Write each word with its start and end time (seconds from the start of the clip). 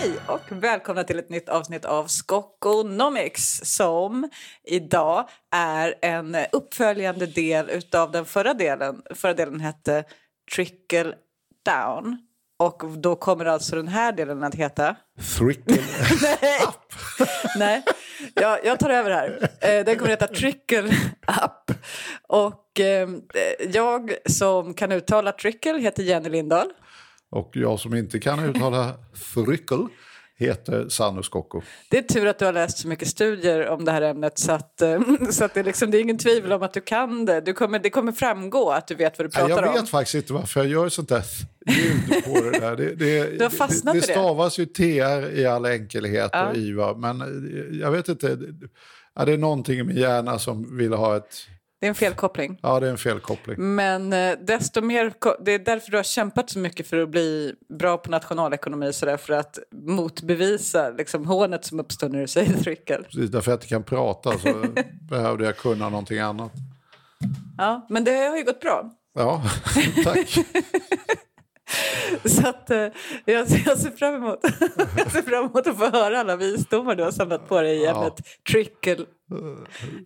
Hej 0.00 0.12
och 0.26 0.40
välkomna 0.50 1.04
till 1.04 1.18
ett 1.18 1.28
nytt 1.30 1.48
avsnitt 1.48 1.84
av 1.84 2.06
Skokonomics 2.06 3.60
som 3.64 4.30
idag 4.64 5.28
är 5.50 5.94
en 6.02 6.36
uppföljande 6.52 7.26
del 7.26 7.82
av 7.92 8.10
den 8.10 8.24
förra 8.24 8.54
delen. 8.54 9.02
Förra 9.14 9.34
delen 9.34 9.60
hette 9.60 10.04
Trickle 10.54 11.14
Down. 11.64 12.18
Och 12.58 12.82
då 12.98 13.16
kommer 13.16 13.44
alltså 13.44 13.76
den 13.76 13.88
här 13.88 14.12
delen 14.12 14.42
att 14.42 14.54
heta... 14.54 14.96
Thrickle 15.38 15.76
Nej, 16.22 16.60
Nej. 17.56 17.82
Jag, 18.34 18.64
jag 18.64 18.78
tar 18.78 18.90
över 18.90 19.10
här. 19.10 19.48
Eh, 19.60 19.84
Den 19.84 19.98
kommer 19.98 20.12
att 20.12 20.22
heta 20.22 20.34
Trickle 20.34 20.94
Up. 21.44 21.76
Och 22.22 22.80
eh, 22.80 23.08
jag 23.72 24.14
som 24.26 24.74
kan 24.74 24.92
uttala 24.92 25.32
Trickle 25.32 25.78
heter 25.78 26.02
Jenny 26.02 26.28
Lindahl. 26.28 26.72
Och 27.30 27.50
jag 27.52 27.80
som 27.80 27.94
inte 27.94 28.18
kan 28.18 28.44
uttala 28.44 28.94
thrickle 29.34 29.86
heter 30.36 30.88
Sannu 30.88 31.22
Skocko. 31.22 31.62
Det 31.90 31.98
är 31.98 32.02
tur 32.02 32.26
att 32.26 32.38
du 32.38 32.44
har 32.44 32.52
läst 32.52 32.78
så 32.78 32.88
mycket 32.88 33.08
studier 33.08 33.68
om 33.68 33.84
det 33.84 33.92
här 33.92 34.02
ämnet 34.02 34.38
så 34.38 34.52
att, 34.52 34.82
eh, 34.82 35.00
så 35.30 35.44
att 35.44 35.54
det, 35.54 35.60
är 35.60 35.64
liksom, 35.64 35.90
det 35.90 35.98
är 35.98 36.00
ingen 36.02 36.18
tvivel 36.18 36.52
om 36.52 36.62
att 36.62 36.72
du 36.74 36.80
kan 36.80 37.24
det. 37.24 37.40
Du 37.40 37.52
kommer, 37.52 37.78
det 37.78 37.90
kommer 37.90 38.12
framgå 38.12 38.70
att 38.70 38.86
du 38.86 38.94
vet 38.94 39.18
vad 39.18 39.26
du 39.26 39.30
pratar 39.30 39.48
Jag 39.48 39.72
vet 39.72 39.80
om. 39.80 39.86
faktiskt 39.86 40.14
inte 40.14 40.32
varför 40.32 40.60
jag 40.60 40.68
gör 40.70 40.88
sånt 40.88 41.08
där 41.08 41.22
ljud 41.68 42.24
på 42.24 42.50
det 42.50 42.58
där. 42.60 42.76
Det, 42.76 42.94
det, 42.94 43.24
Du 43.38 43.42
har 43.44 43.50
fastnat 43.50 43.94
det 43.94 44.00
det. 44.00 44.06
stavas 44.12 44.58
ju 44.58 44.66
TR 44.66 45.30
i 45.38 45.46
all 45.46 45.64
enkelhet 45.66 46.30
Ja. 46.32 46.48
och 46.50 46.56
IVA. 46.56 46.94
Men 46.94 47.20
eh, 47.20 47.78
jag 47.80 47.90
vet 47.90 48.08
inte. 48.08 48.38
Ja, 49.14 49.24
det 49.24 49.32
är 49.32 49.38
någonting 49.38 49.78
i 49.78 49.82
min 49.82 49.96
hjärna 49.96 50.38
som 50.38 50.76
vill 50.76 50.92
ha 50.92 51.16
ett... 51.16 51.36
Det 51.80 51.86
är 51.86 51.88
en 51.88 51.94
felkoppling. 51.94 52.58
Ja, 52.62 52.80
det 52.80 52.86
är 52.86 52.90
en 52.90 52.98
felkoppling. 52.98 53.74
Men 53.74 54.12
eh, 54.12 54.38
desto 54.46 54.80
mer, 54.80 55.12
det 55.44 55.52
är 55.52 55.58
därför 55.58 55.90
du 55.90 55.96
har 55.96 56.04
kämpat 56.04 56.50
så 56.50 56.58
mycket 56.58 56.86
för 56.88 57.02
att 57.02 57.08
bli 57.08 57.54
bra 57.78 57.96
på 57.98 58.10
nationalekonomi 58.10 58.92
så 58.92 59.06
där, 59.06 59.16
för 59.16 59.32
att 59.32 59.58
motbevisa 59.72 60.90
liksom, 60.90 61.26
hånet 61.26 61.64
som 61.64 61.80
uppstår 61.80 62.08
när 62.08 62.20
du 62.20 62.26
säger 62.28 62.56
trickle. 62.56 62.96
Precis 63.02 63.30
därför 63.30 63.50
jag 63.50 63.56
inte 63.56 63.66
kan 63.66 63.82
prata 63.82 64.38
så 64.38 64.64
behövde 65.10 65.44
jag 65.44 65.56
kunna 65.56 65.88
någonting 65.88 66.18
annat. 66.18 66.52
Ja, 67.58 67.86
men 67.88 68.04
det 68.04 68.14
har 68.14 68.36
ju 68.36 68.44
gått 68.44 68.60
bra. 68.60 68.90
Ja, 69.14 69.42
tack. 70.04 70.38
Så 72.24 72.48
att, 72.48 72.70
eh, 72.70 72.76
jag, 73.24 73.46
jag, 73.66 73.78
ser 73.78 73.96
fram 73.96 74.14
emot, 74.14 74.38
jag 74.96 75.12
ser 75.12 75.22
fram 75.22 75.44
emot 75.44 75.66
att 75.66 75.78
få 75.78 75.90
höra 75.90 76.20
alla 76.20 76.36
visdomar 76.36 76.94
du 76.94 77.02
har 77.02 77.10
samlat 77.10 77.48
på 77.48 77.60
dig 77.60 77.76
i 77.76 77.84
Ja. 77.84 77.96
ämnet 77.98 78.14
trickle. 78.50 78.96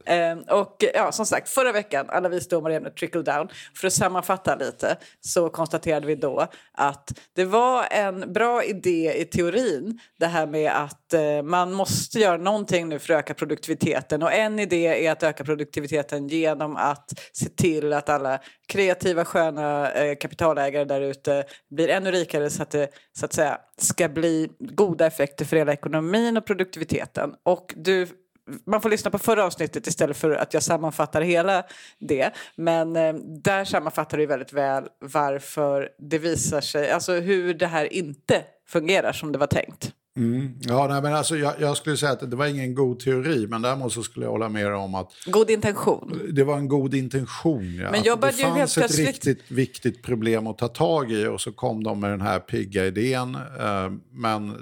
Ehm, 0.05 0.39
och 0.39 0.85
ja, 0.95 1.13
som 1.13 1.27
sagt, 1.27 1.49
förra 1.49 1.73
veckan, 1.73 2.07
alla 2.09 2.29
visdomar 2.29 2.71
i 2.71 2.75
ämnet 2.75 2.97
trickle 2.97 3.23
down. 3.23 3.49
För 3.75 3.87
att 3.87 3.93
sammanfatta 3.93 4.57
lite 4.57 4.97
så 5.21 5.49
konstaterade 5.49 6.07
vi 6.07 6.15
då 6.15 6.47
att 6.73 7.19
det 7.33 7.45
var 7.45 7.87
en 7.91 8.33
bra 8.33 8.65
idé 8.65 9.15
i 9.17 9.25
teorin 9.25 10.01
det 10.19 10.27
här 10.27 10.47
med 10.47 10.73
att 10.73 11.15
eh, 11.15 11.43
man 11.43 11.73
måste 11.73 12.19
göra 12.19 12.37
någonting 12.37 12.89
nu 12.89 12.99
för 12.99 13.15
att 13.15 13.19
öka 13.19 13.35
produktiviteten. 13.35 14.23
Och 14.23 14.33
en 14.33 14.59
idé 14.59 15.07
är 15.07 15.13
att 15.13 15.23
öka 15.23 15.45
produktiviteten 15.45 16.29
genom 16.29 16.77
att 16.77 17.13
se 17.33 17.49
till 17.49 17.93
att 17.93 18.09
alla 18.09 18.39
kreativa, 18.69 19.25
sköna 19.25 19.93
eh, 19.93 20.17
kapitalägare 20.17 20.85
där 20.85 21.01
ute 21.01 21.45
blir 21.71 21.89
ännu 21.89 22.11
rikare 22.11 22.51
så 22.51 22.63
att 22.63 22.71
det 22.71 22.89
så 23.19 23.25
att 23.25 23.33
säga, 23.33 23.59
ska 23.77 24.09
bli 24.09 24.51
goda 24.59 25.07
effekter 25.07 25.45
för 25.45 25.57
hela 25.57 25.73
ekonomin 25.73 26.37
och 26.37 26.47
produktiviteten. 26.47 27.35
Och 27.43 27.75
du 27.77 28.09
man 28.67 28.81
får 28.81 28.91
lyssna 28.91 29.11
på 29.11 29.19
förra 29.19 29.45
avsnittet 29.45 29.87
istället 29.87 30.17
för 30.17 30.31
att 30.31 30.55
jag 30.55 30.63
sammanfattar 30.63 31.21
hela 31.21 31.65
det. 31.99 32.31
Men 32.57 32.97
eh, 32.97 33.15
där 33.45 33.65
sammanfattar 33.65 34.19
du 34.19 34.27
väldigt 34.27 34.53
väl 34.53 34.85
varför 35.01 35.89
det 35.99 36.19
visar 36.19 36.61
sig, 36.61 36.91
alltså 36.91 37.13
hur 37.13 37.55
det 37.55 37.67
här 37.67 37.93
inte 37.93 38.43
fungerar 38.69 39.13
som 39.13 39.33
det 39.33 39.39
var 39.39 39.47
tänkt. 39.47 39.93
Mm. 40.17 40.55
Ja, 40.61 40.87
nej, 40.89 41.03
men 41.03 41.15
alltså, 41.15 41.37
jag, 41.37 41.55
jag 41.61 41.77
skulle 41.77 41.97
säga 41.97 42.13
att 42.13 42.31
det 42.31 42.37
var 42.37 42.47
ingen 42.47 42.75
god 42.75 43.01
teori, 43.01 43.47
men 43.47 43.63
däremot 43.63 43.93
så 43.93 44.03
skulle 44.03 44.27
jag 44.27 44.31
hålla 44.31 44.49
med 44.49 44.67
dig 44.67 44.75
om 44.75 44.95
att 44.95 45.13
God 45.27 45.51
intention. 45.51 46.21
det 46.33 46.45
var 46.45 46.57
en 46.57 46.69
god 46.69 46.95
intention. 46.95 47.75
Ja. 47.75 47.91
Men 47.91 48.03
jag 48.05 48.21
det 48.21 48.33
fanns 48.33 48.57
helt 48.57 48.71
ett 48.71 48.75
plötsligt- 48.75 49.09
riktigt 49.09 49.51
viktigt 49.51 50.03
problem 50.03 50.47
att 50.47 50.59
ta 50.59 50.69
tag 50.69 51.13
i 51.13 51.27
och 51.27 51.41
så 51.41 51.53
kom 51.53 51.85
de 51.85 52.01
med 52.01 52.11
den 52.11 52.21
här 52.21 52.39
pigga 52.39 52.87
idén. 52.87 53.35
Eh, 53.61 53.91
men 54.13 54.55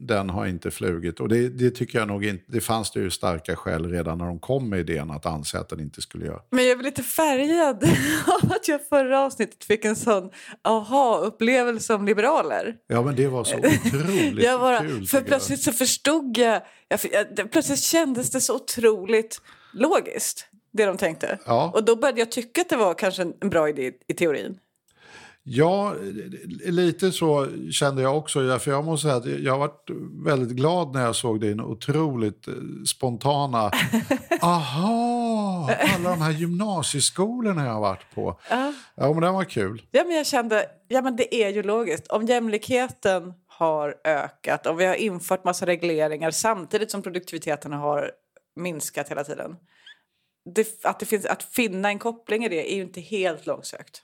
den 0.00 0.30
har 0.30 0.46
inte 0.46 0.70
flugit. 0.70 1.20
Och 1.20 1.28
det, 1.28 1.48
det 1.48 1.70
tycker 1.70 1.98
jag 1.98 2.08
nog 2.08 2.24
inte, 2.24 2.44
det 2.46 2.60
fanns 2.60 2.90
det 2.90 3.00
ju 3.00 3.10
starka 3.10 3.56
skäl 3.56 3.90
redan 3.90 4.18
när 4.18 4.26
de 4.26 4.38
kom 4.38 4.68
med 4.68 4.80
idén 4.80 5.10
att 5.10 5.26
anse 5.26 5.58
att 5.58 5.68
den 5.68 5.80
inte 5.80 6.00
skulle 6.00 6.26
göra. 6.26 6.40
Men 6.50 6.64
jag 6.64 6.78
är 6.78 6.82
lite 6.82 7.02
färgad 7.02 7.84
av 8.42 8.52
att 8.52 8.68
jag 8.68 8.88
förra 8.88 9.20
avsnittet 9.20 9.64
fick 9.64 9.84
en 9.84 9.96
sån 9.96 10.30
aha-upplevelse 10.62 11.94
om 11.94 12.06
liberaler. 12.06 12.76
Ja, 12.86 13.02
men 13.02 13.16
det 13.16 13.26
var 13.26 13.44
så 13.44 13.56
otroligt 13.56 14.44
Jag 14.44 14.60
bara, 14.60 14.80
kul. 14.80 15.06
för 15.06 15.20
plötsligt 15.20 15.60
så 15.60 15.72
förstod 15.72 16.38
jag, 16.38 16.62
jag, 16.88 17.00
jag, 17.36 17.50
plötsligt 17.52 17.80
kändes 17.82 18.30
det 18.30 18.40
så 18.40 18.54
otroligt 18.54 19.40
logiskt, 19.72 20.46
det 20.72 20.86
de 20.86 20.96
tänkte. 20.96 21.38
Ja. 21.46 21.70
Och 21.74 21.84
då 21.84 21.96
började 21.96 22.20
jag 22.20 22.32
tycka 22.32 22.60
att 22.60 22.68
det 22.68 22.76
var 22.76 22.94
kanske 22.94 23.22
en 23.22 23.50
bra 23.50 23.68
idé 23.68 23.92
i 24.06 24.14
teorin. 24.14 24.58
Ja, 25.46 25.94
lite 26.64 27.12
så 27.12 27.48
kände 27.70 28.02
jag 28.02 28.18
också. 28.18 28.58
För 28.58 28.70
jag 28.70 28.84
måste 28.84 29.02
säga 29.02 29.16
att 29.16 29.40
jag 29.40 29.58
varit 29.58 29.90
väldigt 30.24 30.56
glad 30.56 30.92
när 30.92 31.02
jag 31.02 31.16
såg 31.16 31.40
din 31.40 31.60
otroligt 31.60 32.48
eh, 32.48 32.54
spontana... 32.86 33.70
Aha! 34.42 35.70
Alla 35.94 36.10
de 36.10 36.20
här 36.20 36.30
gymnasieskolorna 36.32 37.64
jag 37.64 37.72
har 37.72 37.80
varit 37.80 38.14
på. 38.14 38.40
Ja. 38.50 38.72
Ja, 38.94 39.12
men 39.12 39.22
det 39.22 39.30
var 39.30 39.44
kul. 39.44 39.82
Ja, 39.90 40.04
men 40.04 40.16
jag 40.16 40.26
kände, 40.26 40.66
ja 40.88 41.02
men 41.02 41.16
det 41.16 41.34
är 41.34 41.48
ju 41.48 41.62
logiskt. 41.62 42.06
Om 42.06 42.26
jämlikheten 42.26 43.32
har 43.46 43.94
ökat, 44.04 44.66
om 44.66 44.76
vi 44.76 44.84
har 44.84 44.94
infört 44.94 45.44
massa 45.44 45.66
regleringar 45.66 46.30
samtidigt 46.30 46.90
som 46.90 47.02
produktiviteten 47.02 47.72
har 47.72 48.10
minskat 48.56 49.08
hela 49.08 49.24
tiden. 49.24 49.56
Det, 50.54 50.84
att, 50.84 51.00
det 51.00 51.06
finns, 51.06 51.26
att 51.26 51.42
finna 51.42 51.88
en 51.88 51.98
koppling 51.98 52.44
i 52.44 52.48
det 52.48 52.72
är 52.72 52.76
ju 52.76 52.82
inte 52.82 53.00
helt 53.00 53.46
långsökt. 53.46 54.02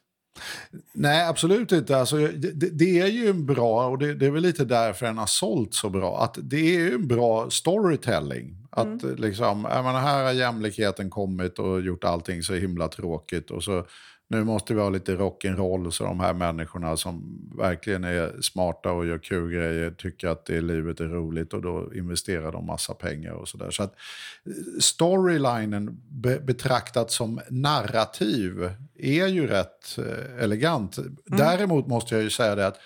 Nej, 0.93 1.27
absolut 1.27 1.73
inte. 1.73 1.97
Alltså, 1.97 2.17
det, 2.17 2.79
det 2.79 3.01
är 3.01 3.07
ju 3.07 3.29
en 3.29 3.47
bra, 3.47 3.87
och 3.87 3.99
det, 3.99 4.15
det 4.15 4.27
är 4.27 4.31
väl 4.31 4.43
lite 4.43 4.65
därför 4.65 5.07
den 5.07 5.19
har 5.19 5.27
sålt 5.27 5.75
så 5.75 5.91
bra, 5.91 6.23
att 6.25 6.39
det 6.43 6.77
är 6.77 6.81
ju 6.81 6.95
en 6.95 7.09
bra 7.09 7.51
storytelling. 7.51 8.57
Att 8.71 9.05
eh, 9.05 9.15
liksom, 9.15 9.63
menar, 9.63 10.01
här 10.01 10.25
har 10.25 10.33
jämlikheten 10.33 11.11
kommit 11.11 11.59
och 11.59 11.81
gjort 11.81 12.05
allting 12.05 12.43
så 12.43 12.55
himla 12.55 12.89
tråkigt 12.89 13.51
och 13.51 13.65
så 13.65 13.87
nu 14.31 14.45
måste 14.45 14.75
vi 14.75 14.81
ha 14.81 14.89
lite 14.91 15.17
rock'n'roll 15.17 15.91
så 15.91 16.05
de 16.05 16.21
här 16.21 16.35
människorna 16.35 16.97
som 16.97 17.41
verkligen 17.59 18.05
är 18.05 18.41
smarta 18.43 18.93
och 18.93 19.07
gör 19.07 19.19
kul 19.19 19.51
grejer 19.53 19.91
tycker 19.91 20.29
att 20.29 20.47
det 20.47 20.61
livet 20.61 21.01
är 21.01 21.05
roligt 21.05 21.53
och 21.55 21.63
då 21.63 21.95
investerar 21.95 22.53
de 22.53 22.67
massa 22.67 22.95
pengar 22.95 23.33
och 23.33 23.49
sådär. 23.49 23.71
Så 23.71 23.83
att 23.83 23.95
eh, 24.47 24.53
storylinen 24.81 26.01
be, 26.09 26.39
betraktat 26.41 27.11
som 27.11 27.41
narrativ 27.49 28.71
är 28.99 29.27
ju 29.27 29.47
rätt 29.47 29.99
eh, 29.99 30.45
elegant. 30.45 30.99
Däremot 31.27 31.87
måste 31.87 32.15
jag 32.15 32.25
ju 32.25 32.31
säga 32.31 32.55
det 32.55 32.67
att 32.67 32.77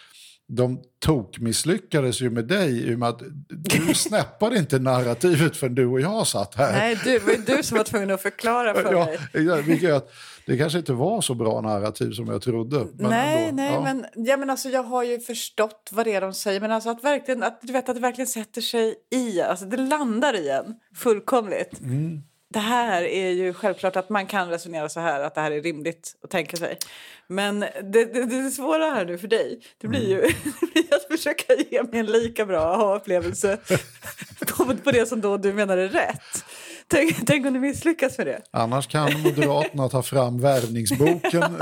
de 0.46 0.80
tok 0.98 1.38
misslyckades 1.38 2.20
ju 2.20 2.30
med 2.30 2.44
dig 2.44 2.90
i 2.90 2.94
och 2.94 2.98
med 2.98 3.08
att 3.08 3.22
du 3.48 3.94
snäppade 3.94 4.58
inte 4.58 4.78
narrativet 4.78 5.56
förrän 5.56 5.74
du 5.74 5.86
och 5.86 6.00
jag 6.00 6.26
satt 6.26 6.54
här. 6.54 6.72
Nej, 6.72 7.00
du, 7.04 7.10
det 7.18 7.26
var 7.26 7.56
du 7.56 7.62
som 7.62 7.76
var 7.76 7.84
tvungen 7.84 8.10
att 8.10 8.22
förklara 8.22 8.74
för 8.74 8.92
Ja, 8.92 9.06
mig. 9.54 9.62
vilket 9.62 10.10
det 10.46 10.58
kanske 10.58 10.78
inte 10.78 10.92
var 10.92 11.20
så 11.20 11.34
bra 11.34 11.60
narrativ 11.60 12.10
som 12.10 12.28
jag 12.28 12.42
trodde. 12.42 12.86
Men 12.94 13.10
nej, 13.10 13.48
ändå, 13.48 13.62
nej, 13.62 13.72
ja. 13.72 13.80
men, 13.80 14.06
ja, 14.14 14.36
men 14.36 14.50
alltså, 14.50 14.68
jag 14.68 14.82
har 14.82 15.02
ju 15.02 15.20
förstått 15.20 15.90
vad 15.92 16.06
det 16.06 16.12
är 16.14 16.20
de 16.20 16.34
säger. 16.34 16.60
Men 16.60 16.72
alltså 16.72 16.90
att, 16.90 17.04
verkligen, 17.04 17.42
att, 17.42 17.58
du 17.62 17.72
vet, 17.72 17.88
att 17.88 17.94
det 17.94 18.02
verkligen 18.02 18.28
sätter 18.28 18.60
sig 18.60 18.94
i 19.10 19.40
alltså 19.40 19.64
det 19.64 19.76
landar 19.76 20.36
i 20.36 20.48
en 20.48 20.74
fullkomligt. 20.96 21.80
Mm. 21.80 22.22
Det 22.48 22.60
här 22.60 23.02
är 23.02 23.30
ju 23.30 23.54
självklart 23.54 23.96
att 23.96 24.08
man 24.08 24.26
kan 24.26 24.48
resonera 24.48 24.88
så 24.88 25.00
här, 25.00 25.20
att 25.20 25.34
det 25.34 25.40
här 25.40 25.50
är 25.50 25.62
rimligt 25.62 26.16
att 26.22 26.30
tänka 26.30 26.56
sig. 26.56 26.78
Men 27.26 27.60
det, 27.60 28.04
det, 28.14 28.26
det 28.26 28.50
svåra 28.50 28.90
här 28.90 29.04
nu 29.04 29.18
för 29.18 29.28
dig, 29.28 29.60
det 29.78 29.88
blir 29.88 30.08
ju 30.08 30.20
det 30.60 30.72
blir 30.72 30.94
att 30.94 31.04
försöka 31.04 31.54
ge 31.70 31.82
mig 31.82 32.00
en 32.00 32.06
lika 32.06 32.46
bra 32.46 32.60
aha-upplevelse 32.60 33.58
på, 34.56 34.76
på 34.76 34.90
det 34.90 35.06
som 35.06 35.20
då 35.20 35.36
du 35.36 35.52
menar 35.52 35.76
är 35.76 35.88
rätt. 35.88 36.44
Tänk, 36.88 37.26
tänk 37.26 37.46
om 37.46 37.52
du 37.54 37.60
misslyckas 37.60 38.18
med 38.18 38.26
det. 38.26 38.42
Annars 38.50 38.86
kan 38.86 39.20
Moderaterna 39.22 39.88
ta 39.88 40.02
fram 40.02 40.40
värvningsboken. 40.40 41.42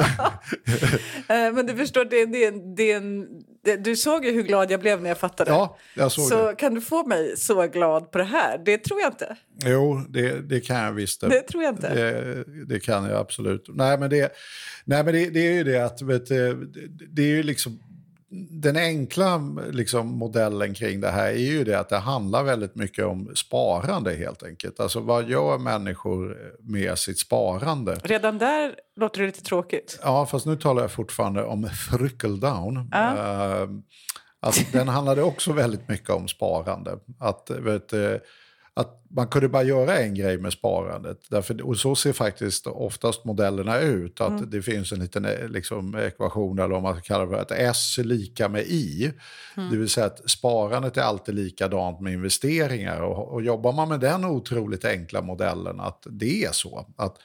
Eh, 1.28 1.52
Men 1.52 1.66
du 1.66 1.76
förstår, 1.76 2.04
det, 2.04 2.26
det, 2.26 2.50
det, 2.76 2.92
är 2.92 2.96
en- 2.96 3.26
det, 3.64 3.76
du 3.76 3.96
såg 3.96 4.24
ju 4.24 4.30
hur 4.32 4.42
glad 4.42 4.70
jag 4.70 4.80
blev 4.80 5.02
när 5.02 5.08
jag 5.08 5.19
fattade. 5.19 5.50
ja, 5.50 5.78
jag 5.94 6.12
såg 6.12 6.24
så 6.24 6.46
det. 6.48 6.54
kan 6.54 6.74
du 6.74 6.80
få 6.80 7.06
mig 7.06 7.36
så 7.36 7.66
glad 7.66 8.10
på 8.10 8.19
det 8.19 8.24
här? 8.24 8.62
Det 8.64 8.78
tror 8.78 9.00
jag 9.00 9.12
inte. 9.12 9.36
Jo, 9.64 10.04
det, 10.08 10.48
det 10.48 10.60
kan 10.60 10.76
jag 10.76 10.92
visst. 10.92 11.20
Det 11.20 11.40
tror 11.40 11.62
jag 11.62 11.72
inte. 11.75 11.94
Det, 11.94 12.44
det 12.68 12.80
kan 12.80 13.04
jag 13.04 13.16
absolut. 13.20 13.64
Nej, 13.68 13.98
men 13.98 14.10
det, 14.10 14.32
nej, 14.84 15.04
men 15.04 15.14
det, 15.14 15.30
det 15.30 15.46
är 15.46 15.52
ju 15.52 15.64
det 15.64 15.84
att 15.84 16.02
vet, 16.02 16.26
det 17.10 17.22
är 17.22 17.26
ju 17.26 17.42
liksom 17.42 17.78
den 18.50 18.76
enkla 18.76 19.40
liksom, 19.70 20.06
modellen 20.08 20.75
kring 20.75 21.00
det 21.00 21.11
här 21.11 21.26
är 21.26 21.37
ju 21.37 21.64
det 21.64 21.79
att 21.81 21.88
det 21.88 21.96
handlar 21.99 22.43
väldigt 22.43 22.75
mycket 22.75 23.05
om 23.05 23.32
sparande 23.34 24.14
helt 24.14 24.43
enkelt. 24.43 24.81
Alltså 24.81 25.00
vad 25.00 25.29
gör 25.29 25.58
människor 25.58 26.37
med 26.61 26.99
sitt 26.99 27.19
sparande? 27.19 27.99
Redan 28.02 28.38
där 28.38 28.75
låter 28.96 29.20
det 29.20 29.26
lite 29.26 29.43
tråkigt. 29.43 30.00
Ja, 30.02 30.26
fast 30.26 30.46
nu 30.46 30.56
talar 30.56 30.82
jag 30.82 30.90
fortfarande 30.90 31.44
om 31.44 31.69
trickle 31.90 32.37
down. 32.37 32.88
Ja. 32.93 33.17
Eh, 33.17 33.69
Att 34.40 34.73
den 34.73 34.88
handlade 34.88 35.23
också 35.23 35.52
väldigt 35.52 35.88
mycket 35.88 36.11
om 36.11 36.28
sparande. 36.28 36.99
Att, 37.20 37.50
vet, 37.50 37.93
att 38.74 39.02
man 39.10 39.28
kunde 39.28 39.48
bara 39.48 39.62
göra 39.62 39.98
en 39.98 40.14
grej 40.14 40.38
med 40.38 40.52
sparandet. 40.52 41.19
Därför, 41.30 41.62
och 41.62 41.76
så 41.76 41.94
ser 41.94 42.12
faktiskt 42.12 42.66
oftast 42.66 43.24
modellerna 43.24 43.80
ut. 43.80 44.20
Att 44.20 44.28
mm. 44.28 44.50
Det 44.50 44.62
finns 44.62 44.92
en 44.92 44.98
liten 44.98 45.22
liksom, 45.48 45.94
ekvation 45.94 46.58
eller 46.58 46.74
om 46.74 46.82
man 46.82 47.02
kallar 47.02 47.26
det 47.26 47.40
att 47.40 47.50
S 47.50 47.98
är 47.98 48.04
lika 48.04 48.48
med 48.48 48.62
I. 48.62 49.12
Mm. 49.56 49.70
Det 49.70 49.76
vill 49.76 49.88
säga 49.88 50.06
att 50.06 50.30
sparandet 50.30 50.96
är 50.96 51.02
alltid 51.02 51.34
likadant 51.34 52.00
med 52.00 52.12
investeringar. 52.12 53.00
Och, 53.00 53.32
och 53.32 53.42
jobbar 53.42 53.72
man 53.72 53.88
med 53.88 54.00
den 54.00 54.24
otroligt 54.24 54.84
enkla 54.84 55.22
modellen 55.22 55.80
att 55.80 56.06
det 56.10 56.44
är 56.44 56.52
så. 56.52 56.86
att 56.96 57.18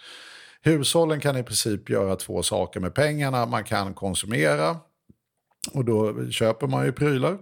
Hushållen 0.62 1.20
kan 1.20 1.38
i 1.38 1.44
princip 1.44 1.90
göra 1.90 2.16
två 2.16 2.44
saker 2.44 2.80
med 2.80 2.96
pengarna. 2.96 3.46
Man 3.46 3.64
kan 3.64 3.94
konsumera 3.94 4.78
och 5.72 5.86
då 5.86 6.30
köper 6.30 6.68
man 6.68 6.86
ju 6.86 6.92
prylar. 6.92 7.38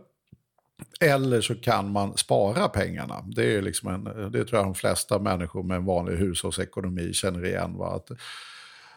Eller 1.00 1.42
så 1.42 1.56
kan 1.56 1.92
man 1.92 2.18
spara 2.18 2.69
pengarna. 2.69 3.24
Det, 3.27 3.56
är 3.56 3.62
liksom 3.62 3.89
en, 3.89 4.31
det 4.31 4.45
tror 4.45 4.60
jag 4.60 4.66
de 4.66 4.75
flesta 4.75 5.19
människor 5.19 5.63
med 5.63 5.77
en 5.77 5.86
vanlig 5.86 6.18
hushållsekonomi 6.18 7.13
känner 7.13 7.45
igen. 7.45 7.77
Va? 7.77 7.95
Att, 7.95 8.12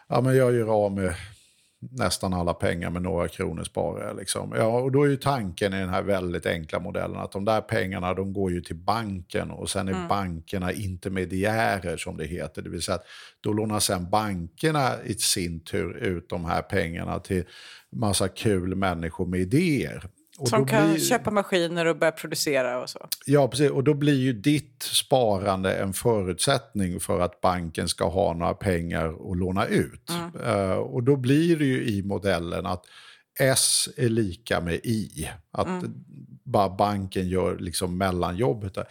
ja, 0.07 0.21
men 0.21 0.37
jag 0.37 0.53
gör 0.55 0.85
av 0.85 0.91
med 0.91 1.15
nästan 1.79 2.33
alla 2.33 2.53
pengar 2.53 2.89
med 2.89 3.01
några 3.01 3.27
kronor 3.27 3.63
sparar 3.63 4.07
jag. 4.07 4.17
Liksom. 4.17 4.53
Ja, 4.57 4.79
och 4.79 4.91
då 4.91 5.03
är 5.03 5.07
ju 5.07 5.15
tanken 5.15 5.73
i 5.73 5.79
den 5.79 5.89
här 5.89 6.01
väldigt 6.01 6.45
enkla 6.45 6.79
modellen 6.79 7.17
att 7.17 7.31
de 7.31 7.45
där 7.45 7.61
pengarna 7.61 8.13
de 8.13 8.33
går 8.33 8.51
ju 8.51 8.61
till 8.61 8.75
banken 8.75 9.51
och 9.51 9.69
sen 9.69 9.87
är 9.87 9.91
mm. 9.91 10.07
bankerna 10.07 10.71
intermediärer 10.71 11.97
som 11.97 12.17
det 12.17 12.25
heter. 12.25 12.61
Det 12.61 12.69
vill 12.69 12.81
säga 12.81 12.95
att 12.95 13.05
då 13.41 13.53
lånar 13.53 13.79
sen 13.79 14.09
bankerna 14.09 15.03
i 15.03 15.13
sin 15.13 15.59
tur 15.59 15.97
ut 15.97 16.29
de 16.29 16.45
här 16.45 16.61
pengarna 16.61 17.19
till 17.19 17.43
massa 17.91 18.27
kul 18.27 18.75
människor 18.75 19.25
med 19.25 19.39
idéer. 19.39 20.09
Och 20.39 20.49
Som 20.49 20.65
kan 20.65 20.89
blir... 20.89 20.99
köpa 20.99 21.31
maskiner 21.31 21.85
och 21.85 21.97
börja 21.97 22.11
producera 22.11 22.81
och 22.81 22.89
så. 22.89 23.07
Ja, 23.25 23.47
precis. 23.47 23.71
Och 23.71 23.83
då 23.83 23.93
blir 23.93 24.19
ju 24.19 24.33
ditt 24.33 24.83
sparande 24.83 25.73
en 25.73 25.93
förutsättning 25.93 26.99
för 26.99 27.19
att 27.19 27.41
banken 27.41 27.87
ska 27.87 28.09
ha 28.09 28.33
några 28.33 28.53
pengar 28.53 29.31
att 29.31 29.37
låna 29.37 29.65
ut. 29.65 30.09
Mm. 30.09 30.59
Uh, 30.59 30.71
och 30.71 31.03
då 31.03 31.15
blir 31.15 31.57
det 31.57 31.65
ju 31.65 31.87
i 31.87 32.03
modellen 32.03 32.65
att 32.65 32.83
S 33.39 33.89
är 33.97 34.09
lika 34.09 34.61
med 34.61 34.75
I. 34.75 35.29
Att 35.51 35.67
mm 35.67 35.93
bara 36.49 36.69
banken 36.69 37.27
gör 37.27 37.57
liksom 37.57 37.97
mellanjobbet. 37.97 38.73
Där. 38.73 38.85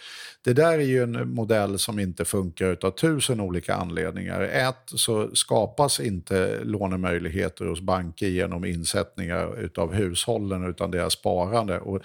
Det 0.45 0.53
där 0.53 0.73
är 0.73 0.85
ju 0.85 1.03
en 1.03 1.35
modell 1.35 1.79
som 1.79 1.99
inte 1.99 2.25
funkar 2.25 2.79
av 2.83 2.91
tusen 2.91 3.41
olika 3.41 3.75
anledningar. 3.75 4.41
Ett, 4.41 4.83
så 4.87 5.31
skapas 5.35 6.01
inte 6.01 6.61
lånemöjligheter 6.65 7.65
hos 7.65 7.81
banker 7.81 8.27
genom 8.29 8.65
insättningar 8.65 9.71
av 9.77 9.95
hushållen 9.95 10.71
utan 10.71 10.91
deras 10.91 11.13
sparande. 11.13 11.81
Och 11.81 12.03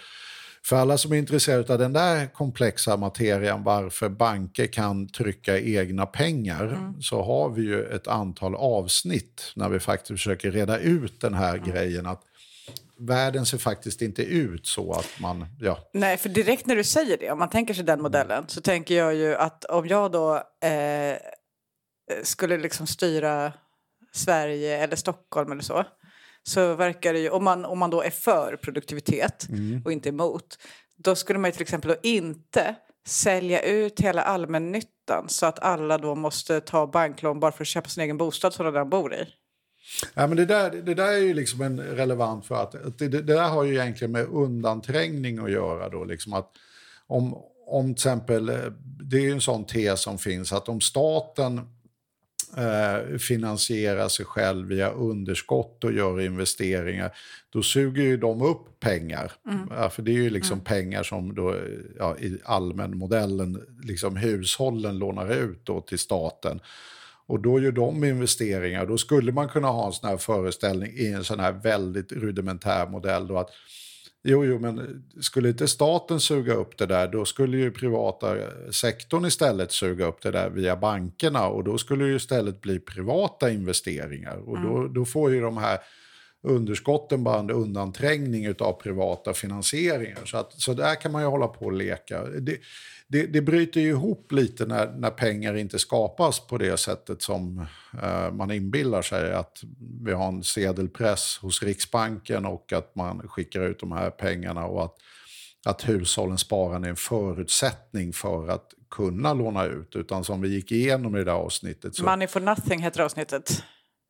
för 0.66 0.76
alla 0.76 0.98
som 0.98 1.12
är 1.14 1.18
intresserade 1.18 1.74
av 1.74 1.80
den 1.80 1.94
där 1.94 2.28
komplexa 2.28 2.98
materian, 2.98 3.64
varför 3.64 4.10
banker 4.10 4.68
kan 4.68 5.08
trycka 5.08 5.60
egna 5.60 6.06
pengar, 6.06 6.64
mm. 6.64 7.02
så 7.02 7.24
har 7.24 7.50
vi 7.50 7.62
ju 7.62 7.84
ett 7.84 8.08
antal 8.08 8.56
avsnitt 8.56 9.52
när 9.56 9.70
vi 9.70 9.80
faktiskt 9.80 10.12
försöker 10.12 10.52
reda 10.52 10.80
ut 10.80 11.22
den 11.22 11.34
här 11.34 11.56
mm. 11.56 11.70
grejen. 11.70 12.06
att 12.06 12.22
världen 13.00 13.46
ser 13.46 13.58
faktiskt 13.58 14.02
inte 14.02 14.24
ut 14.24 14.68
så 14.68 14.92
att 14.92 15.20
man... 15.20 15.46
Ja. 15.60 15.90
Nej, 15.94 16.18
för 16.18 16.30
direkt 16.30 16.66
när 16.66 16.76
du 16.76 16.84
säger 16.84 17.18
det, 17.18 17.32
om 17.32 17.40
man 17.40 17.50
tänker 17.50 17.74
sig 17.74 17.84
den 17.84 18.02
modellen, 18.02 18.44
så 18.48 18.62
tänker 18.62 18.96
jag 18.96 19.16
ju 19.16 19.36
att 19.36 19.66
om 19.66 19.88
jag 19.88 20.12
då 20.12 20.36
eh, 20.68 21.18
skulle 22.24 22.58
liksom 22.58 22.88
styra 22.88 23.54
Sverige 24.12 24.78
eller 24.78 24.96
Stockholm 24.96 25.52
eller 25.52 25.62
så, 25.62 25.86
så 26.44 26.74
verkar 26.76 27.14
det 27.14 27.20
ju, 27.20 27.30
om 27.30 27.44
man, 27.44 27.66
om 27.66 27.80
man 27.80 27.90
då 27.90 28.02
är 28.02 28.10
för 28.10 28.56
produktivitet 28.56 29.50
mm. 29.50 29.82
och 29.86 29.92
inte 29.92 30.10
emot, 30.10 30.58
då 31.04 31.16
skulle 31.16 31.40
man 31.40 31.48
ju 31.48 31.52
till 31.52 31.62
exempel 31.62 31.90
då 31.92 32.10
inte 32.10 32.76
sälja 33.08 33.62
ut 33.62 34.00
hela 34.00 34.22
allmännyttan 34.22 35.30
så 35.30 35.46
att 35.46 35.60
alla 35.60 35.98
då 35.98 36.16
måste 36.16 36.62
ta 36.62 36.88
banklån 36.88 37.40
bara 37.40 37.52
för 37.52 37.64
att 37.64 37.68
köpa 37.68 37.90
sin 37.90 38.04
egen 38.04 38.18
bostad 38.18 38.54
som 38.54 38.66
de 38.66 38.72
redan 38.72 38.90
bor 38.90 39.14
i. 39.14 39.28
Ja, 40.14 40.28
men 40.28 40.38
det, 40.38 40.46
där, 40.46 40.72
det 40.72 40.94
där 40.94 41.12
är 41.12 41.18
ju 41.18 41.34
liksom 41.34 41.62
en 41.62 41.80
relevant 41.80 42.46
för 42.46 42.64
att 42.64 42.98
det, 42.98 43.08
det, 43.08 43.22
där 43.22 43.50
har 43.50 43.64
ju 43.64 43.74
egentligen 43.74 44.12
med 44.12 44.26
undanträngning 44.26 45.40
att 45.40 45.52
göra. 45.52 45.90
Då, 45.90 46.04
liksom 46.04 46.34
att 46.34 46.52
om, 47.08 47.38
om 47.68 47.86
till 47.86 47.94
exempel, 47.94 48.46
det 49.02 49.18
är 49.18 49.22
ju 49.22 49.32
en 49.32 49.42
sån 49.42 49.66
tes 49.66 50.02
som 50.02 50.18
finns 50.18 50.54
att 50.54 50.70
om 50.70 50.82
staten 50.82 51.62
eh, 52.58 53.18
finansierar 53.18 54.08
sig 54.08 54.26
själv 54.26 54.68
via 54.68 54.90
underskott 54.90 55.84
och 55.84 55.94
gör 55.94 56.22
investeringar, 56.22 57.12
då 57.50 57.64
suger 57.64 58.04
ju 58.04 58.18
de 58.18 58.42
upp 58.42 58.80
pengar. 58.80 59.32
Mm. 59.48 59.68
Ja, 59.72 59.90
för 59.90 60.02
det 60.02 60.12
är 60.12 60.22
ju 60.22 60.30
liksom 60.30 60.54
mm. 60.54 60.66
pengar 60.66 61.04
som 61.04 61.36
då, 61.36 61.56
ja, 62.00 62.18
i 62.18 62.38
allmänmodellen 62.44 63.62
liksom 63.84 64.16
hushållen 64.16 64.98
lånar 64.98 65.30
ut 65.30 65.66
då 65.66 65.82
till 65.82 66.00
staten. 66.00 66.60
Och 67.34 67.40
då 67.40 67.60
gör 67.60 67.72
de 67.72 68.04
investeringar. 68.04 68.86
Då 68.86 68.98
skulle 68.98 69.32
man 69.32 69.50
kunna 69.50 69.68
ha 69.68 69.86
en 69.86 69.94
sån 69.94 70.10
här 70.10 70.18
föreställning 70.18 70.92
i 70.96 71.08
en 71.08 71.24
sån 71.24 71.40
här 71.40 71.52
väldigt 71.52 72.12
rudimentär 72.12 72.88
modell. 72.88 73.28
Då 73.28 73.38
att, 73.38 73.50
jo, 74.24 74.46
jo, 74.46 74.60
men 74.60 75.04
skulle 75.22 75.50
inte 75.50 75.68
staten 75.68 76.20
suga 76.20 76.54
upp 76.54 76.78
det 76.78 76.86
där, 76.86 77.08
då 77.08 77.26
skulle 77.26 77.58
ju 77.58 77.72
privata 77.72 78.36
sektorn 78.72 79.26
istället 79.26 79.72
suga 79.72 80.06
upp 80.06 80.22
det 80.22 80.32
där 80.32 80.50
via 80.50 80.76
bankerna 80.76 81.48
och 81.48 81.64
då 81.64 81.78
skulle 81.78 82.06
det 82.06 82.16
istället 82.16 82.62
bli 82.62 82.80
privata 82.80 83.52
investeringar. 83.52 84.38
Och 84.38 84.62
då, 84.62 84.78
mm. 84.78 84.94
då 84.94 85.06
får 85.06 85.32
ju 85.32 85.42
de 85.42 85.58
här 85.58 85.80
underskotten 86.44 87.24
bara 87.24 87.40
en 87.40 87.52
undanträngning 87.52 88.56
av 88.60 88.74
privata 88.74 89.34
finansieringar. 89.34 90.26
Så, 90.26 90.38
att, 90.38 90.54
så 90.54 90.74
där 90.74 91.02
kan 91.02 91.12
man 91.12 91.22
ju 91.22 91.28
hålla 91.28 91.48
på 91.48 91.66
och 91.66 91.74
leka. 91.74 92.24
Det, 92.24 92.58
det, 93.08 93.26
det 93.26 93.42
bryter 93.42 93.82
ju 93.82 93.90
ihop 93.90 94.32
lite 94.32 94.66
när, 94.66 94.92
när 94.92 95.10
pengar 95.10 95.56
inte 95.56 95.80
skapas 95.80 96.40
på 96.40 96.58
det 96.58 96.78
sättet 96.78 97.22
som 97.22 97.66
eh, 98.04 98.32
man 98.32 98.52
inbillar 98.52 99.02
sig. 99.02 99.34
Att 99.34 99.62
vi 100.04 100.12
har 100.14 100.28
en 100.28 100.44
sedelpress 100.44 101.38
hos 101.42 101.64
Riksbanken 101.64 102.46
och 102.46 102.74
att 102.74 102.96
man 102.96 103.28
skickar 103.28 103.62
ut 103.62 103.80
de 103.80 103.92
här 103.92 104.10
pengarna 104.10 104.66
och 104.66 104.84
att, 104.84 104.96
att 105.66 105.90
hushållens 105.90 106.42
sparande 106.42 106.88
är 106.88 106.90
en 106.90 106.96
förutsättning 106.96 108.14
för 108.14 108.48
att 108.48 108.68
kunna 108.92 109.34
låna 109.34 109.66
ut. 109.66 109.96
Utan 109.96 110.24
som 110.24 110.42
vi 110.42 110.48
gick 110.48 110.72
igenom 110.72 111.16
i 111.16 111.20
det 111.20 111.26
där 111.26 111.32
avsnittet. 111.32 111.96
Så... 111.96 112.04
Money 112.04 112.28
for 112.28 112.40
nothing 112.40 112.82
heter 112.82 113.02
avsnittet. 113.02 113.64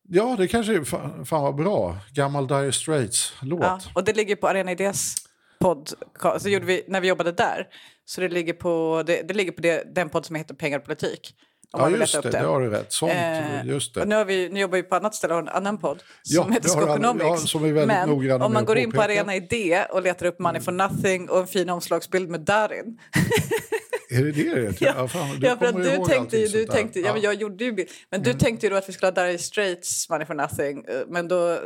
Ja, 0.09 0.35
det 0.37 0.47
kanske 0.47 0.75
är 0.75 0.83
fan, 0.83 1.25
fan 1.25 1.43
vad 1.43 1.55
bra. 1.55 1.97
Gammal 2.13 2.47
Dire 2.47 2.71
Straits-låt. 2.71 3.61
Ja, 3.61 3.79
och 3.95 4.03
det 4.03 4.13
ligger 4.13 4.35
på 4.35 4.47
Arena 4.47 4.71
Idés 4.71 5.15
podcast. 5.59 6.43
Så 6.43 6.49
gjorde 6.49 6.65
vi 6.65 6.85
när 6.87 7.01
vi 7.01 7.07
jobbade 7.07 7.31
där. 7.31 7.67
Så 8.05 8.21
det 8.21 8.29
ligger 8.29 8.53
på, 8.53 9.03
det, 9.05 9.27
det 9.27 9.33
ligger 9.33 9.51
på 9.51 9.61
det, 9.61 9.95
den 9.95 10.09
podd 10.09 10.25
som 10.25 10.35
heter 10.35 10.55
Pengar 10.55 10.79
och 10.79 10.85
politik. 10.85 11.35
ja, 11.71 11.89
just 11.89 12.21
det, 12.21 12.29
det. 12.29 12.39
har 12.39 12.61
du 12.61 12.69
rätt. 12.69 12.91
Sånt, 12.93 13.11
eh, 13.11 13.65
just 13.65 13.95
det. 13.95 14.05
Nu, 14.05 14.15
har 14.15 14.25
vi, 14.25 14.49
nu 14.49 14.59
jobbar 14.59 14.75
vi 14.77 14.83
på 14.83 14.95
annat 14.95 15.15
ställe 15.15 15.33
och 15.33 15.39
en 15.39 15.49
annan 15.49 15.77
podd 15.77 16.03
som 16.23 16.35
ja, 16.35 16.53
heter 16.53 16.69
Skokonomics. 16.69 17.53
Ja, 17.53 17.59
Men 17.85 18.41
om 18.41 18.53
man 18.53 18.65
går 18.65 18.77
in 18.77 18.91
på 18.91 19.01
Arena 19.01 19.35
Idé 19.35 19.85
och 19.89 20.01
letar 20.01 20.25
upp 20.25 20.39
Money 20.39 20.61
for 20.61 20.71
nothing 20.71 21.29
och 21.29 21.39
en 21.39 21.47
fin 21.47 21.69
omslagsbild 21.69 22.29
med 22.29 22.41
Darin. 22.41 22.99
Är 24.13 24.23
det 24.23 24.31
det 24.31 24.69
det 24.69 24.81
Ja, 24.81 25.07
fan, 25.07 25.39
ja 25.41 25.57
för 25.57 25.65
att 25.65 25.75
du 25.75 26.05
tänkte 26.05 26.37
ju, 26.37 26.47
du 26.47 26.65
tänkte, 26.65 26.99
ja. 26.99 27.07
ja. 27.07 27.13
men 27.13 27.21
jag 27.21 27.33
gjorde 27.33 27.63
ju 27.63 27.85
Men 28.11 28.23
du 28.23 28.29
mm. 28.29 28.39
tänkte 28.39 28.65
ju 28.65 28.69
då 28.69 28.75
att 28.75 28.89
vi 28.89 28.93
skulle 28.93 29.11
ha 29.11 29.25
Dire 29.25 29.37
Straits 29.37 30.09
Money 30.09 30.25
for 30.25 30.33
Nothing. 30.33 30.85
Eh, 30.87 31.01
men 31.07 31.27
då 31.27 31.59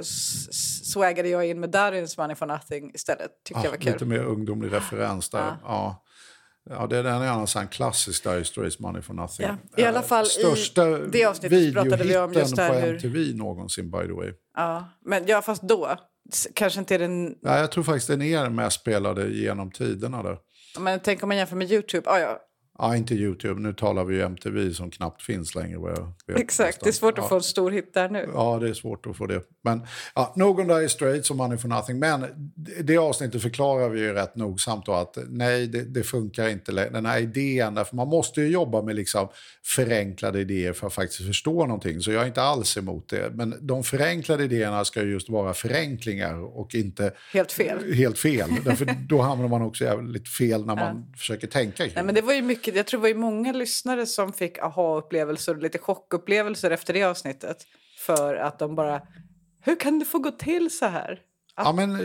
swaggade 0.84 1.30
jag 1.30 1.48
in 1.48 1.60
med 1.60 1.70
Darins 1.70 2.18
Money 2.18 2.36
for 2.36 2.46
Nothing 2.46 2.92
istället. 2.94 3.32
Tyckte 3.46 3.60
ah, 3.60 3.64
jag 3.64 3.72
var 3.72 3.78
kul. 3.78 3.94
Lite 3.94 4.06
mer 4.06 4.24
ungdomlig 4.24 4.74
referens 4.74 5.30
där. 5.30 5.40
Ja. 5.40 5.58
ja. 5.64 6.04
Ja, 6.70 6.88
det 6.88 6.98
är 6.98 7.04
en 7.04 7.22
annan 7.22 7.48
sån 7.48 7.68
klassisk 7.68 8.24
Dire 8.24 8.44
Straits 8.44 8.80
Money 8.80 9.02
for 9.02 9.14
Nothing. 9.14 9.48
Ja, 9.48 9.84
I 9.84 9.86
alla 9.86 10.02
fall 10.02 10.26
Största 10.26 10.90
i 10.90 11.08
det 11.12 11.26
avsnittet 11.26 11.74
pratade 11.74 12.04
vi 12.04 12.18
om 12.18 12.34
just 12.34 12.56
det 12.56 12.62
här 12.62 12.82
på 12.82 12.88
MTV 12.88 13.34
någonsin 13.34 13.92
by 13.92 14.08
the 14.08 14.14
way. 14.14 14.34
Ja, 14.56 14.90
men 15.06 15.28
ja, 15.28 15.42
fast 15.42 15.62
då. 15.62 15.98
Kanske 16.54 16.80
inte 16.80 16.96
är 16.96 17.00
den... 17.00 17.36
Ja, 17.42 17.60
jag 17.60 17.72
tror 17.72 17.84
faktiskt 17.84 18.08
den 18.08 18.22
är 18.22 18.44
den 18.44 18.56
mest 18.56 18.80
spelade 18.80 19.30
genom 19.30 19.72
tiderna 19.72 20.24
där. 20.24 20.38
Men 20.80 21.00
tänk 21.00 21.24
om 21.24 21.30
man 21.30 21.38
jämför 21.38 21.56
med 21.56 21.72
Youtube. 21.72 22.10
Ah, 22.10 22.20
ja, 22.20 22.47
Ja, 22.78 22.96
inte 22.96 23.14
Youtube. 23.14 23.62
Nu 23.62 23.74
talar 23.74 24.04
vi 24.04 24.16
ju 24.16 24.22
MTV 24.22 24.74
som 24.74 24.92
knappt 24.92 25.22
finns 25.22 25.56
längre. 25.56 25.78
Vad 25.78 25.92
jag 25.92 26.14
vet 26.28 26.44
Exakt, 26.44 26.84
det 26.84 26.90
är 26.90 26.94
svårt 26.94 27.18
att 27.18 27.30
få 27.30 27.36
en 27.36 27.44
stor 27.44 27.72
hit 27.72 27.94
där 27.94 28.10
nu. 28.10 28.30
Ja, 28.34 28.60
det 28.60 28.70
är 28.70 28.74
svårt 28.74 29.06
att 29.06 29.18
få 29.18 29.26
det. 29.26 29.42
Men 29.64 29.82
ja, 30.16 30.34
någon 30.36 30.68
där 30.68 30.82
är 30.82 30.88
straight 30.88 31.26
som 31.26 31.38
Money 31.38 31.58
for 31.58 31.68
nothing. 31.68 32.00
Men 32.00 32.26
det 32.84 32.98
avsnittet 32.98 33.42
förklarar 33.42 33.90
vi 33.90 34.00
ju 34.00 34.14
rätt 34.14 34.36
nogsamt 34.36 34.86
då 34.86 34.94
att 34.94 35.18
nej, 35.28 35.68
det, 35.68 35.84
det 35.84 36.04
funkar 36.04 36.48
inte 36.48 36.72
längre. 36.72 36.90
Den 36.90 37.06
här 37.06 37.20
idén, 37.20 37.76
för 37.76 37.96
man 37.96 38.08
måste 38.08 38.42
ju 38.42 38.48
jobba 38.48 38.82
med 38.82 38.96
liksom 38.96 39.28
förenklade 39.66 40.40
idéer 40.40 40.74
för 40.74 40.88
att 40.88 40.94
faktiskt 40.94 41.28
förstå 41.28 41.66
någonting. 41.66 42.02
Så 42.02 42.12
jag 42.12 42.24
är 42.24 42.28
inte 42.28 42.42
alls 42.42 42.78
emot 42.78 43.10
det. 43.10 43.32
Men 43.34 43.56
de 43.62 43.84
förenklade 43.84 44.44
idéerna 44.44 44.86
ska 44.86 45.04
just 45.04 45.30
vara 45.30 45.54
förenklingar 45.54 46.58
och 46.60 46.76
inte 46.76 47.14
helt 47.34 47.52
fel. 47.52 47.94
Helt 47.94 48.20
fel. 48.20 48.50
Därför 48.66 48.96
då 49.10 49.22
hamnar 49.22 49.48
man 49.48 49.62
också 49.62 49.84
jävligt 49.84 50.30
fel 50.30 50.66
när 50.66 50.76
man 50.76 51.06
ja. 51.12 51.18
försöker 51.18 51.48
tänka 51.48 51.84
Nej, 51.96 52.04
men 52.04 52.16
det 52.16 52.22
var 52.22 52.34
ju 52.34 52.42
mycket 52.42 52.67
mycket, 52.68 52.78
jag 52.78 52.88
tror 52.88 53.02
det 53.02 53.14
var 53.14 53.20
många 53.20 53.52
lyssnare 53.52 54.06
som 54.06 54.34
fick 54.34 54.60
aha-upplevelser 54.60 55.56
och 55.56 55.62
lite 55.62 55.78
chockupplevelser 55.78 56.72
efter 56.72 56.94
det 56.94 57.04
avsnittet. 57.04 57.58
För 58.00 58.36
att 58.36 58.60
de 58.60 58.76
bara, 58.76 59.02
hur 59.62 59.76
kan 59.76 60.00
det 60.00 60.06
få 60.06 60.20
gå 60.20 60.32
till 60.32 60.70
så 60.72 60.86
här? 60.86 61.22
Ja, 61.56 61.72
men, 61.72 61.92
eh, 61.92 62.00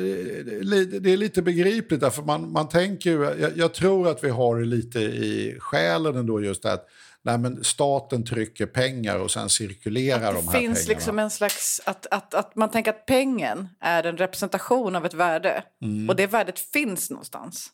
det 1.00 1.12
är 1.12 1.16
lite 1.16 1.42
begripligt, 1.42 2.00
därför 2.00 2.22
man, 2.22 2.52
man 2.52 2.68
tänker 2.68 3.10
ju, 3.10 3.22
jag, 3.22 3.56
jag, 3.56 3.74
tror 3.74 4.08
att 4.08 4.24
vi 4.24 4.30
har 4.30 4.58
det 4.58 4.66
lite 4.66 4.98
i 5.00 5.56
själen 5.60 6.16
ändå 6.16 6.42
just 6.42 6.62
det 6.62 6.72
att 6.72 6.86
nej, 7.24 7.38
men 7.38 7.64
staten 7.64 8.24
trycker 8.24 8.66
pengar 8.66 9.18
och 9.18 9.30
sen 9.30 9.48
cirkulerar 9.48 10.16
att 10.16 10.20
de 10.20 10.26
här 10.26 10.52
pengarna. 10.52 10.52
Det 10.52 10.58
finns 10.58 10.88
liksom 10.88 11.18
en 11.18 11.30
slags, 11.30 11.80
att, 11.84 12.06
att, 12.10 12.34
att 12.34 12.56
man 12.56 12.70
tänker 12.70 12.90
att 12.90 13.06
pengen 13.06 13.68
är 13.80 14.04
en 14.04 14.16
representation 14.16 14.96
av 14.96 15.06
ett 15.06 15.14
värde 15.14 15.64
mm. 15.82 16.08
och 16.08 16.16
det 16.16 16.26
värdet 16.26 16.58
finns 16.58 17.10
någonstans. 17.10 17.70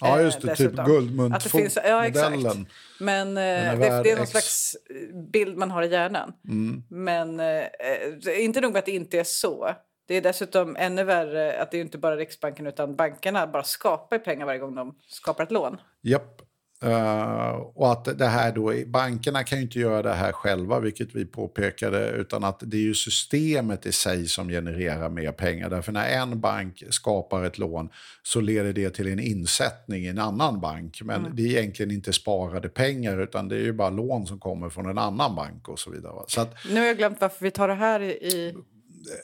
Ja, 0.00 0.20
just 0.20 0.40
det. 0.40 0.50
Eh, 0.50 0.56
typ 0.56 0.72
guldmyntmodellen. 0.72 2.42
Ja, 2.44 3.04
Men 3.04 3.28
eh, 3.28 3.78
det, 3.78 4.02
det, 4.02 4.10
är 4.10 4.16
någon 4.16 4.26
slags 4.26 4.76
bild 5.32 5.56
man 5.56 5.70
har 5.70 5.82
i 5.82 5.90
hjärnan. 5.90 6.32
Mm. 6.48 6.82
Men 6.88 7.40
eh, 7.40 8.44
inte 8.44 8.60
nog 8.60 8.72
med 8.72 8.78
att 8.78 8.86
det 8.86 8.92
inte 8.92 9.20
är 9.20 9.24
så. 9.24 9.74
Det 10.08 10.14
är 10.14 10.22
dessutom 10.22 10.76
ännu 10.76 11.04
värre 11.04 11.62
att 11.62 11.70
det 11.70 11.76
är 11.76 11.80
inte 11.80 11.98
bara 11.98 12.16
Riksbanken 12.16 12.66
utan 12.66 12.96
bankerna 12.96 13.46
bara 13.46 13.62
skapar 13.62 14.18
pengar 14.18 14.46
varje 14.46 14.58
gång 14.58 14.74
de 14.74 14.98
skapar 15.08 15.44
ett 15.44 15.52
lån. 15.52 15.76
Japp. 16.02 16.42
Uh, 16.84 17.50
och 17.74 17.92
att 17.92 18.18
det 18.18 18.26
här 18.26 18.52
då, 18.52 18.72
bankerna 18.86 19.44
kan 19.44 19.58
ju 19.58 19.64
inte 19.64 19.78
göra 19.78 20.02
det 20.02 20.14
här 20.14 20.32
själva, 20.32 20.80
vilket 20.80 21.14
vi 21.14 21.24
påpekade, 21.24 22.10
utan 22.10 22.44
att 22.44 22.62
det 22.66 22.76
är 22.76 22.80
ju 22.80 22.94
systemet 22.94 23.86
i 23.86 23.92
sig 23.92 24.26
som 24.26 24.48
genererar 24.48 25.08
mer 25.08 25.32
pengar. 25.32 25.70
Därför 25.70 25.92
när 25.92 26.08
en 26.08 26.40
bank 26.40 26.82
skapar 26.90 27.44
ett 27.44 27.58
lån 27.58 27.88
så 28.22 28.40
leder 28.40 28.72
det 28.72 28.90
till 28.90 29.08
en 29.08 29.20
insättning 29.20 30.04
i 30.04 30.08
en 30.08 30.18
annan 30.18 30.60
bank. 30.60 31.00
Men 31.02 31.20
mm. 31.20 31.36
det 31.36 31.42
är 31.42 31.58
egentligen 31.58 31.90
inte 31.90 32.12
sparade 32.12 32.68
pengar, 32.68 33.22
utan 33.22 33.48
det 33.48 33.56
är 33.56 33.64
ju 33.64 33.72
bara 33.72 33.90
lån 33.90 34.26
som 34.26 34.38
kommer 34.38 34.70
från 34.70 34.86
en 34.86 34.98
annan 34.98 35.34
bank 35.34 35.68
och 35.68 35.78
så 35.78 35.90
vidare. 35.90 36.24
Så 36.26 36.40
att, 36.40 36.54
nu 36.70 36.80
har 36.80 36.86
jag 36.86 36.96
glömt 36.96 37.20
varför 37.20 37.44
vi 37.44 37.50
tar 37.50 37.68
det 37.68 37.74
här 37.74 38.00
i 38.02 38.54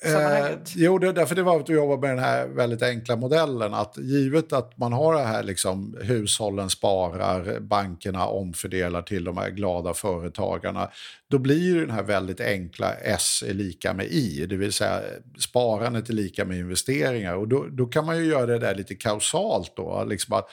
Eh, 0.03 0.59
jo, 0.75 0.99
det, 0.99 1.13
därför 1.13 1.35
det 1.35 1.43
var 1.43 1.61
att 1.61 1.71
vi 1.71 1.75
jobbar 1.75 1.99
med 1.99 2.11
den 2.11 2.25
här 2.25 2.47
väldigt 2.47 2.83
enkla 2.83 3.17
modellen. 3.17 3.75
Att 3.75 3.99
givet 3.99 4.53
att 4.53 4.79
man 4.79 4.93
har 4.93 5.15
det 5.15 5.23
här 5.23 5.43
liksom, 5.43 5.97
hushållen 6.03 6.71
sparar, 6.71 7.61
bankerna 7.61 8.27
omfördelar 8.27 9.03
till 9.03 9.25
de 9.25 9.37
här 9.37 9.51
glada 9.51 9.95
företagarna. 9.95 10.91
Då 11.31 11.39
blir 11.39 11.81
den 11.81 11.91
här 11.91 12.03
väldigt 12.03 12.41
enkla 12.41 12.95
S 12.95 13.45
är 13.47 13.55
lika 13.55 13.95
med 13.95 14.07
I, 14.07 14.47
det 14.47 14.57
vill 14.57 14.73
säga 14.73 15.01
sparandet 15.39 16.09
är 16.09 16.15
lika 16.15 16.45
med 16.45 16.59
investeringar. 16.59 17.35
Och 17.35 17.49
då, 17.49 17.67
då 17.71 17.87
kan 17.87 18.07
man 18.07 18.17
ju 18.19 18.25
göra 18.25 18.47
det 18.47 18.59
där 18.59 18.75
lite 18.75 18.95
kausalt 18.95 19.73
då. 19.77 20.05
Liksom 20.05 20.35
att, 20.35 20.49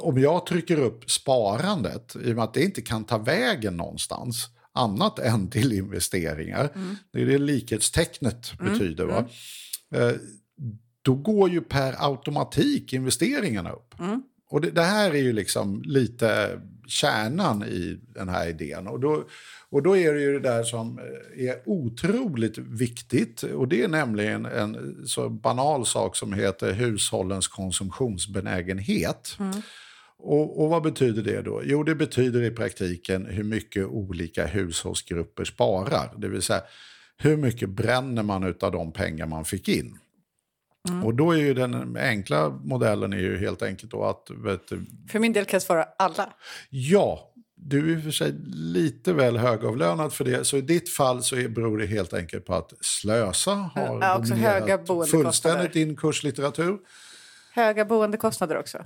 om 0.00 0.18
jag 0.18 0.46
trycker 0.46 0.78
upp 0.78 1.10
sparandet, 1.10 2.16
i 2.24 2.32
och 2.32 2.36
med 2.36 2.44
att 2.44 2.54
det 2.54 2.62
inte 2.62 2.82
kan 2.82 3.04
ta 3.04 3.18
vägen 3.18 3.76
någonstans, 3.76 4.48
annat 4.74 5.18
än 5.18 5.50
till 5.50 5.72
investeringar. 5.72 6.70
Mm. 6.74 6.96
Det 7.12 7.22
är 7.22 7.26
det 7.26 7.38
likhetstecknet 7.38 8.52
mm. 8.60 8.72
betyder. 8.72 9.04
Va? 9.04 9.28
Mm. 9.90 10.08
Eh, 10.08 10.14
då 11.02 11.14
går 11.14 11.50
ju 11.50 11.60
per 11.60 11.94
automatik 11.98 12.92
investeringarna 12.92 13.70
upp. 13.70 14.00
Mm. 14.00 14.22
Och 14.50 14.60
det, 14.60 14.70
det, 14.70 14.82
här 14.82 15.10
är 15.10 15.22
ju 15.22 15.32
liksom 15.32 15.82
lite 15.84 16.60
kärnan 16.86 17.64
i 17.64 18.00
den 18.14 18.28
här 18.28 18.48
idén. 18.48 18.86
Och 18.86 19.00
då, 19.00 19.24
och 19.70 19.82
då 19.82 19.96
är 19.96 20.14
det 20.14 20.20
ju 20.20 20.32
det 20.32 20.48
där 20.48 20.62
som 20.62 20.98
är 21.36 21.68
otroligt 21.68 22.58
viktigt. 22.58 23.42
Och 23.42 23.68
det 23.68 23.82
är 23.82 23.88
nämligen 23.88 24.46
en 24.46 25.02
så 25.06 25.28
banal 25.28 25.86
sak 25.86 26.16
som 26.16 26.32
heter 26.32 26.72
hushållens 26.72 27.48
konsumtionsbenägenhet. 27.48 29.36
Mm. 29.40 29.62
Och, 30.24 30.62
och, 30.62 30.70
vad 30.70 30.82
betyder 30.82 31.22
det 31.22 31.42
då? 31.42 31.62
Jo, 31.64 31.82
det 31.82 31.94
betyder 31.94 32.42
i 32.42 32.50
praktiken 32.50 33.26
hur 33.26 33.44
mycket 33.44 33.86
olika 33.86 34.46
hushållsgrupper 34.46 35.44
sparar. 35.44 36.14
Det 36.16 36.28
vill 36.28 36.42
säga, 36.42 36.62
hur 37.16 37.36
mycket 37.36 37.70
bränner 37.70 38.22
man 38.22 38.54
av 38.60 38.72
de 38.72 38.92
pengar 38.92 39.26
man 39.26 39.44
fick 39.44 39.68
in? 39.68 39.98
Mm. 40.88 41.04
Och 41.04 41.14
då 41.14 41.32
är 41.32 41.38
ju 41.38 41.54
den 41.54 41.96
enkla 41.96 42.48
modellen 42.48 43.12
är 43.12 43.18
ju 43.18 43.38
helt 43.38 43.62
enkelt 43.62 43.92
då 43.92 44.04
att... 44.04 44.30
Vet, 44.30 44.68
för 45.10 45.18
min 45.18 45.32
del 45.32 45.44
kan 45.44 45.56
jag 45.56 45.62
svara 45.62 45.86
alla. 45.98 46.32
Ja, 46.70 47.32
du 47.54 47.92
är 47.92 47.96
i 47.96 47.98
och 47.98 48.04
för 48.04 48.10
sig 48.10 48.34
lite 48.54 49.12
väl 49.12 49.36
högavlönad 49.36 50.12
för 50.12 50.24
det. 50.24 50.44
Så 50.44 50.56
i 50.56 50.60
ditt 50.60 50.90
fall 50.90 51.22
så 51.22 51.36
beror 51.36 51.78
det 51.78 51.86
helt 51.86 52.14
enkelt 52.14 52.44
på 52.44 52.54
att 52.54 52.72
slösa 52.80 53.50
har 53.50 54.00
ja, 54.00 54.18
också 54.18 54.34
höga 54.34 54.78
fullständigt 55.10 55.72
din 55.72 55.96
kurslitteratur. 55.96 56.78
Höga 57.54 57.84
boendekostnader 57.84 58.56
också. 58.56 58.84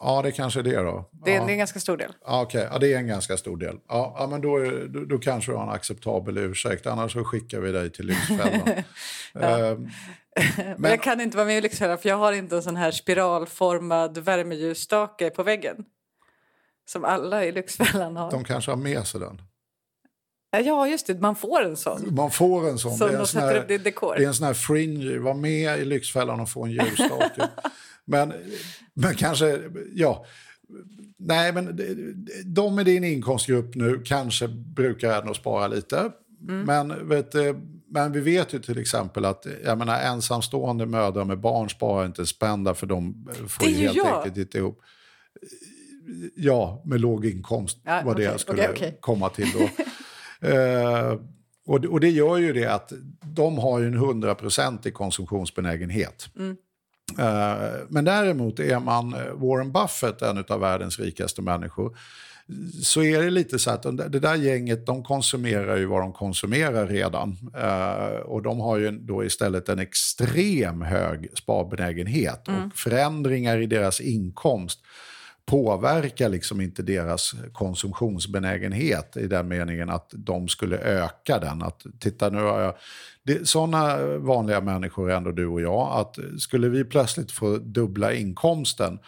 Ja, 0.00 0.22
det 0.22 0.32
kanske 0.32 0.60
är 0.60 0.64
det 0.64 0.76
då. 0.76 1.10
Det 1.12 1.30
är, 1.30 1.34
ja. 1.34 1.44
det 1.44 1.50
är 1.50 1.52
en 1.52 1.58
ganska 1.58 1.80
stor 1.80 1.96
del. 1.96 2.12
Ja, 2.26 2.42
okay. 2.42 2.66
ja, 2.72 2.78
det 2.78 2.94
är 2.94 2.98
en 2.98 3.06
ganska 3.06 3.36
stor 3.36 3.56
del. 3.56 3.76
Ja, 3.88 4.16
ja 4.18 4.26
men 4.26 4.40
då, 4.40 4.56
är, 4.56 4.86
då, 4.88 5.04
då, 5.04 5.18
kanske 5.18 5.52
du 5.52 5.56
har 5.56 5.62
en 5.62 5.68
acceptabel 5.68 6.38
ursäkt, 6.38 6.86
annars 6.86 7.12
så 7.12 7.24
skickar 7.24 7.60
vi 7.60 7.72
dig 7.72 7.92
till 7.92 8.06
Lyxfällan. 8.06 8.68
ehm, 9.34 9.88
men 10.78 10.90
jag 10.90 11.02
kan 11.02 11.20
inte 11.20 11.36
vara 11.36 11.46
med 11.46 11.58
i 11.58 11.60
Lyxfällan 11.60 11.98
för 11.98 12.08
jag 12.08 12.16
har 12.16 12.32
inte 12.32 12.56
en 12.56 12.62
sån 12.62 12.76
här 12.76 12.90
spiralformad 12.90 14.18
värmeljusstake 14.18 15.30
på 15.30 15.42
väggen. 15.42 15.84
Som 16.84 17.04
alla 17.04 17.44
i 17.44 17.52
Lyxfällan 17.52 18.16
har. 18.16 18.30
De 18.30 18.44
kanske 18.44 18.70
har 18.70 18.76
med 18.76 19.06
sig 19.06 19.20
den. 19.20 19.42
Ja, 20.50 20.88
just 20.88 21.06
det. 21.06 21.20
Man 21.20 21.36
får 21.36 21.64
en 21.64 21.76
sån. 21.76 22.14
Man 22.14 22.30
får 22.30 22.68
en 22.68 22.78
sån. 22.78 22.96
Som 22.96 23.08
det, 23.08 23.14
är 23.14 23.18
en 23.18 23.26
sån 23.26 23.40
här, 23.40 23.64
det 23.68 24.24
är 24.24 24.26
en 24.26 24.34
sån 24.34 24.46
här 24.46 24.54
fringe. 24.54 25.18
Var 25.18 25.34
med 25.34 25.78
i 25.78 25.84
Lyxfällan 25.84 26.40
och 26.40 26.48
få 26.48 26.64
en 26.64 26.70
ljusstake. 26.70 27.48
Men, 28.10 28.32
men 28.94 29.14
kanske, 29.14 29.60
ja. 29.94 30.24
Nej, 31.16 31.52
men 31.52 31.80
de 32.44 32.74
med 32.74 32.86
din 32.86 33.04
inkomstgrupp 33.04 33.74
nu 33.74 34.02
kanske 34.04 34.48
brukar 34.48 35.20
ändå 35.20 35.34
spara 35.34 35.68
lite. 35.68 36.12
Mm. 36.48 36.62
Men, 36.62 37.08
vet, 37.08 37.34
men 37.88 38.12
vi 38.12 38.20
vet 38.20 38.54
ju 38.54 38.58
till 38.58 38.78
exempel 38.78 39.24
att 39.24 39.46
jag 39.64 39.78
menar, 39.78 40.00
ensamstående 40.00 40.86
mödrar 40.86 41.24
med 41.24 41.40
barn 41.40 41.70
sparar 41.70 42.06
inte 42.06 42.26
spända 42.26 42.74
för 42.74 42.86
de 42.86 43.28
får 43.48 43.68
ju 43.68 43.74
helt 43.74 43.96
jag. 43.96 44.16
enkelt 44.16 44.36
inte 44.36 44.58
ihop. 44.58 44.80
Ja, 46.36 46.82
med 46.84 47.00
låg 47.00 47.26
inkomst 47.26 47.78
ja, 47.84 48.02
var 48.04 48.14
det 48.14 48.22
jag 48.22 48.40
skulle 48.40 48.62
okay, 48.62 48.72
okay. 48.72 48.92
komma 49.00 49.28
till 49.28 49.48
då. 49.52 49.60
uh, 50.48 51.20
och, 51.66 51.84
och 51.84 52.00
det 52.00 52.10
gör 52.10 52.36
ju 52.36 52.52
det 52.52 52.66
att 52.66 52.92
de 53.24 53.58
har 53.58 53.78
ju 53.78 53.86
en 53.86 53.94
hundraprocentig 53.94 54.94
konsumtionsbenägenhet. 54.94 56.28
Mm. 56.38 56.56
Eh, 57.18 57.72
men 57.88 58.04
däremot 58.04 58.60
är 58.60 58.80
man 58.80 59.14
eh, 59.14 59.32
Warren 59.34 59.72
Buffett, 59.72 60.22
en 60.22 60.44
av 60.48 60.60
världens 60.60 60.98
rikaste 60.98 61.42
människor, 61.42 61.96
så 62.82 63.02
är 63.02 63.22
det 63.22 63.30
lite 63.30 63.58
så 63.58 63.70
att 63.70 63.82
det 63.82 64.20
där 64.20 64.34
gänget 64.34 64.86
de 64.86 65.04
konsumerar 65.04 65.76
ju 65.76 65.86
vad 65.86 66.02
de 66.02 66.12
konsumerar 66.12 66.86
redan. 66.86 67.36
Uh, 67.56 68.20
och 68.20 68.42
de 68.42 68.60
har 68.60 68.78
ju 68.78 68.90
då 68.90 69.24
istället 69.24 69.68
en 69.68 69.78
extrem 69.78 70.82
hög 70.82 71.28
sparbenägenhet. 71.34 72.48
Mm. 72.48 72.64
Och 72.64 72.76
förändringar 72.76 73.58
i 73.58 73.66
deras 73.66 74.00
inkomst 74.00 74.80
påverkar 75.46 76.28
liksom 76.28 76.60
inte 76.60 76.82
deras 76.82 77.34
konsumtionsbenägenhet 77.52 79.16
i 79.16 79.26
den 79.26 79.48
meningen 79.48 79.90
att 79.90 80.10
de 80.12 80.48
skulle 80.48 80.78
öka 80.78 81.38
den. 81.38 81.62
Att, 81.62 81.86
titta, 81.98 82.30
nu 82.30 82.38
har 82.38 82.60
jag... 82.60 82.74
Det, 83.22 83.48
sådana 83.48 83.96
vanliga 84.18 84.60
människor 84.60 85.10
är 85.10 85.16
ändå 85.16 85.32
du 85.32 85.46
och 85.46 85.60
jag. 85.60 86.00
Att 86.00 86.40
skulle 86.40 86.68
vi 86.68 86.84
plötsligt 86.84 87.32
få 87.32 87.56
dubbla 87.56 88.12
inkomsten 88.12 88.98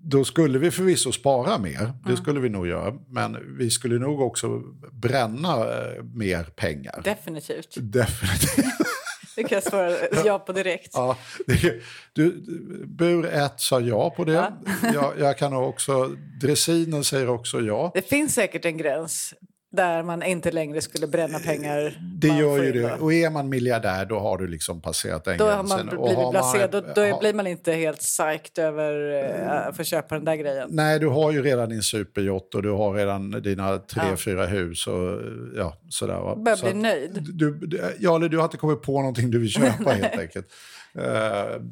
då 0.00 0.24
skulle 0.24 0.58
vi 0.58 0.70
förvisso 0.70 1.12
spara 1.12 1.58
mer, 1.58 1.92
det 2.06 2.16
skulle 2.16 2.40
vi 2.40 2.48
nog 2.48 2.66
göra. 2.66 2.94
Men 3.08 3.56
vi 3.58 3.70
skulle 3.70 3.98
nog 3.98 4.20
också 4.20 4.62
bränna 4.92 5.52
eh, 5.56 6.04
mer 6.14 6.44
pengar. 6.44 7.00
Definitivt. 7.04 7.74
Definitivt. 7.76 8.64
Det 9.36 9.42
kan 9.42 9.56
jag 9.56 9.62
svara 9.62 9.92
ja 10.24 10.38
på 10.38 10.52
direkt. 10.52 10.90
Ja, 10.92 11.16
det, 11.46 11.82
du, 12.12 12.44
bur 12.86 13.26
1 13.26 13.60
sa 13.60 13.80
ja 13.80 14.10
på 14.10 14.24
det. 14.24 14.32
Ja. 14.32 14.52
Jag, 14.94 15.12
jag 15.18 15.38
kan 15.38 15.52
också, 15.54 16.10
dressinen 16.40 17.04
säger 17.04 17.28
också 17.28 17.60
ja. 17.60 17.90
Det 17.94 18.08
finns 18.08 18.34
säkert 18.34 18.64
en 18.64 18.76
gräns 18.76 19.34
där 19.74 20.02
man 20.02 20.22
inte 20.22 20.50
längre 20.50 20.80
skulle 20.80 21.06
bränna 21.06 21.38
pengar. 21.38 21.98
Det 22.16 22.28
gör 22.28 22.62
ju 22.62 22.72
det. 22.72 22.92
Och 22.92 23.12
är 23.12 23.30
man 23.30 23.48
miljardär 23.48 24.04
då 24.04 24.18
har 24.18 24.38
du 24.38 24.46
liksom 24.46 24.80
passerat 24.80 25.24
den 25.24 25.38
då 25.38 25.44
gränsen. 25.44 25.78
Har 25.78 25.84
man 25.84 26.04
blivit 26.04 26.18
har 26.18 26.58
man, 26.58 26.70
då, 26.70 26.80
då 26.94 27.04
ha, 27.10 27.20
blir 27.20 27.34
man 27.34 27.46
inte 27.46 27.72
helt 27.72 27.98
psyched 27.98 28.58
över 28.58 29.24
uh, 29.24 29.50
att 29.50 29.76
få 29.76 29.84
köpa 29.84 30.14
den 30.14 30.24
där 30.24 30.36
grejen. 30.36 30.68
Nej, 30.72 30.98
du 30.98 31.08
har 31.08 31.32
ju 31.32 31.42
redan 31.42 31.68
din 31.68 31.82
superjott 31.82 32.54
och 32.54 32.62
du 32.62 32.70
har 32.70 32.94
redan 32.94 33.30
dina 33.30 33.78
tre, 33.78 34.02
ja. 34.10 34.16
fyra 34.16 34.46
hus 34.46 34.86
och 34.86 35.20
ja, 35.56 35.78
sådär. 35.88 36.20
Va? 36.20 36.36
Börjar 36.36 36.72
bli 36.72 36.74
nöjd. 36.74 37.18
Du, 37.34 37.80
ja, 37.98 38.16
eller 38.16 38.28
du 38.28 38.36
har 38.36 38.44
inte 38.44 38.56
kommit 38.56 38.82
på 38.82 38.98
någonting 38.98 39.30
du 39.30 39.38
vill 39.38 39.50
köpa 39.50 39.90
helt 39.92 40.18
enkelt. 40.18 40.46
Uh, 40.98 41.62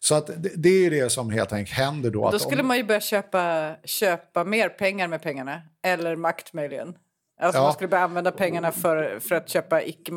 så 0.00 0.14
att 0.14 0.26
det, 0.26 0.50
det, 0.56 0.86
är 0.86 0.90
det 0.90 1.10
som 1.10 1.30
helt 1.30 1.52
enkelt 1.52 1.78
händer 1.78 2.10
då. 2.10 2.30
Då 2.30 2.38
skulle 2.38 2.60
om, 2.60 2.68
man 2.68 2.76
ju 2.76 2.84
börja 2.84 3.00
köpa, 3.00 3.74
köpa 3.84 4.44
mer 4.44 4.68
pengar 4.68 5.08
med 5.08 5.22
pengarna. 5.22 5.62
Eller 5.82 6.16
makt 6.16 6.52
möjligen. 6.52 6.94
Alltså 7.40 7.58
ja. 7.58 7.62
man 7.62 7.72
skulle 7.72 7.88
börja 7.88 8.04
använda 8.04 8.32
pengarna 8.32 8.72
för, 8.72 9.20
för 9.20 9.34
att 9.34 9.48
köpa 9.48 9.82
icke 9.82 10.12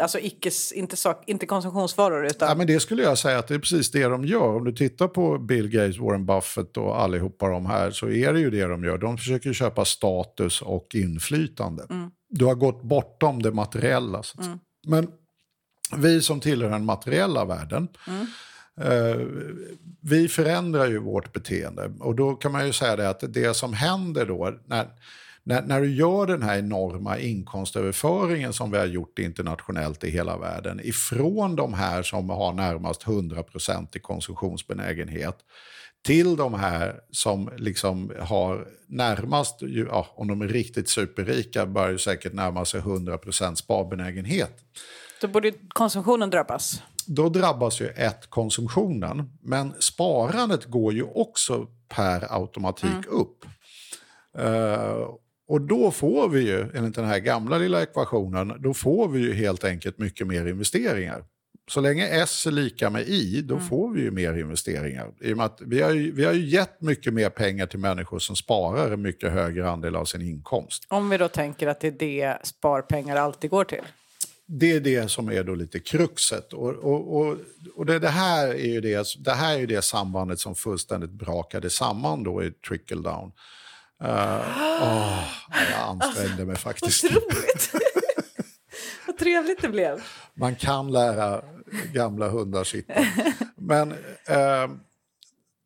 Alltså 0.00 0.18
icke, 0.18 0.50
inte, 0.74 0.96
sak, 0.96 1.24
inte 1.26 1.46
konsumtionsvaror. 1.46 2.26
Utan... 2.26 2.48
Ja, 2.48 2.54
men 2.54 2.66
det 2.66 2.80
skulle 2.80 3.02
jag 3.02 3.18
säga 3.18 3.38
att 3.38 3.48
det 3.48 3.54
är 3.54 3.58
precis 3.58 3.90
det 3.90 4.04
de 4.04 4.24
gör. 4.24 4.56
Om 4.56 4.64
du 4.64 4.72
tittar 4.72 5.08
på 5.08 5.38
Bill 5.38 5.68
Gates, 5.68 5.98
Warren 5.98 6.26
Buffett 6.26 6.76
och 6.76 7.00
allihopa 7.00 7.48
de 7.48 7.66
här 7.66 7.90
så 7.90 8.08
är 8.08 8.32
det 8.32 8.40
ju 8.40 8.50
det 8.50 8.64
de 8.64 8.84
gör. 8.84 8.98
De 8.98 9.18
försöker 9.18 9.52
köpa 9.52 9.84
status 9.84 10.62
och 10.62 10.94
inflytande. 10.94 11.86
Mm. 11.90 12.10
Du 12.28 12.44
har 12.44 12.54
gått 12.54 12.82
bortom 12.82 13.42
det 13.42 13.52
materiella. 13.52 14.22
Mm. 14.40 14.58
Men 14.86 15.08
vi 15.96 16.22
som 16.22 16.40
tillhör 16.40 16.70
den 16.70 16.84
materiella 16.84 17.44
världen, 17.44 17.88
mm. 18.06 18.26
eh, 18.80 19.26
vi 20.02 20.28
förändrar 20.28 20.86
ju 20.86 20.98
vårt 20.98 21.32
beteende. 21.32 21.92
Och 22.00 22.14
då 22.14 22.34
kan 22.34 22.52
man 22.52 22.66
ju 22.66 22.72
säga 22.72 22.96
det 22.96 23.08
att 23.08 23.22
det 23.28 23.54
som 23.54 23.72
händer 23.72 24.26
då, 24.26 24.58
när, 24.66 24.86
när, 25.46 25.62
när, 25.62 25.80
du 25.80 25.94
gör 25.94 26.26
den 26.26 26.42
här 26.42 26.58
enorma 26.58 27.18
inkomstöverföringen 27.18 28.52
som 28.52 28.70
vi 28.70 28.78
har 28.78 28.86
gjort 28.86 29.18
internationellt 29.18 30.04
i 30.04 30.10
hela 30.10 30.38
världen 30.38 30.80
ifrån 30.84 31.56
de 31.56 31.74
här 31.74 32.02
som 32.02 32.30
har 32.30 32.52
närmast 32.52 33.04
100% 33.04 33.96
i 33.96 33.98
konsumtionsbenägenhet 33.98 35.36
till 36.06 36.36
de 36.36 36.54
här 36.54 37.00
som 37.10 37.50
liksom 37.56 38.12
har 38.20 38.68
närmast, 38.86 39.56
ja, 39.60 40.06
om 40.14 40.28
de 40.28 40.42
är 40.42 40.48
riktigt 40.48 40.88
superrika, 40.88 41.66
börjar 41.66 41.90
ju 41.90 41.98
säkert 41.98 42.32
närma 42.32 42.64
sig 42.64 42.80
100% 42.80 43.54
sparbenägenhet. 43.54 44.58
Då 45.20 45.28
borde 45.28 45.52
konsumtionen 45.68 46.30
drabbas. 46.30 46.82
Då 47.06 47.28
drabbas 47.28 47.80
ju 47.80 47.86
ett 47.86 48.30
konsumtionen, 48.30 49.30
men 49.42 49.74
sparandet 49.78 50.64
går 50.64 50.92
ju 50.92 51.02
också 51.02 51.66
per 51.88 52.34
automatik 52.34 52.90
mm. 52.90 53.04
upp. 53.08 53.44
Uh, 54.38 55.16
och 55.48 55.60
då 55.60 55.90
får 55.90 56.28
vi 56.28 56.40
ju, 56.40 56.66
enligt 56.74 56.94
den 56.94 57.04
här 57.04 57.18
gamla 57.18 57.58
lilla 57.58 57.82
ekvationen, 57.82 58.52
då 58.58 58.74
får 58.74 59.08
vi 59.08 59.20
ju 59.20 59.34
helt 59.34 59.64
enkelt 59.64 59.98
mycket 59.98 60.26
mer 60.26 60.46
investeringar. 60.46 61.24
Så 61.70 61.80
länge 61.80 62.06
S 62.08 62.46
är 62.46 62.50
lika 62.50 62.90
med 62.90 63.02
I, 63.02 63.42
då 63.42 63.54
mm. 63.54 63.66
får 63.66 63.92
vi 63.92 64.00
ju 64.00 64.10
mer 64.10 64.38
investeringar. 64.38 65.12
I 65.20 65.32
och 65.32 65.36
med 65.36 65.46
att 65.46 65.60
vi, 65.60 65.82
har 65.82 65.90
ju, 65.90 66.12
vi 66.12 66.24
har 66.24 66.32
ju 66.32 66.46
gett 66.46 66.80
mycket 66.80 67.14
mer 67.14 67.30
pengar 67.30 67.66
till 67.66 67.78
människor 67.78 68.18
som 68.18 68.36
sparar 68.36 68.90
en 68.90 69.02
mycket 69.02 69.32
högre 69.32 69.70
andel 69.70 69.96
av 69.96 70.04
sin 70.04 70.22
inkomst. 70.22 70.84
Om 70.88 71.10
vi 71.10 71.18
då 71.18 71.28
tänker 71.28 71.66
att 71.66 71.80
det 71.80 71.88
är 71.88 71.92
det 71.92 72.38
sparpengar 72.42 73.16
alltid 73.16 73.50
går 73.50 73.64
till? 73.64 73.82
Det 74.46 74.72
är 74.72 74.80
det 74.80 75.10
som 75.10 75.28
är 75.28 75.44
då 75.44 75.54
lite 75.54 75.80
kruxet. 75.80 76.52
Och, 76.52 76.70
och, 76.70 77.16
och, 77.16 77.36
och 77.74 77.86
det, 77.86 77.98
det, 77.98 78.08
här 78.08 78.48
är 78.48 78.72
ju 78.72 78.80
det, 78.80 79.06
det 79.18 79.32
här 79.32 79.54
är 79.54 79.58
ju 79.58 79.66
det 79.66 79.82
sambandet 79.82 80.38
som 80.38 80.54
fullständigt 80.54 81.10
brakade 81.10 81.70
samman 81.70 82.22
då 82.22 82.44
i 82.44 82.50
trickle 82.50 83.02
down. 83.02 83.32
Uh, 84.04 84.10
oh, 84.82 85.24
jag 85.70 85.80
ansträngde 86.02 86.44
mig 86.44 86.56
faktiskt. 86.56 87.04
Otroligt! 87.04 87.72
Vad 89.06 89.18
trevligt 89.18 89.62
det 89.62 89.68
blev. 89.68 90.02
Man 90.34 90.56
kan 90.56 90.92
lära 90.92 91.44
gamla 91.92 92.28
hundar 92.28 92.64
sitta. 92.64 92.94
Men, 93.56 93.92
uh, 93.92 94.76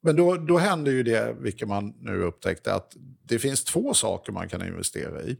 men 0.02 0.16
då, 0.16 0.36
då 0.36 0.58
händer 0.58 0.92
ju 0.92 1.02
det, 1.02 1.36
vilket 1.38 1.68
man 1.68 1.94
nu 2.00 2.22
upptäckte, 2.22 2.74
att 2.74 2.96
det 3.22 3.38
finns 3.38 3.64
två 3.64 3.94
saker 3.94 4.32
man 4.32 4.48
kan 4.48 4.66
investera 4.66 5.22
i. 5.22 5.36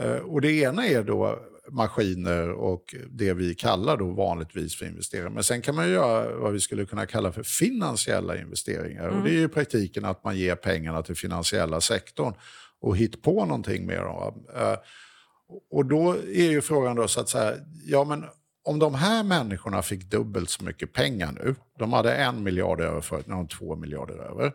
Uh, 0.00 0.16
och 0.16 0.40
det 0.40 0.52
ena 0.52 0.86
är 0.86 1.02
då 1.02 1.38
maskiner 1.72 2.50
och 2.50 2.94
det 3.10 3.32
vi 3.32 3.54
kallar 3.54 3.96
då 3.96 4.10
vanligtvis 4.10 4.76
för 4.76 4.86
investeringar. 4.86 5.30
Men 5.30 5.44
sen 5.44 5.62
kan 5.62 5.74
man 5.74 5.90
göra 5.90 6.36
vad 6.36 6.52
vi 6.52 6.60
skulle 6.60 6.84
kunna 6.84 7.06
kalla 7.06 7.32
för 7.32 7.42
finansiella 7.42 8.38
investeringar. 8.38 9.08
Mm. 9.08 9.18
Och 9.18 9.24
det 9.24 9.30
är 9.30 9.44
i 9.44 9.48
praktiken 9.48 10.04
att 10.04 10.24
man 10.24 10.38
ger 10.38 10.54
pengarna 10.54 11.02
till 11.02 11.16
finansiella 11.16 11.80
sektorn 11.80 12.34
och 12.80 12.96
hittar 12.96 13.18
på 13.18 13.44
någonting 13.44 13.86
med 13.86 13.98
dem. 13.98 14.46
Uh, 14.56 14.76
och 15.70 15.86
då 15.86 16.12
är 16.12 16.50
ju 16.50 16.60
frågan 16.60 16.96
då 16.96 17.08
så 17.08 17.20
att 17.20 17.28
säga, 17.28 17.54
ja 17.84 18.04
men 18.04 18.24
om 18.64 18.78
de 18.78 18.94
här 18.94 19.24
människorna 19.24 19.82
fick 19.82 20.04
dubbelt 20.04 20.50
så 20.50 20.64
mycket 20.64 20.92
pengar 20.92 21.32
nu, 21.32 21.54
de 21.78 21.92
hade 21.92 22.14
en 22.14 22.42
miljard 22.42 22.80
över 22.80 23.00
förut, 23.00 23.26
nu 23.26 23.34
har 23.34 23.40
de 23.42 23.48
två 23.48 23.76
miljarder 23.76 24.14
över. 24.14 24.52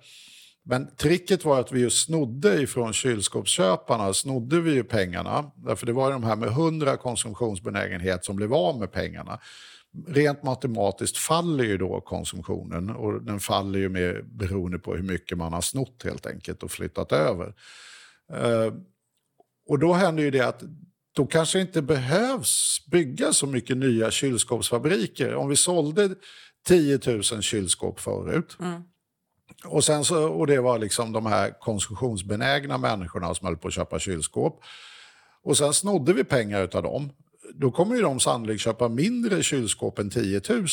Men 0.67 0.95
tricket 0.95 1.45
var 1.45 1.59
att 1.59 1.71
vi 1.71 1.79
ju 1.79 1.89
snodde 1.89 2.61
ifrån 2.61 2.93
kylskåpsköparna, 2.93 4.13
snodde 4.13 4.61
vi 4.61 4.73
ju 4.73 4.83
pengarna. 4.83 5.51
Därför 5.55 5.85
det 5.85 5.93
var 5.93 6.11
de 6.11 6.23
här 6.23 6.35
med 6.35 6.49
100 6.49 6.97
konsumtionsbenägenhet 6.97 8.25
som 8.25 8.35
blev 8.35 8.53
av 8.53 8.79
med 8.79 8.91
pengarna. 8.91 9.39
Rent 10.07 10.43
matematiskt 10.43 11.17
faller 11.17 11.63
ju 11.63 11.77
då 11.77 12.01
konsumtionen 12.01 12.89
och 12.89 13.23
den 13.23 13.39
faller 13.39 13.79
ju 13.79 13.89
med, 13.89 14.25
beroende 14.25 14.79
på 14.79 14.95
hur 14.95 15.03
mycket 15.03 15.37
man 15.37 15.53
har 15.53 15.61
snott 15.61 16.03
helt 16.03 16.25
enkelt 16.25 16.63
och 16.63 16.71
flyttat 16.71 17.11
över. 17.11 17.53
Eh, 18.33 18.73
och 19.69 19.79
då 19.79 19.93
händer 19.93 20.23
ju 20.23 20.31
det 20.31 20.47
att 20.47 20.63
då 21.15 21.25
kanske 21.25 21.59
inte 21.59 21.81
behövs 21.81 22.85
bygga 22.91 23.33
så 23.33 23.47
mycket 23.47 23.77
nya 23.77 24.11
kylskåpsfabriker. 24.11 25.35
Om 25.35 25.49
vi 25.49 25.55
sålde 25.55 26.15
10 26.67 26.99
000 27.05 27.23
kylskåp 27.23 27.99
förut 27.99 28.57
mm 28.59 28.83
och, 29.67 29.83
sen 29.83 30.05
så, 30.05 30.27
och 30.27 30.47
det 30.47 30.61
var 30.61 30.79
liksom 30.79 31.11
de 31.11 31.25
här 31.25 31.59
konsumtionsbenägna 31.59 32.77
människorna 32.77 33.35
som 33.35 33.47
höll 33.47 33.57
på 33.57 33.67
att 33.67 33.73
köpa 33.73 33.99
kylskåp. 33.99 34.63
Och 35.43 35.57
sen 35.57 35.73
snodde 35.73 36.13
vi 36.13 36.23
pengar 36.23 36.69
av 36.73 36.83
dem. 36.83 37.11
Då 37.53 37.71
kommer 37.71 37.95
ju 37.95 38.01
de 38.01 38.19
sannolikt 38.19 38.61
köpa 38.61 38.89
mindre 38.89 39.43
kylskåp 39.43 39.99
än 39.99 40.09
10 40.09 40.41
000. 40.49 40.67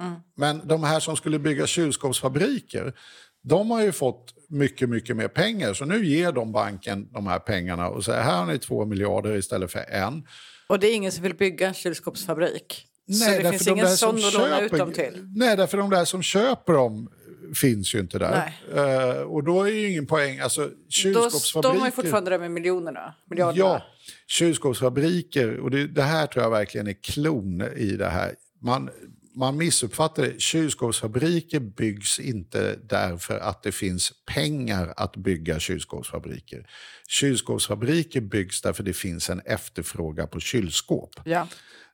Mm. 0.00 0.14
Men 0.36 0.68
de 0.68 0.84
här 0.84 1.00
som 1.00 1.16
skulle 1.16 1.38
bygga 1.38 1.66
kylskåpsfabriker, 1.66 2.94
de 3.42 3.70
har 3.70 3.82
ju 3.82 3.92
fått 3.92 4.34
mycket, 4.48 4.88
mycket 4.88 5.16
mer 5.16 5.28
pengar. 5.28 5.74
Så 5.74 5.84
nu 5.84 6.06
ger 6.06 6.32
de 6.32 6.52
banken 6.52 7.08
de 7.12 7.26
här 7.26 7.38
pengarna 7.38 7.88
och 7.88 8.04
säger 8.04 8.22
här 8.22 8.36
har 8.36 8.46
ni 8.46 8.58
två 8.58 8.84
miljarder 8.84 9.36
istället 9.36 9.72
för 9.72 9.80
en. 9.80 10.26
Och 10.68 10.78
det 10.78 10.86
är 10.86 10.94
ingen 10.94 11.12
som 11.12 11.22
vill 11.22 11.34
bygga 11.34 11.68
en 11.68 11.74
kylskåpsfabrik? 11.74 12.86
Nej, 13.06 13.36
så 13.36 13.42
det 13.42 13.50
finns 13.50 13.68
ingen 13.68 13.88
sån 13.88 14.16
att 14.16 14.34
låna 14.34 14.60
ut 14.60 14.72
dem 14.72 14.92
till? 14.92 15.26
Nej, 15.36 15.56
därför 15.56 15.78
de 15.78 15.90
där 15.90 16.04
som 16.04 16.22
köper 16.22 16.72
dem 16.72 17.10
finns 17.54 17.94
ju 17.94 17.98
inte 17.98 18.18
där. 18.18 18.52
Uh, 18.74 19.22
och 19.22 19.44
då 19.44 19.62
är 19.62 19.70
ju 19.70 19.90
ingen 19.90 20.06
poäng. 20.06 20.38
Alltså, 20.38 20.70
kylskåpsfabriker... 20.88 21.74
Då, 21.74 21.80
har 21.80 21.86
ju 21.86 21.92
fortfarande 21.92 22.30
det 22.30 22.38
med 22.38 22.50
miljonerna. 22.50 23.14
miljonerna. 23.30 23.58
Ja, 23.58 23.82
kylskåpsfabriker. 24.28 25.56
Och 25.56 25.70
det, 25.70 25.86
det, 25.86 26.02
här 26.02 26.26
tror 26.26 26.44
jag 26.44 26.50
verkligen 26.50 26.86
är 26.86 27.02
klon 27.02 27.62
i 27.76 27.96
det 27.96 28.08
här. 28.08 28.34
Man, 28.62 28.90
man 29.34 29.56
missuppfattar 29.56 30.22
det. 30.22 30.40
Kylskåpsfabriker 30.40 31.60
byggs 31.60 32.20
inte 32.20 32.78
därför 32.82 33.38
att 33.38 33.62
det 33.62 33.72
finns 33.72 34.12
pengar 34.34 34.94
att 34.96 35.16
bygga 35.16 35.58
kylskåpsfabriker. 35.58 36.66
Kylskåpsfabriker 37.08 38.20
byggs 38.20 38.62
därför 38.62 38.82
det 38.82 38.92
finns 38.92 39.30
en 39.30 39.40
efterfrågan 39.40 40.28
på 40.28 40.40
kylskåp. 40.40 41.20
Ja. 41.24 41.48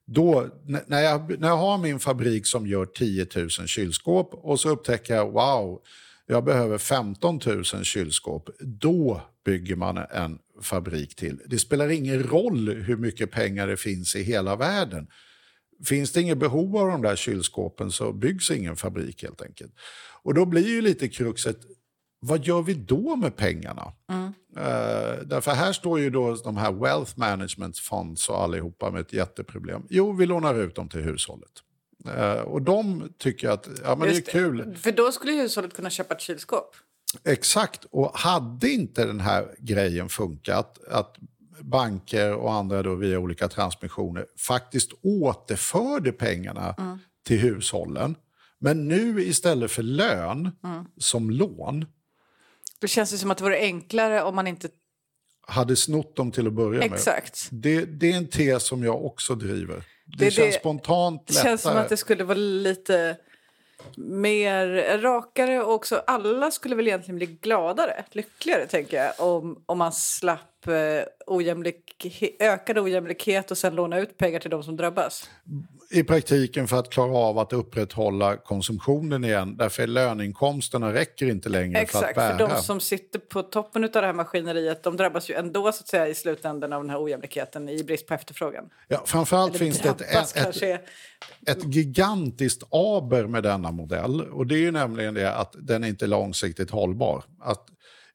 Då, 0.07 0.49
när, 0.87 1.03
jag, 1.03 1.41
när 1.41 1.49
jag 1.49 1.57
har 1.57 1.79
min 1.79 1.99
fabrik 1.99 2.47
som 2.47 2.67
gör 2.67 2.87
10 2.87 3.27
000 3.37 3.49
kylskåp 3.51 4.35
och 4.35 4.61
så 4.61 4.69
upptäcker 4.69 5.15
jag 5.15 5.33
wow, 5.33 5.81
jag 6.27 6.45
behöver 6.45 6.79
15 6.79 7.41
000 7.47 7.65
kylskåp. 7.65 8.51
Då 8.61 9.23
bygger 9.45 9.77
man 9.77 9.97
en 9.97 10.39
fabrik 10.63 11.17
till. 11.17 11.41
Det 11.47 11.59
spelar 11.59 11.89
ingen 11.89 12.23
roll 12.23 12.69
hur 12.69 12.97
mycket 12.97 13.31
pengar 13.31 13.67
det 13.67 13.77
finns 13.77 14.17
i 14.17 14.23
hela 14.23 14.57
världen. 14.57 15.07
Finns 15.85 16.13
det 16.13 16.21
inget 16.21 16.39
behov 16.39 16.77
av 16.77 16.89
de 16.89 17.03
där 17.03 17.17
kylskåpen 17.17 17.91
så 17.93 18.13
byggs 18.13 18.51
ingen 18.51 18.77
fabrik 18.77 19.23
helt 19.23 19.43
enkelt. 19.43 19.73
Och 20.23 20.35
då 20.35 20.47
blir 20.47 20.69
ju 20.69 20.83
lite 20.83 21.09
kruxet, 21.09 21.59
vad 22.27 22.45
gör 22.45 22.63
vi 22.63 22.75
då 22.75 23.17
med 23.17 23.37
pengarna? 23.37 23.93
Mm. 24.11 24.25
Uh, 24.57 25.27
därför 25.27 25.51
här 25.51 25.73
står 25.73 26.01
ju 26.01 26.11
då 26.11 26.35
de 26.35 26.57
här 26.57 26.73
Wealth 26.73 27.13
Management 27.19 27.79
Funds 27.79 28.29
och 28.29 28.43
allihopa 28.43 28.91
med 28.91 29.01
ett 29.01 29.13
jätteproblem. 29.13 29.83
Jo, 29.91 30.13
vi 30.13 30.27
lånar 30.27 30.55
ut 30.55 30.75
dem 30.75 30.89
till 30.89 31.01
hushållet. 31.01 31.51
Uh, 32.07 32.41
och 32.41 32.63
de 32.63 33.09
tycker 33.19 33.49
att 33.49 33.69
ja, 33.85 33.97
men 33.97 34.09
det 34.09 34.17
är 34.17 34.21
kul. 34.21 34.77
För 34.77 34.93
då 34.93 35.13
skulle 35.13 35.33
hushållet 35.33 35.75
kunna 35.75 35.91
köpa 35.91 36.15
ett 36.15 36.21
kylskåp? 36.21 36.77
Exakt, 37.25 37.85
och 37.91 38.19
hade 38.19 38.71
inte 38.71 39.05
den 39.05 39.21
här 39.21 39.55
grejen 39.59 40.09
funkat, 40.09 40.79
att 40.91 41.17
banker 41.61 42.35
och 42.35 42.53
andra 42.53 42.83
då 42.83 42.95
via 42.95 43.19
olika 43.19 43.49
transmissioner 43.49 44.27
faktiskt 44.39 44.91
återförde 45.03 46.13
pengarna 46.13 46.75
mm. 46.79 46.99
till 47.27 47.39
hushållen, 47.39 48.15
men 48.59 48.89
nu 48.89 49.23
istället 49.23 49.71
för 49.71 49.83
lön 49.83 50.51
mm. 50.65 50.85
som 50.99 51.31
lån 51.31 51.85
det 52.81 52.89
känns 52.89 53.21
som 53.21 53.31
att 53.31 53.39
det 53.39 53.45
vore 53.45 53.59
enklare 53.59 54.23
om 54.23 54.35
man 54.35 54.47
inte... 54.47 54.69
Hade 55.49 55.77
snott 55.77 56.17
dem 56.17 56.33
till 56.33 56.47
att 56.47 56.53
börja 56.53 56.79
med. 56.79 56.93
Exakt. 56.93 57.49
Det, 57.51 57.85
det 57.85 58.13
är 58.13 58.17
en 58.17 58.29
tes 58.29 58.63
som 58.67 58.85
jag 58.85 59.05
också 59.05 59.35
driver. 59.35 59.85
Det, 60.07 60.25
det 60.25 60.31
känns 60.31 60.55
det, 60.55 60.61
spontant 60.61 61.21
lättare. 61.21 61.43
Det 61.43 61.49
känns 61.49 61.63
som 61.63 61.77
att 61.77 61.89
det 61.89 61.97
skulle 61.97 62.25
vara 62.25 62.39
lite 62.39 63.17
mer 63.97 64.99
rakare 64.99 65.63
och 65.63 65.75
också 65.75 66.03
alla 66.07 66.51
skulle 66.51 66.75
väl 66.75 66.87
egentligen 66.87 67.17
bli 67.17 67.27
gladare, 67.27 68.05
lyckligare 68.11 68.67
tänker 68.67 68.97
jag 68.97 69.13
om, 69.19 69.63
om 69.67 69.79
man 69.79 69.93
slapp 69.93 70.56
eh, 70.73 71.05
ojämlik, 71.27 72.07
ökad 72.41 72.79
ojämlikhet 72.79 73.51
och 73.51 73.59
sen 73.59 73.75
låna 73.75 73.99
ut 73.99 74.19
pengar 74.19 74.41
till 74.41 74.51
de 74.51 74.63
som 74.63 74.77
drabbas 74.77 75.29
i 75.91 76.05
praktiken 76.05 76.69
för 76.69 76.79
att 76.79 76.91
klara 76.91 77.17
av 77.17 77.39
att 77.39 77.53
upprätthålla 77.53 78.37
konsumtionen 78.37 79.25
igen. 79.25 79.57
Därför 79.57 79.87
löneinkomsterna 79.87 80.93
räcker 80.93 81.27
inte 81.27 81.49
längre 81.49 81.81
Exakt, 81.81 82.05
för 82.05 82.11
att 82.11 82.39
bära. 82.39 82.49
för 82.49 82.57
de 82.57 82.63
som 82.63 82.81
sitter 82.81 83.19
på 83.19 83.43
toppen 83.43 83.85
av 83.85 83.91
det 83.91 84.01
här 84.01 84.13
maskineriet 84.13 84.83
de 84.83 84.97
drabbas 84.97 85.31
ju 85.31 85.35
ändå 85.35 85.73
så 85.73 85.81
att 85.81 85.89
säga, 85.89 86.09
i 86.09 86.15
slutändan 86.15 86.73
av 86.73 86.83
den 86.83 86.91
här 86.91 87.03
ojämlikheten 87.03 87.69
i 87.69 87.85
brist 87.85 88.07
på 88.07 88.15
efterfrågan. 88.15 88.65
Ja, 88.89 89.03
framförallt 89.07 89.51
Eller 89.51 89.59
finns 89.59 89.81
det 89.81 89.89
ett, 89.89 90.01
ett, 90.01 90.37
ett, 90.37 90.89
ett, 91.49 91.75
gigantiskt 91.75 92.63
aber 92.71 93.27
med 93.27 93.43
denna 93.43 93.71
modell. 93.71 94.21
Och 94.21 94.47
det 94.47 94.55
är 94.55 94.61
ju 94.61 94.71
nämligen 94.71 95.15
det 95.15 95.35
att 95.35 95.55
den 95.59 95.85
är 95.85 95.89
inte 95.89 96.07
långsiktigt 96.07 96.71
hållbar. 96.71 97.25
Att 97.41 97.67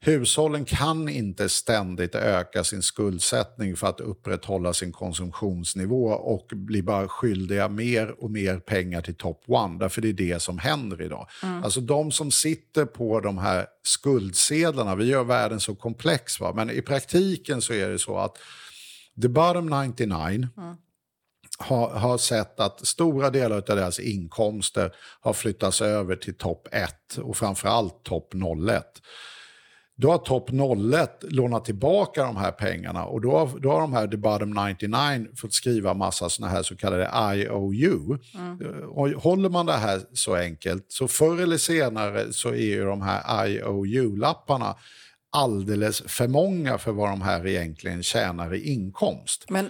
hushållen 0.04 0.66
kan 0.66 1.10
inte 1.10 1.50
ständigt 1.50 2.16
öka 2.16 2.64
sin 2.64 2.82
skuldsättning 2.82 3.76
för 3.76 3.88
att 3.88 4.00
upprätthålla 4.00 4.74
sin 4.74 4.92
konsumtionsnivå 4.92 6.06
och 6.08 6.48
bli 6.54 6.84
bara 6.84 7.08
skyldiga 7.08 7.70
mer 7.70 8.24
och 8.24 8.32
mer 8.32 8.60
pengar 8.60 9.02
till 9.02 9.16
top 9.16 9.44
one. 9.48 9.80
Därför 9.80 10.02
det 10.02 10.10
är 10.10 10.14
det 10.14 10.42
som 10.42 10.58
händer 10.58 11.02
idag. 11.02 11.28
Mm. 11.44 11.64
Alltså 11.64 11.82
de 11.82 12.12
som 12.12 12.32
sitter 12.32 12.86
på 12.86 13.20
de 13.20 13.38
här 13.38 13.66
skuldsedlarna, 13.84 14.96
vi 14.96 15.06
gör 15.06 15.24
världen 15.24 15.60
så 15.60 15.76
komplex, 15.76 16.40
va? 16.40 16.54
men 16.56 16.70
i 16.70 16.82
praktiken 16.82 17.62
så 17.62 17.74
är 17.74 17.90
det 17.90 18.00
så 18.00 18.18
att 18.18 18.38
the 19.22 19.28
bottom 19.28 19.86
99 19.88 20.16
mm 20.58 20.76
har, 21.58 21.90
har 21.90 22.18
sett 22.18 22.60
att 22.60 22.88
stora 22.88 23.30
delar 23.30 23.56
av 23.56 23.62
deras 23.62 24.00
inkomster 24.00 24.96
har 25.22 25.34
flyttats 25.34 25.82
över 25.82 26.16
till 26.16 26.38
topp 26.38 26.68
1 26.72 27.18
och 27.18 27.38
framförallt 27.38 28.04
topp 28.04 28.34
01. 28.70 28.84
Då 29.98 30.12
har 30.12 30.18
topp 30.18 30.50
01 30.50 31.24
lånat 31.34 31.66
tillbaka 31.66 32.24
de 32.24 32.38
här 32.38 32.52
pengarna 32.52 33.06
och 33.06 33.22
då 33.22 33.38
har, 33.38 33.60
då 33.60 33.72
har 33.72 33.82
de 33.82 33.94
här 33.94 34.08
The 34.08 34.18
Bottom 34.18 34.50
99 34.80 35.28
fått 35.36 35.54
skriva 35.54 35.94
massa 35.94 36.30
såna 36.30 36.48
här 36.48 36.64
så 36.64 36.76
kallade 36.76 37.10
IOU. 37.36 38.18
Mm. 38.36 38.90
Och 38.90 39.10
håller 39.10 39.50
man 39.50 39.66
det 39.66 39.74
här 39.74 40.02
så 40.14 40.36
enkelt 40.36 40.86
så 40.88 41.08
förr 41.08 41.42
eller 41.42 41.58
senare 41.58 42.34
så 42.34 42.50
är 42.50 42.56
ju 42.56 42.86
de 42.86 43.02
här 43.02 43.48
IOU-lapparna 43.48 44.76
alldeles 45.32 46.04
för 46.08 46.28
många 46.28 46.78
för 46.78 46.92
vad 46.92 47.10
de 47.10 47.22
här 47.22 47.48
egentligen 47.48 48.04
tjänar 48.04 48.54
i 48.54 48.74
inkomst. 48.74 49.46
Men 49.50 49.70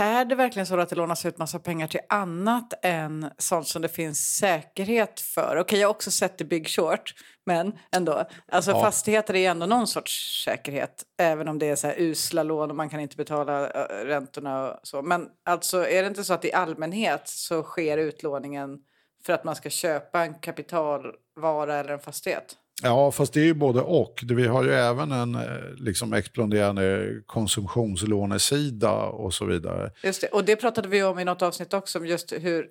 är 0.00 0.24
det 0.24 0.34
verkligen 0.34 0.66
så 0.66 0.80
att 0.80 0.88
det 0.88 0.96
lånas 0.96 1.26
ut 1.26 1.38
massa 1.38 1.58
pengar 1.58 1.86
till 1.86 2.00
annat 2.08 2.74
än 2.82 3.30
sånt 3.38 3.68
som 3.68 3.82
det 3.82 3.88
finns 3.88 4.36
säkerhet 4.36 5.20
för? 5.20 5.56
Okej, 5.60 5.80
jag 5.80 5.88
har 5.88 5.94
också 5.94 6.10
sett 6.10 6.38
det 6.38 6.44
Big 6.44 6.68
Short, 6.68 7.14
men 7.46 7.78
ändå. 7.92 8.24
Alltså 8.52 8.70
ja. 8.70 8.80
fastigheter 8.80 9.36
är 9.36 9.50
ändå 9.50 9.66
någon 9.66 9.86
sorts 9.86 10.44
säkerhet, 10.44 11.04
även 11.18 11.48
om 11.48 11.58
det 11.58 11.68
är 11.68 11.76
så 11.76 11.86
här 11.86 11.94
usla 11.98 12.42
lån 12.42 12.70
och 12.70 12.76
man 12.76 12.88
kan 12.88 13.00
inte 13.00 13.16
betala 13.16 13.68
räntorna 14.04 14.70
och 14.70 14.80
så. 14.82 15.02
Men 15.02 15.28
alltså, 15.44 15.88
är 15.88 16.02
det 16.02 16.08
inte 16.08 16.24
så 16.24 16.34
att 16.34 16.44
i 16.44 16.52
allmänhet 16.52 17.28
så 17.28 17.62
sker 17.62 17.98
utlåningen 17.98 18.78
för 19.26 19.32
att 19.32 19.44
man 19.44 19.56
ska 19.56 19.70
köpa 19.70 20.22
en 20.22 20.34
kapitalvara 20.34 21.76
eller 21.76 21.92
en 21.92 22.00
fastighet? 22.00 22.56
Ja, 22.82 23.12
fast 23.12 23.32
det 23.32 23.40
är 23.40 23.44
ju 23.44 23.54
både 23.54 23.80
och. 23.80 24.22
Vi 24.22 24.46
har 24.46 24.64
ju 24.64 24.72
även 24.72 25.12
en 25.12 25.34
eh, 25.34 25.40
liksom, 25.76 26.12
exploderande 26.12 27.14
konsumtionslånesida 27.26 28.92
och 28.92 29.34
så 29.34 29.44
vidare. 29.44 29.90
Just 30.02 30.20
det, 30.20 30.26
och 30.26 30.44
det 30.44 30.56
pratade 30.56 30.88
vi 30.88 31.02
om 31.02 31.18
i 31.18 31.24
något 31.24 31.42
avsnitt 31.42 31.74
också, 31.74 32.04
just 32.04 32.32
hur, 32.32 32.70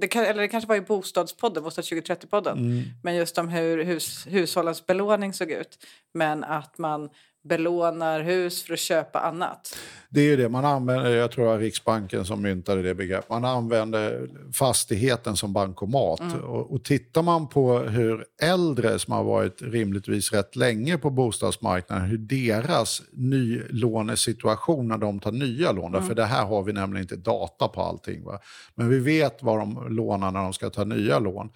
det, 0.00 0.08
kan, 0.08 0.24
eller 0.24 0.40
det 0.40 0.48
kanske 0.48 0.68
var 0.68 0.76
i 0.76 0.80
Bostadspodden, 0.80 1.62
Bostad 1.62 1.84
2030-podden, 1.84 2.52
mm. 2.52 2.82
men 3.02 3.14
just 3.14 3.38
om 3.38 3.48
hur 3.48 3.84
hus, 3.84 4.26
hushållens 4.28 4.86
belåning 4.86 5.32
såg 5.32 5.50
ut. 5.50 5.78
Men 6.14 6.44
att 6.44 6.78
man 6.78 7.08
belånar 7.48 8.20
hus 8.20 8.62
för 8.62 8.72
att 8.72 8.78
köpa 8.78 9.20
annat. 9.20 9.76
Det 10.08 10.20
är 10.20 10.36
det 10.36 10.48
man 10.48 10.64
använder, 10.64 11.10
jag 11.10 11.30
tror 11.30 11.44
det 11.44 11.50
var 11.50 11.58
Riksbanken 11.58 12.24
som 12.24 12.42
myntade 12.42 12.82
det 12.82 12.94
begreppet. 12.94 13.30
Man 13.30 13.44
använder 13.44 14.28
fastigheten 14.52 15.36
som 15.36 15.52
bankomat. 15.52 16.20
Mm. 16.20 16.40
Och, 16.40 16.72
och 16.72 16.84
tittar 16.84 17.22
man 17.22 17.48
på 17.48 17.78
hur 17.78 18.24
äldre 18.42 18.98
som 18.98 19.12
har 19.12 19.24
varit 19.24 19.62
rimligtvis 19.62 20.32
rätt 20.32 20.56
länge 20.56 20.98
på 20.98 21.10
bostadsmarknaden, 21.10 22.04
hur 22.04 22.18
deras 22.18 23.02
nylånesituation 23.12 24.88
när 24.88 24.98
de 24.98 25.20
tar 25.20 25.32
nya 25.32 25.72
lån, 25.72 25.94
mm. 25.94 26.06
för 26.06 26.14
det 26.14 26.24
här 26.24 26.44
har 26.44 26.62
vi 26.62 26.72
nämligen 26.72 27.04
inte 27.04 27.16
data 27.16 27.68
på 27.68 27.82
allting. 27.82 28.24
Va? 28.24 28.38
Men 28.74 28.88
vi 28.88 28.98
vet 28.98 29.42
vad 29.42 29.58
de 29.58 29.86
lånar 29.88 30.30
när 30.30 30.42
de 30.42 30.52
ska 30.52 30.70
ta 30.70 30.84
nya 30.84 31.18
lån. 31.18 31.50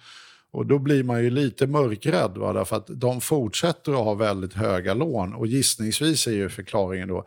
Och 0.51 0.65
då 0.65 0.79
blir 0.79 1.03
man 1.03 1.23
ju 1.23 1.29
lite 1.29 1.67
mörkrädd, 1.67 2.37
va? 2.37 2.53
därför 2.53 2.75
att 2.75 2.87
de 2.87 3.21
fortsätter 3.21 3.91
att 3.91 4.05
ha 4.05 4.13
väldigt 4.13 4.53
höga 4.53 4.93
lån. 4.93 5.33
Och 5.33 5.47
gissningsvis 5.47 6.27
är 6.27 6.31
ju 6.31 6.49
förklaringen 6.49 7.07
då 7.07 7.25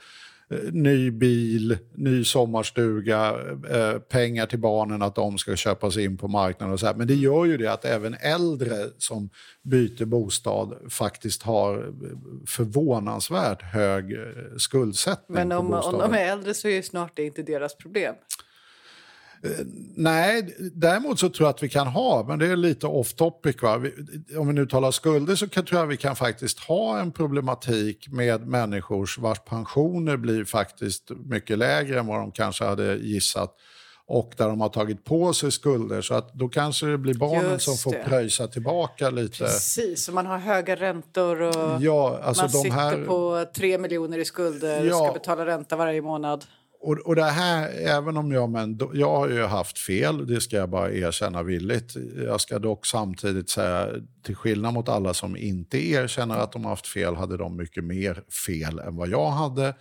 eh, 0.51 0.59
ny 0.73 1.11
bil, 1.11 1.79
ny 1.95 2.25
sommarstuga, 2.25 3.37
eh, 3.71 3.99
pengar 3.99 4.47
till 4.47 4.59
barnen 4.59 5.03
att 5.03 5.15
de 5.15 5.39
ska 5.39 5.57
köpas 5.57 5.97
in 5.97 6.17
på 6.17 6.29
marknaden. 6.29 6.73
och 6.73 6.81
så 6.81 6.87
här. 6.87 6.95
Men 6.95 7.07
det 7.07 7.15
gör 7.15 7.45
ju 7.45 7.57
det 7.57 7.73
att 7.73 7.85
även 7.85 8.15
äldre 8.15 8.77
som 8.99 9.31
byter 9.63 10.05
bostad 10.05 10.79
faktiskt 10.91 11.43
har 11.43 11.93
förvånansvärt 12.47 13.63
hög 13.63 14.13
eh, 14.13 14.19
skuldsättning. 14.57 15.35
Men 15.35 15.53
om, 15.53 15.73
om 15.73 15.99
de 15.99 16.15
är 16.15 16.33
äldre 16.33 16.55
så 16.55 16.69
är 16.69 16.73
ju 16.73 16.83
snart 16.83 17.13
det 17.17 17.23
inte 17.23 17.43
deras 17.43 17.77
problem. 17.77 18.15
Nej, 19.97 20.57
däremot 20.75 21.19
så 21.19 21.29
tror 21.29 21.47
jag 21.47 21.55
att 21.55 21.63
vi 21.63 21.69
kan 21.69 21.87
ha, 21.87 22.25
men 22.29 22.39
det 22.39 22.47
är 22.47 22.57
lite 22.57 22.87
off 22.87 23.15
topic. 23.15 23.63
Va? 23.63 23.75
om 24.39 24.47
vi 24.47 24.53
nu 24.53 24.67
talar 24.67 24.91
skulder 24.91 25.35
så 25.35 25.49
kan, 25.49 25.65
tror 25.65 25.81
jag 25.81 25.87
vi 25.87 25.97
kan 25.97 26.17
faktiskt 26.17 26.59
ha 26.59 27.01
en 27.01 27.13
problematik 27.13 28.09
med 28.09 28.47
människors 28.47 29.19
vars 29.19 29.39
pensioner 29.39 30.17
blir 30.17 30.45
faktiskt 30.45 31.11
mycket 31.11 31.59
lägre 31.59 31.99
än 31.99 32.07
vad 32.07 32.21
de 32.21 32.33
kanske 32.33 32.65
hade 32.65 32.95
gissat 32.95 33.57
och 34.07 34.33
där 34.37 34.49
de 34.49 34.61
har 34.61 34.69
tagit 34.69 35.05
på 35.05 35.33
sig 35.33 35.53
skulder. 35.53 36.03
Så 36.03 36.15
att 36.15 36.35
då 36.35 36.49
kanske 36.49 36.87
det 36.87 36.99
blir 36.99 37.15
barnen 37.15 37.51
Just 37.51 37.65
som 37.65 37.77
får 37.77 37.93
det. 37.93 38.05
pröjsa 38.05 38.49
tillbaka 38.49 39.11
lite. 39.11 39.39
Precis, 39.39 40.09
och 40.09 40.15
man 40.15 40.27
har 40.27 40.39
höga 40.39 40.77
räntor 40.77 41.43
och 41.43 41.83
ja, 41.83 42.21
alltså 42.23 42.43
man 42.43 42.51
sitter 42.51 42.71
här... 42.71 43.05
på 43.05 43.47
tre 43.57 43.79
miljoner 43.79 44.19
i 44.19 44.25
skulder 44.25 44.91
och 44.91 44.97
ska 44.97 45.13
betala 45.13 45.47
ränta 45.47 45.77
varje 45.77 46.03
månad. 46.03 46.45
Och, 46.85 46.99
och 46.99 47.17
det 47.17 47.25
här, 47.25 47.69
även 47.69 48.17
om 48.17 48.33
jag, 48.33 48.51
men, 48.51 48.79
jag 48.93 49.11
har 49.11 49.29
ju 49.29 49.43
haft 49.43 49.79
fel, 49.79 50.27
det 50.27 50.41
ska 50.41 50.57
jag 50.57 50.71
bara 50.71 50.93
erkänna 50.93 51.43
villigt. 51.43 51.97
Jag 52.27 52.41
ska 52.41 52.59
dock 52.59 52.87
samtidigt 52.87 53.51
säga, 53.51 53.89
till 54.23 54.37
skillnad 54.37 54.75
mot 54.75 54.89
alla 54.89 55.15
som 55.15 55.37
inte 55.37 55.87
erkänner 55.89 56.37
att 56.39 56.53
de 56.53 56.65
har 56.65 56.71
haft 56.71 56.87
fel, 56.87 57.15
hade 57.15 57.37
de 57.37 57.57
mycket 57.57 57.85
mer 57.85 58.23
fel 58.47 58.79
än 58.79 58.97
vad 58.97 59.09
jag 59.09 59.31
hade. 59.31 59.75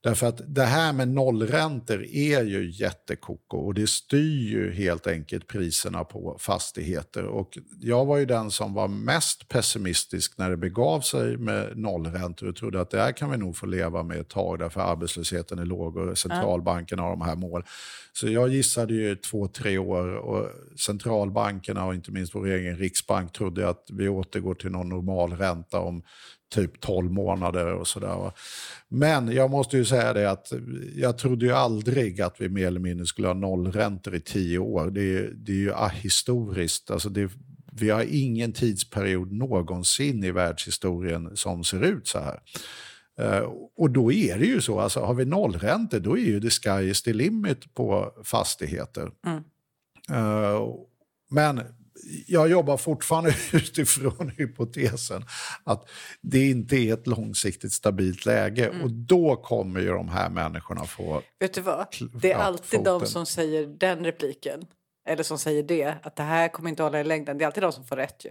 Därför 0.00 0.26
att 0.26 0.40
det 0.54 0.64
här 0.64 0.92
med 0.92 1.08
nollräntor 1.08 2.04
är 2.04 2.44
ju 2.44 2.70
jättekoko 2.70 3.56
och 3.56 3.74
det 3.74 3.86
styr 3.86 4.48
ju 4.48 4.72
helt 4.72 5.06
enkelt 5.06 5.46
priserna 5.46 6.04
på 6.04 6.36
fastigheter. 6.40 7.24
Och 7.24 7.58
jag 7.80 8.04
var 8.04 8.16
ju 8.16 8.26
den 8.26 8.50
som 8.50 8.74
var 8.74 8.88
mest 8.88 9.48
pessimistisk 9.48 10.38
när 10.38 10.50
det 10.50 10.56
begav 10.56 11.00
sig 11.00 11.36
med 11.36 11.76
nollräntor 11.76 12.48
och 12.48 12.56
trodde 12.56 12.80
att 12.80 12.90
det 12.90 13.00
här 13.00 13.12
kan 13.12 13.30
vi 13.30 13.36
nog 13.36 13.56
få 13.56 13.66
leva 13.66 14.02
med 14.02 14.20
ett 14.20 14.28
tag 14.28 14.58
därför 14.58 14.80
arbetslösheten 14.80 15.58
är 15.58 15.64
låg 15.64 15.96
och 15.96 16.18
centralbankerna 16.18 17.02
har 17.02 17.10
de 17.10 17.22
här 17.22 17.36
mål. 17.36 17.64
Så 18.12 18.28
jag 18.28 18.48
gissade 18.48 18.94
ju 18.94 19.16
två, 19.16 19.48
tre 19.48 19.78
år 19.78 20.16
och 20.16 20.50
centralbankerna 20.78 21.84
och 21.84 21.94
inte 21.94 22.12
minst 22.12 22.34
vår 22.34 22.46
egen 22.46 22.76
riksbank 22.76 23.32
trodde 23.32 23.68
att 23.68 23.84
vi 23.92 24.08
återgår 24.08 24.54
till 24.54 24.70
någon 24.70 24.88
normal 24.88 25.32
ränta 25.32 25.80
om 25.80 26.02
typ 26.48 26.80
12 26.80 27.12
månader 27.12 27.74
och 27.74 27.86
sådär. 27.86 28.32
Men 28.88 29.32
jag 29.32 29.50
måste 29.50 29.76
ju 29.76 29.84
säga 29.84 30.12
det 30.12 30.30
att 30.30 30.52
jag 30.96 31.18
trodde 31.18 31.46
ju 31.46 31.52
aldrig 31.52 32.20
att 32.20 32.40
vi 32.40 32.48
mer 32.48 32.66
eller 32.66 32.80
mindre 32.80 33.06
skulle 33.06 33.28
ha 33.28 33.34
nollräntor 33.34 34.14
i 34.14 34.20
tio 34.20 34.58
år. 34.58 34.90
Det 34.90 35.16
är, 35.18 35.32
det 35.34 35.52
är 35.52 35.56
ju 35.56 35.74
ahistoriskt. 35.74 36.90
Alltså 36.90 37.08
det, 37.08 37.30
vi 37.72 37.90
har 37.90 38.04
ingen 38.08 38.52
tidsperiod 38.52 39.32
någonsin 39.32 40.24
i 40.24 40.30
världshistorien 40.30 41.36
som 41.36 41.64
ser 41.64 41.84
ut 41.84 42.08
så 42.08 42.18
här. 42.18 42.40
Uh, 43.20 43.50
och 43.76 43.90
då 43.90 44.12
är 44.12 44.38
det 44.38 44.46
ju 44.46 44.60
så, 44.60 44.80
alltså, 44.80 45.00
har 45.00 45.14
vi 45.14 45.24
nollräntor 45.24 45.98
då 45.98 46.18
är 46.18 46.22
ju 46.22 46.40
the 46.40 46.50
sky 46.50 46.90
is 46.90 47.02
the 47.02 47.12
limit 47.12 47.74
på 47.74 48.12
fastigheter. 48.24 49.10
Mm. 49.26 49.42
Uh, 50.24 50.74
men 51.30 51.62
jag 52.26 52.50
jobbar 52.50 52.76
fortfarande 52.76 53.34
utifrån 53.52 54.32
hypotesen 54.36 55.24
att 55.64 55.88
det 56.20 56.50
inte 56.50 56.76
är 56.76 56.94
ett 56.94 57.06
långsiktigt 57.06 57.72
stabilt 57.72 58.26
läge. 58.26 58.68
Mm. 58.68 58.82
Och 58.82 58.90
då 58.90 59.36
kommer 59.36 59.80
ju 59.80 59.88
de 59.88 60.08
här 60.08 60.30
människorna 60.30 60.84
få... 60.84 61.22
Vet 61.40 61.54
du 61.54 61.60
vad? 61.60 61.86
Det 62.22 62.32
är 62.32 62.36
alltid 62.36 62.80
foten. 62.80 63.00
de 63.00 63.06
som 63.06 63.26
säger 63.26 63.66
den 63.66 64.04
repliken, 64.04 64.66
eller 65.08 65.22
som 65.22 65.38
säger 65.38 65.62
det, 65.62 65.94
att 66.02 66.16
det 66.16 66.22
här 66.22 66.48
kommer 66.48 66.70
inte 66.70 66.82
hålla 66.82 67.00
i 67.00 67.04
längden. 67.04 67.38
Det 67.38 67.44
är 67.44 67.46
alltid 67.46 67.62
de 67.62 67.72
som 67.72 67.84
får 67.84 67.96
rätt 67.96 68.24
ju. 68.24 68.30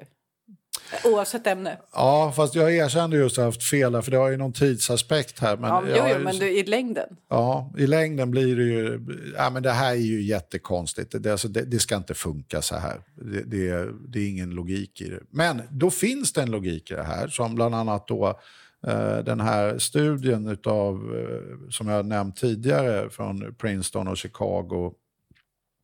Oavsett 1.04 1.48
ämne. 1.48 1.78
Ja, 1.94 2.34
fast 2.36 2.56
jag 2.56 2.76
erkände 2.76 3.18
just 3.18 3.34
att 3.34 3.38
jag 3.38 3.46
haft 3.46 3.64
fel 3.64 4.02
för 4.02 4.12
det 4.12 4.18
har 4.18 4.30
ju 4.30 4.38
någon 4.38 4.54
tidsaspekt 4.54 5.40
här. 5.40 5.58
Men, 5.58 5.70
ja, 5.70 5.84
jo, 5.88 6.04
jo, 6.14 6.20
men 6.20 6.36
du, 6.38 6.50
i 6.50 6.64
längden? 6.64 7.10
Ja, 7.30 7.74
i 7.78 7.88
längden 7.88 8.32
blir 8.32 8.56
det 8.56 8.64
ju... 8.64 9.00
Ja, 9.38 9.50
men 9.50 9.64
det 9.64 9.72
här 9.72 9.92
är 9.92 9.96
ju 9.96 10.22
jättekonstigt. 10.22 11.24
Det, 11.24 11.32
alltså, 11.32 11.48
det, 11.48 11.62
det 11.62 11.80
ska 11.80 11.96
inte 11.96 12.14
funka 12.14 12.62
så 12.62 12.76
här. 12.76 13.02
Det, 13.16 13.44
det, 13.44 13.90
det, 14.08 14.20
är 14.20 14.30
ingen 14.30 14.50
logik 14.50 15.02
i 15.02 15.10
det. 15.10 15.20
Men 15.30 15.62
då 15.70 15.92
finns 15.92 16.34
det 16.34 16.42
en 16.42 16.52
logik 16.52 16.92
i 16.92 16.94
det 16.94 17.04
här 17.04 17.28
som 17.28 17.56
bland 17.56 17.76
annat 17.76 18.08
då 18.08 18.40
eh, 18.88 19.18
den 19.18 19.40
här 19.40 19.78
studien 19.78 20.48
utav, 20.48 20.96
eh, 20.96 21.70
som 21.70 21.88
jag 21.88 22.06
nämnt 22.06 22.36
tidigare 22.36 23.10
från 23.10 23.56
Princeton 23.58 24.08
och 24.08 24.18
Chicago 24.18 24.94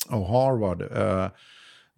och 0.10 0.28
Harvard 0.28 0.82
eh, 0.82 1.28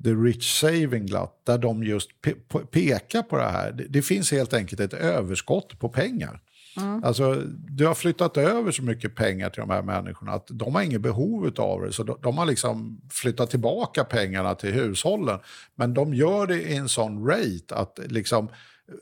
The 0.04 0.10
Rich 0.10 0.60
Saving 0.60 1.06
Glut, 1.06 1.30
där 1.46 1.58
de 1.58 1.84
just 1.84 2.22
pe 2.22 2.34
pekar 2.72 3.22
på 3.22 3.38
det 3.38 3.50
här. 3.50 3.72
Det, 3.72 3.84
det, 3.90 4.02
finns 4.02 4.32
helt 4.32 4.54
enkelt 4.54 4.82
ett 4.82 4.94
överskott 4.94 5.80
på 5.80 5.90
pengar. 5.90 6.40
Mm. 6.78 7.04
Alltså, 7.04 7.42
du 7.70 7.86
har 7.86 7.96
flyttat 7.96 8.38
över 8.38 8.72
så 8.72 8.84
mycket 8.84 9.16
pengar 9.16 9.50
till 9.50 9.60
de 9.60 9.70
här 9.70 9.82
människorna 9.82 10.32
att 10.32 10.48
de 10.50 10.76
har 10.76 10.82
inget 10.82 11.02
behov 11.02 11.54
av 11.58 11.82
det. 11.82 11.92
Så 11.94 12.04
de, 12.04 12.18
de, 12.22 12.38
har 12.38 12.46
liksom 12.46 13.02
flyttat 13.12 13.50
tillbaka 13.50 14.04
pengarna 14.04 14.56
till 14.56 14.74
hushållen. 14.74 15.40
Men 15.76 15.94
de 15.94 16.14
gör 16.14 16.48
det 16.48 16.62
i 16.62 16.76
en 16.76 16.90
sån 16.90 17.28
rate 17.28 17.76
att 17.76 18.00
liksom, 18.06 18.50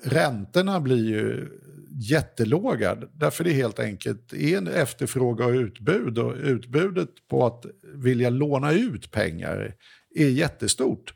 räntorna 0.04 0.80
blir 0.80 1.10
ju 1.10 1.48
jättelåga. 1.90 2.98
Därför 3.14 3.44
det 3.44 3.54
helt 3.54 3.80
enkelt 3.80 4.34
är 4.34 4.58
en 4.58 4.68
efterfrågan 4.68 5.50
och 5.50 5.56
utbud. 5.56 6.18
Och 6.18 6.36
utbudet 6.36 7.10
på 7.30 7.46
att 7.46 7.66
vilja 7.96 8.30
låna 8.30 8.72
ut 8.72 9.12
pengar 9.12 9.76
är 10.16 10.30
jättestort. 10.30 11.14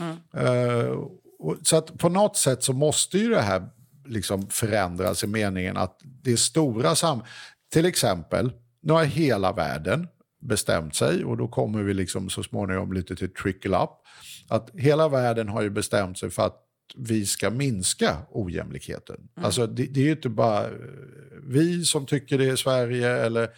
Mm. 0.00 0.46
Uh, 0.46 1.06
så 1.62 1.76
att 1.76 1.98
på 1.98 2.08
något 2.08 2.36
sätt 2.36 2.62
så 2.62 2.72
måste 2.72 3.18
ju 3.18 3.28
det 3.28 3.40
här 3.40 3.68
liksom 4.06 4.50
förändras 4.50 5.24
i 5.24 5.26
meningen 5.26 5.76
att 5.76 6.00
det 6.22 6.32
är 6.32 6.36
stora 6.36 6.94
sam... 6.94 7.22
Till 7.72 7.86
exempel, 7.86 8.52
nu 8.82 8.92
har 8.92 9.04
hela 9.04 9.52
världen 9.52 10.08
bestämt 10.40 10.94
sig 10.94 11.24
och 11.24 11.36
då 11.36 11.48
kommer 11.48 11.82
vi 11.82 11.94
liksom 11.94 12.30
så 12.30 12.42
småningom 12.42 12.92
lite 12.92 13.16
till 13.16 13.34
trickle 13.34 13.76
up. 13.76 13.90
Att 14.48 14.70
hela 14.74 15.08
världen 15.08 15.48
har 15.48 15.62
ju 15.62 15.70
bestämt 15.70 16.18
sig 16.18 16.30
för 16.30 16.46
att 16.46 16.56
vi 16.96 17.26
ska 17.26 17.50
minska 17.50 18.16
ojämlikheten. 18.30 19.16
Mm. 19.16 19.44
Alltså 19.44 19.66
det, 19.66 19.86
det 19.86 20.00
är 20.00 20.04
ju 20.04 20.10
inte 20.10 20.28
bara 20.28 20.68
vi 21.42 21.84
som 21.84 22.06
tycker 22.06 22.38
det 22.38 22.52
i 22.52 22.56
Sverige 22.56 23.08
eller 23.08 23.48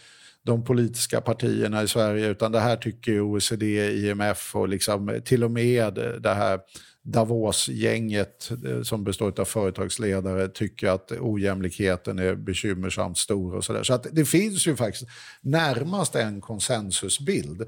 de 0.44 0.64
politiska 0.64 1.20
partierna 1.20 1.83
i 1.83 1.88
Sverige, 1.88 2.28
utan 2.28 2.52
det 2.52 2.61
här 2.61 2.76
tycker 2.76 3.20
OECD, 3.20 3.90
IMF 3.90 4.57
och 4.57 4.68
liksom, 4.68 5.20
till 5.24 5.44
och 5.44 5.50
med 5.50 5.94
det 6.20 6.35
här 6.35 6.61
Davos-gänget 7.04 8.50
eh, 8.66 8.83
som 8.83 9.04
består 9.04 9.40
av 9.40 9.44
företagsledare 9.44 10.48
tycker 10.48 10.88
att 10.88 11.12
ojämlikheten 11.12 12.18
är 12.18 12.35
bekymmersamt 12.35 13.18
stor. 13.18 13.54
och 13.54 13.64
Så, 13.64 13.72
där. 13.72 13.83
så 13.83 13.94
att 13.94 14.07
det 14.12 14.24
finns 14.24 14.66
ju 14.66 14.76
faktiskt 14.76 15.11
närmast 15.40 16.14
en 16.14 16.40
konsensusbild 16.40 17.62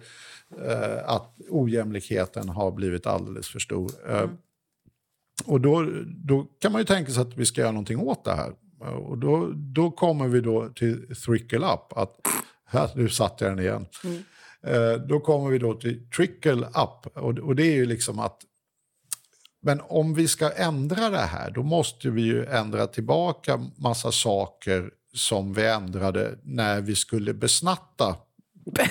eh, 0.64 0.98
att 1.08 1.34
ojämlikheten 1.48 2.48
har 2.48 2.72
blivit 2.72 3.06
alldeles 3.06 3.48
för 3.48 3.58
stor. 3.58 3.90
Eh, 4.08 4.18
mm. 4.18 4.30
och 5.44 5.60
då, 5.60 5.88
då 6.06 6.46
kan 6.60 6.72
man 6.72 6.80
ju 6.80 6.84
tänka 6.84 7.12
sig 7.12 7.22
att 7.22 7.36
vi 7.36 7.44
ska 7.44 7.60
göra 7.60 7.72
någonting 7.72 7.98
åt 7.98 8.24
det 8.24 8.34
här. 8.34 8.52
Och 8.80 9.18
då, 9.18 9.52
då 9.54 9.90
kommer 9.90 10.28
vi 10.28 10.40
då 10.40 10.68
till 10.68 11.16
trickle 11.16 11.66
up. 11.66 11.92
Att, 11.96 12.16
nu 12.94 13.09
satte 13.09 13.44
jag 13.44 13.57
den 13.57 13.64
igen. 13.64 13.87
Mm. 14.05 14.22
Eh, 14.62 15.00
då 15.00 15.20
kommer 15.20 15.50
vi 15.50 15.59
då 15.59 15.74
till 15.74 16.11
trickle 16.11 16.66
up. 16.66 17.16
Och, 17.16 17.38
och 17.38 17.57
det 17.57 17.62
är 17.62 17.74
ju 17.74 17.87
liksom 17.87 18.18
att 18.18 18.40
men 19.62 19.81
om 19.81 20.14
vi 20.14 20.29
ska 20.29 20.50
ändra 20.50 21.11
det 21.11 21.18
här, 21.18 21.50
då 21.50 21.62
måste 21.62 22.11
vi 22.11 22.22
ju 22.22 22.44
ändra 22.44 22.87
tillbaka 22.87 23.70
massa 23.76 24.12
saker 24.12 24.90
som 25.14 25.52
vi 25.52 25.66
ändrade 25.66 26.38
när 26.42 26.81
vi 26.81 26.94
skulle 26.94 27.35
besnatta 27.35 28.16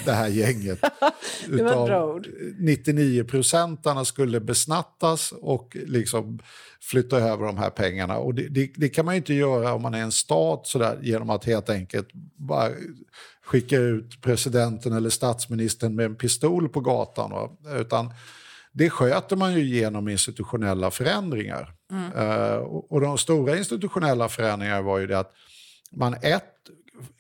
det 0.06 0.12
här 0.12 0.28
gänget. 0.28 0.80
det 1.48 1.64
bra 1.64 2.20
99 2.60 3.24
procentarna 3.24 4.06
skulle 4.06 4.40
besnattas 4.40 5.32
och 5.32 5.78
liksom 5.86 6.40
flytta 6.82 7.18
över 7.18 7.46
de 7.46 7.58
här 7.58 7.70
pengarna. 7.70 8.18
Och 8.18 8.36
det, 8.36 8.48
det, 8.48 8.72
det, 8.76 8.90
kan 8.90 9.06
man 9.06 9.14
ju 9.14 9.18
inte 9.18 9.34
göra 9.34 9.74
om 9.74 9.82
man 9.82 9.94
är 9.94 10.02
en 10.02 10.12
stat 10.12 10.68
sådär, 10.68 11.00
genom 11.02 11.30
att 11.30 11.46
helt 11.46 11.70
enkelt 11.70 12.08
bara 12.38 12.72
skicka 13.46 13.78
ut 13.78 14.22
presidenten 14.22 14.94
eller 14.94 15.10
statsministern 15.10 15.96
med 15.96 16.06
en 16.06 16.16
pistol 16.16 16.70
på 16.70 16.80
gatan. 16.80 17.32
Va? 17.32 17.50
Utan 17.80 18.14
det 18.72 18.90
sköter 18.90 19.36
man 19.36 19.54
ju 19.54 19.66
genom 19.66 20.08
institutionella 20.08 20.92
förändringar. 20.92 21.74
Mm. 21.92 22.12
Uh, 22.14 22.58
och, 22.64 23.02
de 23.02 23.18
stora 23.18 23.58
institutionella 23.58 24.30
förändringarna 24.30 24.82
var 24.82 25.00
ju 25.00 25.08
det 25.08 25.20
att 25.20 25.32
man 25.92 26.14
ett 26.22 26.52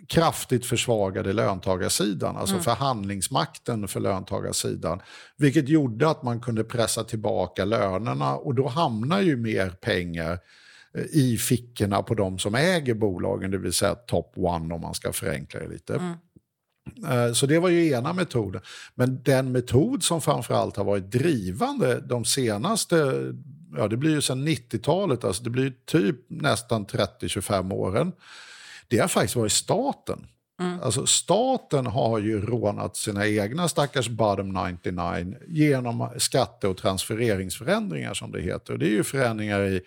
kraftigt 0.07 0.65
försvagade 0.65 1.33
löntagarsidan, 1.33 2.37
alltså 2.37 2.55
mm. 2.55 2.63
förhandlingsmakten 2.63 3.87
för 3.87 3.99
löntagarsidan. 3.99 5.01
Vilket 5.37 5.69
gjorde 5.69 6.09
att 6.09 6.23
man 6.23 6.39
kunde 6.39 6.63
pressa 6.63 7.03
tillbaka 7.03 7.65
lönerna 7.65 8.35
och 8.35 8.55
då 8.55 8.67
hamnar 8.67 9.21
ju 9.21 9.35
mer 9.35 9.69
pengar 9.69 10.31
eh, 10.31 10.39
i 11.11 11.37
fickorna 11.37 12.03
på 12.03 12.13
de 12.13 12.39
som 12.39 12.55
äger 12.55 12.93
bolagen, 12.93 13.51
det 13.51 13.57
vill 13.57 13.73
säga 13.73 13.95
top 13.95 14.33
one 14.35 14.73
om 14.75 14.81
man 14.81 14.93
ska 14.93 15.13
förenkla 15.13 15.59
det 15.59 15.67
lite. 15.67 15.95
Mm. 15.95 16.15
Eh, 17.07 17.33
så 17.33 17.45
det 17.45 17.59
var 17.59 17.69
ju 17.69 17.89
ena 17.89 18.13
metoden. 18.13 18.61
Men 18.95 19.23
den 19.23 19.51
metod 19.51 20.03
som 20.03 20.21
framförallt 20.21 20.77
har 20.77 20.83
varit 20.83 21.11
drivande 21.11 21.99
de 21.99 22.25
senaste, 22.25 22.95
ja 23.77 23.87
det 23.87 23.97
blir 23.97 24.11
ju 24.11 24.21
sedan 24.21 24.47
90-talet, 24.47 25.23
alltså 25.23 25.43
det 25.43 25.49
blir 25.49 25.73
typ 25.85 26.15
nästan 26.27 26.85
30-25 26.85 27.73
åren. 27.73 28.11
Det 28.87 28.97
har 28.97 29.07
faktiskt 29.07 29.35
varit 29.35 29.51
staten. 29.51 30.27
Mm. 30.59 30.79
Alltså 30.81 31.05
staten 31.05 31.85
har 31.85 32.19
ju 32.19 32.41
rånat 32.41 32.97
sina 32.97 33.27
egna 33.27 33.67
stackars 33.67 34.09
bottom 34.09 34.57
99 34.83 35.35
genom 35.47 36.09
skatte 36.17 36.67
och 36.67 36.77
transfereringsförändringar 36.77 38.13
som 38.13 38.31
det 38.31 38.41
heter. 38.41 38.73
Och 38.73 38.79
det 38.79 38.85
är 38.85 38.91
ju 38.91 39.03
förändringar 39.03 39.61
i 39.61 39.81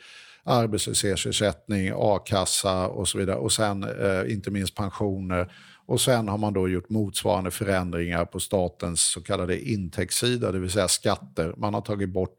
arbetslöshetsersättning, 0.48 1.92
a-kassa 1.94 2.88
och 2.88 3.08
så 3.08 3.18
vidare. 3.18 3.36
Och 3.36 3.52
sen 3.52 3.82
eh, 3.82 4.32
inte 4.32 4.50
minst 4.50 4.74
pensioner 4.74 5.52
och 5.88 6.00
sen 6.00 6.28
har 6.28 6.38
man 6.38 6.52
då 6.52 6.68
gjort 6.68 6.88
motsvarande 6.88 7.50
förändringar 7.50 8.24
på 8.24 8.40
statens 8.40 9.00
så 9.10 9.22
kallade 9.22 9.68
intäktssida, 9.70 10.52
det 10.52 10.58
vill 10.58 10.70
säga 10.70 10.88
skatter. 10.88 11.54
Man 11.56 11.74
har 11.74 11.80
tagit 11.80 12.08
bort 12.08 12.36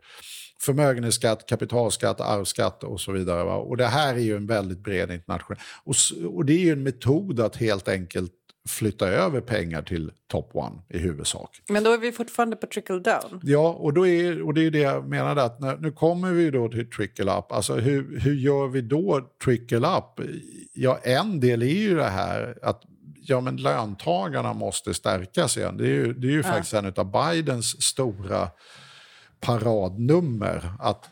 förmögenhetsskatt, 0.62 1.46
kapitalskatt, 1.46 2.22
arvsskatt 2.22 2.84
och 2.84 3.02
så 3.02 3.12
vidare. 3.12 3.44
Va? 3.44 3.56
Och 3.56 3.78
det 3.78 3.86
här 3.86 4.16
är 4.16 4.20
ju 4.20 4.36
en 4.36 4.48
väldigt 4.48 4.80
bred 4.80 5.12
internationell... 5.12 5.64
Och, 5.84 5.96
och 6.36 6.46
det 6.46 6.54
är 6.54 6.60
ju 6.60 6.72
en 6.72 6.84
metod 6.84 7.40
att 7.40 7.56
helt 7.56 7.88
enkelt 7.88 8.34
flytta 8.68 9.08
över 9.08 9.42
pengar 9.42 9.82
till 9.82 10.12
top 10.28 10.50
one 10.54 10.82
i 10.90 10.98
huvudsak. 10.98 11.62
Men 11.70 11.84
då 11.84 11.94
är 11.94 11.98
vi 11.98 12.12
fortfarande 12.12 12.56
på 12.56 12.68
trickle 12.68 13.00
down. 13.00 13.42
Ja, 13.44 13.70
och, 13.74 13.94
då 13.94 14.08
är, 14.08 14.42
och 14.42 14.54
det 14.54 14.66
är 14.66 14.72
det 14.72 14.80
jag 14.80 15.08
menade 15.08 15.44
att 15.44 15.60
när, 15.60 15.78
nu 15.78 15.92
kommer 15.92 16.32
vi 16.32 16.52
då 16.52 16.70
till 16.70 16.90
trickle 16.90 17.38
up. 17.38 17.52
Alltså 17.52 17.76
hur, 17.76 18.20
hur 18.20 18.34
gör 18.34 18.68
vi 18.68 18.82
då 18.82 19.30
trickle 19.44 19.88
up? 19.98 20.30
Ja, 20.74 21.00
en 21.04 21.40
del 21.40 21.62
är 21.62 21.68
ju 21.68 21.96
det 21.96 22.10
här 22.10 22.58
att 22.62 22.84
ja, 23.22 23.42
men 23.42 23.58
löntagarna 23.58 24.54
måste 24.54 24.94
stärkas 24.94 25.58
igen. 25.58 25.78
Det 25.78 25.84
är 25.84 25.94
ju, 25.94 26.14
det 26.14 26.28
är 26.28 26.32
ju 26.32 26.38
ja. 26.38 26.44
faktiskt 26.44 26.74
en 26.74 26.94
av 26.96 27.12
Bidens 27.12 27.82
stora 27.82 28.50
paradnummer. 29.40 30.72
Att 30.80 31.10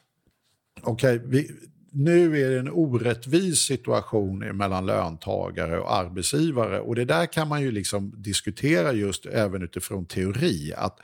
okay, 0.84 1.20
vi, 1.26 1.52
nu 1.98 2.42
är 2.42 2.50
det 2.50 2.60
en 2.60 2.70
orättvis 2.70 3.60
situation 3.60 4.40
mellan 4.40 4.86
löntagare 4.86 5.80
och 5.80 5.94
arbetsgivare. 5.94 6.80
Och 6.80 6.96
det 6.96 7.06
där 7.06 7.26
kan 7.26 7.48
man 7.48 7.62
ju 7.62 7.72
liksom 7.72 8.14
diskutera 8.18 8.94
just 8.94 9.26
även 9.26 9.62
utifrån 9.62 10.06
teori. 10.06 10.74
Att 10.78 11.00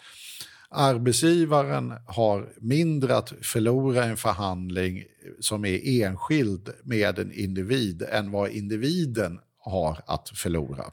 arbetsgivaren 0.69 1.93
har 2.07 2.49
mindre 2.61 3.17
att 3.17 3.33
förlora 3.41 4.05
i 4.05 4.09
en 4.09 4.17
förhandling 4.17 5.03
som 5.39 5.65
är 5.65 6.03
enskild 6.03 6.69
med 6.83 7.19
en 7.19 7.31
individ 7.31 8.01
än 8.01 8.31
vad 8.31 8.49
individen 8.49 9.39
har 9.59 10.01
att 10.05 10.29
förlora. 10.29 10.85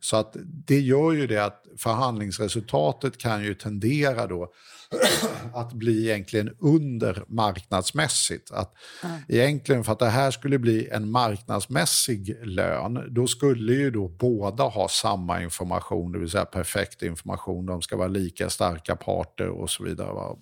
Så 0.00 0.16
att 0.16 0.36
det 0.42 0.80
gör 0.80 1.12
ju 1.12 1.26
det 1.26 1.44
att 1.44 1.64
förhandlingsresultatet 1.78 3.18
kan 3.18 3.44
ju 3.44 3.54
tendera 3.54 4.26
då 4.26 4.52
att 5.54 5.72
bli 5.72 6.08
egentligen 6.08 6.56
under 6.58 7.24
marknadsmässigt. 7.28 8.50
Att 8.50 8.74
mm. 9.04 9.20
Egentligen 9.28 9.84
för 9.84 9.92
att 9.92 9.98
det 9.98 10.08
här 10.08 10.30
skulle 10.30 10.58
bli 10.58 10.88
en 10.88 11.10
marknadsmässig 11.10 12.36
lön, 12.42 13.08
då 13.10 13.26
skulle 13.26 13.72
ju 13.72 13.90
då 13.90 14.08
båda 14.08 14.64
ha 14.64 14.88
samma 14.88 15.42
information, 15.42 16.12
det 16.12 16.18
vill 16.18 16.30
säga 16.30 16.44
perfekt 16.44 17.02
information, 17.02 17.66
de 17.66 17.82
ska 17.82 17.96
vara 17.96 18.08
lika 18.08 18.50
starka 18.50 18.96
parter 18.96 19.48
och 19.48 19.70
så 19.70 19.84
vidare. 19.84 20.36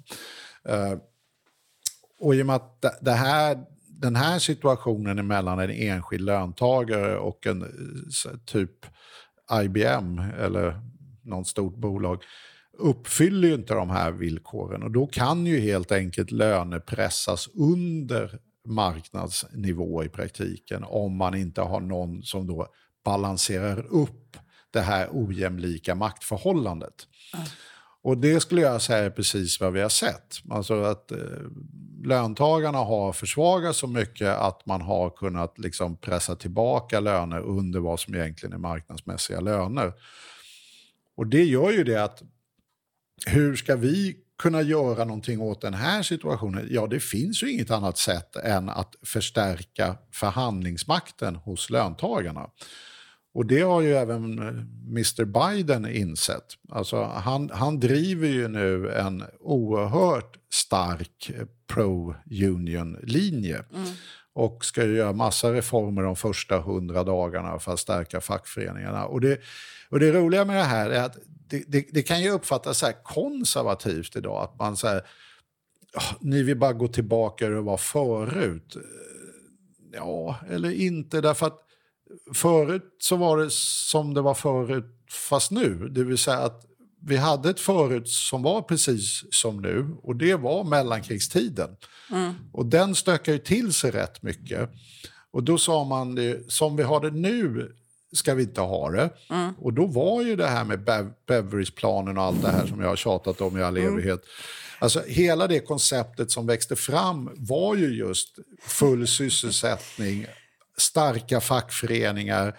Uh, 0.69 0.99
och 2.21 2.35
i 2.35 2.43
och 2.43 2.47
med 2.47 2.57
att 2.57 2.85
det 3.01 3.13
här 3.13 3.59
den 4.01 4.17
här 4.17 4.39
situationen 4.39 5.27
mellan 5.27 5.59
en 5.59 5.71
enskild 5.71 6.25
löntagare 6.25 7.19
och 7.19 7.47
en 7.47 7.65
typ 8.45 8.87
IBM 9.65 10.19
eller 10.19 10.81
något 11.23 11.47
stort 11.47 11.77
bolag 11.77 12.23
uppfyller 12.79 13.49
ju 13.49 13.55
inte 13.55 13.75
de 13.75 13.91
här 13.91 14.11
villkoren 14.11 14.83
och 14.83 14.91
då 14.91 15.07
kan 15.07 15.47
ju 15.47 15.61
helt 15.61 15.93
enkelt 15.93 16.31
löner 16.31 16.79
pressas 16.79 17.49
under 17.55 18.39
marknadsnivå 18.65 20.05
i 20.05 20.09
praktiken 20.09 20.85
om 20.85 21.17
man 21.17 21.35
inte 21.35 21.61
har 21.61 21.81
någon 21.81 22.23
som 22.23 22.47
då 22.47 22.67
balanserar 23.05 23.87
upp 23.87 24.37
det 24.71 24.81
här 24.81 25.09
ojämlika 25.13 25.95
maktförhållandet. 25.95 26.95
Mm. 27.35 27.47
Och 28.03 28.19
det 28.19 28.41
skulle 28.41 28.61
jag 28.61 28.83
säga 28.83 29.05
är 29.05 29.11
precis 29.11 29.61
vad 29.61 29.73
vi 29.73 29.81
har 29.81 29.89
sett. 29.89 30.37
Alltså 30.51 30.83
att 30.83 31.13
eh, 31.13 31.19
löntagarna 32.05 32.79
har 32.79 33.13
försvagats 33.13 33.79
så 33.79 33.87
mycket 33.87 34.29
att 34.29 34.67
man 34.67 34.81
har 34.81 35.11
kunnat 35.11 35.59
liksom 35.59 35.97
pressa 35.97 36.37
tillbaka 36.37 37.01
löner 37.01 37.41
under 37.41 37.81
vad 37.81 38.01
som 38.01 38.15
egentligen 38.15 38.53
är 38.53 38.59
marknadsmässiga 38.59 39.41
löner. 39.41 39.93
Och 41.17 41.27
det 41.27 41.45
gör 41.45 41.71
ju 41.71 41.85
det 41.85 42.05
att 42.05 42.23
hur 43.27 43.57
ska 43.57 43.77
vi 43.77 44.17
kunna 44.39 44.63
göra 44.63 45.05
någonting 45.05 45.41
åt 45.41 45.61
den 45.61 45.75
här 45.75 46.03
situationen? 46.03 46.67
Ja, 46.71 46.87
det 46.87 47.01
finns 47.01 47.43
ju 47.43 47.51
inget 47.51 47.71
annat 47.71 47.99
sätt 47.99 48.37
än 48.37 48.69
att 48.69 48.95
förstärka 49.03 49.97
förhandlingsmakten 50.13 51.37
hos 51.37 51.71
löntagarna. 51.71 52.51
Och 53.35 53.47
det 53.47 53.61
har 53.61 53.81
ju 53.81 53.95
även 53.95 54.39
eh, 54.39 54.49
Mr 54.89 55.25
Biden 55.25 55.87
insett. 55.87 56.45
Alltså 56.69 57.03
han, 57.03 57.51
han 57.51 57.81
driver 57.81 58.29
ju 58.29 58.49
nu 58.49 58.93
en 58.93 59.25
oerhört 59.41 60.37
stark 60.53 61.31
eh, 61.35 61.47
pro-union-linje. 61.67 63.65
Mm. 63.75 63.89
Och 64.33 64.65
ska 64.65 64.85
göra 64.85 65.13
massa 65.13 65.53
reformer 65.53 66.03
de 66.03 66.17
första 66.17 66.59
hundra 66.59 67.05
dagarna 67.05 67.59
för 67.59 67.73
att 67.73 67.81
stärka 67.81 68.21
fackföreningarna. 68.21 69.07
Och 69.07 69.21
det, 69.21 69.41
och 69.91 70.01
det 70.01 70.13
roliga 70.13 70.45
med 70.45 70.57
det 70.57 70.63
här 70.63 70.91
är 70.91 71.03
att 71.03 71.17
det, 71.49 71.65
det, 71.69 71.87
det 71.93 72.03
kan 72.03 72.23
ju 72.23 72.31
uppfattas 72.31 72.79
så 72.79 72.93
konservativt 73.03 74.17
idag. 74.17 74.43
Att 74.43 74.59
man 74.59 74.77
säger 74.77 75.01
oh, 75.95 76.13
ni 76.21 76.43
vill 76.43 76.59
bara 76.59 76.73
gå 76.73 76.89
tillbaka 76.89 77.37
till 77.37 77.47
hur 77.47 77.55
det 77.55 77.61
var 77.61 77.77
förut. 77.77 78.77
Ja, 79.93 80.37
eller 80.51 80.71
inte. 80.71 81.21
Därför 81.21 81.47
att 81.47 81.63
förut 82.35 82.97
så 82.99 83.17
var 83.17 83.39
det 83.39 83.51
som 83.53 84.15
det 84.15 84.21
var 84.21 84.35
förut 84.35 84.85
fast 85.11 85.51
nu. 85.51 85.89
Det 85.89 86.05
vill 86.05 86.19
säga 86.19 86.39
att 86.39 86.63
vi 87.03 87.17
hade 87.17 87.51
ett 87.51 87.61
förut 87.61 88.09
som 88.09 88.43
var 88.43 88.63
precis 88.63 89.25
som 89.31 89.63
nu 89.63 89.97
och 90.03 90.17
det 90.17 90.35
var 90.35 90.65
mellankrigstiden. 90.65 91.77
Mm. 92.11 92.35
Och 92.53 92.67
den 92.67 92.95
stökade 92.95 93.37
ju 93.37 93.43
till 93.43 93.73
sig 93.73 93.91
rätt 93.91 94.23
mycket. 94.23 94.71
Och 95.31 95.43
då 95.43 95.59
sa 95.59 95.85
man, 95.85 96.19
som 96.49 96.77
vi 96.77 96.83
har 96.83 97.01
det 97.01 97.11
nu 97.11 97.73
ska 98.17 98.35
vi 98.35 98.43
inte 98.43 98.61
ha 98.61 98.91
det. 98.91 99.11
Mm. 99.31 99.53
Och 99.61 99.73
då 99.73 99.87
var 99.87 100.23
ju 100.23 100.37
det 100.37 100.47
här 100.47 100.65
med 100.65 100.85
Bev 100.85 101.13
Beveridgeplanen 101.27 102.19
och 102.19 102.25
allt 102.25 102.43
det 102.43 102.51
här 102.51 102.67
som 102.67 102.81
jag 102.81 102.89
har 102.89 102.97
tjatat 102.97 103.41
om 103.41 103.59
i 103.59 103.63
all 103.63 103.77
mm. 103.77 103.93
evighet. 103.93 104.23
Alltså 104.79 105.03
hela 105.07 105.47
det 105.47 105.61
konceptet 105.61 106.31
som 106.31 106.47
växte 106.47 106.77
fram 106.77 107.31
var 107.37 107.75
ju 107.75 107.97
just 107.97 108.39
full 108.61 109.07
sysselsättning, 109.07 110.27
starka 110.77 111.41
fackföreningar, 111.41 112.59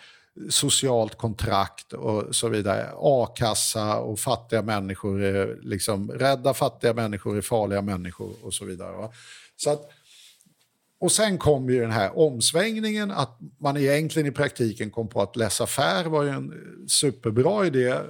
socialt 0.50 1.18
kontrakt 1.18 1.94
och 1.94 2.36
så 2.36 2.50
vidare. 2.50 2.90
A-kassa 2.96 3.98
och 3.98 4.20
fattiga 4.20 4.62
människor, 4.62 5.60
liksom, 5.64 6.12
rädda 6.12 6.54
fattiga 6.54 6.94
människor 6.94 7.38
är 7.38 7.42
farliga 7.42 7.82
människor 7.82 8.34
och 8.42 8.54
så 8.54 8.66
vidare. 8.66 8.98
Va? 8.98 9.12
Så 9.56 9.70
att, 9.70 9.90
och 11.00 11.12
sen 11.12 11.38
kom 11.38 11.70
ju 11.70 11.82
den 11.82 11.92
här 11.92 12.18
omsvängningen 12.18 13.12
att 13.12 13.40
man 13.60 13.78
egentligen 13.78 14.28
i 14.28 14.32
praktiken 14.32 14.92
kom 14.92 15.10
på 15.10 15.22
att 15.22 15.36
läsa 15.36 15.64
affär 15.64 16.06
var 16.06 16.24
ju 16.24 16.30
en 16.30 16.52
eh, 16.52 16.86
superbra 16.88 17.66
idé 17.66 17.88
eh, 17.88 18.02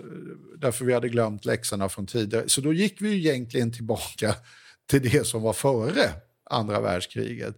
därför 0.58 0.86
vi 0.86 0.93
hade 0.93 1.10
glömt 1.10 1.45
läxorna 1.45 1.89
från 1.89 2.08
tidigare. 2.08 2.50
Så 2.50 2.62
då 2.62 2.73
gick 2.73 3.02
vi 3.02 3.10
ju 3.10 3.17
egentligen 3.17 3.73
tillbaka 3.73 4.36
till 4.89 5.02
det 5.02 5.28
som 5.28 5.41
var 5.41 5.54
före 5.54 6.10
andra 6.50 6.82
världskriget. 6.82 7.56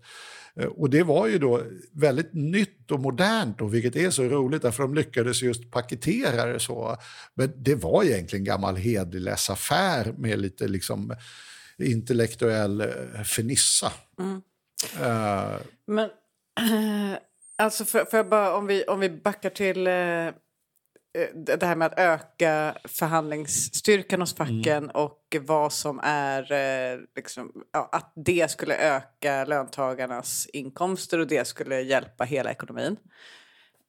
Eh, 0.56 0.65
och 0.65 0.89
det 0.89 1.04
var 1.04 1.28
ju 1.28 1.39
då 1.39 1.62
väldigt 1.94 2.34
nytt 2.34 2.92
och 2.92 3.00
modernt, 3.00 3.62
och 3.62 3.74
vilket 3.74 3.96
är 3.96 4.10
så 4.10 4.24
roligt, 4.24 4.62
därför 4.62 4.84
de 4.84 4.96
lyckades 4.96 5.42
just 5.42 5.72
paketera 5.72 6.46
det 6.46 6.60
så. 6.60 6.98
Men 7.34 7.52
det 7.56 7.76
var 7.76 8.04
egentligen 8.04 8.46
gammal 8.46 8.76
hederlig 8.76 9.22
läsaffär 9.22 10.13
med 10.18 10.39
lite 10.39 10.68
liksom 10.68 11.15
intellektuell 11.78 12.84
fernissa. 13.24 13.92
Mm. 14.20 14.42
Uh, 15.00 15.62
Men 15.86 16.10
alltså 17.58 17.86
för, 17.86 18.06
för 18.06 18.24
bara, 18.24 18.56
om, 18.56 18.68
vi, 18.68 18.84
om 18.84 19.00
vi 19.00 19.10
backar 19.10 19.50
till 19.50 19.88
uh, 19.88 20.34
det 21.34 21.63
här 21.63 21.76
med 21.76 21.86
att 21.86 22.00
öka 22.00 22.78
förhandlingsstyrkan 22.84 24.20
hos 24.20 24.36
facken 24.36 24.84
mm. 24.84 24.89
och 24.89 25.36
vad 25.42 25.74
som 25.74 26.00
är 26.04 26.52
uh, 26.52 27.02
liksom, 27.15 27.63
ja, 27.74 27.89
att 27.92 28.13
det 28.15 28.52
skulle 28.52 28.78
öka 28.78 29.46
löntagarnas 29.46 30.48
inkomster 30.54 31.20
och 31.20 31.28
det 31.28 31.48
skulle 31.48 31.82
hjälpa 31.82 32.24
hela 32.24 32.52
ekonomin. 32.52 32.98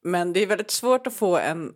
Men 0.05 0.33
det 0.33 0.41
är 0.41 0.47
väldigt 0.47 0.71
svårt 0.71 1.07
att 1.07 1.15
få 1.15 1.39
en, 1.39 1.75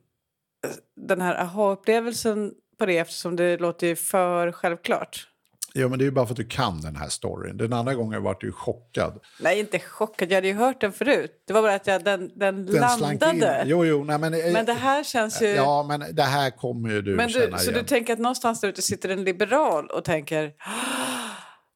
den 0.97 1.21
här 1.21 1.35
aha-upplevelsen 1.35 2.55
på 2.79 2.87
det 2.87 2.99
eftersom 2.99 3.37
det 3.37 3.57
låter 3.57 3.95
för 3.95 4.53
självklart. 4.53 5.29
Ja, 5.77 5.89
men 5.89 5.99
det 5.99 6.03
är 6.03 6.07
ju 6.07 6.11
bara 6.11 6.27
för 6.27 6.33
att 6.33 6.37
du 6.37 6.45
kan 6.45 6.81
den 6.81 6.97
här 6.97 7.09
storyn. 7.09 7.57
Den 7.57 7.73
andra 7.73 7.95
gången 7.95 8.23
var 8.23 8.37
du 8.41 8.53
chockad. 8.53 9.21
Nej, 9.41 9.61
inte 9.61 9.79
chockad. 9.79 10.31
Jag 10.31 10.37
hade 10.37 10.49
ju 10.49 10.55
hört 10.55 10.81
den 10.81 10.93
förut. 10.93 11.43
Det 11.47 11.53
var 11.53 11.63
bara 11.63 11.75
att 11.75 11.87
jag, 11.87 12.05
den, 12.05 12.31
den, 12.35 12.67
den 12.67 13.01
landade. 13.01 13.65
Jo, 13.67 13.85
jo, 13.85 14.05
nej, 14.05 14.19
men, 14.19 14.53
men 14.53 14.67
det 14.67 14.73
här 14.73 15.05
känns 15.05 15.43
ju... 15.43 15.47
Ja, 15.47 15.83
men 15.83 16.05
det 16.13 16.23
här 16.23 16.51
kommer 16.51 16.91
ju 16.91 17.03
du 17.03 17.15
men 17.15 17.27
du, 17.27 17.33
känna 17.33 17.59
Så 17.59 17.71
igen. 17.71 17.83
du 17.83 17.89
tänker 17.89 18.13
att 18.13 18.19
någonstans 18.19 18.61
där 18.61 18.69
ute 18.69 18.83
sitter 18.83 19.09
en 19.09 19.25
liberal 19.25 19.87
och 19.87 20.05
tänker... 20.05 20.53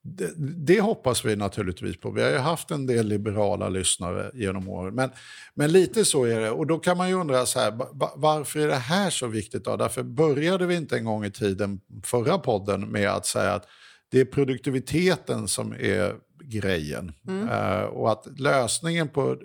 Det, 0.02 0.32
det, 0.66 0.80
hoppas 0.80 1.24
vi 1.24 1.36
naturligtvis 1.36 2.00
på. 2.00 2.10
Vi 2.10 2.22
har 2.22 2.30
ju 2.30 2.38
haft 2.38 2.70
en 2.70 2.86
del 2.86 3.06
liberala 3.06 3.68
lyssnare 3.68 4.30
genom 4.34 4.68
åren. 4.68 4.94
Men, 4.94 5.10
men 5.54 5.72
lite 5.72 6.04
så 6.04 6.24
är 6.24 6.40
det. 6.40 6.50
Och 6.50 6.66
då 6.66 6.78
kan 6.78 6.96
man 6.96 7.08
ju 7.08 7.14
undra 7.14 7.46
så 7.46 7.60
här, 7.60 7.72
varför 8.16 8.60
är 8.60 8.68
det 8.68 8.74
här 8.74 9.10
så 9.10 9.26
viktigt? 9.26 9.64
Då? 9.64 9.76
Därför 9.76 10.02
började 10.02 10.66
vi 10.66 10.74
inte 10.74 10.96
en 10.96 11.04
gång 11.04 11.24
i 11.24 11.30
tiden, 11.30 11.80
förra 12.04 12.38
podden, 12.38 12.80
med 12.80 13.10
att 13.10 13.26
säga 13.26 13.54
att 13.54 13.66
det 14.10 14.20
är 14.20 14.24
produktiviteten 14.24 15.48
som 15.48 15.72
är 15.72 16.14
grejen. 16.42 17.12
Mm. 17.28 17.48
Uh, 17.48 17.84
och 17.84 18.12
att 18.12 18.40
lösningen 18.40 19.08
på 19.08 19.36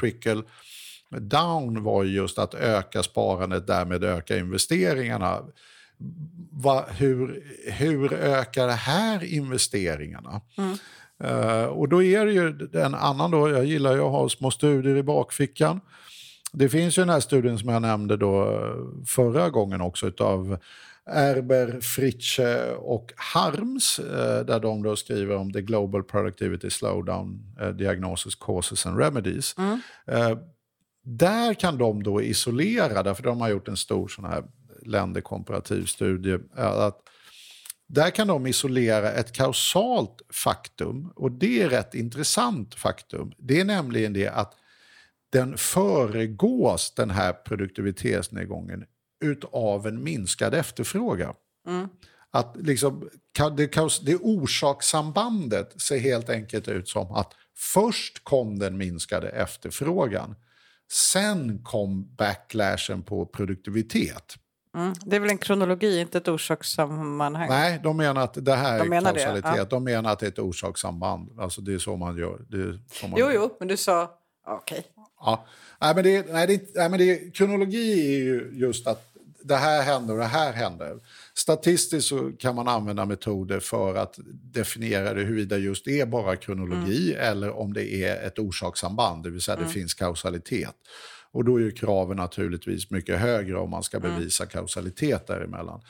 trickle 0.00 0.42
down 1.10 1.82
var 1.82 2.04
just 2.04 2.38
att 2.38 2.54
öka 2.54 3.02
sparandet, 3.02 3.66
därmed 3.66 4.04
öka 4.04 4.38
investeringarna. 4.38 5.40
Va, 6.50 6.86
hur, 6.90 7.44
hur 7.72 8.12
ökar 8.12 8.66
det 8.66 8.72
här 8.72 9.24
investeringarna? 9.24 10.40
Mm. 10.58 10.76
Uh, 11.24 11.64
och 11.64 11.88
då 11.88 12.02
är 12.02 12.26
det 12.26 12.32
ju 12.32 12.68
en 12.72 12.94
annan, 12.94 13.30
då, 13.30 13.50
jag 13.50 13.64
gillar 13.64 13.94
ju 13.94 14.00
att 14.00 14.10
ha 14.10 14.28
små 14.28 14.50
studier 14.50 14.96
i 14.96 15.02
bakfickan. 15.02 15.80
Det 16.52 16.68
finns 16.68 16.98
ju 16.98 17.02
den 17.02 17.08
här 17.08 17.20
studien 17.20 17.58
som 17.58 17.68
jag 17.68 17.82
nämnde 17.82 18.16
då 18.16 18.60
förra 19.06 19.50
gången 19.50 19.80
också 19.80 20.06
utav 20.06 20.58
Erber, 21.06 21.80
Fritsche 21.80 22.74
och 22.74 23.12
Harms 23.16 23.98
eh, 23.98 24.44
där 24.44 24.60
de 24.60 24.82
då 24.82 24.96
skriver 24.96 25.36
om 25.36 25.52
the 25.52 25.62
global 25.62 26.02
productivity 26.02 26.70
slowdown, 26.70 27.54
eh, 27.60 27.68
diagnosis, 27.68 28.34
causes 28.34 28.86
and 28.86 28.98
remedies. 28.98 29.54
Mm. 29.58 29.80
Eh, 30.06 30.38
där 31.04 31.54
kan 31.54 31.78
de 31.78 32.02
då 32.02 32.22
isolera, 32.22 33.02
därför 33.02 33.22
de 33.22 33.40
har 33.40 33.48
gjort 33.48 33.68
en 33.68 33.76
stor 33.76 34.08
sån 34.08 34.24
här 34.24 34.44
länderkomparativ 34.82 35.84
studie, 35.84 36.38
att 36.54 37.00
där 37.86 38.10
kan 38.10 38.26
de 38.26 38.46
isolera 38.46 39.12
ett 39.12 39.32
kausalt 39.32 40.22
faktum, 40.30 41.12
och 41.16 41.32
det 41.32 41.62
är 41.62 41.68
rätt 41.68 41.94
intressant 41.94 42.74
faktum. 42.74 43.32
Det 43.38 43.60
är 43.60 43.64
nämligen 43.64 44.12
det 44.12 44.28
att 44.28 44.54
den 45.30 45.56
föregås, 45.56 46.94
den 46.96 47.10
här 47.10 47.32
produktivitetsnedgången, 47.32 48.84
utav 49.20 49.86
en 49.86 50.02
minskad 50.02 50.54
efterfrågan. 50.54 51.34
Mm. 51.68 51.88
Att 52.30 52.56
liksom, 52.56 53.08
det, 53.56 54.00
det 54.02 54.16
orsakssambandet 54.16 55.80
ser 55.80 55.98
helt 55.98 56.30
enkelt 56.30 56.68
ut 56.68 56.88
som 56.88 57.12
att 57.12 57.32
först 57.56 58.24
kom 58.24 58.58
den 58.58 58.76
minskade 58.76 59.28
efterfrågan. 59.28 60.34
Sen 60.92 61.62
kom 61.64 62.16
backlashen 62.16 63.02
på 63.02 63.26
produktivitet. 63.26 64.36
Mm. 64.76 64.92
Det 65.04 65.16
är 65.16 65.20
väl 65.20 65.30
en 65.30 65.38
kronologi, 65.38 66.00
inte 66.00 66.18
ett 66.18 66.28
orsakssammanhang? 66.28 67.48
Nej, 67.48 67.80
de 67.82 67.96
menar 67.96 68.22
att 68.22 68.44
det 68.44 68.54
här 68.54 68.78
de 68.78 68.92
är 68.92 69.00
kausalitet. 69.00 69.52
Det, 69.52 69.58
ja. 69.58 69.64
De 69.64 69.84
menar 69.84 70.12
att 70.12 70.18
det 70.18 70.26
är 70.26 70.30
ett 70.30 70.38
orsakssamband. 70.38 71.40
Alltså 71.40 71.60
det 71.60 71.74
är 71.74 71.78
så 71.78 71.96
man 71.96 72.16
gör. 72.16 72.44
Det 72.48 72.80
så 72.92 73.08
man 73.08 73.20
jo, 73.20 73.26
gör. 73.26 73.34
jo, 73.34 73.56
men 73.58 73.68
du 73.68 73.76
sa... 73.76 74.18
Okej. 74.46 74.78
Okay. 74.78 74.90
Ja. 75.24 75.46
Nej, 75.80 75.94
men 75.94 76.04
det, 76.04 76.32
nej, 76.32 76.46
det, 76.46 76.74
nej, 76.74 76.88
men 76.88 76.98
det, 76.98 77.34
kronologi 77.34 77.92
är 77.92 78.18
ju 78.18 78.50
just 78.52 78.86
att 78.86 79.10
det 79.42 79.56
här 79.56 79.82
händer 79.82 80.14
och 80.14 80.20
det 80.20 80.26
här 80.26 80.52
händer. 80.52 80.98
Statistiskt 81.34 82.08
så 82.08 82.32
kan 82.38 82.54
man 82.54 82.68
använda 82.68 83.04
metoder 83.04 83.60
för 83.60 83.94
att 83.94 84.18
definiera 84.52 85.14
det 85.14 85.22
huruvida 85.22 85.58
just 85.58 85.84
det 85.84 86.00
är 86.00 86.06
bara 86.06 86.36
kronologi 86.36 87.14
mm. 87.14 87.30
eller 87.30 87.50
om 87.50 87.72
det 87.72 87.94
är 87.94 88.26
ett 88.26 88.38
orsakssamband, 88.38 89.22
det 89.22 89.30
vill 89.30 89.40
säga 89.40 89.56
mm. 89.56 89.68
det 89.68 89.74
finns 89.74 89.94
kausalitet. 89.94 90.74
Och 91.32 91.44
då 91.44 91.60
är 91.60 91.70
kraven 91.70 92.16
naturligtvis 92.16 92.90
mycket 92.90 93.18
högre 93.18 93.58
om 93.58 93.70
man 93.70 93.82
ska 93.82 93.96
mm. 93.96 94.14
bevisa 94.14 94.44
mm. 94.44 94.50
kausalitet 94.50 95.26
däremellan. 95.26 95.80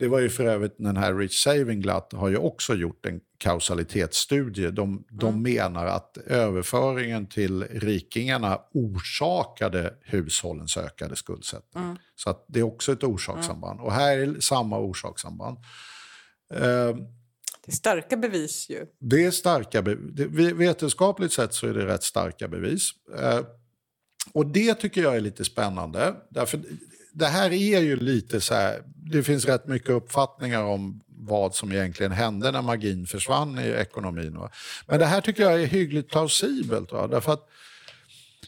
Det 0.00 0.08
var 0.08 0.20
ju 0.20 0.28
för 0.28 0.44
övrigt 0.44 0.74
den 0.78 0.96
här 0.96 1.14
Rich 1.14 1.42
Saving 1.42 1.80
Glatt 1.80 2.12
har 2.12 2.28
ju 2.28 2.36
också 2.36 2.74
gjort 2.74 3.06
en 3.06 3.20
kausalitetsstudie. 3.38 4.70
De, 4.70 5.04
de 5.10 5.28
mm. 5.28 5.42
menar 5.42 5.86
att 5.86 6.18
överföringen 6.26 7.26
till 7.26 7.64
rikingarna 7.64 8.60
orsakade 8.72 9.94
hushållens 10.00 10.76
ökade 10.76 11.16
skuldsättning. 11.16 11.84
Mm. 11.84 11.96
Så 12.16 12.30
att 12.30 12.44
det 12.48 12.60
är 12.60 12.62
också 12.62 12.92
ett 12.92 13.04
orsakssamband. 13.04 13.80
Mm. 13.80 13.86
Och 13.86 13.92
här 13.92 14.18
är 14.18 14.40
samma 14.40 14.78
orsakssamband. 14.78 15.58
Uh, 16.54 16.60
det 16.60 17.72
är 17.72 17.72
starka 17.72 18.16
bevis 18.16 18.70
ju. 18.70 18.86
Det 18.98 19.24
är 19.24 19.30
starka 19.30 19.82
bevis. 19.82 20.52
Vetenskapligt 20.54 21.32
sett 21.32 21.54
så 21.54 21.66
är 21.66 21.74
det 21.74 21.86
rätt 21.86 22.02
starka 22.02 22.48
bevis. 22.48 22.90
Uh, 23.18 23.40
och 24.32 24.46
det 24.46 24.74
tycker 24.74 25.02
jag 25.02 25.16
är 25.16 25.20
lite 25.20 25.44
spännande. 25.44 26.14
Därför 26.30 26.60
det 27.12 27.26
här 27.26 27.52
är 27.52 27.80
ju 27.80 27.96
lite 27.96 28.40
så 28.40 28.54
här, 28.54 28.82
det 29.10 29.22
finns 29.22 29.44
rätt 29.44 29.66
mycket 29.66 29.90
uppfattningar 29.90 30.62
om 30.62 31.00
vad 31.06 31.54
som 31.54 31.72
egentligen 31.72 32.12
hände 32.12 32.50
när 32.50 32.62
magin 32.62 33.06
försvann 33.06 33.58
i 33.58 33.68
ekonomin. 33.68 34.38
Va? 34.38 34.50
Men 34.86 34.98
det 34.98 35.06
här 35.06 35.20
tycker 35.20 35.42
jag 35.42 35.62
är 35.62 35.66
hyggligt 35.66 36.10
plausibelt. 36.10 36.92
Va? 36.92 37.06
Därför 37.06 37.32
att 37.32 37.48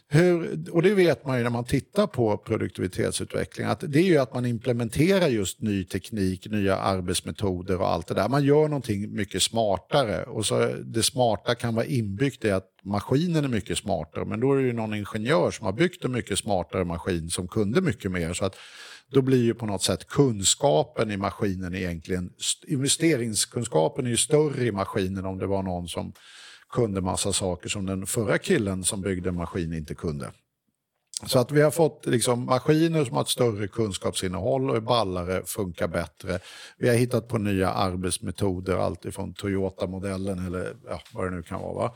hur, 0.07 0.59
och 0.71 0.81
det 0.81 0.93
vet 0.93 1.25
man 1.25 1.37
ju 1.37 1.43
när 1.43 1.49
man 1.49 1.63
tittar 1.63 2.07
på 2.07 2.37
produktivitetsutveckling, 2.37 3.67
att 3.67 3.83
det 3.87 3.99
är 3.99 4.03
ju 4.03 4.17
att 4.17 4.33
man 4.33 4.45
implementerar 4.45 5.27
just 5.27 5.61
ny 5.61 5.83
teknik, 5.83 6.51
nya 6.51 6.77
arbetsmetoder 6.77 7.81
och 7.81 7.89
allt 7.89 8.07
det 8.07 8.13
där. 8.13 8.29
Man 8.29 8.43
gör 8.43 8.67
någonting 8.67 9.15
mycket 9.15 9.41
smartare 9.41 10.23
och 10.23 10.45
så 10.45 10.75
det 10.85 11.03
smarta 11.03 11.55
kan 11.55 11.75
vara 11.75 11.85
inbyggt 11.85 12.45
i 12.45 12.51
att 12.51 12.67
maskinen 12.83 13.43
är 13.43 13.49
mycket 13.49 13.77
smartare, 13.77 14.25
men 14.25 14.39
då 14.39 14.53
är 14.53 14.57
det 14.57 14.67
ju 14.67 14.73
någon 14.73 14.93
ingenjör 14.93 15.51
som 15.51 15.65
har 15.65 15.73
byggt 15.73 16.05
en 16.05 16.11
mycket 16.11 16.39
smartare 16.39 16.85
maskin 16.85 17.29
som 17.29 17.47
kunde 17.47 17.81
mycket 17.81 18.11
mer. 18.11 18.33
Så 18.33 18.45
att 18.45 18.55
då 19.11 19.21
blir 19.21 19.43
ju 19.43 19.53
på 19.53 19.65
något 19.65 19.83
sätt 19.83 20.07
kunskapen 20.07 21.11
i 21.11 21.17
maskinen 21.17 21.75
egentligen, 21.75 22.33
investeringskunskapen 22.67 24.05
är 24.05 24.09
ju 24.09 24.17
större 24.17 24.65
i 24.65 24.71
maskinen 24.71 25.25
om 25.25 25.37
det 25.37 25.47
var 25.47 25.63
någon 25.63 25.87
som 25.87 26.13
kunde 26.69 27.01
massa 27.01 27.33
saker 27.33 27.69
som 27.69 27.85
den 27.85 28.05
förra 28.05 28.37
killen 28.37 28.83
som 28.83 29.01
byggde 29.01 29.29
en 29.29 29.35
maskin 29.35 29.73
inte 29.73 29.95
kunde. 29.95 30.31
Så 31.25 31.39
att 31.39 31.51
vi 31.51 31.61
har 31.61 31.71
fått 31.71 32.05
liksom 32.05 32.45
maskiner 32.45 33.05
som 33.05 33.15
har 33.15 33.21
ett 33.21 33.29
större 33.29 33.67
kunskapsinnehåll 33.67 34.69
och 34.69 34.75
är 34.75 34.81
ballare, 34.81 35.43
funkar 35.45 35.87
bättre. 35.87 36.39
Vi 36.77 36.89
har 36.89 36.95
hittat 36.95 37.27
på 37.27 37.37
nya 37.37 37.69
arbetsmetoder, 37.69 38.77
alltifrån 38.77 39.33
Toyota-modellen 39.33 40.45
eller 40.45 40.75
ja, 40.87 41.01
vad 41.13 41.25
det 41.25 41.35
nu 41.35 41.43
kan 41.43 41.61
vara. 41.61 41.73
Va? 41.73 41.95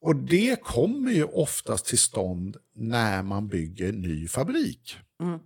Och 0.00 0.16
det 0.16 0.62
kommer 0.62 1.12
ju 1.12 1.24
oftast 1.24 1.86
till 1.86 1.98
stånd 1.98 2.56
när 2.74 3.22
man 3.22 3.48
bygger 3.48 3.92
ny 3.92 4.28
fabrik. 4.28 4.96
Mm. 5.22 5.38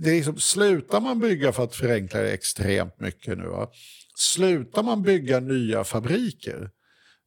Det 0.00 0.10
är 0.10 0.14
liksom, 0.14 0.38
slutar 0.38 1.00
man 1.00 1.18
bygga 1.18 1.52
för 1.52 1.64
att 1.64 1.74
förenkla 1.74 2.20
det 2.20 2.32
extremt 2.32 3.00
mycket 3.00 3.38
nu, 3.38 3.46
va? 3.46 3.70
slutar 4.16 4.82
man 4.82 5.02
bygga 5.02 5.40
nya 5.40 5.84
fabriker, 5.84 6.70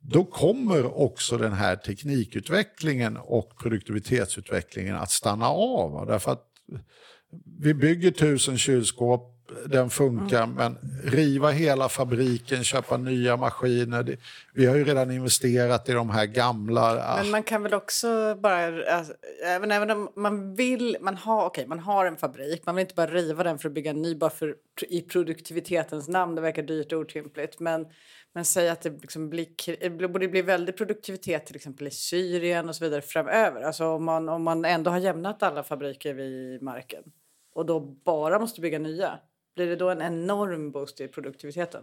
då 0.02 0.26
kommer 0.26 1.00
också 1.00 1.38
den 1.38 1.54
här 1.54 1.76
teknikutvecklingen 1.76 3.18
och 3.18 3.58
produktivitetsutvecklingen 3.62 4.96
att 4.96 5.12
stanna 5.12 5.48
av. 5.50 6.08
Därför 6.08 6.32
att 6.32 6.46
vi 7.60 7.74
bygger 7.74 8.12
tusen 8.12 8.58
kylskåp, 8.58 9.39
den 9.66 9.90
funkar, 9.90 10.44
mm. 10.44 10.56
men 10.56 10.78
riva 11.04 11.50
hela 11.50 11.90
fabriken, 11.90 12.64
köpa 12.64 12.98
nya 12.98 13.38
maskiner. 13.38 14.18
Vi 14.54 14.66
har 14.66 14.76
ju 14.76 14.84
redan 14.84 15.12
investerat 15.12 15.90
i 15.90 15.92
de 15.92 16.10
här 16.10 16.26
gamla. 16.26 16.98
Äh. 16.98 17.22
Men 17.24 17.32
man 17.32 17.44
kan 17.44 17.64
väl 17.64 17.74
också 17.74 18.36
bara, 18.36 18.86
alltså, 18.96 19.14
även, 19.46 19.72
även 19.72 19.92
om 19.92 20.10
man 20.16 20.56
vill, 20.56 20.98
man 21.02 21.16
har, 21.16 21.46
okay, 21.46 21.66
man 21.68 21.80
har 21.80 22.06
en 22.06 22.18
fabrik, 22.18 22.66
man 22.66 22.76
vill 22.76 22.82
inte 22.82 22.96
bara 22.96 23.12
riva 23.12 23.44
den 23.44 23.60
för 23.60 23.70
att 23.70 23.76
bygga 23.76 23.92
en 23.92 24.02
ny 24.02 24.16
bara 24.16 24.30
för, 24.30 24.56
i 24.90 25.02
produktivitetens 25.02 26.08
namn, 26.08 26.36
det 26.36 26.42
verkar 26.42 26.64
dyrt 26.64 26.92
och 26.92 27.00
otympligt. 27.00 27.60
Men 27.60 27.86
men 28.34 28.46
säg 28.46 28.70
att 28.70 28.82
det 28.82 28.90
liksom 28.90 29.30
blir, 29.30 30.08
borde 30.08 30.28
bli 30.28 30.42
väldigt 30.42 30.78
produktivitet 30.78 31.46
till 31.46 31.56
exempel 31.56 31.88
i 31.88 31.92
Syrien 31.92 32.70
och 32.70 32.76
så 32.76 32.84
vidare 32.84 33.02
framöver. 33.02 33.62
Alltså 33.62 33.86
om 33.86 34.06
man, 34.06 34.30
om 34.30 34.44
man 34.44 34.66
ändå 34.66 34.92
har 34.92 34.98
jämnat 34.98 35.44
alla 35.44 35.64
fabriker 35.64 36.14
vid 36.14 36.62
marken 36.62 37.04
och 37.54 37.66
då 37.66 37.80
bara 37.80 38.40
måste 38.40 38.62
bygga 38.62 38.80
nya, 38.80 39.20
blir 39.60 39.68
det 39.68 39.76
då 39.76 39.90
en 39.90 40.02
enorm 40.02 40.72
boost 40.72 41.02
i 41.02 41.08
produktiviteten? 41.08 41.82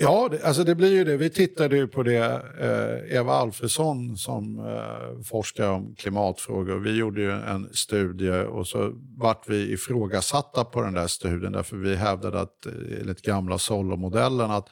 Ja, 0.00 0.28
det, 0.30 0.42
alltså 0.42 0.64
det 0.64 0.74
blir 0.74 0.92
ju 0.92 1.04
det. 1.04 1.16
Vi 1.16 1.30
tittade 1.30 1.76
ju 1.76 1.88
på 1.88 2.02
det, 2.02 2.42
eh, 2.60 3.16
Eva 3.16 3.32
Alfredsson 3.32 4.16
som 4.16 4.58
eh, 4.58 5.22
forskar 5.24 5.70
om 5.70 5.94
klimatfrågor. 5.94 6.78
Vi 6.78 6.96
gjorde 6.96 7.20
ju 7.20 7.32
en 7.32 7.68
studie 7.72 8.30
och 8.30 8.66
så 8.66 8.92
vart 9.16 9.48
vi 9.48 9.72
ifrågasatta 9.72 10.64
på 10.64 10.82
den 10.82 10.94
där 10.94 11.06
studien 11.06 11.52
därför 11.52 11.76
vi 11.76 11.96
hävdade 11.96 12.40
att 12.40 12.66
eh, 12.66 12.72
enligt 13.00 13.22
gamla 13.22 13.58
Solo-modellen 13.58 14.50
att 14.50 14.68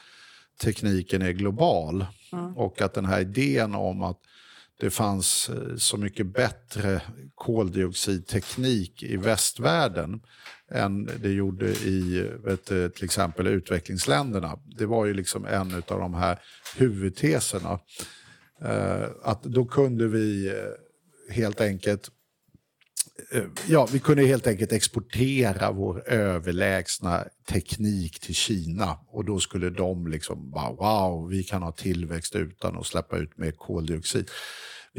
tekniken 0.62 1.22
är 1.22 1.32
global. 1.32 2.06
Mm. 2.32 2.56
Och 2.56 2.80
att 2.80 2.94
den 2.94 3.04
här 3.04 3.20
idén 3.20 3.74
om 3.74 4.02
att 4.02 4.20
det 4.80 4.90
fanns 4.90 5.48
eh, 5.48 5.76
så 5.76 5.96
mycket 5.96 6.26
bättre 6.26 7.00
koldioxidteknik 7.34 9.02
i 9.02 9.16
västvärlden 9.16 10.20
än 10.70 11.10
det 11.22 11.32
gjorde 11.32 11.66
i 11.66 12.30
vet, 12.44 12.64
till 12.64 13.04
exempel 13.04 13.46
utvecklingsländerna. 13.46 14.58
Det 14.78 14.86
var 14.86 15.06
ju 15.06 15.14
liksom 15.14 15.44
en 15.44 15.74
av 15.74 16.00
de 16.00 16.14
här 16.14 16.38
huvudteserna. 16.76 17.78
Eh, 18.62 19.08
att 19.22 19.42
då 19.42 19.64
kunde 19.64 20.08
vi 20.08 20.48
eh, 20.48 21.34
helt 21.34 21.60
enkelt 21.60 22.10
eh, 23.32 23.44
ja, 23.66 23.88
vi 23.92 23.98
kunde 23.98 24.26
helt 24.26 24.46
enkelt 24.46 24.72
exportera 24.72 25.72
vår 25.72 26.08
överlägsna 26.08 27.24
teknik 27.48 28.20
till 28.20 28.34
Kina 28.34 28.98
och 29.08 29.24
då 29.24 29.40
skulle 29.40 29.70
de 29.70 30.06
liksom 30.06 30.50
bara 30.50 30.72
wow, 30.72 31.28
vi 31.28 31.44
kan 31.44 31.62
ha 31.62 31.72
tillväxt 31.72 32.36
utan 32.36 32.76
att 32.76 32.86
släppa 32.86 33.16
ut 33.18 33.38
mer 33.38 33.50
koldioxid. 33.50 34.30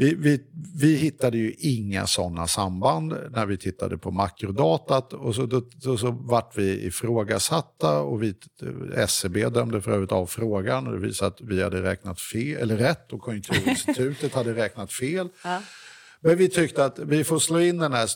Vi, 0.00 0.14
vi, 0.14 0.40
vi 0.74 0.96
hittade 0.96 1.38
ju 1.38 1.54
inga 1.58 2.06
sådana 2.06 2.46
samband 2.46 3.14
när 3.30 3.46
vi 3.46 3.56
tittade 3.56 3.98
på 3.98 4.10
makrodatat 4.10 5.12
och 5.12 5.34
så, 5.34 5.46
då, 5.46 5.62
då, 5.74 5.98
så 5.98 6.10
vart 6.10 6.58
vi 6.58 6.86
ifrågasatta 6.86 8.00
och 8.00 8.22
vi, 8.22 8.34
SCB 8.96 9.40
e 9.40 9.48
dömde 9.48 9.82
för 9.82 9.90
övrigt 9.90 10.12
av 10.12 10.26
frågan 10.26 10.86
och 10.86 10.92
det 10.92 10.98
visade 10.98 11.28
att 11.28 11.40
vi 11.40 11.62
hade 11.62 11.82
räknat 11.82 12.20
fel, 12.20 12.62
eller 12.62 12.76
rätt 12.76 13.12
och 13.12 13.20
Konjunkturinstitutet 13.20 14.34
hade 14.34 14.54
räknat 14.64 14.92
fel. 14.92 15.28
Ja. 15.44 15.62
Men 16.20 16.36
vi 16.36 16.48
tyckte 16.48 16.84
att 16.84 16.98
vi 16.98 17.24
får 17.24 17.38
slå 17.38 17.60
in 17.60 17.78
den 17.78 17.92
här 17.92 18.08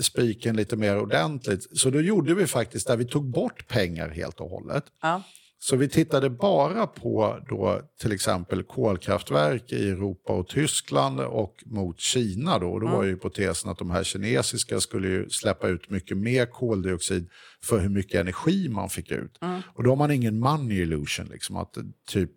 spiken 0.00 0.56
lite 0.56 0.76
mer 0.76 0.98
ordentligt. 0.98 1.78
Så 1.78 1.90
då 1.90 2.00
gjorde 2.00 2.34
vi 2.34 2.46
faktiskt 2.46 2.86
där 2.86 2.96
vi 2.96 3.04
tog 3.04 3.30
bort 3.30 3.68
pengar 3.68 4.08
helt 4.08 4.40
och 4.40 4.50
hållet. 4.50 4.84
Ja. 5.02 5.22
Så 5.62 5.76
vi 5.76 5.88
tittade 5.88 6.30
bara 6.30 6.86
på 6.86 7.38
då 7.48 7.80
till 8.00 8.12
exempel 8.12 8.62
kolkraftverk 8.62 9.72
i 9.72 9.90
Europa 9.90 10.32
och 10.32 10.48
Tyskland 10.48 11.20
och 11.20 11.62
mot 11.66 12.00
Kina. 12.00 12.58
Då. 12.58 12.70
Och 12.70 12.80
då 12.80 12.86
mm. 12.86 12.98
var 12.98 13.04
ju 13.04 13.10
hypotesen 13.10 13.70
att 13.70 13.78
de 13.78 13.90
här 13.90 14.04
kinesiska 14.04 14.80
skulle 14.80 15.30
släppa 15.30 15.68
ut 15.68 15.90
mycket 15.90 16.16
mer 16.16 16.46
koldioxid 16.46 17.28
för 17.64 17.78
hur 17.78 17.88
mycket 17.88 18.20
energi 18.20 18.68
man 18.68 18.90
fick 18.90 19.10
ut. 19.10 19.38
Mm. 19.42 19.60
Och 19.74 19.82
då 19.82 19.90
har 19.90 19.96
man 19.96 20.10
ingen 20.10 20.40
money 20.40 20.82
illusion, 20.82 21.26
liksom, 21.26 21.56
att 21.56 21.76
typ 22.08 22.30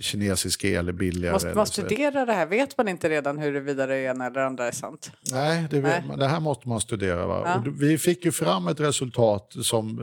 kinesisk 0.00 0.64
el 0.64 0.88
är 0.88 0.92
billigare. 0.92 1.32
Måste 1.32 1.54
man 1.54 1.66
studera 1.66 2.24
det 2.24 2.32
här? 2.32 2.46
Vet 2.46 2.78
man 2.78 2.88
inte 2.88 3.08
redan 3.08 3.38
huruvida 3.38 3.86
det 3.86 3.98
ena 3.98 4.26
eller 4.26 4.40
andra 4.40 4.68
är 4.68 4.72
sant? 4.72 5.10
Nej, 5.32 5.66
det, 5.70 5.80
Nej. 5.80 6.02
det 6.18 6.26
här 6.26 6.40
måste 6.40 6.68
man 6.68 6.80
studera. 6.80 7.16
Ja. 7.16 7.64
vi 7.78 7.98
fick 7.98 8.24
ju 8.24 8.32
fram 8.32 8.68
ett 8.68 8.80
resultat 8.80 9.52
som 9.62 10.00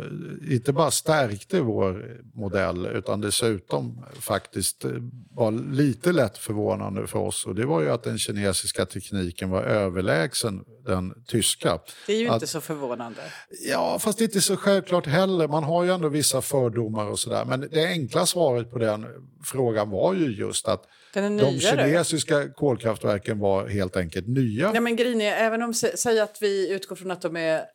eh, 0.48 0.54
inte 0.56 0.74
bara 0.74 0.92
stärkte 0.92 1.62
vår 1.62 2.22
modell 2.34 2.86
utan 2.86 3.22
dessutom 3.22 4.06
faktiskt 4.20 4.86
eh, 4.86 4.92
var 5.32 5.52
lite 5.52 6.12
lätt 6.12 6.38
förvånande 6.38 7.08
för 7.08 7.20
oss. 7.20 7.46
Och 7.46 7.56
det 7.56 7.66
var 7.66 7.82
ju 7.82 7.90
att 7.90 8.04
den 8.04 8.18
kinesiska 8.18 8.86
tekniken 8.86 9.50
var 9.50 9.64
överlägsen 9.64 10.64
den 10.86 11.14
tyska. 11.28 11.80
Det 12.08 12.14
är 12.14 12.20
ju 12.20 12.28
att, 12.28 12.34
inte 12.34 12.48
så 12.48 12.62
förvånande. 12.62 13.22
Ja, 13.70 14.00
fast 14.00 14.18
det 14.18 14.24
är 14.24 14.26
inte 14.26 14.42
så 14.42 14.58
självklart 14.64 15.08
heller. 15.08 15.48
Man 15.48 15.64
har 15.64 15.84
ju 15.84 15.92
ändå 15.92 16.10
vissa 16.10 16.42
fördomar 16.42 17.06
och 17.06 17.20
sådär. 17.20 17.46
Men 17.46 17.70
det 17.72 17.88
enkla 17.88 18.26
svaret 18.26 18.72
på 18.72 18.80
den 18.80 19.06
frågan 19.44 19.90
var 19.90 20.14
ju 20.14 20.36
just 20.36 20.68
att 20.68 20.84
de 21.14 21.60
kinesiska 21.60 22.50
kolkraftverken 22.50 23.40
var 23.40 23.68
helt 23.68 23.98
enkelt 23.98 24.28
nya. 24.28 24.72
Ja, 24.74 24.82
men 24.82 25.00
är, 25.00 25.34
även 25.34 25.62
om 25.62 25.74
säg 25.74 26.20
att 26.20 26.38
vi 26.42 26.72
utgår 26.72 26.96
från 26.96 27.12
att 27.12 27.22
de 27.22 27.36
är 27.36 27.66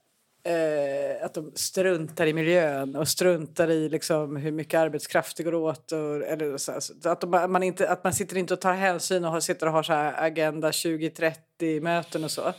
Eh, 0.43 1.25
att 1.25 1.35
de 1.35 1.53
struntar 1.55 2.27
i 2.27 2.33
miljön 2.33 2.97
och 2.97 3.09
struntar 3.09 3.71
i 3.71 3.89
liksom, 3.89 4.37
hur 4.37 4.53
mycket 4.53 4.81
arbetskraft 4.81 5.37
det 5.37 5.43
går 5.43 5.55
åt. 5.55 5.93
Och, 5.93 6.27
eller 6.27 6.57
så, 6.57 6.73
att, 7.09 7.21
de, 7.21 7.31
man 7.31 7.63
inte, 7.63 7.89
att 7.91 8.05
man 8.05 8.15
sitter 8.15 8.37
inte 8.37 8.55
och 8.55 8.61
tar 8.61 8.73
hänsyn 8.73 9.25
och 9.25 9.31
har, 9.31 9.41
sitter 9.41 9.67
och 9.67 9.73
har 9.73 9.83
så 9.83 9.93
Agenda 10.17 10.71
2030-möten 10.71 12.25
och 12.25 12.31
så. 12.31 12.53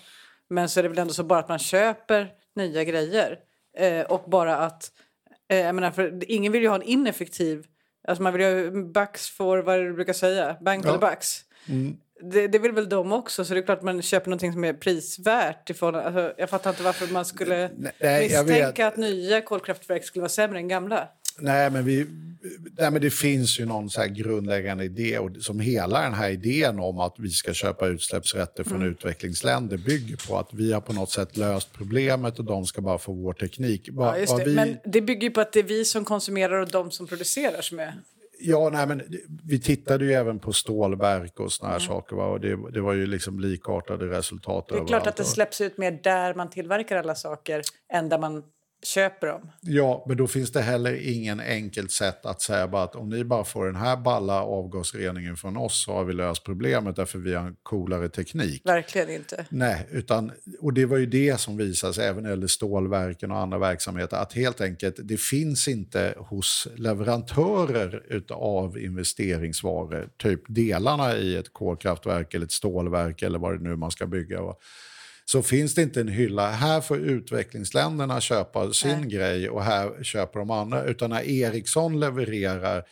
Men 0.50 0.70
så 0.70 0.80
är 0.80 0.84
det 0.84 0.90
väl 0.90 1.00
ändå 1.00 1.14
så 1.14 1.24
bara 1.24 1.40
att 1.40 1.50
man 1.50 1.60
köper 1.60 2.32
nya 2.56 2.84
grejer. 2.84 3.40
Eh, 3.78 4.02
och 4.06 4.30
bara 4.30 4.58
att... 4.58 4.92
Eh, 5.50 5.58
jag 5.58 5.76
menar, 5.76 5.92
för 5.92 6.32
ingen 6.32 6.52
vill 6.52 6.62
ju 6.62 6.68
ha 6.68 6.76
en 6.76 6.84
ineffektiv... 6.84 7.66
Alltså 8.08 8.24
man 8.24 8.34
vill 8.34 8.42
ju 8.42 8.66
ha 8.66 8.84
bucks 8.84 9.30
for 9.30 9.58
vad 9.58 9.80
du 9.80 9.94
brukar 9.94 10.14
säga. 10.14 10.56
For 10.56 10.74
ja. 10.74 10.82
the 10.82 10.98
bucks. 10.98 11.42
Mm. 11.70 11.98
Det, 12.22 12.48
det 12.48 12.60
vill 12.60 12.72
väl 12.72 12.90
de 12.90 13.12
också, 13.12 13.46
så 13.46 13.54
det 13.54 13.60
är 13.60 13.64
klart 13.66 13.82
man 13.82 14.02
köper 14.02 14.30
någonting 14.30 14.54
som 14.54 14.64
är 14.64 14.74
prisvärt. 14.74 15.70
Ifrån, 15.70 15.96
alltså, 15.96 16.34
jag 16.38 16.50
fattar 16.50 16.70
inte 16.70 16.84
varför 16.84 17.14
man 17.14 17.26
skulle 17.26 17.70
Nej, 18.00 18.30
misstänka 18.30 18.88
att 18.88 18.98
nya 18.98 19.42
kolkraftverk 19.42 20.04
skulle 20.04 20.22
vara 20.22 20.30
sämre 20.30 20.60
än 20.60 20.68
gamla. 20.68 21.08
Nej, 21.42 21.72
men, 21.72 21.86
vi, 21.86 22.06
nej, 22.78 22.92
men 22.92 23.02
det 23.02 23.10
finns 23.10 23.60
ju 23.60 23.66
någon 23.66 23.90
så 23.90 24.06
grundläggande 24.10 24.84
idé 24.84 25.20
och 25.20 25.30
som 25.40 25.60
hela 25.60 26.02
den 26.02 26.14
här 26.14 26.30
idén 26.30 26.80
om 26.80 27.00
att 27.00 27.16
vi 27.18 27.30
ska 27.30 27.54
köpa 27.54 27.88
utsläppsrätter 27.88 28.64
från 28.64 28.82
mm. 28.82 28.92
utvecklingsländer 28.92 29.78
bygger 29.78 30.28
på 30.28 30.38
att 30.38 30.54
vi 30.54 30.74
har 30.74 30.82
på 30.82 30.94
något 30.94 31.12
sätt 31.12 31.38
löst 31.38 31.74
problemet 31.74 32.40
och 32.40 32.46
de 32.46 32.66
ska 32.66 32.82
bara 32.82 32.98
få 32.98 33.14
vår 33.14 33.34
teknik. 33.34 33.90
Va, 33.92 34.18
ja, 34.20 34.38
det. 34.38 34.46
Vi... 34.46 34.56
Men 34.56 34.78
det 34.84 35.02
bygger 35.02 35.24
ju 35.24 35.32
på 35.32 35.42
att 35.42 35.54
det 35.54 35.60
är 35.60 35.64
vi 35.64 35.86
som 35.86 36.06
konsumerar 36.06 36.60
och 36.60 36.70
de 36.70 36.92
som 36.92 37.08
producerar 37.08 37.62
som 37.62 37.80
är 37.80 37.94
Ja, 38.42 38.70
nej, 38.70 38.88
men 38.88 39.02
vi 39.44 39.60
tittade 39.60 40.06
ju 40.06 40.14
även 40.14 40.40
på 40.40 40.54
stålverk 40.54 41.40
och 41.40 41.52
såna 41.52 41.70
här 41.70 41.78
mm. 41.78 41.88
saker. 41.88 42.16
Va? 42.16 42.26
Och 42.26 42.40
det, 42.40 42.72
det, 42.72 42.82
var 42.82 42.94
ju 42.94 43.06
liksom 43.06 43.40
likartade 43.40 44.06
resultat. 44.06 44.68
Det 44.68 44.78
är 44.78 44.88
klart 44.88 45.08
att 45.08 45.16
det 45.16 45.24
släpps 45.24 45.62
ut 45.62 45.78
mer 45.78 46.00
där 46.04 46.34
man 46.34 46.50
tillverkar 46.50 46.98
alla 46.98 47.16
saker 47.16 47.62
än 47.94 48.10
där 48.10 48.18
man 48.18 48.44
köper 48.84 49.28
dem. 49.28 49.52
Ja, 49.62 50.06
men 50.08 50.18
då 50.18 50.28
finns 50.28 50.52
det 50.52 50.62
heller 50.62 51.10
ingen 51.10 51.40
enkelt 51.40 51.92
sätt 51.92 52.26
att 52.26 52.42
säga 52.42 52.68
bara 52.68 52.84
att 52.84 52.96
om 52.96 53.10
ni 53.10 53.24
bara 53.24 53.44
får 53.44 53.66
den 53.66 53.76
här 53.76 53.98
balla 53.98 54.44
avgasreningen 54.44 55.38
från 55.38 55.58
oss 55.58 55.84
så 55.84 55.94
har 55.94 56.04
vi 56.04 56.14
löst 56.14 56.44
problemet 56.44 56.96
därför 56.96 57.20
vi 57.20 57.34
har 57.34 57.48
en 57.48 57.56
coolare 57.64 58.10
teknik. 58.10 58.62
Verkligen 58.66 59.10
inte. 59.10 59.46
Nej, 59.50 59.88
utan, 59.92 60.32
och 60.60 60.74
det 60.74 60.86
var 60.86 60.98
ju 60.98 61.06
det 61.06 61.40
som 61.40 61.58
visade 61.58 61.94
sig 61.94 62.08
även 62.08 62.24
när 62.24 62.30
det 62.30 62.36
gäller 62.36 62.48
stålverken 62.48 63.32
och 63.32 63.38
andra 63.38 63.58
verksamheter 63.58 64.18
att 64.18 64.34
helt 64.34 64.62
enkelt 64.62 64.96
det 65.04 65.20
finns 65.20 65.68
inte 65.68 66.14
hos 66.18 66.68
leverantörer 66.76 68.24
av 68.30 68.78
investeringsvaror, 68.78 70.10
typ 70.18 70.42
delarna 70.48 71.18
i 71.18 71.36
ett 71.36 71.54
kolkraftverk 71.54 72.34
eller 72.34 72.46
ett 72.46 72.52
stålverk 72.52 73.22
eller 73.22 73.40
vad 73.40 73.54
det 73.54 73.64
nu 73.64 73.76
man 73.76 73.92
ska 73.92 74.08
bygga 74.08 74.42
så 75.32 75.42
finns 75.42 75.76
det 75.76 75.82
inte 75.82 76.02
en 76.02 76.08
hylla. 76.08 76.52
Här 76.52 76.82
får 76.82 76.98
utvecklingsländerna 76.98 78.22
köpa 78.22 78.74
sin 78.74 79.02
Nej. 79.02 79.10
grej 79.10 79.50
och 79.50 79.64
här 79.64 80.04
köper 80.04 80.40
de 80.40 80.52
andra. 80.52 80.84
Utan 80.84 81.10
när 81.10 81.30
Ericsson 81.30 82.00
levererar 82.00 82.84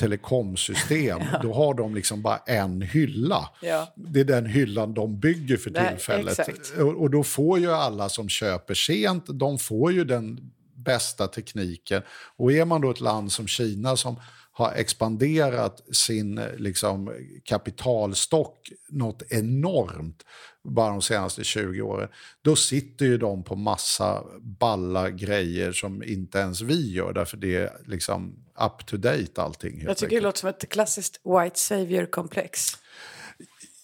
telekomsystem, 0.00 1.20
ja. 1.32 1.38
då 1.42 1.52
har 1.52 1.74
de 1.74 1.94
liksom 1.94 2.22
bara 2.22 2.36
en 2.36 2.82
hylla. 2.82 3.50
Ja. 3.62 3.92
Det 3.96 4.20
är 4.20 4.24
den 4.24 4.46
hyllan 4.46 4.94
de 4.94 5.20
bygger 5.20 5.56
för 5.56 5.70
tillfället. 5.70 6.38
Nej, 6.38 6.84
och, 6.84 7.00
och 7.00 7.10
då 7.10 7.24
får 7.24 7.58
ju 7.58 7.72
alla 7.72 8.08
som 8.08 8.28
köper 8.28 8.74
sent, 8.74 9.24
de 9.28 9.58
får 9.58 9.92
ju 9.92 10.04
den 10.04 10.52
bästa 10.74 11.26
tekniken. 11.26 12.02
Och 12.36 12.52
är 12.52 12.64
man 12.64 12.80
då 12.80 12.90
ett 12.90 13.00
land 13.00 13.32
som 13.32 13.46
Kina 13.46 13.96
som 13.96 14.16
har 14.62 14.72
expanderat 14.72 15.80
sin 15.92 16.40
liksom, 16.56 17.12
kapitalstock 17.44 18.72
något 18.88 19.22
enormt 19.30 20.24
bara 20.64 20.90
de 20.90 21.02
senaste 21.02 21.44
20 21.44 21.82
åren, 21.82 22.08
då 22.42 22.56
sitter 22.56 23.06
ju 23.06 23.18
de 23.18 23.44
på 23.44 23.54
massa 23.56 24.24
balla 24.40 25.10
grejer 25.10 25.72
som 25.72 26.02
inte 26.02 26.38
ens 26.38 26.60
vi 26.60 26.92
gör, 26.92 27.12
därför 27.12 27.36
det 27.36 27.56
är 27.56 27.76
liksom 27.86 28.36
up 28.60 28.86
to 28.86 28.96
date 28.96 29.42
allting. 29.42 29.82
Jag 29.82 29.96
tycker 29.96 30.16
det 30.16 30.22
låter 30.22 30.38
som 30.38 30.48
ett 30.48 30.68
klassiskt 30.68 31.20
white 31.24 31.58
savior-komplex. 31.58 32.78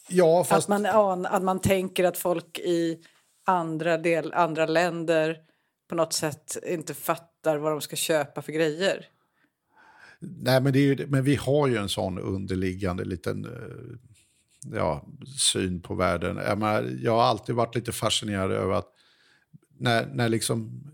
Ja, 0.08 0.44
fast... 0.44 0.70
Att 0.70 0.82
man, 0.82 1.26
att 1.26 1.42
man 1.42 1.60
tänker 1.60 2.04
att 2.04 2.18
folk 2.18 2.58
i 2.58 2.98
andra, 3.46 3.98
del, 3.98 4.32
andra 4.32 4.66
länder 4.66 5.36
på 5.88 5.94
något 5.94 6.12
sätt 6.12 6.56
inte 6.66 6.94
fattar 6.94 7.56
vad 7.56 7.72
de 7.72 7.80
ska 7.80 7.96
köpa 7.96 8.42
för 8.42 8.52
grejer. 8.52 9.06
Nej, 10.20 10.60
men, 10.60 10.72
det 10.72 10.78
är 10.78 10.82
ju, 10.82 11.06
men 11.06 11.24
vi 11.24 11.34
har 11.34 11.68
ju 11.68 11.76
en 11.76 11.88
sån 11.88 12.18
underliggande 12.18 13.04
liten 13.04 13.44
eh, 13.44 13.96
ja, 14.76 15.06
syn 15.38 15.82
på 15.82 15.94
världen. 15.94 16.36
Jag, 16.36 16.58
menar, 16.58 16.98
jag 17.02 17.12
har 17.12 17.22
alltid 17.22 17.54
varit 17.54 17.74
lite 17.74 17.92
fascinerad 17.92 18.52
över 18.52 18.74
att 18.74 18.88
när, 19.78 20.06
när 20.06 20.28
liksom 20.28 20.84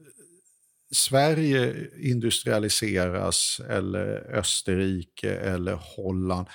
Sverige 0.91 1.89
industrialiseras 1.99 3.61
eller 3.69 4.37
Österrike 4.37 5.35
eller 5.35 5.79
Holland, 5.97 6.47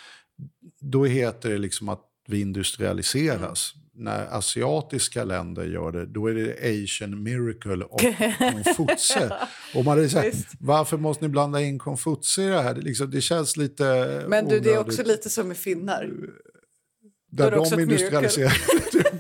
då 0.80 1.06
heter 1.06 1.50
det 1.50 1.58
liksom 1.58 1.90
att 1.90 2.06
vi 2.28 2.42
industrialiseras. 2.42 3.74
Mm. 3.76 3.89
När 4.00 4.38
asiatiska 4.38 5.24
länder 5.24 5.64
gör 5.64 5.92
det, 5.92 6.06
då 6.06 6.28
är 6.28 6.34
det 6.34 6.84
Asian 6.84 7.24
miracle 7.24 7.86
och 7.86 8.02
Konfutse. 8.76 9.30
och 9.76 9.86
man 9.86 10.04
är 10.04 10.08
så 10.08 10.20
här, 10.20 10.32
varför 10.60 10.98
måste 10.98 11.26
ni 11.26 11.30
blanda 11.30 11.62
in 11.62 11.80
Konfutse 11.80 12.42
i 12.42 12.48
det 12.48 12.62
här? 12.62 12.74
Det, 12.74 12.82
liksom, 12.82 13.12
det 13.12 13.22
känns 13.22 13.58
lite 13.58 13.84
Men 14.28 14.48
du, 14.48 14.60
det 14.60 14.74
är 14.74 14.80
också 14.80 15.04
lite 15.04 15.30
som 15.30 15.48
med 15.48 15.58
finnar. 15.58 16.10
Där 17.32 17.52
de 17.52 17.80
industrialiserar. 17.80 18.58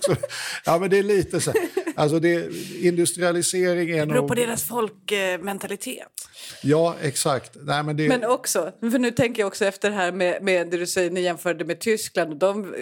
ja, 0.65 0.79
men 0.79 0.89
det 0.89 0.97
är 0.97 1.03
lite 1.03 1.41
så. 1.41 1.53
Alltså 1.99 2.19
det, 2.19 2.49
industrialisering 2.81 3.89
är 3.89 3.99
Det 3.99 4.05
beror 4.05 4.21
nog... 4.21 4.27
på 4.27 4.35
deras 4.35 4.63
folkmentalitet. 4.63 6.07
Ja, 6.63 6.95
exakt. 7.01 7.51
Nej, 7.61 7.83
men, 7.83 7.97
det... 7.97 8.07
men 8.07 8.25
också, 8.25 8.71
för 8.79 8.99
nu 8.99 9.11
tänker 9.11 9.41
jag 9.41 9.47
också 9.47 9.65
efter 9.65 9.89
det 9.89 9.95
här 9.95 10.11
med, 10.11 10.43
med 10.43 10.69
det 10.69 10.77
du 10.77 10.87
säger, 10.87 11.11
ni 11.11 11.21
jämförde 11.21 11.65
med 11.65 11.79
Tyskland. 11.79 12.39
De, 12.39 12.75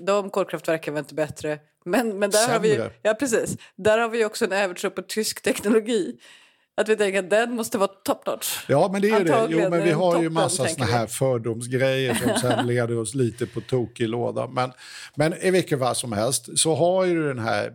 de 0.00 0.30
kolkraftverken 0.30 0.94
var 0.94 0.98
inte 0.98 1.14
bättre. 1.14 1.58
Men, 1.84 2.18
men 2.18 2.30
där 2.30 2.38
Sämre. 2.38 2.52
har 2.52 2.60
vi, 2.60 2.90
ja, 3.02 3.14
precis. 3.14 3.56
Där 3.76 3.98
har 3.98 4.08
vi 4.08 4.24
också 4.24 4.44
en 4.44 4.52
övertro 4.52 4.90
på 4.90 5.02
tysk 5.02 5.42
teknologi. 5.42 6.16
Att 6.76 6.88
vi 6.88 6.96
tänker 6.96 7.18
att 7.18 7.30
den 7.30 7.54
måste 7.54 7.78
vara 7.78 7.88
top 7.88 8.26
notch. 8.26 8.64
Ja, 8.66 8.90
men 8.92 9.02
det 9.02 9.10
är 9.10 9.24
det. 9.24 9.46
Jo, 9.50 9.70
men 9.70 9.82
vi 9.82 9.90
har 9.90 10.10
toppen, 10.10 10.22
ju 10.22 10.30
massa 10.30 10.68
såna 10.68 10.86
här 10.86 11.06
fördomsgrejer 11.06 12.14
som 12.14 12.40
sen 12.40 12.66
leder 12.72 12.98
oss 12.98 13.14
lite 13.14 13.46
på 13.46 13.60
tokig 13.60 14.08
låda. 14.08 14.46
Men, 14.46 14.72
men 15.14 15.34
i 15.34 15.50
vilket 15.50 15.78
fall 15.78 15.94
som 15.94 16.12
helst 16.12 16.58
så 16.58 16.74
har 16.74 17.04
ju 17.04 17.28
den 17.28 17.38
här 17.38 17.72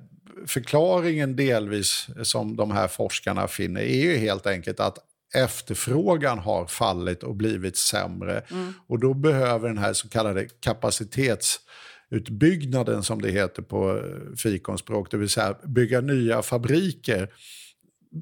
förklaringen 0.48 1.36
delvis 1.36 2.08
som 2.24 2.56
de 2.56 2.72
här 2.72 2.88
forskarna 2.88 3.48
finner 3.48 3.82
är 3.82 4.02
ju 4.02 4.18
helt 4.18 4.48
enkelt 4.48 4.80
att 4.80 4.98
efterfrågan 5.36 6.40
har 6.40 6.66
fallit 6.66 7.24
och 7.24 7.36
blivit 7.36 7.78
sämre. 7.78 8.44
Mm. 8.52 8.74
Och 8.88 9.00
då 9.00 9.14
behöver 9.14 9.68
den 9.68 9.78
här 9.78 9.94
så 9.94 10.10
kallade 10.10 10.48
kapacitetsutbyggnaden 10.60 13.04
som 13.04 13.22
det 13.22 13.32
heter 13.32 13.62
på 13.62 14.02
fikonspråk, 14.38 15.12
det 15.12 15.18
vill 15.18 15.30
säga 15.30 15.56
bygga 15.64 16.02
nya 16.02 16.42
fabriker 16.42 17.30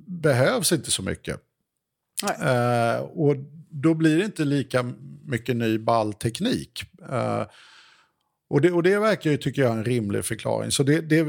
behövs 0.05 0.71
inte 0.71 0.91
så 0.91 1.03
mycket. 1.03 1.39
Uh, 2.23 3.01
och 3.01 3.35
då 3.69 3.93
blir 3.93 4.17
det 4.17 4.25
inte 4.25 4.45
lika 4.45 4.93
mycket 5.25 5.55
ny 5.55 5.77
ballteknik. 5.77 6.83
Uh, 7.11 7.43
och, 8.49 8.61
det, 8.61 8.71
och 8.71 8.83
det 8.83 8.99
verkar 8.99 9.31
ju, 9.31 9.37
tycker 9.37 9.61
jag, 9.61 9.71
en 9.71 9.85
rimlig 9.85 10.25
förklaring. 10.25 10.71
Så 10.71 10.83
det, 10.83 11.01
det, 11.01 11.23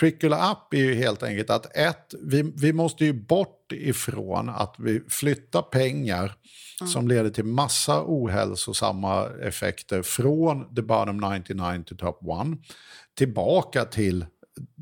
trickle 0.00 0.36
up 0.36 0.74
är 0.74 0.78
ju 0.78 0.94
helt 0.94 1.22
enkelt 1.22 1.50
att 1.50 1.76
ett, 1.76 2.14
vi, 2.22 2.52
vi 2.56 2.72
måste 2.72 3.04
ju 3.04 3.12
bort 3.12 3.72
ifrån 3.72 4.48
att 4.48 4.74
vi 4.78 5.00
flyttar 5.08 5.62
pengar 5.62 6.34
mm. 6.80 6.90
som 6.90 7.08
leder 7.08 7.30
till 7.30 7.44
massa 7.44 8.02
ohälsosamma 8.06 9.28
effekter 9.42 10.02
från 10.02 10.74
the 10.74 10.82
bottom 10.82 11.16
99 11.16 11.84
to 11.86 11.94
top 11.94 12.20
1 12.22 12.58
tillbaka 13.14 13.84
till 13.84 14.26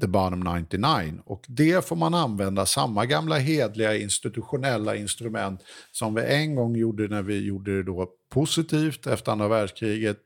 the 0.00 0.06
bottom 0.06 0.40
99. 0.40 1.20
Och 1.24 1.44
det 1.48 1.88
får 1.88 1.96
man 1.96 2.14
använda 2.14 2.66
samma 2.66 3.06
gamla 3.06 3.38
hedliga 3.38 3.96
institutionella 3.96 4.96
instrument 4.96 5.60
som 5.92 6.14
vi 6.14 6.22
en 6.22 6.54
gång 6.54 6.76
gjorde 6.76 7.08
när 7.08 7.22
vi 7.22 7.46
gjorde 7.46 7.76
det 7.76 7.82
då 7.82 8.08
positivt 8.32 9.06
efter 9.06 9.32
andra 9.32 9.48
världskriget. 9.48 10.18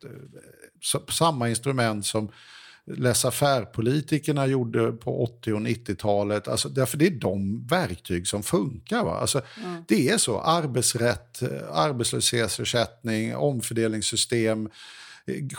Samma 1.08 1.48
instrument 1.48 2.06
som 2.06 2.30
laissez-faire-politikerna 2.86 4.46
gjorde 4.46 4.92
på 4.92 5.22
80 5.22 5.52
och 5.52 5.60
90-talet. 5.60 6.48
Alltså, 6.48 6.68
därför 6.68 6.98
det 6.98 7.06
är 7.06 7.10
de 7.10 7.66
verktyg 7.66 8.26
som 8.26 8.42
funkar. 8.42 9.04
Va? 9.04 9.18
Alltså, 9.18 9.42
mm. 9.64 9.84
Det 9.88 10.08
är 10.08 10.18
så. 10.18 10.40
Arbetsrätt, 10.40 11.42
arbetslöshetsersättning, 11.72 13.36
omfördelningssystem, 13.36 14.68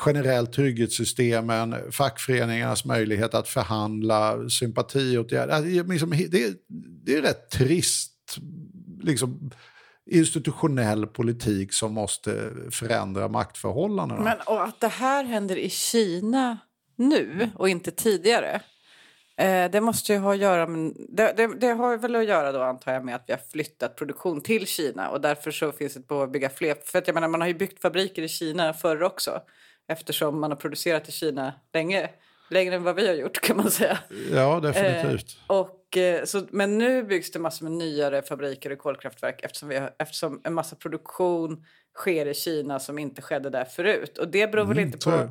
generellt 0.06 0.54
trygghetssystemen, 0.54 1.76
fackföreningarnas 1.92 2.86
möjlighet 2.86 3.34
att 3.34 3.48
förhandla, 3.48 4.50
sympatiåtgärder. 4.50 5.54
Alltså, 5.54 6.06
det, 6.30 6.54
det 7.06 7.16
är 7.16 7.22
rätt 7.22 7.50
trist 7.50 8.38
liksom, 9.02 9.52
institutionell 10.06 11.08
politik 11.08 11.74
som 11.74 11.94
måste 11.94 12.52
förändra 12.72 13.28
maktförhållandena. 13.28 14.22
Men, 14.22 14.38
och 14.46 14.64
att 14.64 14.80
det 14.80 14.88
här 14.88 15.24
händer 15.24 15.56
i 15.56 15.70
Kina 15.70 16.58
nu 16.96 17.50
och 17.56 17.70
inte 17.70 17.92
tidigare. 17.92 18.62
Eh, 19.38 19.72
det 19.72 19.82
måste 19.82 20.14
ju 20.14 20.20
ha 20.20 20.34
att 20.34 20.40
göra 20.40 20.68
med, 20.68 20.94
det, 21.10 21.34
det, 21.38 21.48
det, 21.48 21.68
har 21.68 21.98
väl 21.98 22.16
att 22.16 22.26
göra 22.26 22.52
då 22.52 22.62
antar 22.62 22.94
jag 22.94 23.06
med 23.06 23.16
att 23.16 23.24
vi 23.28 23.34
har 23.34 23.42
flyttat 23.52 23.96
produktion 23.96 24.42
till 24.42 24.68
Kina 24.68 25.10
och 25.10 25.22
därför 25.22 25.52
så 25.52 25.72
finns 25.72 25.94
det 25.94 26.00
ett 26.00 26.08
behov 26.08 26.24
att 26.24 26.32
bygga 26.32 26.50
fler. 26.50 26.76
För 26.86 27.00
att 27.00 27.08
jag 27.08 27.14
menar 27.14 27.28
man 27.28 27.42
har 27.42 27.48
ju 27.48 27.54
byggt 27.54 27.82
fabriker 27.82 28.22
i 28.22 28.28
Kina 28.28 28.74
förr 28.74 29.04
också 29.04 29.42
eftersom 29.88 30.40
man 30.40 30.52
har 30.52 30.58
producerat 30.58 31.10
i 31.10 31.12
Kina 31.12 31.54
länge. 31.74 32.10
Längre 32.50 32.76
än 32.76 32.84
vad 32.84 32.96
vi 32.96 33.08
har 33.08 33.14
gjort 33.14 33.42
kan 33.42 33.58
man 33.58 33.72
säga. 33.72 33.98
Ja, 34.32 34.60
definitivt. 34.60 35.38
Eh, 35.50 35.56
och, 35.56 35.75
eh, 35.98 36.24
så, 36.24 36.48
men 36.50 36.78
nu 36.78 37.04
byggs 37.04 37.32
det 37.32 37.40
massor 37.40 37.66
med 37.66 37.72
nyare 37.72 38.22
fabriker 38.22 38.72
och 38.72 38.80
kolkraftverk 38.80 39.42
eftersom, 39.44 39.70
vi 39.70 39.78
har, 39.78 39.92
eftersom 40.00 40.42
en 40.44 40.54
massa 40.54 40.76
produktion 40.76 41.66
sker 41.96 42.26
i 42.26 42.34
Kina 42.34 42.80
som 42.80 43.00
inte 43.00 43.22
skedde 43.22 43.50
där 43.50 43.66
förut. 43.66 44.18
Och 44.18 44.28
det 44.28 44.52
beror 44.52 44.64
mm, 44.64 44.76
väl 44.76 44.86
inte 44.86 44.98
på... 44.98 45.30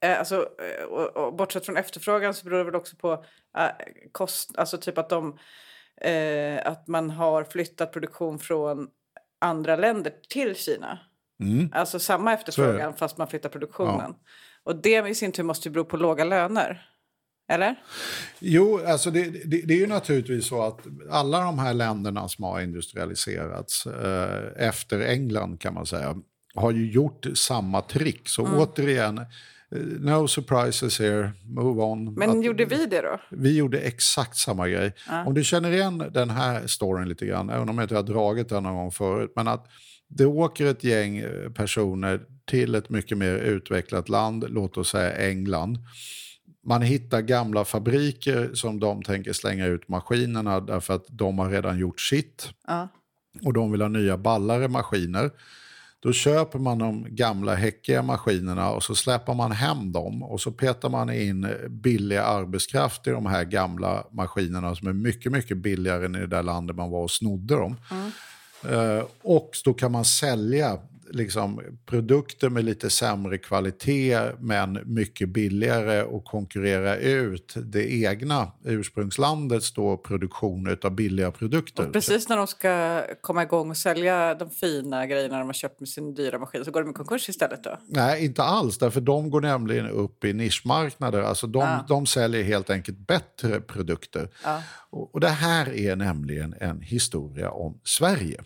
Eh, 0.00 0.18
alltså, 0.18 0.36
eh, 0.36 0.84
och, 0.84 1.16
och, 1.16 1.36
bortsett 1.36 1.66
från 1.66 1.76
efterfrågan 1.76 2.34
så 2.34 2.44
beror 2.44 2.58
det 2.58 2.64
väl 2.64 2.74
också 2.74 2.96
på 2.96 3.24
eh, 3.58 3.70
kost, 4.12 4.58
alltså 4.58 4.78
typ 4.78 4.98
att, 4.98 5.08
de, 5.08 5.38
eh, 6.00 6.66
att 6.66 6.88
man 6.88 7.10
har 7.10 7.44
flyttat 7.44 7.92
produktion 7.92 8.38
från 8.38 8.88
andra 9.38 9.76
länder 9.76 10.12
till 10.28 10.56
Kina. 10.56 10.98
Mm. 11.40 11.68
Alltså 11.72 11.98
samma 11.98 12.32
efterfrågan 12.32 12.94
fast 12.94 13.18
man 13.18 13.28
flyttar 13.28 13.48
produktionen. 13.48 14.14
Ja. 14.14 14.30
Och 14.62 14.76
det 14.76 15.08
i 15.08 15.14
sin 15.14 15.32
tur 15.32 15.42
måste 15.42 15.68
ju 15.68 15.72
bero 15.72 15.84
på 15.84 15.96
låga 15.96 16.24
löner. 16.24 16.90
Eller? 17.48 17.76
Jo, 18.38 18.80
alltså 18.86 19.10
det, 19.10 19.24
det, 19.44 19.60
det, 19.66 19.74
är 19.74 19.78
ju 19.78 19.86
naturligtvis 19.86 20.46
så 20.46 20.62
att 20.62 20.80
alla 21.10 21.40
de 21.40 21.58
här 21.58 21.74
länderna 21.74 22.28
som 22.28 22.44
har 22.44 22.60
industrialiserats 22.60 23.86
eh, 23.86 24.68
efter 24.68 25.00
England 25.00 25.60
kan 25.60 25.74
man 25.74 25.86
säga 25.86 26.16
har 26.54 26.70
ju 26.70 26.90
gjort 26.90 27.26
samma 27.34 27.82
trick. 27.82 28.28
Så 28.28 28.46
mm. 28.46 28.58
återigen, 28.58 29.20
no 30.00 30.28
surprises 30.28 31.00
here, 31.00 31.32
move 31.44 31.82
on. 31.82 32.14
Men 32.14 32.30
att, 32.30 32.44
gjorde 32.44 32.64
vi 32.64 32.86
det 32.86 33.00
då? 33.00 33.20
Vi 33.30 33.56
gjorde 33.56 33.78
exakt 33.78 34.36
samma 34.36 34.68
grej. 34.68 34.92
Ja. 35.08 35.24
Om 35.26 35.34
du 35.34 35.44
känner 35.44 35.70
igen 35.70 36.10
den 36.12 36.30
här 36.30 36.66
storyn 36.66 37.08
lite 37.08 37.26
grann, 37.26 37.50
även 37.50 37.68
om 37.68 37.78
jag 37.78 37.84
inte 37.84 37.96
har 37.96 38.02
dragit 38.02 38.48
den 38.48 38.62
någon 38.62 38.74
gång 38.74 38.92
förut, 38.92 39.32
men 39.36 39.48
att 39.48 39.66
det 40.08 40.26
åker 40.26 40.66
ett 40.66 40.84
gäng 40.84 41.18
eh, 41.18 41.50
personer 41.50 42.20
till 42.44 42.74
ett 42.74 42.90
mycket 42.90 43.18
mer 43.18 43.34
utvecklat 43.34 44.08
land, 44.08 44.44
låt 44.48 44.76
oss 44.76 44.88
säga 44.88 45.28
England. 45.28 45.78
Man 46.66 46.82
hittar 46.82 47.20
gamla 47.20 47.64
fabriker 47.64 48.50
som 48.54 48.80
de 48.80 49.02
tänker 49.02 49.32
slänga 49.32 49.66
ut 49.66 49.88
maskinerna 49.88 50.60
därför 50.60 50.94
att 50.94 51.04
de 51.08 51.38
har 51.38 51.50
redan 51.50 51.78
gjort 51.78 52.00
sitt 52.00 52.48
Ja. 52.66 52.88
och 53.42 53.52
de 53.52 53.72
vill 53.72 53.80
ha 53.80 53.88
nya 53.88 54.16
ballare 54.18 54.68
maskiner. 54.68 55.30
Då 56.00 56.12
köper 56.12 56.58
man 56.58 56.78
de 56.78 57.06
gamla 57.08 57.54
häckiga 57.54 58.02
maskinerna 58.02 58.70
och 58.70 58.82
så 58.82 58.94
släpper 58.94 59.34
man 59.34 59.52
hem 59.52 59.92
dem 59.92 60.22
och 60.22 60.40
så 60.40 60.52
petar 60.52 60.88
man 60.88 61.10
in 61.10 61.48
billig 61.68 62.16
arbetskraft 62.16 63.06
i 63.06 63.10
de 63.10 63.26
här 63.26 63.44
gamla 63.44 64.04
maskinerna 64.10 64.74
som 64.74 64.88
är 64.88 64.92
mycket, 64.92 65.32
mycket 65.32 65.56
billigare 65.56 66.04
än 66.04 66.14
i 66.14 66.18
det 66.18 66.26
där 66.26 66.42
landet 66.42 66.76
man 66.76 66.90
var 66.90 67.02
och 67.02 67.10
snodde 67.10 67.54
dem. 67.54 67.76
Eh, 68.68 69.04
och 69.22 69.50
då 69.64 69.74
kan 69.74 69.92
man 69.92 70.04
sälja 70.04 70.78
liksom, 71.10 71.60
produkter 71.86 72.50
med 72.50 72.64
lite 72.64 72.90
sämre 72.90 73.38
kvalitet 73.38 74.18
men 74.38 74.78
mycket 74.84 75.28
billigare 75.28 76.02
och 76.02 76.24
konkurrera 76.24 76.96
ut 76.96 77.54
det 77.56 77.92
egna 77.92 78.52
ursprungslandets 78.64 79.72
då 79.72 79.96
produktion 79.96 80.76
av 80.82 80.90
billiga 80.90 81.30
produkter. 81.30 81.86
Och 81.86 81.92
precis 81.92 82.28
när 82.28 82.36
de 82.36 82.46
ska 82.46 83.02
komma 83.20 83.42
igång 83.42 83.70
och 83.70 83.76
sälja 83.76 84.34
de 84.34 84.50
fina 84.50 85.06
grejerna 85.06 85.38
de 85.38 85.46
har 85.46 85.52
köpt 85.52 85.80
med 85.80 85.88
sin 85.88 86.14
dyra 86.14 86.38
maskin 86.38 86.64
så 86.64 86.70
går 86.70 86.80
de 86.82 86.90
i 86.90 86.94
konkurs 86.94 87.28
istället 87.28 87.64
då? 87.64 87.78
Nej, 87.88 88.24
inte 88.24 88.42
alls. 88.42 88.78
Därför 88.78 89.00
de 89.00 89.30
går 89.30 89.40
nämligen 89.40 89.86
upp 89.88 90.24
i 90.24 90.32
nischmarknader. 90.32 91.22
Alltså 91.22 91.46
de, 91.46 91.62
Ah. 91.62 91.84
de 91.88 92.06
säljer 92.06 92.42
helt 92.42 92.70
enkelt 92.70 92.98
bättre 92.98 93.60
produkter. 93.60 94.28
Ja. 94.44 94.62
Och, 94.90 95.14
och 95.14 95.20
det 95.20 95.28
här 95.28 95.74
är 95.74 95.96
nämligen 95.96 96.54
en 96.60 96.80
historia 96.80 97.50
om 97.50 97.80
Sverige. 97.84 98.40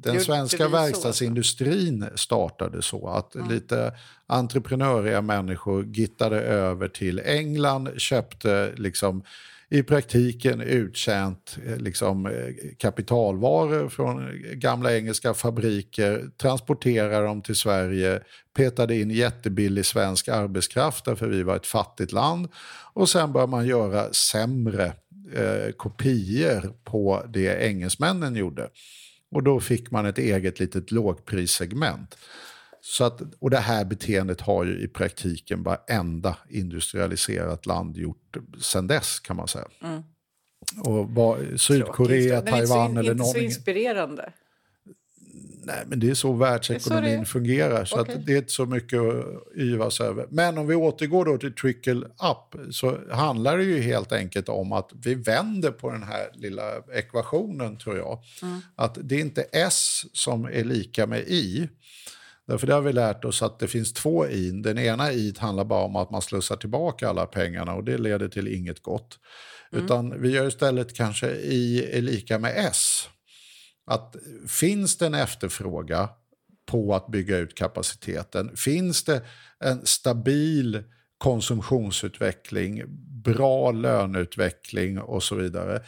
Den 0.00 0.20
svenska 0.20 0.68
verkstadsindustrin 0.68 2.06
startade 2.14 2.82
så 2.82 3.08
att 3.08 3.36
lite 3.50 3.92
entreprenöriga 4.26 5.22
människor 5.22 5.84
gittade 5.84 6.40
över 6.40 6.88
till 6.88 7.20
England, 7.24 7.90
köpte 7.96 8.72
liksom 8.76 9.22
i 9.68 9.82
praktiken 9.82 10.60
uttjänt 10.60 11.58
eh, 11.66 11.76
liksom, 11.76 12.26
eh, 12.26 12.32
kapitalvaror 12.78 13.88
från 13.88 14.30
gamla 14.52 14.96
engelska 14.96 15.34
fabriker, 15.34 16.30
transporterade 16.36 17.26
dem 17.26 17.42
till 17.42 17.56
Sverige, 17.56 18.20
petade 18.56 18.96
in 18.96 19.10
jättebillig 19.10 19.86
svensk 19.86 20.28
arbetskraft 20.28 21.04
därför 21.04 21.26
vi 21.26 21.42
var 21.42 21.56
ett 21.56 21.66
fattigt 21.66 22.12
land. 22.12 22.48
Och 22.92 23.08
sen 23.08 23.32
började 23.32 23.50
man 23.50 23.66
göra 23.66 24.12
sämre 24.12 24.84
eh, 25.34 25.72
kopior 25.76 26.72
på 26.84 27.24
det 27.28 27.66
engelsmännen 27.66 28.36
gjorde. 28.36 28.68
Och 29.34 29.42
då 29.42 29.60
fick 29.60 29.90
man 29.90 30.06
ett 30.06 30.18
eget 30.18 30.60
litet 30.60 30.90
lågprissegment. 30.90 32.18
Så 32.80 33.04
att, 33.04 33.20
och 33.38 33.50
det 33.50 33.58
här 33.58 33.84
beteendet 33.84 34.40
har 34.40 34.64
ju 34.64 34.80
i 34.80 34.88
praktiken 34.88 35.62
varenda 35.62 36.36
industrialiserat 36.48 37.66
land 37.66 37.96
gjort 37.96 38.36
sen 38.60 38.86
dess 38.86 39.20
kan 39.20 39.36
man 39.36 39.48
säga. 39.48 39.66
Och 40.78 41.08
vad, 41.08 41.60
Sydkorea, 41.60 42.40
Tråkigt. 42.40 42.54
Taiwan 42.54 42.96
eller 42.96 43.12
Inte 43.12 43.24
så 43.24 43.32
någon... 43.32 43.42
inspirerande. 43.42 44.32
Nej, 45.66 45.84
men 45.86 46.00
det 46.00 46.10
är 46.10 46.14
så 46.14 46.32
världsekonomin 46.32 47.04
är 47.04 47.14
så 47.16 47.20
det- 47.20 47.26
fungerar. 47.26 47.84
Så 47.84 48.00
Okej. 48.00 48.14
att 48.14 48.26
det 48.26 48.32
är 48.32 48.36
inte 48.36 48.52
så 48.52 48.66
mycket 48.66 49.00
att 49.00 49.56
yvas 49.56 50.00
över. 50.00 50.26
Men 50.30 50.58
om 50.58 50.66
vi 50.66 50.74
återgår 50.74 51.24
då 51.24 51.38
till 51.38 51.54
trickle 51.54 52.06
up 52.06 52.74
så 52.74 52.98
handlar 53.10 53.58
det 53.58 53.64
ju 53.64 53.80
helt 53.80 54.12
enkelt 54.12 54.48
om 54.48 54.72
att 54.72 54.90
vi 55.04 55.14
vänder 55.14 55.70
på 55.70 55.90
den 55.90 56.02
här 56.02 56.30
lilla 56.34 56.62
ekvationen 56.94 57.76
tror 57.78 57.96
jag. 57.96 58.18
Att 58.76 58.98
det 59.02 59.14
är 59.14 59.20
inte 59.20 59.42
S 59.52 60.02
som 60.12 60.44
är 60.44 60.64
lika 60.64 61.06
med 61.06 61.20
I. 61.20 61.68
Därför 62.46 62.66
det 62.66 62.74
har 62.74 62.80
vi 62.80 62.92
lärt 62.92 63.24
oss 63.24 63.42
att 63.42 63.58
det 63.58 63.68
finns 63.68 63.92
två 63.92 64.26
i. 64.28 64.50
Den 64.50 64.78
ena 64.78 65.12
i 65.12 65.34
handlar 65.38 65.64
bara 65.64 65.84
om 65.84 65.96
att 65.96 66.10
man 66.10 66.22
slussar 66.22 66.56
tillbaka 66.56 67.08
alla 67.08 67.26
pengarna 67.26 67.74
och 67.74 67.84
det 67.84 67.98
leder 67.98 68.28
till 68.28 68.48
inget 68.48 68.82
gott. 68.82 69.18
Utan 69.72 70.22
vi 70.22 70.30
gör 70.30 70.48
istället 70.48 70.94
kanske 70.94 71.30
i 71.30 71.90
är 71.98 72.02
lika 72.02 72.38
med 72.38 72.52
S. 72.56 73.08
Att 73.86 74.16
finns 74.48 74.98
det 74.98 75.06
en 75.06 75.14
efterfråga 75.14 76.08
på 76.66 76.94
att 76.94 77.06
bygga 77.06 77.38
ut 77.38 77.54
kapaciteten? 77.54 78.56
Finns 78.56 79.04
det 79.04 79.22
en 79.60 79.86
stabil 79.86 80.82
konsumtionsutveckling, 81.18 82.82
bra 83.24 83.72
löneutveckling 83.72 85.00
och 85.00 85.22
så 85.22 85.34
vidare? 85.34 85.82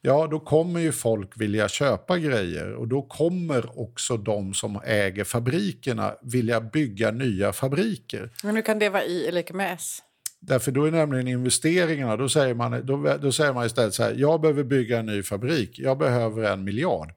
Ja, 0.00 0.26
då 0.30 0.40
kommer 0.40 0.80
ju 0.80 0.92
folk 0.92 1.40
vilja 1.40 1.68
köpa 1.68 2.18
grejer 2.18 2.74
och 2.74 2.88
då 2.88 3.02
kommer 3.02 3.80
också 3.80 4.16
de 4.16 4.54
som 4.54 4.80
äger 4.84 5.24
fabrikerna 5.24 6.14
vilja 6.22 6.60
bygga 6.60 7.10
nya 7.10 7.52
fabriker. 7.52 8.30
Men 8.44 8.56
hur 8.56 8.62
kan 8.62 8.78
det 8.78 8.88
vara 8.88 9.04
I 9.04 9.26
är 9.26 9.32
lika 9.32 9.54
med 9.54 9.74
S? 9.74 10.02
Därför 10.44 10.72
då 10.72 10.84
är 10.84 10.90
nämligen 10.90 11.28
investeringarna, 11.28 12.16
då 12.16 12.28
säger 12.28 12.54
man, 12.54 12.86
då, 12.86 13.16
då 13.22 13.32
säger 13.32 13.52
man 13.52 13.66
istället 13.66 13.94
så 13.94 14.02
här, 14.02 14.14
jag 14.16 14.40
behöver 14.40 14.64
bygga 14.64 14.98
en 14.98 15.06
ny 15.06 15.22
fabrik, 15.22 15.78
jag 15.78 15.98
behöver 15.98 16.42
en 16.42 16.64
miljard. 16.64 17.12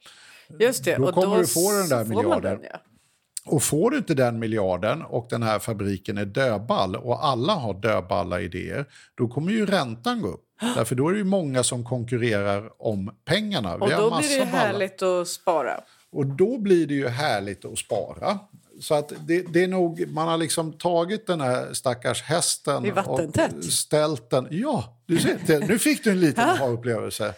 Just 0.60 0.86
det. 0.86 0.96
Då 0.96 1.08
och 1.08 1.14
kommer 1.14 1.38
du 1.38 1.48
få 1.48 1.72
den 1.72 1.90
där 1.90 2.06
miljarden. 2.06 2.58
Den, 2.58 2.70
ja. 2.72 2.80
Och 3.46 3.64
får 3.64 3.92
du 3.92 3.98
inte 3.98 4.14
den 4.14 4.40
miljarden 4.40 5.02
och 5.02 5.28
den 5.30 5.44
här 5.44 5.60
fabriken 5.60 6.18
är 6.18 6.26
dödball 6.26 6.96
och 6.96 7.26
alla 7.26 7.54
har 7.54 7.74
dödballa 7.74 8.42
idéer, 8.42 8.86
då 9.16 9.28
kommer 9.28 9.52
ju 9.52 9.66
räntan 9.66 10.22
gå 10.22 10.28
upp. 10.28 10.46
Därför 10.76 10.96
då 10.96 11.10
är 11.10 11.14
det 11.14 11.24
många 11.24 11.64
som 11.64 11.84
konkurrerar 11.84 12.72
om 12.78 13.16
pengarna. 13.26 13.76
Och 13.76 13.90
då 13.90 14.18
blir 14.18 14.40
det 14.40 14.46
härligt 14.46 15.02
att 15.02 15.28
spara. 15.28 15.82
Och 16.12 16.26
då 16.26 16.58
blir 16.58 16.88
det 16.88 16.94
ju 16.94 17.08
härligt 17.08 17.66
att 17.66 17.78
spara. 17.78 18.40
Så 18.82 18.94
att 18.96 19.14
det, 19.28 19.42
det 19.54 19.64
är 19.64 19.68
nog, 19.68 20.08
man 20.08 20.28
har 20.28 20.38
liksom 20.38 20.74
tagit 20.74 21.28
den 21.28 21.42
här 21.42 21.74
stackars 21.74 22.22
hästen 22.24 22.92
och 23.08 23.64
ställt 23.64 24.30
den... 24.30 24.48
Ja, 24.52 24.98
du 25.06 25.20
ser, 25.20 25.38
det, 25.48 25.68
nu 25.68 25.80
fick 25.80 26.04
du 26.04 26.10
en 26.12 26.20
liten 26.20 26.50
aha-upplevelse. 26.50 27.34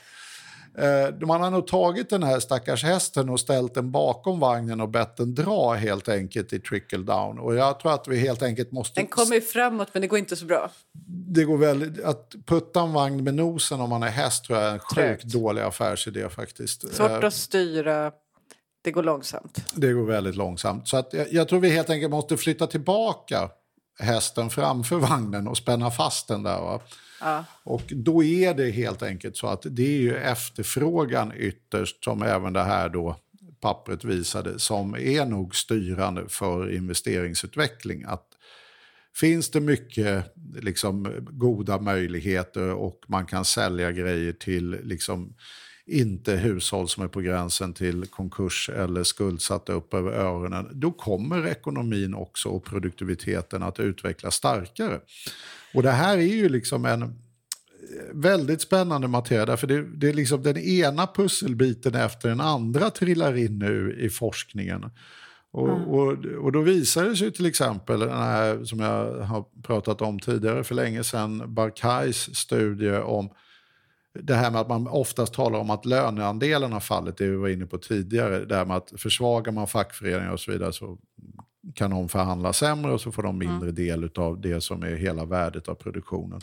Eh, 0.77 1.27
Man 1.27 1.41
har 1.41 1.51
nog 1.51 1.67
tagit 1.67 2.09
den 2.09 2.23
här 2.23 2.39
stackars 2.39 2.83
hästen 2.83 3.29
och 3.29 3.39
ställt 3.39 3.73
den 3.73 3.91
bakom 3.91 4.39
vagnen 4.39 4.81
och 4.81 4.89
bett 4.89 5.17
den 5.17 5.35
dra 5.35 5.73
helt 5.73 6.09
enkelt 6.09 6.53
i 6.53 6.59
trickle 6.59 6.97
down. 7.03 7.39
Och 7.39 7.55
jag 7.55 7.79
tror 7.79 7.93
att 7.93 8.07
vi 8.07 8.19
helt 8.19 8.43
enkelt 8.43 8.71
måste... 8.71 8.99
Den 8.99 9.07
kommer 9.07 9.35
ju 9.35 9.41
framåt, 9.41 9.87
men 9.93 10.01
det 10.01 10.07
går 10.07 10.19
inte 10.19 10.35
så 10.35 10.45
bra. 10.45 10.71
Det 11.07 11.43
går 11.43 11.57
väldigt, 11.57 12.03
att 12.03 12.35
putta 12.45 12.81
en 12.81 12.93
vagn 12.93 13.23
med 13.23 13.33
nosen 13.35 13.81
om 13.81 13.89
man 13.89 14.03
är 14.03 14.07
häst 14.07 14.43
tror 14.43 14.59
jag 14.59 14.67
är 14.69 14.73
en 14.73 14.79
sjukt 14.79 15.23
dålig 15.23 15.61
affärsidé 15.61 16.29
faktiskt. 16.29 16.93
Svårt 16.95 17.09
Eh, 17.11 17.27
att 17.27 17.33
styra. 17.33 18.11
Det 18.87 18.91
går 18.91 19.03
långsamt. 19.03 19.65
Det 19.75 19.93
går 19.93 20.05
väldigt 20.05 20.35
långsamt. 20.35 20.87
Så 20.87 20.97
att 20.97 21.13
jag, 21.13 21.33
jag 21.33 21.47
tror 21.47 21.59
vi 21.59 21.69
helt 21.69 21.89
enkelt 21.89 22.11
måste 22.11 22.37
flytta 22.37 22.67
tillbaka 22.67 23.49
hästen 23.99 24.49
framför 24.49 24.95
vagnen 24.95 25.47
och 25.47 25.57
spänna 25.57 25.91
fast 25.91 26.27
den 26.27 26.43
där. 26.43 26.61
Va? 26.61 26.81
Ja. 27.21 27.45
Och 27.63 27.81
då 27.89 28.23
är 28.23 28.53
det 28.53 28.71
helt 28.71 29.03
enkelt 29.03 29.37
så 29.37 29.47
att 29.47 29.61
det 29.69 29.95
är 29.95 30.01
ju 30.01 30.15
efterfrågan 30.15 31.33
ytterst 31.35 32.03
som 32.03 32.21
även 32.21 32.53
det 32.53 32.63
här 32.63 32.89
då 32.89 33.15
pappret 33.61 34.03
visade 34.03 34.59
som 34.59 34.95
är 34.95 35.25
nog 35.25 35.55
styrande 35.55 36.29
för 36.29 36.73
investeringsutveckling. 36.73 38.03
Att 38.03 38.27
finns 39.15 39.49
det 39.49 39.59
mycket 39.59 40.33
liksom, 40.61 41.13
goda 41.19 41.79
möjligheter 41.79 42.73
och 42.73 43.03
man 43.07 43.25
kan 43.25 43.45
sälja 43.45 43.91
grejer 43.91 44.33
till 44.33 44.69
liksom, 44.83 45.33
inte 45.87 46.35
hushåll 46.35 46.89
som 46.89 47.03
är 47.03 47.07
på 47.07 47.21
gränsen 47.21 47.73
till 47.73 48.05
konkurs 48.05 48.69
eller 48.69 49.03
skuldsatta 49.03 49.73
upp 49.73 49.93
över 49.93 50.11
öronen, 50.11 50.69
då 50.71 50.91
kommer 50.91 51.47
ekonomin 51.47 52.13
också 52.13 52.49
och 52.49 52.63
produktiviteten 52.63 53.63
att 53.63 53.79
utvecklas 53.79 54.35
starkare. 54.35 54.99
Och 55.73 55.83
det 55.83 55.91
här 55.91 56.17
är 56.17 56.21
ju 56.21 56.49
liksom 56.49 56.85
en 56.85 57.01
eh, 57.01 57.09
väldigt 58.13 58.61
spännande 58.61 59.07
materia, 59.07 59.45
därför 59.45 59.67
det, 59.67 59.81
det 59.81 60.09
är 60.09 60.13
liksom 60.13 60.43
den 60.43 60.57
ena 60.57 61.07
pusselbiten 61.07 61.95
efter 61.95 62.29
den 62.29 62.41
andra 62.41 62.89
trillar 62.89 63.37
in 63.37 63.59
nu 63.59 63.97
i 63.99 64.09
forskningen. 64.09 64.85
Och, 65.51 65.69
och, 65.69 66.25
och 66.25 66.51
då 66.51 66.61
visar 66.61 67.05
det 67.05 67.15
sig 67.15 67.31
till 67.31 67.45
exempel, 67.45 67.99
den 67.99 68.09
här 68.09 68.63
som 68.63 68.79
jag 68.79 69.21
har 69.21 69.45
pratat 69.63 70.01
om 70.01 70.19
tidigare 70.19 70.63
för 70.63 70.75
länge 70.75 71.03
sedan, 71.03 71.53
Barkais 71.53 72.35
studie 72.35 72.97
om 72.97 73.29
det 74.23 74.35
här 74.35 74.51
med 74.51 74.61
att 74.61 74.69
man 74.69 74.87
oftast 74.87 75.33
talar 75.33 75.59
om 75.59 75.69
att 75.69 75.85
löneandelen 75.85 76.71
har 76.71 76.79
fallit, 76.79 77.17
det 77.17 77.27
vi 77.27 77.35
var 77.35 77.47
inne 77.47 77.65
på 77.65 77.77
tidigare, 77.77 78.45
det 78.45 78.55
här 78.55 78.65
med 78.65 78.77
att 78.77 78.93
försvagar 78.97 79.51
man 79.51 79.67
fackföreningar 79.67 80.31
och 80.31 80.39
så 80.39 80.51
vidare 80.51 80.73
så 80.73 80.97
kan 81.75 81.91
de 81.91 82.09
förhandla 82.09 82.53
sämre 82.53 82.91
och 82.91 83.01
så 83.01 83.11
får 83.11 83.23
de 83.23 83.37
mindre 83.37 83.71
del 83.71 84.09
av 84.15 84.41
det 84.41 84.61
som 84.61 84.83
är 84.83 84.95
hela 84.95 85.25
värdet 85.25 85.67
av 85.67 85.75
produktionen. 85.75 86.41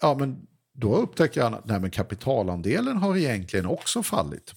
Ja, 0.00 0.16
men 0.18 0.46
då 0.72 0.96
upptäcker 0.96 1.40
jag 1.40 1.54
att 1.54 1.66
nej, 1.66 1.80
men 1.80 1.90
kapitalandelen 1.90 2.96
har 2.96 3.16
egentligen 3.16 3.66
också 3.66 4.02
fallit. 4.02 4.54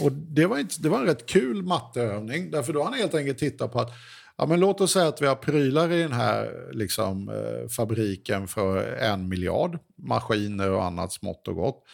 Och 0.00 0.12
det 0.12 0.46
var, 0.46 0.58
inte, 0.58 0.74
det 0.82 0.88
var 0.88 0.98
en 0.98 1.06
rätt 1.06 1.26
kul 1.26 1.62
matteövning, 1.62 2.50
därför 2.50 2.72
då 2.72 2.80
har 2.80 2.84
han 2.84 2.98
helt 2.98 3.14
enkelt 3.14 3.38
tittat 3.38 3.72
på 3.72 3.80
att 3.80 3.92
Ja, 4.38 4.46
men 4.46 4.60
låt 4.60 4.80
oss 4.80 4.92
säga 4.92 5.08
att 5.08 5.22
vi 5.22 5.26
har 5.26 5.34
prylar 5.34 5.92
i 5.92 6.02
den 6.02 6.12
här 6.12 6.68
liksom, 6.72 7.28
eh, 7.28 7.68
fabriken 7.68 8.48
för 8.48 8.92
en 8.92 9.28
miljard. 9.28 9.78
Maskiner 9.96 10.70
och 10.70 10.84
annat 10.84 11.12
smått 11.12 11.48
och 11.48 11.54
gott. 11.54 11.84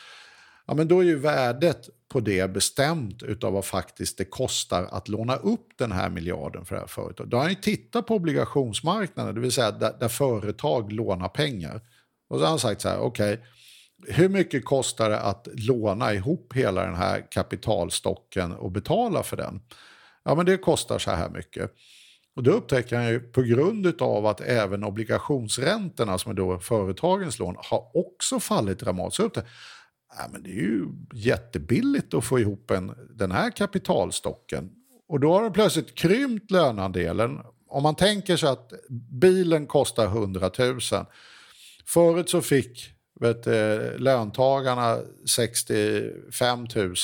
Ja, 0.66 0.74
men 0.74 0.88
då 0.88 1.00
är 1.00 1.04
ju 1.04 1.18
värdet 1.18 1.88
på 2.08 2.20
det 2.20 2.50
bestämt 2.50 3.22
av 3.44 3.52
vad 3.52 3.64
faktiskt 3.64 4.18
det 4.18 4.24
kostar 4.24 4.82
att 4.82 5.08
låna 5.08 5.36
upp 5.36 5.68
den 5.78 5.92
här 5.92 6.10
miljarden 6.10 6.64
för 6.64 6.74
det 6.74 6.80
här 6.80 6.88
företaget. 6.88 7.30
Då 7.30 7.36
har 7.36 7.44
han 7.44 7.54
tittat 7.54 8.06
på 8.06 8.14
obligationsmarknaden, 8.14 9.34
det 9.34 9.40
vill 9.40 9.52
säga 9.52 9.70
där, 9.70 9.96
där 10.00 10.08
företag 10.08 10.92
lånar 10.92 11.28
pengar. 11.28 11.80
Och 12.28 12.38
så 12.38 12.44
har 12.44 12.50
han 12.50 12.58
sagt 12.58 12.80
så 12.80 12.88
här, 12.88 12.98
okej, 12.98 13.34
okay, 13.34 13.46
hur 14.14 14.28
mycket 14.28 14.64
kostar 14.64 15.10
det 15.10 15.20
att 15.20 15.48
låna 15.52 16.14
ihop 16.14 16.52
hela 16.54 16.84
den 16.84 16.94
här 16.94 17.30
kapitalstocken 17.30 18.52
och 18.52 18.70
betala 18.70 19.22
för 19.22 19.36
den? 19.36 19.60
Ja, 20.24 20.34
men 20.34 20.46
det 20.46 20.56
kostar 20.56 20.98
så 20.98 21.10
här 21.10 21.30
mycket. 21.30 21.70
Och 22.36 22.42
då 22.42 22.50
upptäcker 22.50 22.96
han 22.96 23.08
ju 23.08 23.20
på 23.20 23.42
grund 23.42 24.02
av 24.02 24.26
att 24.26 24.40
även 24.40 24.84
obligationsräntorna, 24.84 26.18
som 26.18 26.30
är 26.30 26.36
då 26.36 26.58
företagens 26.58 27.38
lån, 27.38 27.56
har 27.58 27.96
också 27.96 28.40
fallit 28.40 28.78
dramatiskt. 28.78 29.20
Upp 29.20 29.34
det. 29.34 29.44
Ja, 30.18 30.28
men 30.32 30.42
det 30.42 30.50
är 30.50 30.54
ju 30.54 30.86
jättebilligt 31.12 32.14
att 32.14 32.24
få 32.24 32.38
ihop 32.38 32.70
en, 32.70 32.94
den 33.10 33.32
här 33.32 33.50
kapitalstocken. 33.50 34.70
Och 35.08 35.20
då 35.20 35.32
har 35.32 35.42
den 35.42 35.52
plötsligt 35.52 35.94
krympt 35.94 36.50
löneandelen. 36.50 37.40
Om 37.68 37.82
man 37.82 37.94
tänker 37.94 38.36
sig 38.36 38.48
att 38.48 38.72
bilen 39.10 39.66
kostar 39.66 40.06
100 40.06 40.50
000. 40.58 40.80
Förut 41.86 42.30
så 42.30 42.40
fick 42.40 42.94
vet, 43.20 43.46
eh, 43.46 43.98
löntagarna 43.98 44.98
65 45.26 46.66
000 46.74 46.94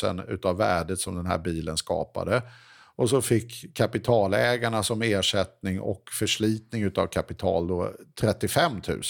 av 0.43 0.57
värdet 0.57 1.01
som 1.01 1.14
den 1.16 1.26
här 1.26 1.39
bilen 1.39 1.76
skapade. 1.76 2.43
Och 3.01 3.11
så 3.11 3.22
fick 3.22 3.74
kapitalägarna 3.74 4.82
som 4.82 5.03
ersättning 5.03 5.80
och 5.80 6.09
förslitning 6.12 6.92
av 6.96 7.07
kapital 7.07 7.66
då 7.66 7.92
35 8.20 8.72
000. 8.88 9.03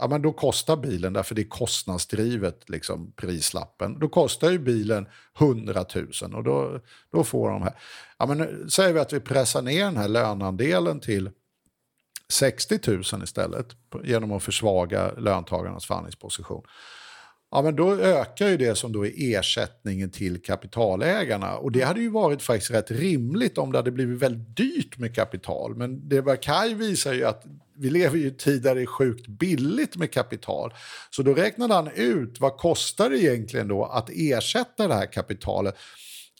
Ja, 0.00 0.08
men 0.08 0.22
då 0.22 0.32
kostar 0.32 0.76
bilen, 0.76 1.12
därför 1.12 1.34
det 1.34 1.42
är 1.42 1.48
kostnadsdrivet, 1.48 2.68
liksom, 2.68 3.12
prislappen. 3.16 3.98
Då 3.98 4.08
kostar 4.08 4.50
ju 4.50 4.58
bilen 4.58 5.06
100 5.38 5.84
000 5.94 6.34
och 6.34 6.44
då, 6.44 6.80
då 7.12 7.24
får 7.24 7.50
de 7.50 7.62
här. 7.62 7.74
Ja, 8.18 8.26
men 8.26 8.38
nu 8.38 8.66
säger 8.70 8.92
vi 8.92 9.00
att 9.00 9.12
vi 9.12 9.20
pressar 9.20 9.62
ner 9.62 9.84
den 9.84 9.96
här 9.96 10.08
löneandelen 10.08 11.00
till 11.00 11.30
60 12.32 12.80
000 12.86 13.02
istället 13.22 13.66
genom 14.04 14.32
att 14.32 14.42
försvaga 14.42 15.12
löntagarnas 15.12 15.86
förhandlingsposition 15.86 16.62
ja, 17.50 17.62
men 17.62 17.76
då 17.76 17.94
ökar 17.94 18.48
ju 18.48 18.56
det 18.56 18.74
som 18.74 18.92
då 18.92 19.06
är 19.06 19.12
ersättningen 19.16 20.10
till 20.10 20.42
kapitalägarna. 20.42 21.56
Och 21.56 21.72
det 21.72 21.80
hade 21.80 22.00
ju 22.00 22.08
varit 22.08 22.42
faktiskt 22.42 22.70
rätt 22.70 22.90
rimligt 22.90 23.58
om 23.58 23.72
det 23.72 23.78
hade 23.78 23.90
blivit 23.90 24.22
väldigt 24.22 24.56
dyrt 24.56 24.98
med 24.98 25.14
kapital. 25.14 25.76
Men 25.76 26.08
det 26.08 26.42
Kaj 26.42 26.74
visar 26.74 27.12
ju 27.12 27.24
att 27.24 27.44
vi 27.78 27.90
lever 27.90 28.18
i 28.18 28.26
en 28.26 28.36
tid 28.36 28.62
där 28.62 28.74
det 28.74 28.82
är 28.82 28.86
sjukt 28.86 29.26
billigt 29.26 29.96
med 29.96 30.12
kapital. 30.12 30.74
Så 31.10 31.22
då 31.22 31.34
räknade 31.34 31.74
han 31.74 31.90
ut 31.94 32.40
vad 32.40 32.56
kostar 32.56 33.10
det 33.10 33.18
egentligen 33.18 33.68
då 33.68 33.84
att 33.84 34.10
ersätta 34.12 34.88
det 34.88 34.94
här 34.94 35.12
kapitalet. 35.12 35.74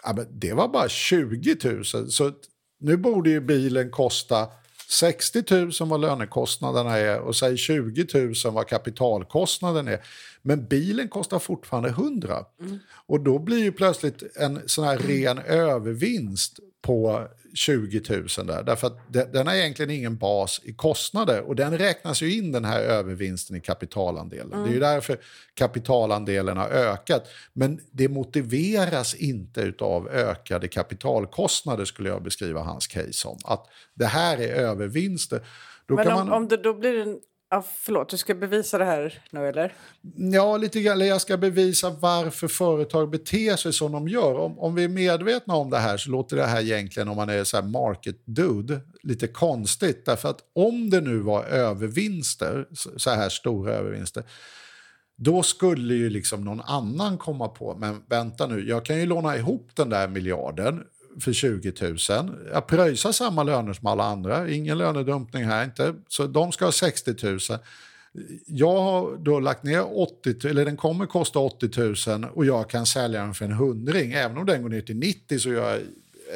Ja, 0.05 0.13
men 0.17 0.27
det 0.31 0.53
var 0.53 0.69
bara 0.69 0.89
20 0.89 1.57
000. 1.65 2.11
Så 2.11 2.33
nu 2.81 2.97
borde 2.97 3.31
ju 3.31 3.41
bilen 3.41 3.91
kosta 3.91 4.49
60 4.89 5.45
000 5.51 5.71
vad 5.89 6.01
lönekostnaderna 6.01 6.99
är 6.99 7.21
och 7.21 7.37
säg 7.37 7.57
20 7.57 8.07
000 8.15 8.35
vad 8.45 8.67
kapitalkostnaden 8.67 9.89
är. 9.89 10.01
Men 10.43 10.67
bilen 10.67 11.09
kostar 11.09 11.39
fortfarande 11.39 11.89
100. 11.89 12.45
Mm. 12.61 12.79
Och 13.07 13.21
då 13.21 13.39
blir 13.39 13.59
ju 13.59 13.73
plötsligt 13.73 14.37
en 14.37 14.61
sån 14.67 14.85
här 14.85 14.99
ren 14.99 15.39
övervinst 15.39 16.61
på 16.83 17.29
20 17.55 18.03
000 18.39 18.47
där. 18.47 18.63
Därför 18.63 18.87
att 18.87 18.99
den 19.33 19.47
har 19.47 19.55
egentligen 19.55 19.91
ingen 19.91 20.17
bas 20.17 20.61
i 20.65 20.73
kostnader 20.73 21.41
och 21.41 21.57
den 21.57 21.79
räknas 21.79 22.23
ju 22.23 22.35
in 22.35 22.53
den 22.53 22.65
här 22.65 22.81
övervinsten 22.81 23.57
i 23.57 23.61
kapitalandelen. 23.61 24.53
Mm. 24.53 24.65
Det 24.65 24.71
är 24.71 24.75
ju 24.75 24.81
därför 24.81 25.19
kapitalandelen 25.55 26.57
har 26.57 26.69
ökat. 26.69 27.29
Men 27.53 27.81
det 27.91 28.09
motiveras 28.09 29.15
inte 29.15 29.73
av 29.81 30.09
ökade 30.09 30.69
kapitalkostnader 30.69 31.85
skulle 31.85 32.09
jag 32.09 32.23
beskriva 32.23 32.61
hans 32.61 32.87
case 32.87 33.13
som. 33.13 33.39
Att 33.45 33.67
det 33.95 34.07
här 34.07 34.39
är 34.39 34.55
övervinster. 34.55 35.41
Då 35.87 35.95
Men 35.95 36.09
om, 36.09 36.15
man... 36.15 36.33
om 36.33 36.49
det 36.49 36.57
då 36.57 36.75
blir 36.75 36.99
en 36.99 37.19
Ja, 37.51 37.65
förlåt, 37.79 38.09
du 38.09 38.17
ska 38.17 38.35
bevisa 38.35 38.79
det 38.79 38.85
här 38.85 39.23
nu 39.31 39.49
eller? 39.49 39.73
Ja, 40.17 40.57
lite 40.57 40.81
grann. 40.81 41.07
Jag 41.07 41.21
ska 41.21 41.37
bevisa 41.37 41.91
varför 41.91 42.49
företag 42.49 43.11
beter 43.11 43.57
sig 43.57 43.73
som 43.73 43.93
de 43.93 44.09
gör. 44.09 44.35
Om, 44.35 44.59
om 44.59 44.75
vi 44.75 44.85
är 44.85 44.89
medvetna 44.89 45.55
om 45.55 45.71
det 45.71 45.79
här 45.79 45.97
så 45.97 46.11
låter 46.11 46.37
det 46.37 46.47
här 46.47 46.61
egentligen, 46.61 47.09
om 47.09 47.17
man 47.17 47.29
är 47.29 47.45
så 47.45 47.57
här 47.57 47.65
market 47.65 48.17
dude, 48.25 48.81
lite 49.03 49.27
konstigt. 49.27 50.05
Därför 50.07 50.29
att 50.29 50.41
om 50.55 50.91
det 50.91 51.01
nu 51.01 51.19
var 51.19 51.45
övervinster, 51.45 52.67
så 52.97 53.11
här 53.11 53.29
stora 53.29 53.73
övervinster, 53.73 54.25
då 55.17 55.43
skulle 55.43 55.95
ju 55.95 56.11
liksom 56.11 56.45
någon 56.45 56.61
annan 56.61 57.19
komma 57.19 57.49
på, 57.49 57.77
men 57.79 58.03
vänta 58.09 58.47
nu, 58.47 58.69
jag 58.69 58.85
kan 58.85 59.01
ju 59.01 59.07
låna 59.07 59.37
ihop 59.37 59.71
den 59.75 59.91
där 59.91 60.09
miljarden 60.09 60.85
för 61.21 61.33
20 61.33 61.73
000. 61.81 61.99
Jag 62.53 62.67
pröjsar 62.67 63.13
samma 63.13 63.43
löner 63.43 63.73
som 63.73 63.87
alla 63.87 64.05
andra, 64.05 64.51
ingen 64.51 64.79
lönedumpning 64.79 65.45
här 65.45 65.65
inte. 65.65 65.95
Så 66.09 66.27
de 66.27 66.53
ska 66.53 66.65
ha 66.65 66.73
60 66.73 67.15
000. 67.23 67.39
Jag 68.47 68.81
har 68.81 69.17
då 69.17 69.41
lagt 69.41 69.63
ner 69.63 69.99
80 69.99 70.49
eller 70.49 70.65
den 70.65 70.77
kommer 70.77 71.07
kosta 71.07 71.39
80 71.39 72.09
000 72.09 72.25
och 72.35 72.45
jag 72.45 72.71
kan 72.71 72.87
sälja 72.87 73.21
den 73.21 73.35
för 73.35 73.45
en 73.45 73.53
hundring. 73.53 74.13
Även 74.13 74.39
om 74.39 74.47
den 74.47 74.63
går 74.63 74.69
ner 74.69 74.81
till 74.81 74.97
90 74.97 75.39
så 75.39 75.49
gör 75.49 75.71
jag 75.71 75.81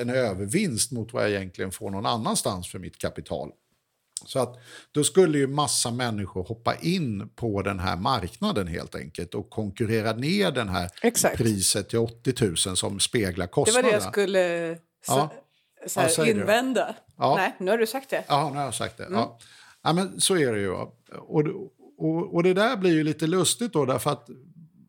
en 0.01 0.11
övervinst 0.11 0.93
mot 0.93 1.13
vad 1.13 1.23
jag 1.23 1.31
egentligen 1.31 1.73
får 1.73 1.91
någon 1.91 2.07
annanstans 2.07 2.69
för 2.69 2.79
mitt 2.79 2.99
kapital. 2.99 3.51
Så 4.27 4.39
att 4.39 4.59
då 4.93 5.05
skulle 5.05 5.39
ju 5.39 5.47
massa 5.47 5.91
människor 5.91 6.45
hoppa 6.45 6.75
in 6.77 7.29
på 7.37 7.63
den 7.63 7.79
här 7.79 7.97
marknaden 7.97 8.67
helt 8.67 8.95
enkelt 8.95 9.35
och 9.35 9.51
konkurrera 9.51 10.13
ner 10.13 10.51
den 10.51 10.69
här 10.69 10.91
Exakt. 11.03 11.37
priset 11.37 11.89
till 11.89 11.99
80 11.99 12.35
000 12.45 12.57
som 12.57 13.01
speglar 13.01 13.47
kostnaderna. 13.47 13.89
Det 13.89 13.93
var 13.93 14.01
det 14.01 14.05
jag 14.05 14.13
skulle 14.13 14.79
ja. 15.07 15.33
så 15.87 16.01
här, 16.01 16.13
ja, 16.19 16.27
invända. 16.27 16.95
Ja. 17.19 17.35
Nej, 17.37 17.57
nu 17.59 17.71
har 17.71 17.79
du 17.79 17.87
sagt 17.87 18.11
det. 18.11 18.25
Ja, 18.29 18.51
nu 18.51 18.57
har 18.57 18.65
jag 18.65 18.75
sagt 18.75 18.97
det. 18.97 19.05
Mm. 19.05 19.19
Ja. 19.19 19.39
ja. 19.83 19.93
men 19.93 20.21
så 20.21 20.37
är 20.37 20.53
det 20.53 20.61
ju. 20.61 20.71
Och, 20.71 20.95
och, 21.99 22.35
och 22.35 22.43
det 22.43 22.55
där 22.55 22.77
blir 22.77 22.93
ju 22.93 23.05
lite 23.05 23.27
lustigt 23.27 23.73
då 23.73 23.85
därför 23.85 24.11
att 24.11 24.27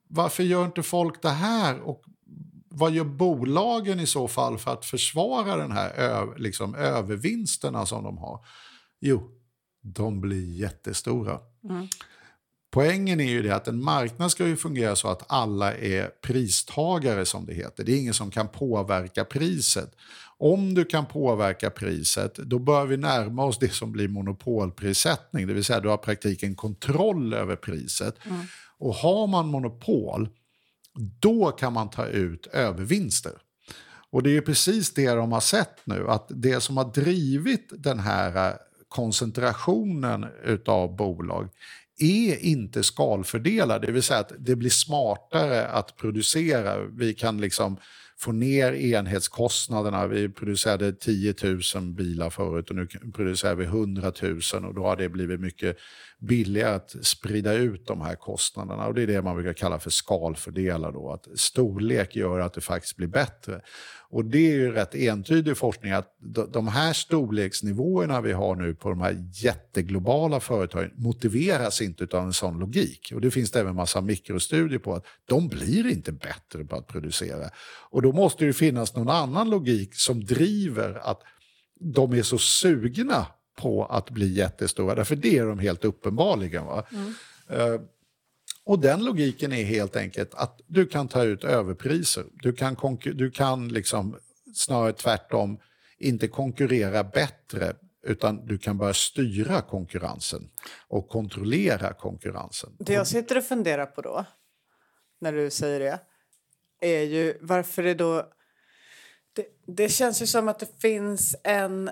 varför 0.07 0.43
gör 0.43 0.65
inte 0.65 0.83
folk 0.83 1.21
det 1.21 1.29
här 1.29 1.79
och 1.79 2.03
vad 2.69 2.91
gör 2.91 3.03
bolagen 3.03 3.99
i 3.99 4.05
så 4.05 4.27
fall 4.27 4.57
för 4.57 4.73
att 4.73 4.85
försvara 4.85 5.57
den 5.57 5.71
här 5.71 6.39
liksom, 6.39 6.75
övervinsterna 6.75 7.85
som 7.85 8.03
de 8.03 8.17
har? 8.17 8.45
Jo, 9.05 9.31
de 9.81 10.21
blir 10.21 10.53
jättestora. 10.53 11.39
Mm. 11.69 11.87
Poängen 12.71 13.19
är 13.19 13.29
ju 13.29 13.41
det 13.41 13.55
att 13.55 13.67
en 13.67 13.83
marknad 13.83 14.31
ska 14.31 14.47
ju 14.47 14.55
fungera 14.55 14.95
så 14.95 15.07
att 15.07 15.23
alla 15.27 15.73
är 15.73 16.07
pristagare 16.21 17.25
som 17.25 17.45
det 17.45 17.53
heter. 17.53 17.83
Det 17.83 17.91
är 17.91 17.99
ingen 17.99 18.13
som 18.13 18.31
kan 18.31 18.47
påverka 18.47 19.25
priset. 19.25 19.95
Om 20.37 20.73
du 20.73 20.85
kan 20.85 21.05
påverka 21.05 21.69
priset, 21.69 22.35
då 22.35 22.59
bör 22.59 22.85
vi 22.85 22.97
närma 22.97 23.45
oss 23.45 23.59
det 23.59 23.73
som 23.73 23.91
blir 23.91 24.07
monopolprissättning. 24.07 25.47
Det 25.47 25.53
vill 25.53 25.63
säga 25.63 25.79
du 25.79 25.89
har 25.89 25.97
praktiken 25.97 26.55
kontroll 26.55 27.33
över 27.33 27.55
priset. 27.55 28.15
Mm. 28.25 28.45
Och 28.77 28.95
har 28.95 29.27
man 29.27 29.47
monopol, 29.47 30.29
då 31.19 31.51
kan 31.51 31.73
man 31.73 31.89
ta 31.89 32.05
ut 32.05 32.47
övervinster. 32.47 33.33
Och 34.13 34.23
det 34.23 34.37
är 34.37 34.41
precis 34.41 34.93
det 34.93 35.11
de 35.11 35.31
har 35.31 35.39
sett 35.39 35.79
nu, 35.83 36.09
att 36.09 36.25
det 36.29 36.61
som 36.61 36.77
har 36.77 36.93
drivit 36.93 37.71
den 37.77 37.99
här 37.99 38.57
koncentrationen 38.93 40.25
av 40.65 40.95
bolag 40.95 41.49
är 41.99 42.45
inte 42.45 42.83
skalfördelad, 42.83 43.81
det 43.81 43.91
vill 43.91 44.03
säga 44.03 44.19
att 44.19 44.31
det 44.39 44.55
blir 44.55 44.69
smartare 44.69 45.67
att 45.67 45.97
producera. 45.97 46.85
Vi 46.85 47.13
kan 47.13 47.41
liksom 47.41 47.77
få 48.17 48.31
ner 48.31 48.73
enhetskostnaderna. 48.73 50.07
Vi 50.07 50.29
producerade 50.29 50.93
10 50.93 51.35
000 51.75 51.83
bilar 51.83 52.29
förut 52.29 52.69
och 52.69 52.75
nu 52.75 52.87
producerar 53.13 53.55
vi 53.55 53.65
100 53.65 54.11
000 54.21 54.65
och 54.65 54.73
då 54.73 54.83
har 54.83 54.95
det 54.95 55.09
blivit 55.09 55.39
mycket 55.39 55.77
billigare 56.19 56.75
att 56.75 56.95
sprida 57.01 57.53
ut 57.53 57.87
de 57.87 58.01
här 58.01 58.15
kostnaderna. 58.15 58.87
Och 58.87 58.93
det 58.93 59.01
är 59.01 59.07
det 59.07 59.21
man 59.21 59.35
brukar 59.35 59.53
kalla 59.53 59.79
för 59.79 59.89
skalfördelar. 59.89 60.91
Då, 60.91 61.11
att 61.13 61.39
storlek 61.39 62.15
gör 62.15 62.39
att 62.39 62.53
det 62.53 62.61
faktiskt 62.61 62.97
blir 62.97 63.07
bättre. 63.07 63.61
Och 64.13 64.25
det 64.25 64.37
är 64.37 64.55
ju 64.55 64.71
rätt 64.71 64.95
entydig 64.95 65.57
forskning 65.57 65.91
att 65.91 66.17
de 66.53 66.67
här 66.67 66.93
storleksnivåerna 66.93 68.21
vi 68.21 68.31
har 68.31 68.55
nu 68.55 68.75
på 68.75 68.89
de 68.89 69.01
här 69.01 69.25
jätteglobala 69.33 70.39
företagen 70.39 70.91
motiveras 70.95 71.81
inte 71.81 72.17
av 72.17 72.23
en 72.23 72.33
sån 72.33 72.59
logik. 72.59 73.11
Och 73.15 73.21
det 73.21 73.31
finns 73.31 73.51
det 73.51 73.59
även 73.59 73.69
en 73.69 73.75
massa 73.75 74.01
mikrostudier 74.01 74.79
på 74.79 74.93
att 74.93 75.05
de 75.25 75.47
blir 75.47 75.87
inte 75.87 76.11
bättre 76.11 76.65
på 76.65 76.75
att 76.75 76.87
producera. 76.87 77.49
Och 77.89 78.01
då 78.01 78.11
måste 78.11 78.45
det 78.45 78.53
finnas 78.53 78.95
någon 78.95 79.09
annan 79.09 79.49
logik 79.49 79.95
som 79.95 80.25
driver 80.25 81.09
att 81.09 81.21
de 81.79 82.13
är 82.13 82.23
så 82.23 82.37
sugna 82.37 83.25
på 83.61 83.85
att 83.85 84.09
bli 84.09 84.33
jättestora, 84.33 84.95
därför 84.95 85.15
det 85.15 85.37
är 85.37 85.45
de 85.45 85.59
helt 85.59 85.85
uppenbarligen. 85.85 86.65
Va? 86.65 86.83
Mm. 86.91 87.13
Och 88.65 88.79
den 88.79 89.03
logiken 89.03 89.51
är 89.51 89.63
helt 89.63 89.95
enkelt 89.95 90.33
att 90.33 90.61
du 90.67 90.85
kan 90.85 91.07
ta 91.07 91.23
ut 91.23 91.43
överpriser. 91.43 92.25
Du 92.33 92.53
kan, 92.53 92.97
du 93.03 93.31
kan 93.31 93.67
liksom 93.67 94.15
snarare 94.55 94.93
tvärtom 94.93 95.59
inte 95.97 96.27
konkurrera 96.27 97.03
bättre 97.03 97.75
utan 98.03 98.45
du 98.45 98.57
kan 98.57 98.77
börja 98.77 98.93
styra 98.93 99.61
konkurrensen 99.61 100.49
och 100.87 101.09
kontrollera 101.09 101.93
konkurrensen. 101.93 102.75
Det 102.79 102.93
jag 102.93 103.07
sitter 103.07 103.37
och 103.37 103.43
funderar 103.43 103.85
på 103.85 104.01
då, 104.01 104.25
när 105.21 105.33
du 105.33 105.49
säger 105.49 105.79
det, 105.79 105.99
är 106.87 107.01
ju 107.01 107.37
varför 107.41 107.83
det 107.83 107.93
då... 107.93 108.29
Det, 109.33 109.45
det 109.67 109.89
känns 109.89 110.21
ju 110.21 110.27
som 110.27 110.47
att 110.47 110.59
det 110.59 110.81
finns 110.81 111.35
en 111.43 111.89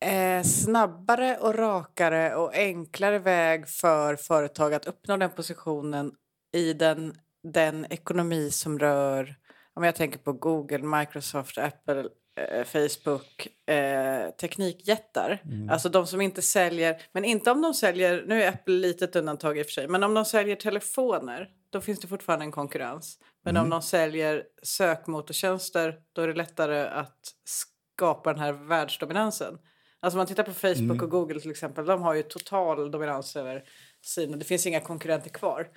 eh, 0.00 0.42
snabbare 0.42 1.36
och 1.36 1.54
rakare 1.54 2.34
och 2.34 2.54
enklare 2.54 3.18
väg 3.18 3.68
för 3.68 4.16
företag 4.16 4.74
att 4.74 4.86
uppnå 4.86 5.16
den 5.16 5.30
positionen 5.30 6.12
i 6.52 6.72
den, 6.72 7.14
den 7.42 7.86
ekonomi 7.90 8.50
som 8.50 8.78
rör... 8.78 9.34
Om 9.74 9.84
jag 9.84 9.94
tänker 9.94 10.18
på 10.18 10.32
Google, 10.32 10.78
Microsoft, 10.98 11.58
Apple, 11.58 12.04
eh, 12.40 12.64
Facebook, 12.64 13.48
eh, 13.68 14.30
teknikjättar. 14.30 15.42
Mm. 15.44 15.70
Alltså 15.70 15.88
de 15.88 16.06
som 16.06 16.20
inte 16.20 16.42
säljer, 16.42 17.02
men 17.12 17.24
inte 17.24 17.50
om 17.50 17.62
de 17.62 17.74
säljer, 17.74 18.24
nu 18.26 18.42
är 18.42 18.48
Apple 18.48 18.74
lite 18.74 19.04
ett 19.04 19.16
undantag 19.16 19.58
i 19.58 19.62
och 19.62 19.66
för 19.66 19.72
sig, 19.72 19.88
men 19.88 20.02
om 20.02 20.14
de 20.14 20.24
säljer 20.24 20.56
telefoner 20.56 21.48
då 21.70 21.80
finns 21.80 22.00
det 22.00 22.06
fortfarande 22.08 22.44
en 22.44 22.52
konkurrens. 22.52 23.18
Men 23.44 23.56
Mm. 23.56 23.64
om 23.64 23.70
de 23.70 23.82
säljer 23.82 24.44
sökmotortjänster 24.62 25.94
då 26.12 26.22
är 26.22 26.28
det 26.28 26.34
lättare 26.34 26.86
att 26.88 27.18
skapa 27.44 28.32
den 28.32 28.42
här 28.42 28.52
världsdominansen. 28.52 29.58
Alltså 30.00 30.16
man 30.16 30.26
tittar 30.26 30.42
på 30.42 30.52
Facebook 30.52 30.78
Mm. 30.78 31.00
och 31.00 31.10
Google 31.10 31.40
till 31.40 31.50
exempel, 31.50 31.86
de 31.86 32.02
har 32.02 32.14
ju 32.14 32.22
total 32.22 32.90
dominans 32.90 33.36
över 33.36 33.64
sina, 34.04 34.36
det 34.36 34.44
finns 34.44 34.66
inga 34.66 34.80
konkurrenter 34.80 35.30
kvar. 35.30 35.68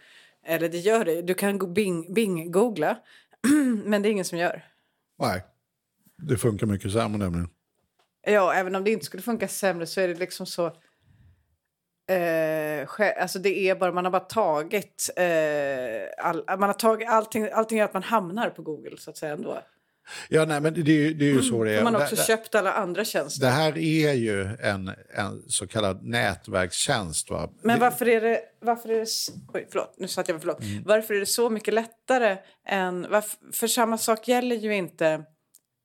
Eller 0.46 0.70
det 0.70 0.78
gör 0.78 1.06
det, 1.06 1.22
du 1.22 1.34
kan 1.34 1.58
go- 1.60 1.68
bing, 1.68 2.16
bing-googla, 2.16 2.96
men 3.86 4.02
det 4.02 4.10
är 4.10 4.12
ingen 4.12 4.26
som 4.26 4.38
gör. 4.38 4.66
Nej, 5.20 5.44
det 6.18 6.38
funkar 6.38 6.68
mycket 6.68 6.92
sämre 6.92 7.18
nämligen. 7.18 7.50
Ja, 8.28 8.54
även 8.54 8.76
om 8.76 8.84
det 8.84 8.92
inte 8.92 9.06
skulle 9.06 9.24
funka 9.24 9.48
sämre 9.48 9.86
så 9.86 10.02
är 10.02 10.08
det 10.08 10.14
liksom 10.16 10.46
så... 10.46 10.66
Eh, 12.10 12.88
alltså 13.22 13.40
det 13.40 13.70
är 13.70 13.76
bara, 13.76 13.92
man 13.92 14.06
har 14.06 14.12
bara 14.12 14.20
tagit... 14.20 15.10
Eh, 15.16 16.26
all, 16.26 16.44
man 16.48 16.64
har 16.70 16.74
tagit 16.74 17.10
allting, 17.10 17.50
allting 17.54 17.78
gör 17.78 17.86
att 17.86 17.94
man 17.94 18.04
hamnar 18.04 18.50
på 18.50 18.62
Google 18.62 18.98
så 18.98 19.10
att 19.10 19.18
säga 19.18 19.34
ändå. 19.34 19.62
Ja, 20.30 20.46
nej, 20.46 20.62
men 20.62 20.74
det, 20.74 20.82
det 21.14 21.26
är 21.26 21.34
ju 21.34 21.42
så 21.42 21.64
det 21.64 21.74
är. 21.74 21.84
Man 21.84 21.96
har 21.96 22.02
också 22.02 22.16
det, 22.16 22.24
köpt 22.24 22.56
alla 22.56 22.74
andra 22.74 23.06
tjänster. 23.06 23.46
det 23.46 23.52
här 23.52 23.78
är 23.78 24.14
ju 24.14 24.42
en, 24.62 24.92
en 25.14 25.44
så 25.48 25.68
kallad 25.68 26.04
nätverkstjänst. 26.04 27.30
Va? 27.30 27.50
Men 27.64 27.80
varför 27.80 28.08
är 28.08 28.22
det... 28.22 28.40
Varför 28.62 28.90
är 28.90 29.00
det 29.00 29.08
oj, 29.54 29.68
förlåt, 29.72 29.96
nu 29.98 30.08
satt 30.08 30.28
jag 30.28 30.40
förlåt. 30.40 30.64
Mm. 30.64 30.84
Varför 30.86 31.14
är 31.14 31.20
det 31.20 31.26
så 31.26 31.50
mycket 31.50 31.74
lättare 31.74 32.38
än... 32.68 33.08
Varför, 33.10 33.38
för 33.54 33.68
samma 33.68 33.98
sak 33.98 34.28
gäller 34.28 34.56
ju 34.56 34.76
inte 34.76 35.24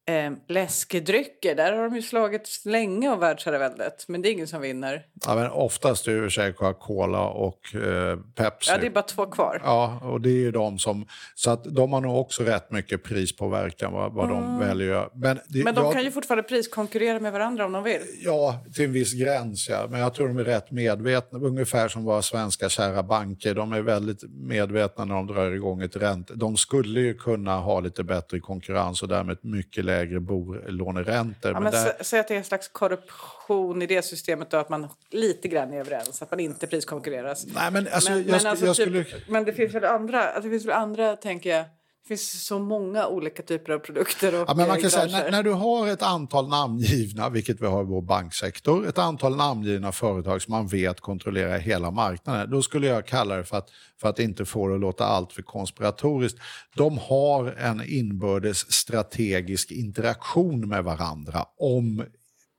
eh, 0.06 0.32
läskedrycker. 0.48 1.54
Där 1.54 1.72
har 1.72 1.82
de 1.82 1.96
ju 1.96 2.02
slagit 2.02 2.62
länge 2.64 3.10
av 3.10 3.18
världsherraväldet. 3.18 4.04
Men 4.08 4.22
det 4.22 4.28
är 4.28 4.32
ingen 4.32 4.46
som 4.48 4.60
vinner. 4.60 5.02
Ja, 5.26 5.34
men 5.34 5.50
oftast 5.50 6.08
är 6.08 6.20
det 6.20 6.30
sig 6.30 6.52
Coca-Cola 6.52 7.28
och 7.28 7.74
eh, 7.74 8.18
Pepsi. 8.34 8.70
Ja, 8.70 8.78
det 8.78 8.86
är 8.86 8.90
bara 8.90 9.02
två 9.02 9.26
kvar. 9.26 9.60
Ja, 9.64 10.00
och 10.02 10.20
det 10.20 10.28
är 10.28 10.32
ju 10.32 10.50
de 10.50 10.78
som... 10.78 11.06
Så 11.34 11.50
att 11.50 11.64
de 11.64 11.92
har 11.92 12.00
nog 12.00 12.20
också 12.20 12.42
rätt 12.42 12.70
mycket 12.70 13.04
prispåverkan 13.04 13.92
vad, 13.92 14.12
vad 14.12 14.28
de 14.28 14.58
väljer. 14.58 15.08
Men, 15.14 15.36
det, 15.48 15.56
Mm. 15.56 15.64
Men 15.64 15.74
de 15.74 15.84
jag, 15.84 15.92
kan 15.92 16.04
ju 16.04 16.10
fortfarande 16.10 16.42
priskonkurrera 16.42 17.20
med 17.20 17.32
varandra 17.32 17.66
om 17.66 17.72
de 17.72 17.82
vill. 17.84 18.00
Ja, 18.24 18.64
till 18.74 18.84
en 18.84 18.92
viss 18.92 19.12
gräns, 19.12 19.68
ja. 19.68 19.86
Men 19.90 20.00
jag 20.00 20.14
tror 20.14 20.28
de 20.28 20.38
är 20.38 20.44
rätt 20.44 20.70
medvetna. 20.70 21.38
Ungefär 21.38 21.88
som 21.88 22.04
våra 22.04 22.22
svenska 22.22 22.68
kära 22.68 23.02
banker. 23.02 23.54
De 23.54 23.72
är 23.72 23.80
väldigt 23.80 24.22
medvetna 24.30 25.04
när 25.04 25.14
de 25.14 25.26
drar 25.26 25.50
igång 25.52 25.82
ett 25.82 25.96
ränt. 25.96 26.30
De 26.34 26.56
skulle 26.56 27.00
ju 27.00 27.14
kunna 27.14 27.56
ha 27.56 27.80
lite 27.80 28.04
bättre 28.04 28.40
konkurrens 28.40 29.02
och 29.02 29.08
därmed 29.08 29.38
mycket 29.40 29.84
lägre 29.84 29.95
bolåneräntor. 30.20 31.52
Ja, 31.52 31.60
men 31.60 31.72
där, 31.72 31.84
sä- 31.84 32.02
Säg 32.02 32.20
att 32.20 32.28
det 32.28 32.34
är 32.34 32.38
en 32.38 32.44
slags 32.44 32.68
korruption 32.68 33.82
i 33.82 33.86
det 33.86 34.02
systemet 34.02 34.54
och 34.54 34.60
att 34.60 34.68
man 34.68 34.88
lite 35.10 35.48
grann 35.48 35.72
är 35.72 35.80
överens, 35.80 36.22
att 36.22 36.30
man 36.30 36.40
inte 36.40 36.66
priskonkurreras. 36.66 37.46
nej, 37.46 37.70
men 37.72 37.88
alltså, 37.92 38.10
men, 38.10 38.18
jag, 38.18 38.26
men, 38.26 38.46
alltså 38.46 38.66
jag 38.66 38.76
typ, 38.76 39.06
skulle... 39.08 39.22
men 39.28 39.44
det 39.44 39.52
finns 39.52 39.74
väl 39.74 39.84
andra, 39.84 40.22
alltså 40.24 40.42
det 40.42 40.50
finns 40.50 40.64
väl 40.66 40.76
andra, 40.76 41.16
tänker 41.16 41.50
jag. 41.50 41.64
Det 42.06 42.08
finns 42.08 42.44
så 42.46 42.58
många 42.58 43.06
olika 43.06 43.42
typer 43.42 43.72
av 43.72 43.78
produkter 43.78 44.42
och 44.42 44.48
Ja, 44.48 44.54
men 44.54 44.68
man 44.68 44.80
kan 44.80 44.90
säga, 44.90 45.06
när, 45.06 45.30
när 45.30 45.42
du 45.42 45.52
har 45.52 45.88
ett 45.88 46.02
antal 46.02 46.48
namngivna, 46.48 47.28
vilket 47.28 47.60
vi 47.60 47.66
har 47.66 47.82
i 47.82 47.86
vår 47.86 48.02
banksektor, 48.02 48.88
ett 48.88 48.98
antal 48.98 49.36
namngivna 49.36 49.92
företag 49.92 50.42
som 50.42 50.52
man 50.52 50.66
vet 50.66 51.00
kontrollerar 51.00 51.58
hela 51.58 51.90
marknaden, 51.90 52.50
då 52.50 52.62
skulle 52.62 52.86
jag 52.86 53.06
kalla 53.06 53.36
det 53.36 53.44
för 53.44 53.56
att, 53.56 53.70
för 54.00 54.08
att 54.08 54.18
inte 54.18 54.44
få 54.44 54.68
det 54.68 54.74
att 54.74 54.80
låta 54.80 55.04
allt 55.04 55.32
för 55.32 55.42
konspiratoriskt. 55.42 56.38
De 56.76 56.98
har 56.98 57.46
en 57.46 57.82
inbördes 57.86 58.72
strategisk 58.72 59.70
interaktion 59.70 60.68
med 60.68 60.84
varandra 60.84 61.44
om 61.58 62.04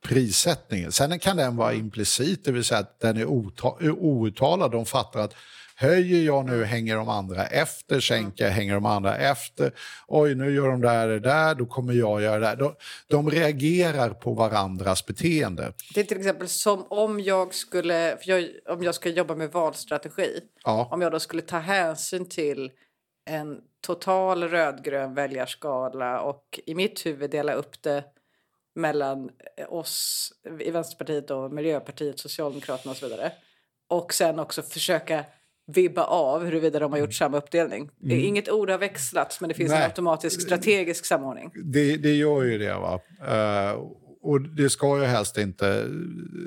prissättningen. 0.06 0.91
Sen 0.91 1.20
kan 1.20 1.38
den 1.38 1.56
vara 1.56 1.74
implicit, 1.74 2.45
det 2.45 2.52
vill 2.52 2.64
säga 2.64 2.80
att 2.80 3.00
den 3.00 3.18
är 3.18 3.26
outtalad. 3.26 4.72
De 4.72 4.86
fattar 4.86 5.20
att 5.20 5.34
Höjer 5.80 6.26
jag 6.26 6.46
nu 6.46 6.64
hänger 6.64 6.96
de 6.96 7.10
andra 7.10 7.46
efter, 7.46 8.00
sänker 8.00 8.44
jag 8.44 8.52
hänger 8.52 8.74
de 8.74 8.86
andra 8.86 9.18
efter. 9.18 9.72
Oj, 10.08 10.36
nu 10.36 10.52
gör 10.56 10.68
de 10.68 10.82
där 10.82 11.08
det 11.08 11.20
där, 11.20 11.56
då 11.56 11.66
kommer 11.66 11.94
jag 11.94 12.22
göra 12.22 12.40
det 12.40 12.46
där. 12.46 12.56
De, 12.56 12.76
de 13.08 13.30
reagerar 13.32 14.10
på 14.10 14.34
varandras 14.34 15.06
beteende. 15.06 15.74
Det 15.94 16.00
är 16.00 16.04
till 16.04 16.18
exempel 16.18 16.48
som 16.48 16.86
om 16.90 17.20
jag 17.20 17.54
skulle, 17.54 18.18
jag, 18.24 18.50
om 18.70 18.84
jag 18.84 18.96
ska 18.96 19.10
jobba 19.10 19.36
med 19.36 19.52
valstrategi, 19.52 20.40
Ja. 20.64 20.90
om 20.92 21.02
jag 21.02 21.12
då 21.12 21.20
skulle 21.20 21.42
ta 21.42 21.58
hänsyn 21.58 22.30
till 22.30 22.72
en 23.30 23.58
total 23.88 24.44
rödgrön 24.44 25.14
väljarskala 25.14 26.22
och 26.22 26.60
i 26.66 26.76
mitt 26.76 27.06
huvud 27.06 27.30
dela 27.32 27.54
upp 27.54 27.82
det 27.82 28.04
mellan 28.76 29.30
oss 29.70 30.32
i 30.60 30.72
Vänsterpartiet 30.72 31.32
och 31.32 31.52
Miljöpartiet, 31.54 32.20
Socialdemokraterna 32.20 32.92
och 32.92 32.98
så 32.98 33.08
vidare. 33.08 33.32
Och 33.90 34.14
sen 34.14 34.40
också 34.40 34.62
försöka 34.62 35.26
vibba 35.68 36.03
av 36.03 36.45
huruvida 36.45 36.80
de 36.80 36.91
har 36.91 36.99
gjort 36.99 37.13
samma 37.13 37.38
uppdelning. 37.38 37.89
Det 37.99 38.15
är 38.15 38.20
Inget 38.20 38.49
ord 38.49 38.70
har 38.70 38.78
växlats 38.78 39.41
men 39.41 39.47
det 39.47 39.53
finns 39.53 39.70
Nej. 39.70 39.80
en 39.80 39.86
automatisk 39.86 40.41
strategisk 40.41 41.05
samordning. 41.05 41.51
Det, 41.63 41.97
det 41.97 42.13
gör 42.15 42.43
ju 42.43 42.57
det. 42.57 42.74
va. 42.74 42.99
Eh, 43.28 43.80
och 44.22 44.41
det 44.41 44.70
ska 44.70 44.99
ju 44.99 45.03
helst 45.03 45.38
inte 45.38 45.86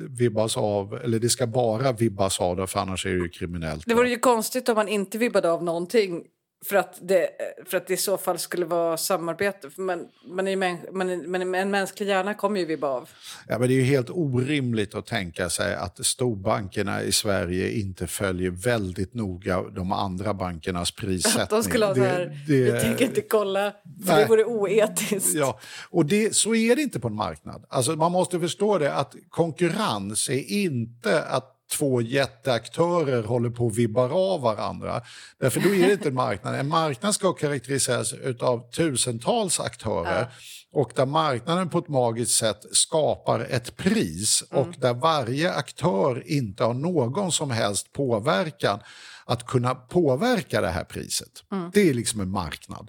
vibbas 0.08 0.56
av, 0.56 0.94
eller 1.04 1.18
det 1.18 1.28
ska 1.28 1.46
bara 1.46 1.92
vibbas 1.92 2.40
av 2.40 2.56
det, 2.56 2.66
för 2.66 2.80
annars 2.80 3.06
är 3.06 3.10
det 3.10 3.16
ju 3.16 3.28
kriminellt. 3.28 3.82
Det 3.86 3.94
vore 3.94 4.10
ju 4.10 4.18
konstigt 4.18 4.68
om 4.68 4.74
man 4.74 4.88
inte 4.88 5.18
vibbade 5.18 5.50
av 5.52 5.64
någonting 5.64 6.24
för 6.64 6.76
att 6.76 6.98
det, 7.02 7.28
för 7.66 7.76
att 7.76 7.86
det 7.86 7.94
i 7.94 7.96
så 7.96 8.16
fall 8.18 8.38
skulle 8.38 8.66
vara 8.66 8.96
samarbete. 8.96 9.70
För 9.70 9.82
man, 9.82 10.08
man 10.26 10.48
är 10.48 10.56
män, 10.56 10.78
man 10.92 11.10
är, 11.10 11.16
men 11.16 11.54
en 11.54 11.70
mänsklig 11.70 12.06
hjärna 12.06 12.34
kommer 12.34 12.60
ju 12.60 12.66
vibba 12.66 12.86
av. 12.88 13.08
Ja, 13.48 13.58
men 13.58 13.68
det 13.68 13.74
är 13.74 13.76
ju 13.76 13.82
helt 13.82 14.10
orimligt 14.10 14.94
att 14.94 15.06
tänka 15.06 15.50
sig 15.50 15.74
att 15.74 16.06
storbankerna 16.06 17.02
i 17.02 17.12
Sverige 17.12 17.72
inte 17.72 18.06
följer 18.06 18.50
väldigt 18.50 19.14
noga 19.14 19.62
de 19.62 19.92
andra 19.92 20.34
bankernas 20.34 20.90
prissättning. 20.90 21.42
Att 21.42 21.50
de 21.50 21.62
skulle 21.62 21.86
ha 21.86 21.94
så 21.94 22.00
här, 22.04 22.44
Det- 22.48 22.72
vi 22.72 22.80
tänker 22.80 23.04
inte 23.04 23.20
kolla, 23.20 23.72
för 24.06 24.12
Nej. 24.12 24.22
det 24.22 24.28
vore 24.28 24.44
oetiskt. 24.44 25.34
Ja, 25.34 25.60
och 25.90 26.06
det, 26.06 26.36
så 26.36 26.54
är 26.54 26.76
det 26.76 26.82
inte 26.82 27.00
på 27.00 27.08
en 27.08 27.14
marknad. 27.14 27.64
Alltså, 27.68 27.92
man 27.96 28.12
måste 28.12 28.40
förstå 28.40 28.78
det 28.78 28.94
att 28.94 29.14
konkurrens 29.28 30.28
är 30.28 30.50
inte 30.52 31.22
att 31.24 31.56
två 31.70 32.00
jätteaktörer 32.00 33.22
håller 33.22 33.50
på 33.50 33.66
och 33.66 33.78
vibbar 33.78 34.10
av 34.34 34.40
varandra. 34.40 35.02
Därför 35.40 35.60
då 35.60 35.74
är 35.74 35.86
det 35.86 35.92
inte 35.92 36.08
en 36.08 36.14
marknad. 36.14 36.54
En 36.54 36.68
marknad 36.68 37.14
ska 37.14 37.32
karaktäriseras 37.32 38.14
av 38.40 38.70
tusentals 38.70 39.60
aktörer. 39.60 40.32
Och 40.72 40.92
där 40.94 41.06
marknaden 41.06 41.68
på 41.68 41.78
ett 41.78 41.88
magiskt 41.88 42.32
sätt 42.38 42.60
skapar 42.72 43.40
ett 43.40 43.76
pris 43.76 44.44
och 44.50 44.68
där 44.78 44.94
varje 44.94 45.52
aktör 45.52 46.22
inte 46.26 46.64
har 46.64 46.74
någon 46.74 47.32
som 47.32 47.50
helst 47.50 47.92
påverkan 47.92 48.80
att 49.24 49.46
kunna 49.46 49.74
påverka 49.74 50.60
det 50.60 50.68
här 50.68 50.84
priset. 50.84 51.44
Det 51.72 51.90
är 51.90 51.94
liksom 51.94 52.20
en 52.20 52.30
marknad. 52.30 52.88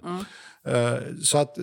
Eh, 0.66 0.94
Så 1.22 1.38
att 1.38 1.56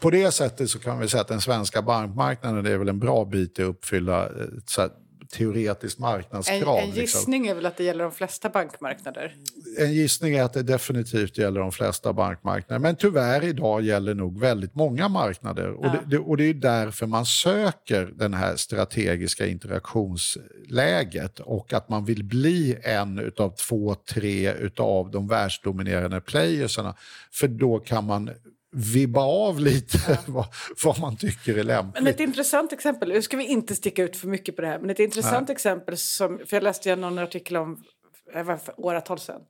på 0.00 0.10
det 0.10 0.30
sättet 0.30 0.70
så 0.70 0.78
kan 0.78 0.98
vi 0.98 1.08
säga 1.08 1.20
att 1.20 1.28
den 1.28 1.40
svenska 1.40 1.82
bankmarknaden 1.82 2.66
är 2.66 2.76
väl 2.76 2.88
en 2.88 2.98
bra 2.98 3.24
bit 3.24 3.58
i 3.58 3.62
att 3.62 3.68
uppfylla 3.68 4.26
ett 4.26 4.70
så 4.70 4.80
här 4.80 4.90
teoretiskt 5.30 5.98
En, 5.98 6.02
marknadskrav. 6.02 6.78
en 6.78 6.84
liksom. 6.84 7.00
gissning 7.00 7.46
är 7.46 7.54
väl 7.54 7.66
att 7.66 7.76
det 7.76 7.84
gäller 7.84 8.04
de 8.04 8.12
flesta 8.12 8.48
bankmarknader. 8.48 9.34
en 9.78 9.92
gissning 9.92 10.34
är 10.34 10.42
att 10.42 10.52
det 10.52 10.62
definitivt 10.62 11.38
gäller 11.38 11.60
de 11.60 11.72
flesta 11.72 12.12
bankmarknader. 12.12 12.80
Men 12.80 12.96
tyvärr 12.96 13.44
idag 13.44 13.82
gäller 13.82 14.14
nog 14.14 14.40
väldigt 14.40 14.74
många 14.74 15.08
marknader. 15.08 15.70
Och, 15.70 15.84
det, 15.84 16.00
det, 16.06 16.18
och 16.18 16.36
det 16.36 16.44
är 16.44 16.54
därför 16.54 17.06
man 17.06 17.26
söker 17.26 18.12
den 18.16 18.34
här 18.34 18.56
strategiska 18.56 19.46
interaktionsläget 19.46 21.40
och 21.40 21.72
att 21.72 21.88
man 21.88 22.04
vill 22.04 22.24
bli 22.24 22.76
en 22.82 23.18
utav 23.18 23.50
två, 23.50 23.94
tre 23.94 24.52
utav 24.52 25.10
de 25.10 25.28
världsdominerande 25.28 26.20
playerserna. 26.20 26.94
För 27.32 27.48
då 27.48 27.78
kan 27.78 28.04
man 28.04 28.30
vibba 28.78 29.20
av 29.20 29.60
lite 29.60 30.18
vad, 30.26 30.46
vad 30.84 31.00
man 31.00 31.16
tycker 31.16 31.58
är 31.58 31.64
lämpligt. 31.64 32.04
Men 32.04 32.12
ett 32.12 32.20
intressant 32.20 32.72
exempel, 32.72 33.08
nu 33.08 33.22
ska 33.22 33.36
vi 33.36 33.46
inte 33.46 33.74
sticka 33.74 34.02
ut 34.02 34.16
för 34.16 34.28
mycket 34.28 34.56
på 34.56 34.62
det 34.62 34.68
här, 34.68 34.78
men 34.78 34.90
ett 34.90 34.98
intressant 34.98 35.50
exempel 35.50 35.96
som, 35.96 36.38
för 36.38 36.56
jag 36.56 36.62
läste 36.62 36.96
någon 36.96 37.18
artikel 37.18 37.56
om, 37.56 37.84
var 38.34 38.56
för 38.56 38.80
åratal 38.80 39.18
sedan, 39.18 39.40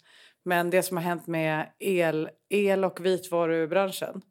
men 0.44 0.70
det 0.70 0.82
som 0.82 0.96
har 0.96 1.04
hänt 1.04 1.26
med 1.26 1.66
el, 1.78 2.28
el 2.50 2.84
och 2.84 3.06
vitvarubranschen, 3.06 4.22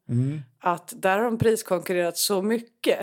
att 0.59 0.93
där 0.95 1.17
har 1.17 1.25
de 1.25 1.37
priskonkurrerat 1.37 2.17
så 2.17 2.41
mycket 2.41 2.99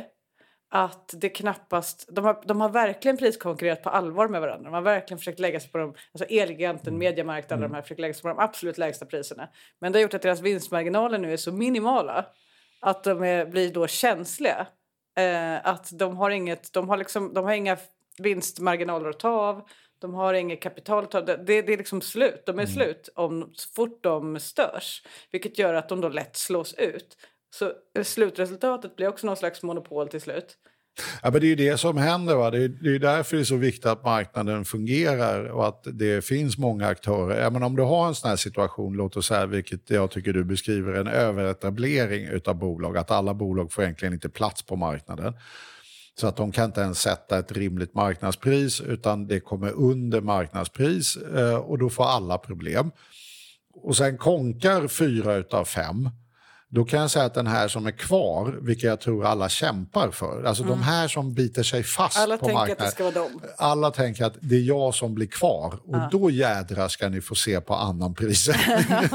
att 0.77 1.15
det 1.17 1.29
knappast... 1.29 2.09
De 2.13 2.25
har, 2.25 2.43
de 2.47 2.61
har 2.61 2.69
verkligen 2.69 3.17
priskonkurrerat 3.17 3.83
på 3.83 3.91
allvar 3.91 4.29
med 4.29 4.41
varandra. 4.41 4.65
De 4.65 4.75
har 4.75 4.83
verkligen 4.83 5.19
försökt 5.19 5.39
lägga 5.39 5.61
sig 5.61 5.71
på 5.71 5.79
de... 5.79 5.95
Alltså 6.13 6.35
Elgiganten, 6.35 6.95
Mm. 6.95 6.99
Mediamarkt, 6.99 7.53
alla 7.53 7.63
de 7.63 7.75
här 7.75 7.83
försökt 7.83 8.01
lägga 8.01 8.15
sig 8.15 8.23
på 8.23 8.29
de 8.29 8.39
absolut 8.39 8.79
lägsta 8.79 9.07
priserna. 9.07 9.49
Men 9.79 9.93
det 9.93 9.99
har 9.99 10.03
gjort 10.03 10.15
att 10.15 10.23
deras 10.23 10.41
vinstmarginaler 10.41 11.19
nu 11.19 11.33
är 11.33 11.37
så 11.37 11.53
minimala 11.53 12.27
att 12.81 13.05
de 13.05 13.23
är, 13.23 13.47
blir 13.47 13.73
då 13.73 13.87
känsliga. 13.87 14.67
Eh, 15.17 15.67
att 15.67 15.89
de 15.93 16.17
har, 16.17 16.31
inget, 16.31 16.73
de, 16.73 16.89
har 16.89 16.97
liksom, 16.97 17.35
de 17.35 17.45
har 17.45 17.53
inga 17.53 17.77
vinstmarginaler 18.19 19.11
att 19.11 19.21
ta 19.21 19.31
av. 19.31 19.69
De 19.99 20.15
har 20.15 20.35
inget 20.35 20.63
kapital 20.63 21.05
att 21.05 21.11
ta 21.11 21.19
av. 21.19 21.25
Det, 21.25 21.37
det 21.37 21.73
är 21.73 21.77
liksom 21.77 22.01
slut. 22.01 22.43
De 22.47 22.59
är 22.59 22.67
slut 22.67 23.09
om, 23.15 23.53
så 23.55 23.69
fort 23.75 24.03
de 24.03 24.41
störs. 24.41 25.03
Vilket 25.31 25.59
gör 25.59 25.75
att 25.75 25.89
de 25.89 26.01
då 26.01 26.09
lätt 26.09 26.37
slås 26.37 26.75
ut. 26.75 27.17
Så 27.59 27.73
slutresultatet 28.03 28.97
blir 28.97 29.09
också 29.09 29.27
någon 29.27 29.37
slags 29.37 29.63
monopol 29.63 30.09
till 30.09 30.21
slut. 30.21 30.57
Ja, 31.23 31.31
men 31.31 31.41
det 31.41 31.47
är 31.47 31.49
ju 31.49 31.57
det 31.57 31.79
som 31.79 31.97
händer. 31.97 32.35
Va? 32.35 32.51
Det, 32.51 32.65
är, 32.65 32.69
det 32.69 32.95
är 32.95 32.99
därför 32.99 33.37
det 33.37 33.43
är 33.43 33.45
så 33.45 33.57
viktigt 33.57 33.87
att 33.87 34.05
marknaden 34.05 34.65
fungerar 34.65 35.45
och 35.45 35.69
att 35.69 35.87
det 35.93 36.25
finns 36.25 36.59
många 36.59 36.87
aktörer. 36.87 37.43
Ja, 37.43 37.51
men 37.51 37.63
om 37.63 37.77
du 37.77 37.83
har 37.83 38.09
en 38.09 38.15
sån 38.15 38.31
här 38.31 38.37
situation, 38.37 38.97
låt 38.97 39.17
oss 39.17 39.27
säga, 39.27 39.47
vilket 39.47 39.91
jag 39.91 40.11
tycker 40.11 40.33
du 40.33 40.45
beskriver, 40.45 40.93
en 40.93 41.07
överetablering 41.07 42.29
av 42.47 42.55
bolag, 42.55 42.97
att 42.97 43.11
alla 43.11 43.35
bolag 43.35 43.73
får 43.73 43.85
egentligen 43.85 44.15
inte 44.15 44.29
plats 44.29 44.63
på 44.63 44.77
marknaden. 44.77 45.35
Så 46.21 46.27
att 46.27 46.37
de 46.37 46.53
kan 46.53 46.65
inte 46.65 46.81
ens 46.81 47.01
sätta 47.01 47.39
ett 47.39 47.53
rimligt 47.53 47.95
marknadspris 47.95 48.81
utan 48.81 49.27
det 49.27 49.41
kommer 49.41 49.73
under 49.73 50.21
marknadspris 50.21 51.17
eh, 51.17 51.57
och 51.57 51.79
då 51.79 51.91
får 51.91 52.05
alla 52.05 52.39
problem. 52.39 52.91
Och 53.75 53.97
sen 53.97 54.19
konkar 54.19 54.89
fyra 54.89 55.35
utav 55.35 55.65
fem. 55.65 56.11
Då 56.75 56.85
kan 56.85 57.01
jag 57.01 57.11
säga 57.11 57.25
att 57.25 57.35
den 57.35 57.47
här 57.47 57.69
som 57.69 57.87
är 57.87 57.91
kvar, 57.91 58.59
vilket 58.63 58.85
jag 58.85 59.01
tror 59.01 59.27
alla 59.27 59.49
kämpar 59.49 60.11
för, 60.11 60.45
alltså 60.45 60.63
de 60.65 60.83
här 60.83 61.09
som 61.09 61.35
biter 61.35 61.63
sig 61.63 61.83
fast 61.83 62.19
Alla 62.19 62.39
på 62.39 62.47
tänker 62.47 62.63
att 62.63 62.69
marknaden. 62.69 62.87
det 62.87 62.91
ska 62.91 63.05
vara 63.05 63.15
dem. 63.15 63.41
Alla 63.59 63.91
tänker 63.91 64.25
att 64.25 64.35
det 64.41 64.57
är 64.57 64.61
jag 64.61 64.95
som 64.95 65.15
blir 65.15 65.27
kvar 65.27 65.75
och 65.85 66.11
då 66.11 66.31
jädrar 66.31 66.89
ska 66.89 67.09
ni 67.09 67.21
få 67.21 67.35
se 67.35 67.61
på 67.61 67.75
annan 67.75 68.15
prissättning. 68.15 69.09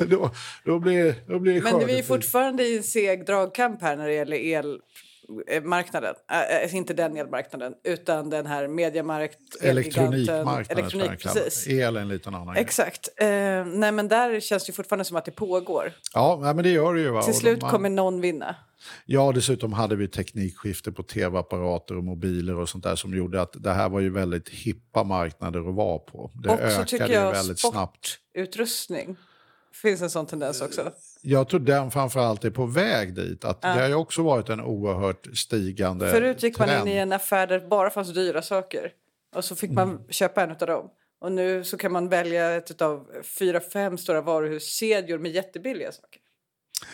då, 0.08 0.30
då, 0.64 0.78
blir, 0.78 1.14
då 1.26 1.38
blir 1.38 1.54
det 1.54 1.60
Men 1.60 1.86
vi 1.86 1.98
är 1.98 2.02
fortfarande 2.02 2.62
i 2.62 2.76
en 2.76 2.82
seg 2.82 3.26
dragkamp 3.26 3.82
här 3.82 3.96
när 3.96 4.06
det 4.06 4.14
gäller 4.14 4.36
elmarknaden. 5.46 6.14
Äh, 6.64 6.76
inte 6.76 6.94
den 6.94 7.16
elmarknaden, 7.16 7.74
utan 7.84 8.30
den 8.30 8.46
här 8.46 8.68
mediamarkt, 8.68 9.38
Elektronikmarknaden, 9.62 10.78
Elektronik, 10.78 11.22
precis. 11.22 11.66
El 11.68 11.96
är 11.96 12.00
en 12.00 12.08
liten 12.08 12.34
annan. 12.34 12.56
Exakt. 12.56 13.08
Eh, 13.16 13.26
nej, 13.64 13.92
men 13.92 14.08
där 14.08 14.40
känns 14.40 14.66
det 14.66 14.72
fortfarande 14.72 15.04
som 15.04 15.16
att 15.16 15.24
det 15.24 15.30
pågår. 15.30 15.92
Ja, 16.14 16.38
nej, 16.42 16.54
men 16.54 16.62
det 16.64 16.70
gör 16.70 16.94
det 16.94 17.00
ju. 17.00 17.10
Va? 17.10 17.22
Till 17.22 17.34
slut 17.34 17.60
de- 17.60 17.70
kommer 17.70 17.90
någon 17.90 18.20
vinna. 18.20 18.56
Ja, 19.06 19.32
dessutom 19.34 19.72
hade 19.72 19.96
vi 19.96 20.08
teknikskifte 20.08 20.92
på 20.92 21.02
tv-apparater 21.02 21.96
och 21.96 22.04
mobiler 22.04 22.58
och 22.58 22.68
sånt 22.68 22.84
där 22.84 22.96
som 22.96 23.16
gjorde 23.16 23.42
att 23.42 23.52
det 23.62 23.72
här 23.72 23.88
var 23.88 24.00
ju 24.00 24.10
väldigt 24.10 24.48
hippa 24.48 25.04
marknader 25.04 25.68
att 25.68 25.74
vara 25.74 25.98
på. 25.98 26.30
Det 26.42 26.48
Också 26.50 26.64
ökade 26.64 26.84
tycker 26.86 27.06
ju 27.08 27.12
jag 27.14 27.32
väldigt 27.32 27.60
snabbt. 27.60 28.06
sportutrustning. 28.06 29.16
Finns 29.72 30.02
en 30.02 30.10
sån 30.10 30.26
tendens 30.26 30.60
också. 30.60 30.92
Jag 31.22 31.48
tror 31.48 31.60
den 31.60 31.90
framförallt 31.90 32.44
är 32.44 32.50
på 32.50 32.66
väg 32.66 33.14
dit. 33.14 33.44
Att 33.44 33.62
Det 33.62 33.68
har 33.68 33.88
ju 33.88 33.94
också 33.94 34.22
varit 34.22 34.48
en 34.48 34.60
oerhört 34.60 35.26
stigande 35.36 36.10
Förut 36.10 36.42
gick 36.42 36.58
man 36.58 36.68
in 36.68 36.74
trend. 36.74 36.88
i 36.88 36.92
en 36.92 37.12
affär 37.12 37.46
där 37.46 37.60
det 37.60 37.68
bara 37.68 37.90
fanns 37.90 38.14
dyra 38.14 38.42
saker. 38.42 38.92
Och 39.34 39.44
så 39.44 39.56
fick 39.56 39.70
man 39.70 40.00
köpa 40.08 40.42
en 40.42 40.50
av 40.50 40.56
dem. 40.56 40.90
Och 41.20 41.32
nu 41.32 41.64
så 41.64 41.76
kan 41.76 41.92
man 41.92 42.08
välja 42.08 42.50
ett 42.50 42.82
av 42.82 43.06
fyra, 43.38 43.60
fem 43.60 43.98
stora 43.98 44.20
varuhuskedjor 44.20 45.18
med 45.18 45.30
jättebilliga 45.30 45.92
saker. 45.92 46.20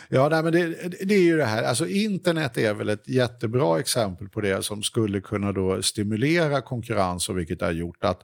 Ja, 0.08 0.28
nej, 0.28 0.42
men 0.42 0.52
det, 0.52 0.66
det 1.04 1.14
är 1.14 1.22
ju 1.22 1.36
det 1.36 1.44
här. 1.44 1.62
Alltså, 1.62 1.86
internet 1.86 2.58
är 2.58 2.74
väl 2.74 2.88
ett 2.88 3.08
jättebra 3.08 3.80
exempel 3.80 4.28
på 4.28 4.40
det 4.40 4.64
som 4.64 4.82
skulle 4.82 5.20
kunna 5.20 5.52
då 5.52 5.82
stimulera 5.82 6.60
konkurrens 6.60 7.28
och 7.28 7.38
vilket 7.38 7.60
har 7.60 7.72
gjort 7.72 8.04
att 8.04 8.22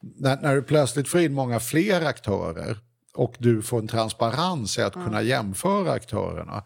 när, 0.00 0.36
när 0.42 0.54
du 0.54 0.62
plötsligt 0.62 1.08
får 1.08 1.20
in 1.20 1.32
många 1.32 1.60
fler 1.60 2.04
aktörer 2.04 2.76
och 3.14 3.34
du 3.38 3.62
får 3.62 3.78
en 3.78 3.88
transparens 3.88 4.78
i 4.78 4.82
att 4.82 4.92
kunna 4.92 5.22
jämföra 5.22 5.92
aktörerna. 5.92 6.64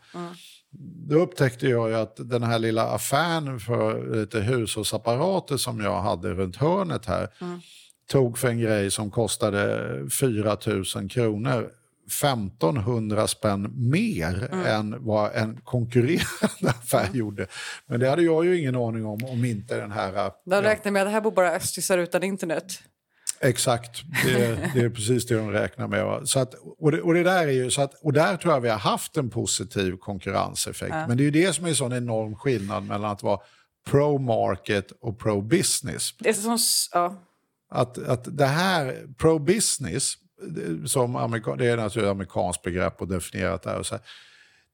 Då 1.09 1.18
upptäckte 1.18 1.68
jag 1.68 1.88
ju 1.88 1.97
att 1.97 2.16
den 2.16 2.42
här 2.42 2.59
lilla 2.59 2.82
affären 2.82 3.61
för 3.61 4.16
lite 4.16 4.40
hushållsapparater 4.40 5.57
som 5.57 5.80
jag 5.80 6.03
hade 6.03 6.34
runt 6.34 6.57
hörnet 6.57 7.07
här 7.07 7.28
tog 8.11 8.38
för 8.38 8.49
en 8.49 8.61
grej 8.61 8.90
som 8.90 9.11
kostade 9.11 9.88
4 10.20 10.57
000 10.97 11.09
kronor 11.11 11.70
1500 12.07 13.26
spänn 13.26 13.72
mer 13.90 14.49
än 14.66 15.05
vad 15.05 15.34
en 15.34 15.61
konkurrerande 15.64 16.68
affär 16.68 17.09
gjorde. 17.12 17.47
Men 17.86 18.01
det 18.01 18.11
hade 18.11 18.22
jag 18.22 18.44
ju 18.44 18.61
ingen 18.61 18.76
aning 18.76 19.07
om 19.07 19.24
om 19.24 19.44
inte 19.44 19.76
den 19.80 19.92
här... 19.92 20.32
De 20.44 20.62
räknar 20.62 20.92
med 20.92 21.03
att 21.03 21.09
det 21.09 21.12
här 21.12 21.20
bor 21.20 21.30
bara 21.30 21.53
östisar 21.53 21.99
utan 21.99 22.22
internet. 22.22 22.82
Exakt, 23.41 24.03
det, 24.24 24.70
det 24.74 24.80
är 24.80 24.89
precis 24.91 25.26
det 25.26 25.34
de 25.34 25.51
räknar 25.51 25.89
med. 25.89 26.05
va. 26.05 26.20
Så 26.24 26.39
att, 26.41 26.55
och, 26.78 26.93
det, 26.93 27.01
och, 27.03 27.14
det 27.14 27.22
där 27.22 27.47
är 27.47 27.53
ju, 27.53 27.70
så 27.70 27.82
att, 27.82 27.95
och 27.95 28.12
där 28.12 28.37
tror 28.37 28.55
jag 28.55 28.61
vi 28.61 28.68
har 28.68 28.78
haft 28.78 29.16
en 29.16 29.30
positiv 29.30 29.97
konkurrenseffekt. 29.97 30.93
Men 31.09 31.16
det 31.16 31.22
är 31.22 31.24
ju 31.24 31.30
det 31.30 31.53
som 31.53 31.64
är 31.64 31.68
en 31.68 31.76
sån 31.76 31.93
enorm 31.93 32.37
skillnad 32.37 32.82
mellan 32.84 33.11
att 33.11 33.22
vara 33.22 33.41
pro-market 33.89 34.93
och 35.01 35.18
pro-business. 35.18 36.14
Det 36.18 36.28
är 36.28 36.32
som... 36.32 36.55
s- 36.55 36.89
Ja. 36.93 37.22
Att, 37.70 37.99
att 37.99 38.37
det 38.39 38.47
här, 38.47 39.07
pro-business, 39.18 40.14
som 40.87 41.16
amerika, 41.16 41.55
det 41.57 41.66
är 41.66 41.76
naturligtvis 41.76 42.03
ett 42.05 42.11
amerikanskt 42.11 42.62
begrepp 42.62 43.01
och 43.01 43.09
definierat 43.09 43.62
där. 43.62 43.78
Och 43.78 43.87
så 43.87 43.95
här, 43.95 44.05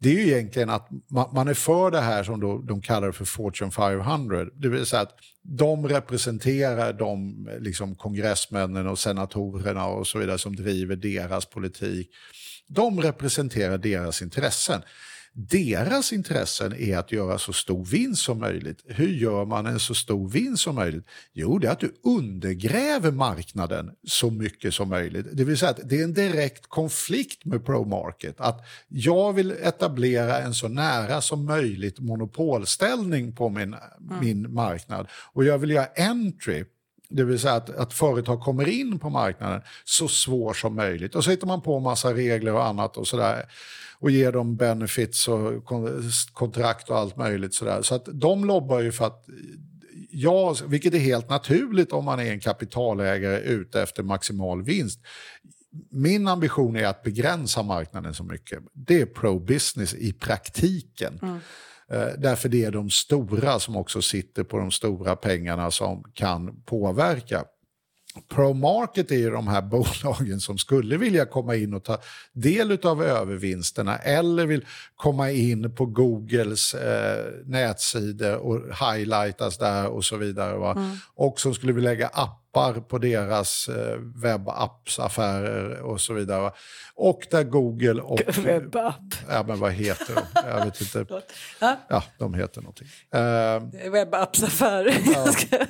det 0.03 0.09
är 0.09 0.13
ju 0.13 0.33
egentligen 0.33 0.71
att 0.71 0.89
man, 1.33 1.49
är 1.49 1.55
för 1.55 1.91
det 1.91 2.01
här 2.01 2.25
som 2.25 2.41
då, 2.41 2.59
de 2.59 2.83
kallar 2.83 3.13
för 3.13 3.25
Fortune 3.25 3.71
500. 3.71 4.45
Det 4.55 4.69
vill 4.69 4.87
säga 4.87 5.03
att 5.03 5.15
de 5.43 5.89
representerar 5.89 6.93
de 6.93 7.49
liksom, 7.61 7.95
kongressmännen 7.95 8.87
och 8.87 8.99
senatorerna 8.99 9.87
och 9.87 10.07
så 10.07 10.19
vidare 10.19 10.39
som 10.39 10.57
driver 10.57 10.97
deras 10.97 11.47
politik. 11.47 12.11
De 12.69 13.01
representerar 13.01 13.79
deras 13.79 14.23
intressen. 14.23 14.83
Deras 15.35 16.13
intressen 16.13 16.73
är 16.73 16.99
att 16.99 17.13
göra 17.13 17.39
så 17.39 17.53
stor 17.53 17.85
vinst 17.85 18.23
som 18.23 18.39
möjligt. 18.39 18.85
Hur 18.87 19.09
gör 19.09 19.45
man 19.45 19.67
en 19.67 19.81
så 19.81 19.95
stor 19.95 20.29
vinst 20.29 20.63
som 20.63 20.75
möjligt? 20.75 21.07
Jo, 21.33 21.59
det 21.59 21.69
är 21.69 21.73
att 21.73 21.81
du 21.81 21.95
undergräver 22.05 23.11
marknaden 23.11 23.91
så 24.07 24.31
mycket 24.31 24.75
som 24.75 24.89
möjligt. 24.89 25.27
Det 25.33 25.45
vill 25.45 25.59
säga 25.59 25.71
att 25.71 25.81
det 25.85 26.01
är 26.01 26.05
en 26.05 26.15
direkt 26.15 26.67
konflikt 26.67 27.45
med 27.45 27.67
ProMarket. 27.67 28.41
Att 28.41 28.61
jag 28.89 29.33
vill 29.33 29.51
etablera 29.51 30.39
en 30.39 30.55
så 30.55 30.69
nära 30.69 31.21
som 31.21 31.45
möjligt 31.45 32.01
monopolställning 32.01 33.35
på 33.35 33.49
min, 33.49 33.77
min 34.21 34.55
marknad. 34.55 35.09
Och 35.33 35.45
jag 35.45 35.59
vill 35.59 35.71
göra 35.71 35.87
entry 35.87 36.65
det 37.15 37.25
vill 37.25 37.39
säga 37.39 37.55
att, 37.55 37.71
att 37.71 37.93
företag 37.93 38.41
kommer 38.41 38.69
in 38.69 38.99
på 38.99 39.11
marknaden 39.11 39.63
så 39.85 40.09
svår 40.09 40.55
som 40.55 40.77
möjligt. 40.77 41.15
Och 41.15 41.25
så 41.25 41.31
hittar 41.31 41.47
man 41.47 41.63
på 41.63 41.81
massa 41.81 42.15
regler 42.15 42.55
och 42.55 42.67
annat 42.67 42.97
och 42.97 43.07
sådär. 43.07 43.47
Och 44.03 44.11
ger 44.11 44.33
dem 44.33 44.57
benefits 44.57 45.29
och 45.29 45.65
kon- 45.65 46.03
kontrakt 46.33 46.91
och 46.91 46.99
allt 46.99 47.17
möjligt. 47.17 47.55
Sådär. 47.55 47.83
Så 47.83 47.95
att 47.95 48.09
de 48.13 48.45
lobbar 48.45 48.81
ju 48.81 48.93
för 48.93 49.07
att 49.07 49.25
Ja, 50.15 50.55
vilket 50.67 50.95
är 50.95 50.99
helt 50.99 51.31
naturligt 51.31 51.93
om 51.93 52.05
man 52.05 52.21
är 52.21 52.33
en 52.33 52.41
kapitalägare 52.41 53.39
ute 53.41 53.83
efter 53.83 54.03
maximal 54.03 54.63
vinst. 54.63 55.01
Min 55.91 56.29
ambition 56.29 56.77
är 56.77 56.87
att 56.87 57.03
begränsa 57.03 57.63
marknaden 57.63 58.15
så 58.15 58.25
mycket. 58.25 58.59
Det 58.73 59.01
är 59.01 59.07
pro-business 59.07 59.95
i 59.95 60.13
praktiken. 60.13 61.19
Eh, 61.91 62.07
Därför 62.19 62.49
det 62.49 62.65
är 62.65 62.71
de 62.71 62.91
stora 62.91 63.59
som 63.59 63.77
också 63.77 64.03
sitter 64.03 64.45
på 64.45 64.59
de 64.59 64.71
stora 64.71 65.17
pengarna 65.17 65.71
som 65.71 66.05
kan 66.15 66.63
påverka. 66.63 67.45
ProMarket 68.29 69.11
är 69.11 69.17
ju 69.17 69.31
de 69.31 69.49
här 69.49 69.63
bolagen 69.71 70.41
som 70.41 70.59
skulle 70.59 70.97
vilja 70.97 71.27
komma 71.27 71.57
in 71.57 71.75
och 71.75 71.85
ta 71.85 71.99
del 72.33 72.79
av 72.87 73.03
övervinsterna 73.05 73.99
eller 73.99 74.47
vill 74.47 74.65
komma 74.97 75.31
in 75.31 75.75
på 75.75 75.87
Googles 75.87 76.75
eh, 76.75 77.25
nätsidor 77.45 78.37
och 78.37 78.61
highlightas 78.89 79.59
där 79.59 79.87
och 79.89 80.05
så 80.05 80.17
vidare. 80.17 80.57
Va? 80.59 80.97
Och 81.15 81.41
som 81.41 81.55
skulle 81.55 81.73
vilja 81.73 81.91
lägga 81.91 82.09
appar 82.09 82.81
på 82.81 82.99
deras 82.99 83.69
eh, 83.69 83.99
webbappsaffärer 84.23 85.81
och 85.81 86.01
så 86.01 86.15
vidare. 86.15 86.41
Va? 86.41 86.53
Och 86.95 87.27
där 87.31 87.43
Google 87.45 88.03
och... 88.03 88.21
Webbapp. 88.45 89.15
Ja, 89.31 89.45
men 89.49 89.59
vad 89.59 89.73
heter 89.73 90.15
de? 90.15 90.49
Jag 90.49 90.65
vet 90.65 90.81
inte. 90.81 91.07
Ja. 91.61 91.77
Ja, 91.89 92.03
de 92.19 92.35
heter 92.35 92.61
någonting. 92.61 92.89
Eh, 93.15 93.91
Webbappsaffär. 93.93 94.85
Jag 95.15 95.35
ska- 95.35 95.67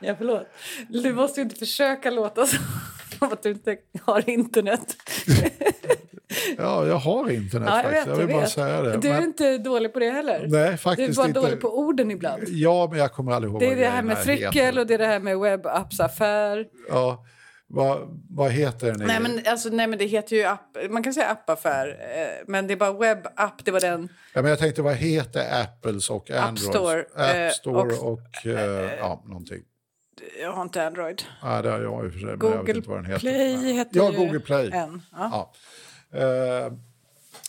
ja, 0.08 0.14
förlåt. 0.18 0.46
Du 0.88 1.12
måste 1.14 1.40
ju 1.40 1.44
inte 1.44 1.56
försöka 1.58 2.10
låta 2.10 2.46
som 2.46 2.58
att 3.32 3.42
du 3.42 3.50
inte 3.50 3.76
har 4.02 4.30
internet. 4.30 4.96
ja, 6.58 6.86
jag 6.86 6.96
har 6.96 7.30
internet 7.30 7.68
Ja, 7.70 7.76
jag 7.76 7.84
faktiskt. 7.84 8.06
vet. 8.06 8.08
jag 8.08 8.16
vill 8.16 8.20
jag 8.28 8.36
bara 8.36 8.40
vet. 8.40 8.50
säga 8.50 8.82
det. 8.82 8.96
Du 8.96 9.08
är 9.08 9.12
Men- 9.14 9.22
inte 9.24 9.58
dålig 9.58 9.92
på 9.92 9.98
det 9.98 10.10
heller. 10.10 10.46
Nej, 10.48 10.70
du 10.70 10.76
faktiskt 10.76 11.10
är 11.10 11.16
bara 11.16 11.26
inte. 11.28 11.40
dålig 11.40 11.60
på 11.60 11.78
orden 11.78 12.10
ibland. 12.10 12.42
Ja, 12.48 12.88
men 12.90 12.98
jag 12.98 13.12
kommer 13.12 13.32
aldrig 13.32 13.50
ihåg 13.52 13.60
Det 13.60 13.72
är 13.72 13.76
det 13.76 13.86
här 13.88 14.02
med 14.02 14.18
fryckel 14.18 14.52
heter. 14.52 14.78
och 14.78 14.86
det 14.86 14.94
är 14.94 14.98
det 14.98 15.06
här 15.06 15.20
med 15.20 15.38
webbappsaffär. 15.38 16.66
Ja, 16.88 17.24
Vad, 17.72 18.20
vad 18.30 18.50
heter 18.50 18.86
den? 18.86 19.06
Nej 19.06 19.20
men, 19.20 19.40
alltså, 19.46 19.68
nej, 19.68 19.86
men 19.86 19.98
det 19.98 20.04
heter 20.04 20.36
ju 20.36 20.44
app. 20.44 20.76
Man 20.90 21.02
kan 21.02 21.14
säga 21.14 21.26
appaffär, 21.28 21.88
eh, 21.88 22.44
men 22.46 22.66
det 22.66 22.74
är 22.74 22.76
bara 22.76 22.92
webbapp. 22.92 23.64
Det 23.64 23.70
var 23.70 23.80
den. 23.80 24.08
Ja, 24.34 24.42
men 24.42 24.50
jag 24.50 24.58
tänkte, 24.58 24.82
vad 24.82 24.94
heter 24.94 25.62
Apples 25.62 26.10
och 26.10 26.30
Androids? 26.30 26.68
App 26.68 26.74
Store, 26.74 27.04
eh, 27.16 27.46
App 27.46 27.52
Store 27.52 27.92
och- 27.94 28.12
och, 28.12 28.46
eh, 28.46 28.90
ja, 28.98 29.22
någonting. 29.26 29.58
Jag 30.40 30.52
har 30.52 30.62
inte 30.62 30.86
Android. 30.86 31.22
Ja, 31.42 31.62
det 31.62 31.70
har 31.70 31.80
jag 31.80 32.04
i 32.04 32.08
och 32.08 32.12
för 32.12 32.20
sig, 32.20 32.36
men 32.36 32.38
jag 32.40 32.50
vet 32.50 32.58
Google 32.58 32.76
inte 32.76 32.88
vad 32.88 32.98
den 32.98 33.04
heter. 33.06 33.20
Play 33.20 33.72
heter 33.72 33.96
Ja, 33.96 34.12
ju 34.12 34.18
Google 34.18 34.40
Play. 34.40 34.70
en. 34.72 35.02
Ja. 35.12 35.52
Ja. 36.12 36.18
Eh, 36.18 36.72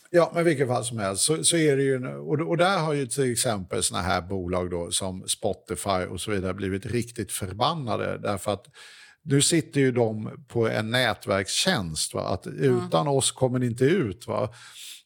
ja, 0.09 0.32
men 0.36 0.45
vilken 0.45 0.67
fall 0.67 0.86
som 0.86 0.97
helst 0.99 1.24
så, 1.24 1.43
så 1.43 1.57
är 1.57 1.78
det 1.78 1.84
ju, 1.84 2.07
och, 2.07 2.39
och 2.39 2.57
där 2.57 2.78
har 2.80 2.93
ju 2.93 3.07
till 3.07 3.32
exempel 3.32 3.84
såna 3.84 4.01
här 4.01 4.22
bolag 4.22 4.72
då 4.72 4.91
som 4.91 5.28
Spotify 5.28 6.05
och 6.09 6.22
så 6.22 6.32
vidare 6.32 6.53
blivit 6.53 6.86
riktigt 6.86 7.32
förbannade 7.32 8.17
därför 8.17 8.53
att 8.53 8.65
nu 9.24 9.41
sitter 9.41 9.80
ju 9.82 9.91
de 9.91 10.45
på 10.47 10.67
en 10.67 10.91
nätverkstjänst, 10.91 12.13
va? 12.13 12.22
att 12.22 12.47
utan 12.47 13.07
oss 13.07 13.32
kommer 13.32 13.59
ni 13.59 13.65
inte 13.65 13.86
ut. 13.86 14.28
Va? 14.28 14.53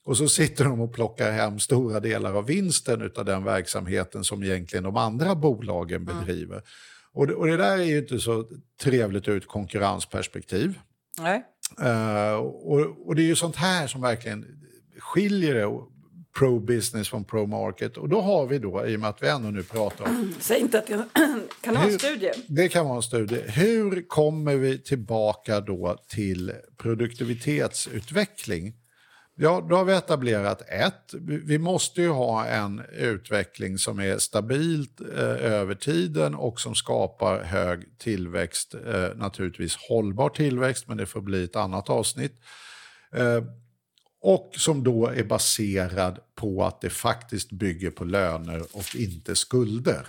Och 0.06 0.18
så 0.18 0.28
sitter 0.28 0.66
de 0.66 0.82
och 0.82 0.94
plockar 0.94 1.32
hem 1.32 1.60
stora 1.60 2.00
delar 2.00 2.34
av 2.34 2.46
vinsten 2.46 3.12
av 3.16 3.26
den 3.26 3.44
verksamheten 3.44 4.24
som 4.24 4.44
egentligen 4.44 4.84
de 4.84 4.98
andra 4.98 5.36
bolagen 5.36 6.06
bedriver. 6.06 6.62
Och, 7.16 7.28
det, 7.28 7.34
och 7.34 7.48
det 7.48 7.58
där 7.58 7.78
är 7.78 7.84
ju 7.84 7.98
inte 7.98 8.20
så 8.20 8.46
trevligt 8.82 9.28
ur 9.28 9.38
ett 9.38 9.48
konkurrensperspektiv. 9.48 10.80
Nej. 11.20 11.46
Eh, 11.82 12.36
och, 12.36 13.08
och 13.08 13.16
det 13.16 13.22
är 13.22 13.26
ju 13.26 13.36
sånt 13.36 13.56
här 13.56 13.88
som 13.88 14.02
verkligen 14.02 14.46
skiljer 15.00 15.56
det, 15.56 15.66
pro-business 16.40 17.10
från 17.10 17.24
pro-market. 17.24 17.98
Och 17.98 18.10
då 18.10 18.22
har 18.22 18.46
vi 18.46 18.60
då, 18.60 18.88
i 18.88 18.96
och 18.96 19.00
med 19.00 19.10
att 19.10 19.24
vi 19.24 19.28
ändå 19.28 19.50
nu 19.50 19.64
pratar 19.64 20.06
om... 20.06 20.34
Säg 20.40 20.60
inte 20.60 20.80
att 20.80 20.88
det 20.88 21.06
kan 21.62 21.74
vara 21.74 21.86
en 21.86 21.92
studie. 22.00 22.32
Det 22.48 22.70
kan 22.70 22.86
vara 22.86 22.96
en 22.96 23.02
studie. 23.02 23.42
Hur 23.46 24.08
kommer 24.08 24.56
vi 24.56 24.78
tillbaka 24.78 25.60
då 25.60 25.98
till 26.08 26.52
produktivitetsutveckling? 26.78 28.74
Ja, 29.38 29.66
då 29.70 29.76
har 29.76 29.86
vi 29.86 29.94
etablerat 29.94 30.62
ett. 30.62 31.14
Vi 31.22 31.58
måste 31.58 32.02
ju 32.02 32.10
ha 32.10 32.46
en 32.46 32.82
utveckling 32.98 33.78
som 33.78 34.00
är 34.00 34.18
stabilt 34.18 35.02
eh, 35.02 35.54
över 35.54 35.76
tiden 35.76 36.36
och 36.36 36.60
som 36.60 36.76
skapar 36.76 37.44
hög 37.44 37.98
tillväxt. 37.98 38.76
Eh, 38.88 39.08
naturligtvis 39.16 39.78
hållbar 39.90 40.30
tillväxt, 40.30 40.88
men 40.88 40.98
det 40.98 41.06
får 41.06 41.22
bli 41.22 41.44
ett 41.44 41.56
annat 41.56 41.90
avsnitt. 41.90 42.42
Eh, 43.14 43.44
och 44.22 44.52
som 44.58 44.84
då 44.84 45.08
är 45.08 45.24
baserad 45.24 46.20
på 46.36 46.64
att 46.64 46.82
det 46.82 46.90
faktiskt 46.90 47.52
bygger 47.52 47.92
på 47.92 48.04
löner 48.04 48.64
och 48.72 48.96
inte 48.96 49.36
skulder. 49.36 50.08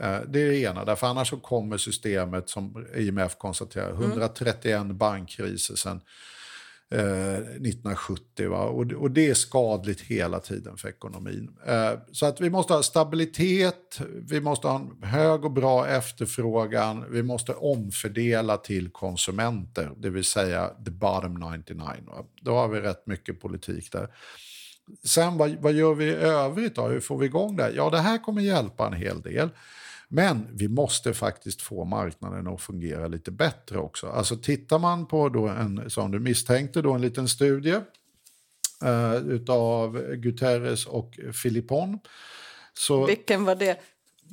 Eh, 0.00 0.20
Det 0.28 0.40
är 0.40 0.46
det 0.48 0.58
ena, 0.58 0.84
därför 0.84 1.06
annars 1.06 1.30
så 1.30 1.36
kommer 1.36 1.76
systemet 1.76 2.48
som 2.48 2.86
IMF 2.96 3.36
konstaterar, 3.38 3.92
131 3.92 4.86
bankkriser 4.86 5.74
sedan 5.74 6.00
eh, 6.90 7.34
1970. 7.34 8.48
Va? 8.48 8.62
Och, 8.64 8.86
det- 8.86 8.96
och 8.96 9.10
det 9.10 9.30
är 9.30 9.34
skadligt 9.34 10.00
hela 10.00 10.40
tiden 10.40 10.76
för 10.76 10.88
ekonomin. 10.88 11.50
Eh, 11.66 11.92
så 12.12 12.26
att 12.26 12.40
vi 12.40 12.50
måste 12.50 12.72
ha 12.74 12.82
stabilitet, 12.82 14.00
vi 14.30 14.40
måste 14.40 14.68
ha 14.68 14.76
en 14.76 15.08
hög 15.08 15.44
och 15.44 15.52
bra 15.52 15.86
efterfrågan, 15.88 17.04
vi 17.10 17.22
måste 17.22 17.52
omfördela 17.54 18.56
till 18.56 18.88
konsumenter, 18.90 19.90
det 19.96 20.10
vill 20.10 20.24
säga 20.24 20.68
the 20.84 20.90
bottom 20.90 21.34
99. 21.56 21.84
Va? 22.06 22.24
Då 22.42 22.54
har 22.54 22.68
vi 22.68 22.80
rätt 22.80 23.06
mycket 23.06 23.40
politik 23.40 23.92
där. 23.92 24.08
Sen 25.04 25.36
vad, 25.38 25.50
vad 25.60 25.72
gör 25.72 25.94
vi 25.94 26.04
i 26.04 26.14
övrigt 26.14 26.74
då? 26.74 26.86
Hur 26.86 27.00
får 27.00 27.18
vi 27.18 27.26
igång 27.26 27.56
det? 27.56 27.70
Ja, 27.76 27.90
det 27.90 27.98
här 27.98 28.18
kommer 28.18 28.42
hjälpa 28.42 28.86
en 28.86 28.92
hel 28.92 29.20
del. 29.22 29.48
Men 30.10 30.46
vi 30.56 30.68
måste 30.68 31.14
faktiskt 31.14 31.62
få 31.62 31.84
marknaden 31.84 32.46
att 32.48 32.60
fungera 32.60 33.08
lite 33.08 33.30
bättre 33.30 33.78
också. 33.78 34.06
Alltså 34.06 34.36
tittar 34.36 34.78
man 34.78 35.06
på 35.06 35.28
då 35.28 35.48
en, 35.48 35.90
som 35.90 36.10
du 36.10 36.20
misstänkte, 36.20 36.82
då 36.82 36.92
en 36.92 37.00
liten 37.00 37.28
studie 37.28 37.80
eh, 38.84 39.14
utav 39.16 40.00
Guterres 40.14 40.86
och 40.86 41.18
Philippon. 41.42 41.98
Så 42.74 43.06
Vilken 43.06 43.44
var 43.44 43.54
det? 43.54 43.80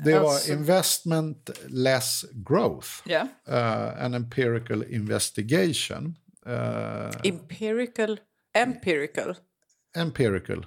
det 0.06 0.20
var 0.20 0.30
alltså- 0.34 0.52
investment 0.54 1.50
less 1.68 2.26
growth, 2.32 2.90
Ja. 3.06 3.28
eh, 3.48 4.04
an 4.06 4.14
empirical 4.14 4.84
investigation. 4.84 6.16
Eh, 6.46 7.10
Empirical. 7.24 8.20
Empirical. 8.58 9.36
empirical, 9.98 10.66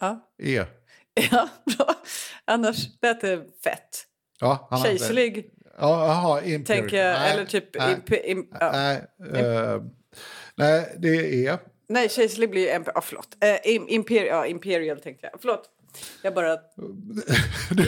Ja. 0.00 0.30
E. 0.42 0.64
Ja, 1.30 1.48
bra. 1.76 1.94
Annars 2.44 2.86
lät 3.02 3.20
det 3.20 3.44
fett. 3.64 4.06
Ja, 4.40 4.66
han 4.70 4.78
hade- 4.78 4.90
Kejserlig, 4.90 5.50
Ja, 5.78 6.38
empirical. 6.40 6.66
tänker 6.66 6.96
jag. 7.04 7.18
Nej, 7.20 7.32
eller 7.32 7.44
typ... 7.44 7.64
nej, 7.78 7.92
Imp, 7.94 8.12
im, 8.24 8.46
ja. 8.60 8.72
nej, 8.72 9.02
eh, 9.44 9.82
nej, 10.56 10.94
det 10.98 11.46
är... 11.46 11.58
Nej, 11.88 12.08
kejserlig 12.08 12.50
blir 12.50 12.62
ju... 12.62 12.68
emp- 12.68 12.90
Ja, 12.94 13.00
förlåt. 13.00 13.28
Eh, 13.40 13.74
im, 13.74 13.88
imper, 13.88 14.24
ja, 14.24 14.46
imperial 14.46 15.00
tänkte 15.00 15.28
jag. 15.32 15.40
Förlåt. 15.40 15.62
Jag 16.22 16.34
bara... 16.34 16.48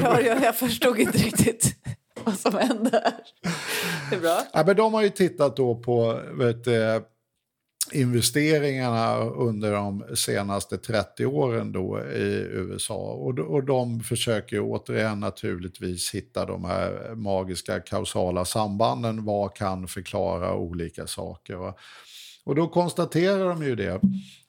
Ja, 0.00 0.20
jag, 0.20 0.42
jag 0.42 0.56
förstod 0.56 0.98
inte 0.98 1.18
riktigt 1.18 1.74
vad 2.24 2.38
som 2.38 2.54
hände 2.54 2.90
här. 3.04 3.14
Det 4.10 4.16
är 4.16 4.20
bra. 4.20 4.40
Ja, 4.52 4.62
men 4.66 4.76
de 4.76 4.94
har 4.94 5.02
ju 5.02 5.08
tittat 5.10 5.56
då 5.56 5.74
på 5.74 6.20
vet, 6.38 6.64
du, 6.64 7.02
investeringarna 7.92 9.16
under 9.24 9.72
de 9.72 10.04
senaste 10.16 10.78
30 10.78 11.26
åren 11.26 11.72
då 11.72 12.00
i 12.00 12.46
USA. 12.50 12.94
Och, 13.12 13.34
de- 13.34 13.42
och 13.42 13.64
de 13.64 14.00
försöker 14.00 14.60
återigen 14.60 15.20
naturligtvis 15.20 16.14
hitta 16.14 16.46
de 16.46 16.64
här 16.64 17.14
magiska 17.14 17.80
kausala 17.80 18.44
sambanden. 18.44 19.24
Vad 19.24 19.54
kan 19.56 19.88
förklara 19.88 20.54
olika 20.54 21.06
saker? 21.06 21.56
Va? 21.56 21.74
Och 22.44 22.54
då 22.54 22.68
konstaterar 22.68 23.48
de 23.48 23.62
ju 23.64 23.74
det 23.76 24.00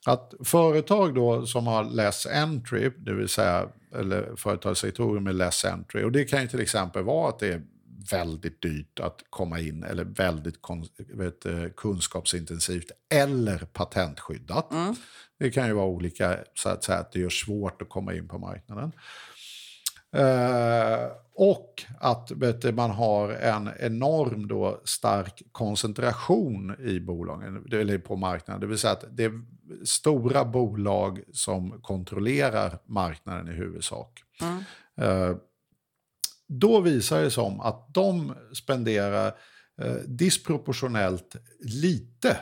att 0.06 0.34
företag 0.44 1.16
då 1.16 1.46
som 1.46 1.68
har 1.68 1.84
less 1.84 2.26
entry, 2.26 2.92
det 2.98 3.14
vill 3.14 3.30
säga 3.30 3.68
eller 3.96 4.36
företagssektorer 4.36 5.20
med 5.20 5.36
less 5.36 5.66
entry, 5.66 6.04
och 6.04 6.12
det 6.12 6.26
kan 6.26 6.42
ju 6.42 6.48
till 6.48 6.60
exempel 6.60 7.04
vara 7.04 7.30
att 7.30 7.40
det 7.40 7.48
är 7.48 7.62
väldigt 8.12 8.62
dyrt 8.62 9.00
att 9.00 9.24
komma 9.30 9.60
in 9.60 9.84
eller 9.84 10.04
väldigt 10.04 10.60
vet, 11.14 11.46
eh, 11.46 11.66
kunskapsintensivt 11.78 12.92
eller 13.10 13.58
patentskyddat. 13.58 14.70
Det 15.40 15.50
kan 15.50 15.68
ju 15.68 15.74
vara 15.74 15.86
olika, 15.86 16.38
så 16.54 16.70
att 16.70 16.84
säga 16.84 16.98
att 16.98 17.12
det 17.12 17.20
gör 17.20 17.30
svårt 17.30 17.82
att 17.82 17.90
komma 17.90 18.14
in 18.14 18.28
på 18.28 18.38
marknaden. 18.38 18.92
Eh, 20.16 21.12
och 21.34 21.84
att 22.00 22.32
vet 22.32 22.76
man 22.76 22.92
har 22.92 23.30
en 23.30 23.70
enorm 23.80 24.48
då 24.48 24.82
stark 24.84 25.42
koncentration 25.52 26.76
i 26.80 27.00
bolagen, 27.00 27.68
eller 27.72 27.98
på 27.98 28.16
marknaden. 28.16 28.62
Det 28.62 28.68
vill 28.68 28.78
säga 28.78 28.94
att 28.94 29.06
det 29.10 29.24
är 29.24 29.42
stora 29.86 30.46
bolag 30.46 31.24
som 31.34 31.82
kontrollerar 31.82 32.80
marknaden 32.86 33.48
i 33.48 33.52
huvudsak. 33.52 34.24
Eh, 35.02 35.36
då 36.48 36.82
visar 36.82 37.24
det 37.24 37.32
sig 37.32 37.44
om 37.44 37.60
att 37.60 37.94
de 37.94 38.34
spenderar 38.54 39.28
eh, 39.82 39.96
disproportionellt 40.06 41.36
lite 41.60 42.38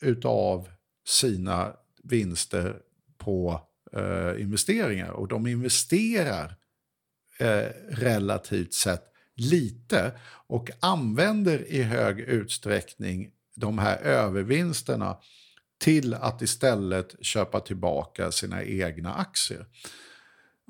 utav 0.00 0.68
sina 1.06 1.72
vinster 2.02 2.76
på 3.18 3.60
eh, 3.92 4.42
investeringar. 4.42 5.10
Och 5.10 5.28
de 5.28 5.46
investerar 5.46 6.56
eh, 7.38 7.68
relativt 7.88 8.74
sett 8.74 9.04
lite 9.36 10.12
och 10.46 10.70
använder 10.80 11.66
i 11.72 11.82
hög 11.82 12.20
utsträckning 12.20 13.30
de 13.56 13.78
här 13.78 13.98
övervinsterna 13.98 15.16
till 15.78 16.14
att 16.14 16.42
istället 16.42 17.16
köpa 17.20 17.60
tillbaka 17.60 18.32
sina 18.32 18.64
egna 18.64 19.14
aktier. 19.14 19.66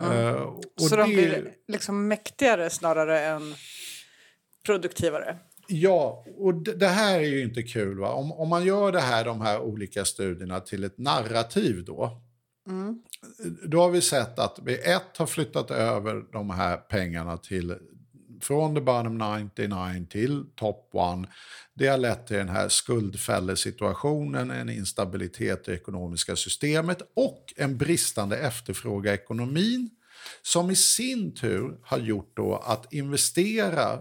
Eh, 0.03 0.33
och 0.43 0.63
Så 0.77 0.97
de 0.97 1.11
det- 1.11 1.15
blir 1.17 1.53
liksom 1.69 2.09
mäktigare 2.09 2.71
snarare 2.71 3.21
än 3.21 3.55
produktivare. 4.67 5.39
Ja, 5.69 6.25
och 6.37 6.55
det, 6.55 6.73
det 6.75 6.89
här 6.89 7.19
är 7.21 7.25
ju 7.25 7.43
inte 7.43 7.63
kul. 7.63 7.99
Va? 7.99 8.13
Om, 8.13 8.33
om 8.33 8.49
man 8.49 8.65
gör 8.65 8.93
det 8.93 9.01
här, 9.01 9.25
de 9.25 9.41
här 9.41 9.61
olika 9.61 10.05
studierna 10.05 10.61
till 10.61 10.85
ett 10.85 10.99
narrativ 10.99 11.85
då. 11.85 12.21
Då 13.69 13.81
har 13.81 13.91
vi 13.91 14.01
sett 14.01 14.39
att 14.39 14.59
vi 14.65 14.75
ett 14.79 15.17
har 15.17 15.27
flyttat 15.27 15.71
över 15.71 16.33
de 16.33 16.51
här 16.51 16.77
pengarna 16.77 17.37
till 17.37 17.77
från 18.41 18.75
the 18.75 18.81
bottom 18.81 19.19
99 19.55 20.07
till 20.11 20.45
top 20.55 20.89
one. 20.93 21.29
Det 21.75 21.87
har 21.87 21.99
lett 21.99 22.27
till 22.27 22.37
den 22.37 22.49
här 22.49 22.69
skuldfällesituationen, 22.69 24.51
en 24.51 24.69
instabilitet 24.69 25.69
i 25.69 25.71
det 25.71 25.77
ekonomiska 25.77 26.37
systemet 26.37 27.03
och 27.17 27.55
en 27.57 27.79
bristande 27.79 28.37
efterfrågan 28.37 29.13
i 29.13 29.17
ekonomin 29.17 29.91
som 30.43 30.71
i 30.71 30.77
sin 30.77 31.35
tur 31.35 31.79
har 31.83 31.99
gjort 31.99 32.37
då 32.37 32.57
att 32.57 32.93
investera 32.93 33.93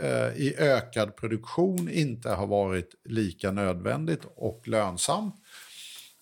eh, 0.00 0.36
i 0.36 0.54
ökad 0.58 1.16
produktion 1.16 1.88
inte 1.88 2.28
har 2.28 2.46
varit 2.46 2.90
lika 3.04 3.50
nödvändigt 3.50 4.20
och 4.24 4.68
lönsamt. 4.68 5.34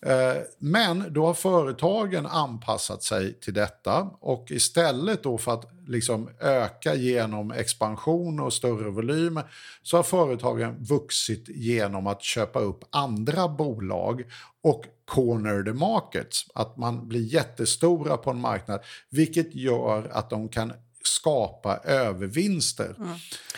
Eh, 0.07 0.43
men 0.59 1.13
då 1.13 1.27
har 1.27 1.35
företagen 1.35 2.27
anpassat 2.27 3.03
sig 3.03 3.41
till 3.41 3.55
detta 3.55 4.11
och 4.21 4.51
istället 4.51 5.23
då 5.23 5.39
för 5.39 5.53
att 5.53 5.71
liksom 5.87 6.29
öka 6.41 6.95
genom 6.95 7.51
expansion 7.51 8.41
och 8.41 8.53
större 8.53 8.91
volymer 8.91 9.45
så 9.83 9.97
har 9.97 10.03
företagen 10.03 10.85
vuxit 10.85 11.45
genom 11.49 12.07
att 12.07 12.23
köpa 12.23 12.61
upp 12.61 12.85
andra 12.91 13.49
bolag 13.49 14.25
och 14.63 14.85
corner 15.05 15.63
the 15.63 15.73
markets. 15.73 16.47
Att 16.55 16.77
man 16.77 17.09
blir 17.09 17.35
jättestora 17.35 18.17
på 18.17 18.31
en 18.31 18.41
marknad 18.41 18.81
vilket 19.11 19.55
gör 19.55 20.09
att 20.13 20.31
de 20.31 20.49
kan 20.49 20.73
skapa 21.05 21.77
övervinster. 21.77 22.95
Mm. 22.99 23.11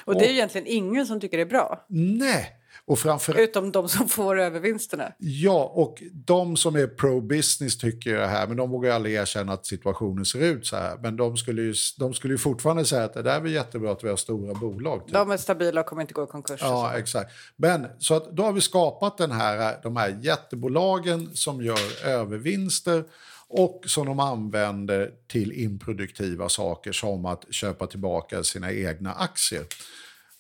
Och 0.05 0.15
det 0.15 0.25
är 0.25 0.29
och, 0.29 0.35
egentligen 0.35 0.67
ingen 0.67 1.07
som 1.07 1.21
tycker 1.21 1.37
det 1.37 1.43
är 1.43 1.47
bra. 1.47 1.87
Nej, 1.89 2.62
och 2.85 2.99
framför... 2.99 3.41
Utom 3.41 3.73
de 3.73 3.89
som 3.89 4.09
får 4.09 4.41
övervinsterna. 4.41 5.13
Ja, 5.19 5.73
och 5.75 6.03
de 6.13 6.57
som 6.57 6.77
är 6.77 6.87
pro-business 6.87 7.79
tycker 7.79 8.15
det 8.15 8.27
här, 8.27 8.47
men 8.47 8.57
de 8.57 8.71
vågar 8.71 8.95
aldrig 8.95 9.15
erkänna 9.15 9.53
att 9.53 9.67
situationen 9.67 10.25
ser 10.25 10.41
ut 10.41 10.67
så 10.67 10.77
här. 10.77 10.99
Men 11.03 11.17
de 11.17 11.37
skulle 11.37 11.63
ju, 11.63 11.75
de 11.99 12.15
skulle 12.15 12.35
ju 12.35 12.39
fortfarande 12.39 12.85
säga 12.85 13.05
att 13.05 13.15
det 13.15 13.23
där 13.23 13.41
är 13.41 13.47
jättebra 13.47 13.93
att 13.93 14.05
vi 14.05 14.09
har 14.09 14.17
stora 14.17 14.55
bolag. 14.55 15.05
Typ. 15.07 15.15
De 15.15 15.31
är 15.31 15.37
stabila 15.37 15.81
och 15.81 15.87
kommer 15.87 16.03
inte 16.03 16.15
gå 16.15 16.25
i 16.25 16.27
konkurs. 16.27 16.61
Ja, 16.63 16.99
exakt. 16.99 17.33
Men 17.57 17.87
så 17.99 18.15
att 18.15 18.31
då 18.37 18.43
har 18.43 18.53
vi 18.53 18.61
skapat 18.61 19.19
den 19.19 19.31
här, 19.31 19.77
de 19.83 19.97
här 19.97 20.19
jättebolagen 20.23 21.31
som 21.37 21.63
gör 21.63 22.07
övervinster 22.07 23.05
och 23.49 23.83
som 23.87 24.07
de 24.07 24.21
använder 24.21 25.11
till 25.29 25.53
improduktiva 25.53 26.49
saker 26.49 26.93
som 26.93 27.27
att 27.27 27.45
köpa 27.55 27.87
tillbaka 27.87 28.43
sina 28.43 28.73
egna 28.73 29.13
aktier. 29.13 29.65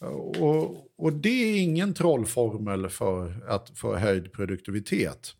Och, 0.02 0.76
och, 0.98 1.12
det 1.12 1.28
är 1.28 1.62
ingen 1.62 1.94
trollformel 1.94 2.88
för 2.88 3.44
att 3.48 3.70
få 3.74 3.96
höjd 3.96 4.32
produktivitet. 4.32 5.34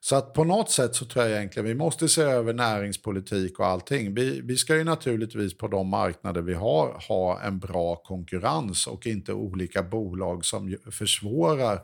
Så 0.00 0.16
att 0.16 0.34
på 0.34 0.44
något 0.44 0.70
sätt 0.70 0.94
så 0.94 1.04
tror 1.04 1.24
jag 1.24 1.36
egentligen 1.36 1.66
vi 1.66 1.74
måste 1.74 2.08
se 2.08 2.22
över 2.22 2.52
näringspolitik 2.52 3.58
och 3.58 3.66
allting. 3.66 4.14
Vi, 4.14 4.40
vi 4.40 4.56
ska 4.56 4.76
ju 4.76 4.84
naturligtvis 4.84 5.58
på 5.58 5.68
de 5.68 5.88
marknader 5.88 6.42
vi 6.42 6.54
har 6.54 7.04
ha 7.08 7.40
en 7.42 7.58
bra 7.58 7.96
konkurrens 7.96 8.86
och 8.86 9.06
inte 9.06 9.32
olika 9.32 9.82
bolag 9.82 10.44
som 10.44 10.76
försvårar 10.90 11.80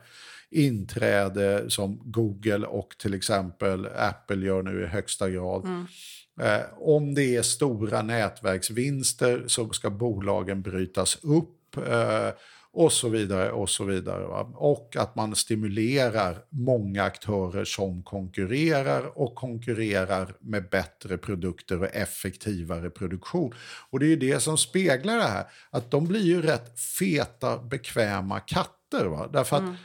inträde 0.51 1.71
som 1.71 2.01
Google 2.05 2.67
och 2.67 2.89
till 2.99 3.15
exempel 3.15 3.89
Apple 3.97 4.47
gör 4.47 4.63
nu 4.63 4.83
i 4.83 4.87
högsta 4.87 5.31
grad. 5.31 5.65
Mm. 5.65 5.87
Eh, 6.41 6.63
om 6.79 7.15
det 7.15 7.37
är 7.37 7.43
stora 7.43 8.03
nätverksvinster 8.03 9.45
så 9.47 9.71
ska 9.71 9.91
bolagen 9.91 10.63
brytas 10.63 11.19
upp 11.23 11.60
eh, 11.77 12.31
och 12.73 12.93
så 12.93 13.09
vidare. 13.09 13.53
Och 13.53 13.71
så 13.71 13.85
vidare. 13.85 14.27
Va? 14.27 14.41
Och 14.55 14.97
att 14.97 15.17
man 15.17 15.37
stimulerar 15.37 16.45
många 16.51 17.03
aktörer 17.03 17.65
som 17.65 18.03
konkurrerar 18.03 19.19
och 19.19 19.35
konkurrerar 19.35 20.35
med 20.41 20.69
bättre 20.69 21.19
produkter 21.19 21.81
och 21.81 21.95
effektivare 21.95 22.91
produktion. 22.91 23.55
Och 23.91 24.01
det 24.01 24.13
är 24.13 24.17
det 24.17 24.41
som 24.41 24.59
speglar 24.59 25.17
det 25.17 25.23
här, 25.23 25.45
att 25.71 25.91
de 25.91 26.07
blir 26.07 26.23
ju 26.23 26.43
rätt 26.43 26.81
feta, 26.81 27.59
bekväma 27.59 28.41
katter. 28.41 29.05
Va? 29.05 29.29
Därför 29.33 29.57
att 29.57 29.63
mm. 29.63 29.77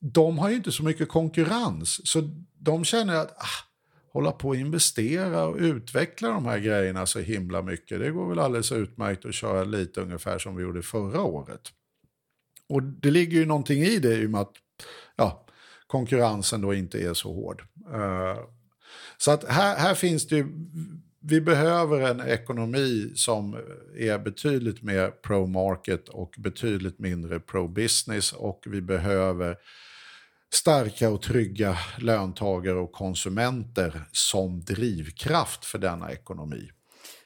de 0.00 0.38
har 0.38 0.50
ju 0.50 0.56
inte 0.56 0.72
så 0.72 0.82
mycket 0.82 1.08
konkurrens, 1.08 2.08
så 2.08 2.30
de 2.58 2.84
känner 2.84 3.14
att 3.14 3.36
ah, 3.38 3.73
hålla 4.14 4.32
på 4.32 4.48
och 4.48 4.56
investera 4.56 5.44
och 5.44 5.56
utveckla 5.56 6.28
de 6.28 6.46
här 6.46 6.58
grejerna 6.58 7.06
så 7.06 7.20
himla 7.20 7.62
mycket. 7.62 7.98
Det 7.98 8.10
går 8.10 8.28
väl 8.28 8.38
alldeles 8.38 8.72
utmärkt 8.72 9.24
att 9.24 9.34
köra 9.34 9.64
lite 9.64 10.00
ungefär 10.00 10.38
som 10.38 10.56
vi 10.56 10.62
gjorde 10.62 10.82
förra 10.82 11.22
året. 11.22 11.60
Och 12.68 12.82
det 12.82 13.10
ligger 13.10 13.38
ju 13.38 13.46
någonting 13.46 13.82
i 13.82 13.98
det 13.98 14.16
i 14.16 14.26
och 14.26 14.30
med 14.30 14.40
att 14.40 14.52
ja, 15.16 15.46
konkurrensen 15.86 16.60
då 16.60 16.74
inte 16.74 16.98
är 16.98 17.14
så 17.14 17.32
hård. 17.32 17.62
Eh, 17.92 18.38
så 19.16 19.30
att 19.30 19.44
här, 19.44 19.76
här 19.76 19.94
finns 19.94 20.26
det 20.28 20.36
ju, 20.36 20.46
vi 21.20 21.40
behöver 21.40 22.00
en 22.00 22.20
ekonomi 22.20 23.12
som 23.14 23.56
är 23.98 24.18
betydligt 24.18 24.82
mer 24.82 25.10
pro-market 25.10 26.08
och 26.08 26.34
betydligt 26.38 26.98
mindre 26.98 27.40
pro-business 27.40 28.32
och 28.32 28.64
vi 28.66 28.80
behöver 28.80 29.56
starka 30.54 31.10
och 31.10 31.22
trygga 31.22 31.78
löntagare 31.98 32.78
och 32.78 32.92
konsumenter 32.92 34.04
som 34.12 34.60
drivkraft 34.60 35.64
för 35.64 35.78
denna 35.78 36.12
ekonomi. 36.12 36.70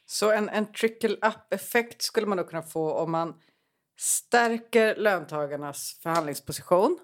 Så 0.07 0.31
en, 0.33 0.49
en 0.49 0.73
trickle-up-effekt 0.73 2.03
skulle 2.03 2.27
man 2.27 2.39
då 2.39 2.45
kunna 2.45 2.63
få 2.63 2.93
om 2.93 3.11
man 3.13 3.35
stärker 4.01 4.97
löntagarnas 4.97 5.99
förhandlingsposition 6.03 6.99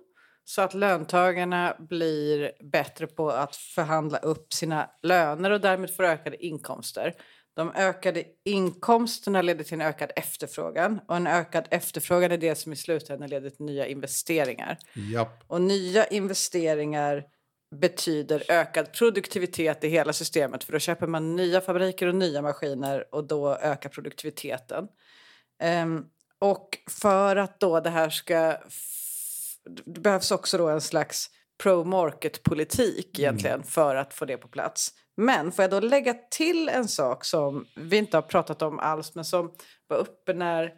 så 0.45 0.63
att 0.63 0.75
löntagarna 0.75 1.77
blir 1.79 2.53
bättre 2.73 3.07
på 3.07 3.31
att 3.31 3.57
förhandla 3.57 4.19
upp 4.19 4.53
sina 4.53 4.91
löner 5.03 5.51
och 5.51 5.61
därmed 5.61 5.97
får 5.97 6.05
ökade 6.05 6.47
inkomster. 6.47 7.15
De 7.55 7.73
ökade 7.75 8.25
inkomsterna 8.45 9.43
leder 9.43 9.65
till 9.65 9.75
en 9.75 9.81
ökad 9.81 10.13
efterfrågan 10.17 11.01
och 11.09 11.17
en 11.17 11.27
ökad 11.27 11.69
efterfrågan 11.71 12.33
är 12.33 12.39
det 12.39 12.55
som 12.55 12.73
i 12.73 12.77
slutändan 12.77 13.31
leder 13.31 13.51
till 13.51 13.65
nya 13.65 13.87
investeringar. 13.87 14.79
Japp. 15.13 15.45
Och 15.47 15.61
nya 15.61 16.07
investeringar 16.07 17.25
betyder 17.81 18.43
ökad 18.49 18.93
produktivitet 18.93 19.85
i 19.85 19.89
hela 19.89 20.13
systemet 20.13 20.65
för 20.65 20.73
då 20.73 20.79
köper 20.79 21.07
man 21.07 21.37
nya 21.37 21.61
fabriker 21.61 22.07
och 22.07 22.15
nya 22.15 22.43
maskiner 22.43 23.15
och 23.15 23.27
då 23.27 23.57
ökar 23.57 23.89
produktiviteten. 23.89 24.89
Um, 25.83 26.07
och 26.39 26.79
för 26.91 27.37
att 27.37 27.61
då 27.61 27.81
det 27.81 27.91
här 27.91 28.11
ska... 28.11 28.57
Det 29.87 30.01
behövs 30.01 30.31
också 30.31 30.59
då 30.59 30.69
en 30.69 30.81
slags 30.81 31.31
pro-market-politik 31.65 33.19
egentligen 33.19 33.55
mm. 33.55 33.67
för 33.67 33.97
att 33.97 34.15
få 34.15 34.25
det 34.25 34.37
på 34.37 34.49
plats. 34.49 34.91
Men 35.17 35.53
får 35.53 35.63
jag 35.63 35.71
då 35.71 35.81
lägga 35.81 36.15
till 36.15 36.69
en 36.69 36.89
sak 36.89 37.25
som 37.25 37.67
vi 37.77 37.97
inte 37.97 38.17
har 38.17 38.23
pratat 38.23 38.63
om 38.63 38.79
alls 38.79 39.15
men 39.15 39.25
som 39.25 39.53
var 39.87 39.97
uppe 39.97 40.33
när... 40.33 40.73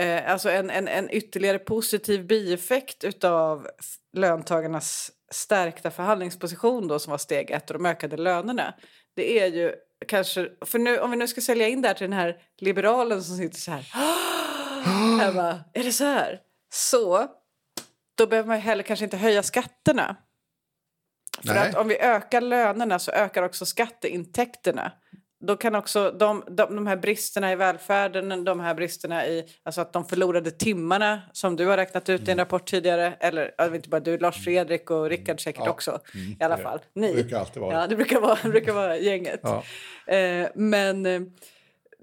Eh, 0.00 0.32
alltså 0.32 0.50
en, 0.50 0.70
en, 0.70 0.88
en 0.88 1.10
ytterligare 1.10 1.58
positiv 1.58 2.26
bieffekt 2.26 3.24
av 3.24 3.68
löntagarnas 4.16 5.10
stärkta 5.32 5.90
förhandlingsposition 5.90 6.88
då, 6.88 6.98
som 6.98 7.10
var 7.10 7.18
steg 7.18 7.50
ett 7.50 7.70
och 7.70 7.74
de 7.74 7.86
ökade 7.86 8.16
lönerna. 8.16 8.74
Det 9.16 9.40
är 9.40 9.46
ju 9.46 9.74
kanske... 10.08 10.48
För 10.60 10.78
nu, 10.78 10.98
om 10.98 11.10
vi 11.10 11.16
nu 11.16 11.28
ska 11.28 11.40
sälja 11.40 11.68
in 11.68 11.82
det 11.82 11.88
här 11.88 11.94
till 11.94 12.10
den 12.10 12.18
här 12.18 12.36
liberalen 12.60 13.22
som 13.22 13.36
sitter 13.36 13.58
så 13.58 13.70
här... 13.70 13.84
Bara, 15.34 15.60
är 15.72 15.84
det 15.84 15.92
så 15.92 16.04
här? 16.04 16.40
Så 16.72 17.28
då 18.14 18.26
behöver 18.26 18.48
man 18.48 18.60
heller 18.60 18.82
kanske 18.82 19.04
inte 19.04 19.16
höja 19.16 19.42
skatterna. 19.42 20.16
För 21.46 21.54
Nej. 21.54 21.68
att 21.68 21.76
om 21.76 21.88
vi 21.88 21.98
ökar 21.98 22.40
lönerna 22.40 22.98
så 22.98 23.10
ökar 23.10 23.42
också 23.42 23.66
skatteintäkterna. 23.66 24.92
Då 25.46 25.56
kan 25.56 25.74
också 25.74 26.10
de, 26.10 26.44
de, 26.46 26.76
de 26.76 26.86
här 26.86 26.96
bristerna 26.96 27.52
i 27.52 27.56
välfärden, 27.56 28.44
de 28.44 28.60
här 28.60 28.74
bristerna 28.74 29.26
i 29.26 29.44
alltså 29.62 29.80
att 29.80 29.92
de 29.92 30.04
förlorade 30.04 30.50
timmarna 30.50 31.22
som 31.32 31.56
du 31.56 31.66
har 31.66 31.76
räknat 31.76 32.08
ut 32.08 32.20
i 32.20 32.24
en 32.24 32.28
mm. 32.28 32.38
rapport 32.38 32.66
tidigare, 32.66 33.16
eller 33.20 33.74
inte 33.74 33.88
bara 33.88 34.00
du, 34.00 34.18
Lars 34.18 34.44
Fredrik 34.44 34.90
och 34.90 35.08
Rickard 35.08 35.40
säkert 35.40 35.62
ja. 35.64 35.70
också 35.70 36.00
mm. 36.14 36.36
i 36.40 36.44
alla 36.44 36.56
fall. 36.56 36.80
Ni. 36.94 37.06
Det 37.06 37.14
brukar 37.14 37.38
alltid 37.38 37.62
vara. 37.62 37.80
Ja, 37.80 37.86
det 37.86 37.96
brukar 37.96 38.20
vara, 38.20 38.38
det 38.42 38.48
brukar 38.50 38.72
vara 38.72 38.96
gänget. 38.96 39.40
Ja. 39.42 39.62
Eh, 40.14 40.48
men 40.54 41.06
eh, 41.06 41.20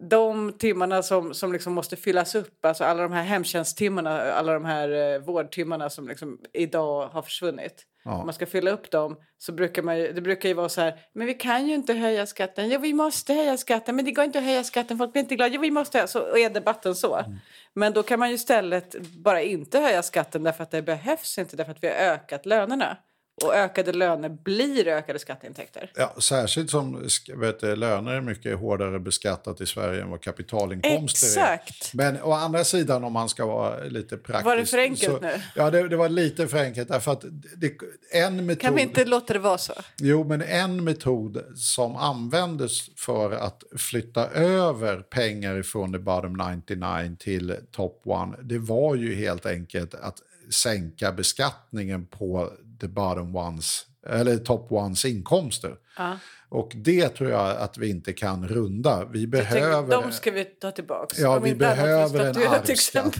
de 0.09 0.53
timmarna 0.57 1.03
som, 1.03 1.33
som 1.33 1.53
liksom 1.53 1.73
måste 1.73 1.95
fyllas 1.95 2.35
upp, 2.35 2.65
alltså 2.65 2.83
alla 2.83 3.03
de 3.03 3.11
här 3.11 3.23
hemtjänsttimmarna, 3.23 4.31
alla 4.31 4.53
de 4.53 4.65
här 4.65 5.13
eh, 5.13 5.19
vårdtimmarna 5.19 5.89
som 5.89 6.07
liksom 6.07 6.39
idag 6.53 7.07
har 7.07 7.21
försvunnit. 7.21 7.85
Ja. 8.03 8.11
Om 8.19 8.25
man 8.25 8.33
ska 8.33 8.45
fylla 8.45 8.71
upp 8.71 8.91
dem 8.91 9.17
så 9.37 9.51
brukar 9.51 9.81
man 9.81 9.99
ju, 9.99 10.11
det 10.11 10.21
brukar 10.21 10.49
ju 10.49 10.55
vara 10.55 10.69
så 10.69 10.81
här, 10.81 10.99
men 11.13 11.27
vi 11.27 11.33
kan 11.33 11.67
ju 11.67 11.73
inte 11.73 11.93
höja 11.93 12.25
skatten. 12.25 12.69
Jo, 12.69 12.79
vi 12.79 12.93
måste 12.93 13.33
höja 13.33 13.57
skatten, 13.57 13.95
men 13.95 14.05
det 14.05 14.11
går 14.11 14.25
inte 14.25 14.39
att 14.39 14.45
höja 14.45 14.63
skatten, 14.63 14.97
folk 14.97 15.11
blir 15.11 15.21
inte 15.21 15.35
glada. 15.35 15.53
Jo, 15.53 15.61
vi 15.61 15.71
måste 15.71 15.97
höja. 15.97 16.07
Så 16.07 16.37
är 16.37 16.49
debatten 16.49 16.95
så. 16.95 17.15
Mm. 17.15 17.37
Men 17.73 17.93
då 17.93 18.03
kan 18.03 18.19
man 18.19 18.29
ju 18.29 18.35
istället 18.35 18.95
bara 19.01 19.41
inte 19.41 19.79
höja 19.79 20.03
skatten 20.03 20.43
därför 20.43 20.63
att 20.63 20.71
det 20.71 20.81
behövs 20.81 21.37
inte, 21.37 21.55
därför 21.55 21.71
att 21.71 21.83
vi 21.83 21.87
har 21.87 21.95
ökat 21.95 22.45
lönerna. 22.45 22.97
Och 23.43 23.55
ökade 23.55 23.91
löner 23.91 24.29
blir 24.29 24.87
ökade 24.87 25.19
skatteintäkter. 25.19 25.91
Ja, 25.95 26.15
särskilt 26.19 26.69
som 26.69 27.07
vet 27.35 27.59
du, 27.59 27.75
löner 27.75 28.11
är 28.11 28.21
mycket 28.21 28.59
hårdare 28.59 28.99
beskattat 28.99 29.61
i 29.61 29.65
Sverige 29.65 30.01
än 30.01 30.09
vad 30.09 30.21
kapitalinkomster 30.21 31.27
Exakt. 31.27 31.93
är. 31.93 31.97
Men 31.97 32.21
å 32.21 32.31
andra 32.31 32.63
sidan 32.63 33.03
om 33.03 33.13
man 33.13 33.29
ska 33.29 33.45
vara 33.45 33.83
lite 33.83 34.17
praktisk. 34.17 34.45
Var 34.45 34.55
det 34.55 34.65
för 34.65 34.77
enkelt 34.77 35.13
så, 35.13 35.19
nu? 35.19 35.41
Ja, 35.55 35.69
det, 35.69 35.87
det, 35.87 35.95
var 35.95 36.09
lite 36.09 36.47
för 36.47 36.57
enkelt. 36.57 36.89
Därför 36.89 37.11
att 37.11 37.25
det, 37.57 37.73
en 38.11 38.45
metod, 38.45 38.61
kan 38.61 38.75
vi 38.75 38.81
inte 38.81 39.05
låta 39.05 39.33
det 39.33 39.39
vara 39.39 39.57
så? 39.57 39.73
Jo, 39.97 40.23
men 40.23 40.41
en 40.41 40.83
metod 40.83 41.43
som 41.55 41.95
användes 41.95 42.99
för 42.99 43.31
att 43.31 43.63
flytta 43.77 44.27
över 44.29 44.97
pengar 44.97 45.61
från 45.61 45.93
the 45.93 45.99
bottom 45.99 46.33
99 46.67 47.15
till 47.19 47.55
top 47.71 48.01
one, 48.05 48.37
det 48.41 48.57
var 48.57 48.95
ju 48.95 49.15
helt 49.15 49.45
enkelt 49.45 49.93
att 49.93 50.17
sänka 50.49 51.11
beskattningen 51.11 52.05
på 52.05 52.53
the 52.81 52.87
bottom 52.87 53.35
ones, 53.35 53.85
eller 54.07 54.37
top 54.37 54.71
ones 54.71 55.05
inkomster. 55.05 55.75
Ja. 55.97 56.17
Och 56.49 56.71
det 56.75 57.09
tror 57.09 57.29
jag 57.29 57.57
att 57.57 57.77
vi 57.77 57.89
inte 57.89 58.13
kan 58.13 58.47
runda. 58.47 59.05
Vi 59.05 59.27
behöver... 59.27 60.01
de 60.01 60.11
ska 60.11 60.31
vi 60.31 60.45
ta 60.45 60.71
tillbaka. 60.71 61.15
Ja, 61.19 61.39
vi 61.39 61.55
behöver 61.55 62.19
en 62.19 62.47
arvsskatt. 62.47 63.15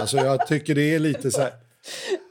Alltså 0.00 0.16
jag 0.16 0.46
tycker 0.46 0.74
det 0.74 0.94
är 0.94 0.98
lite 0.98 1.30
så 1.30 1.40
här... 1.40 1.52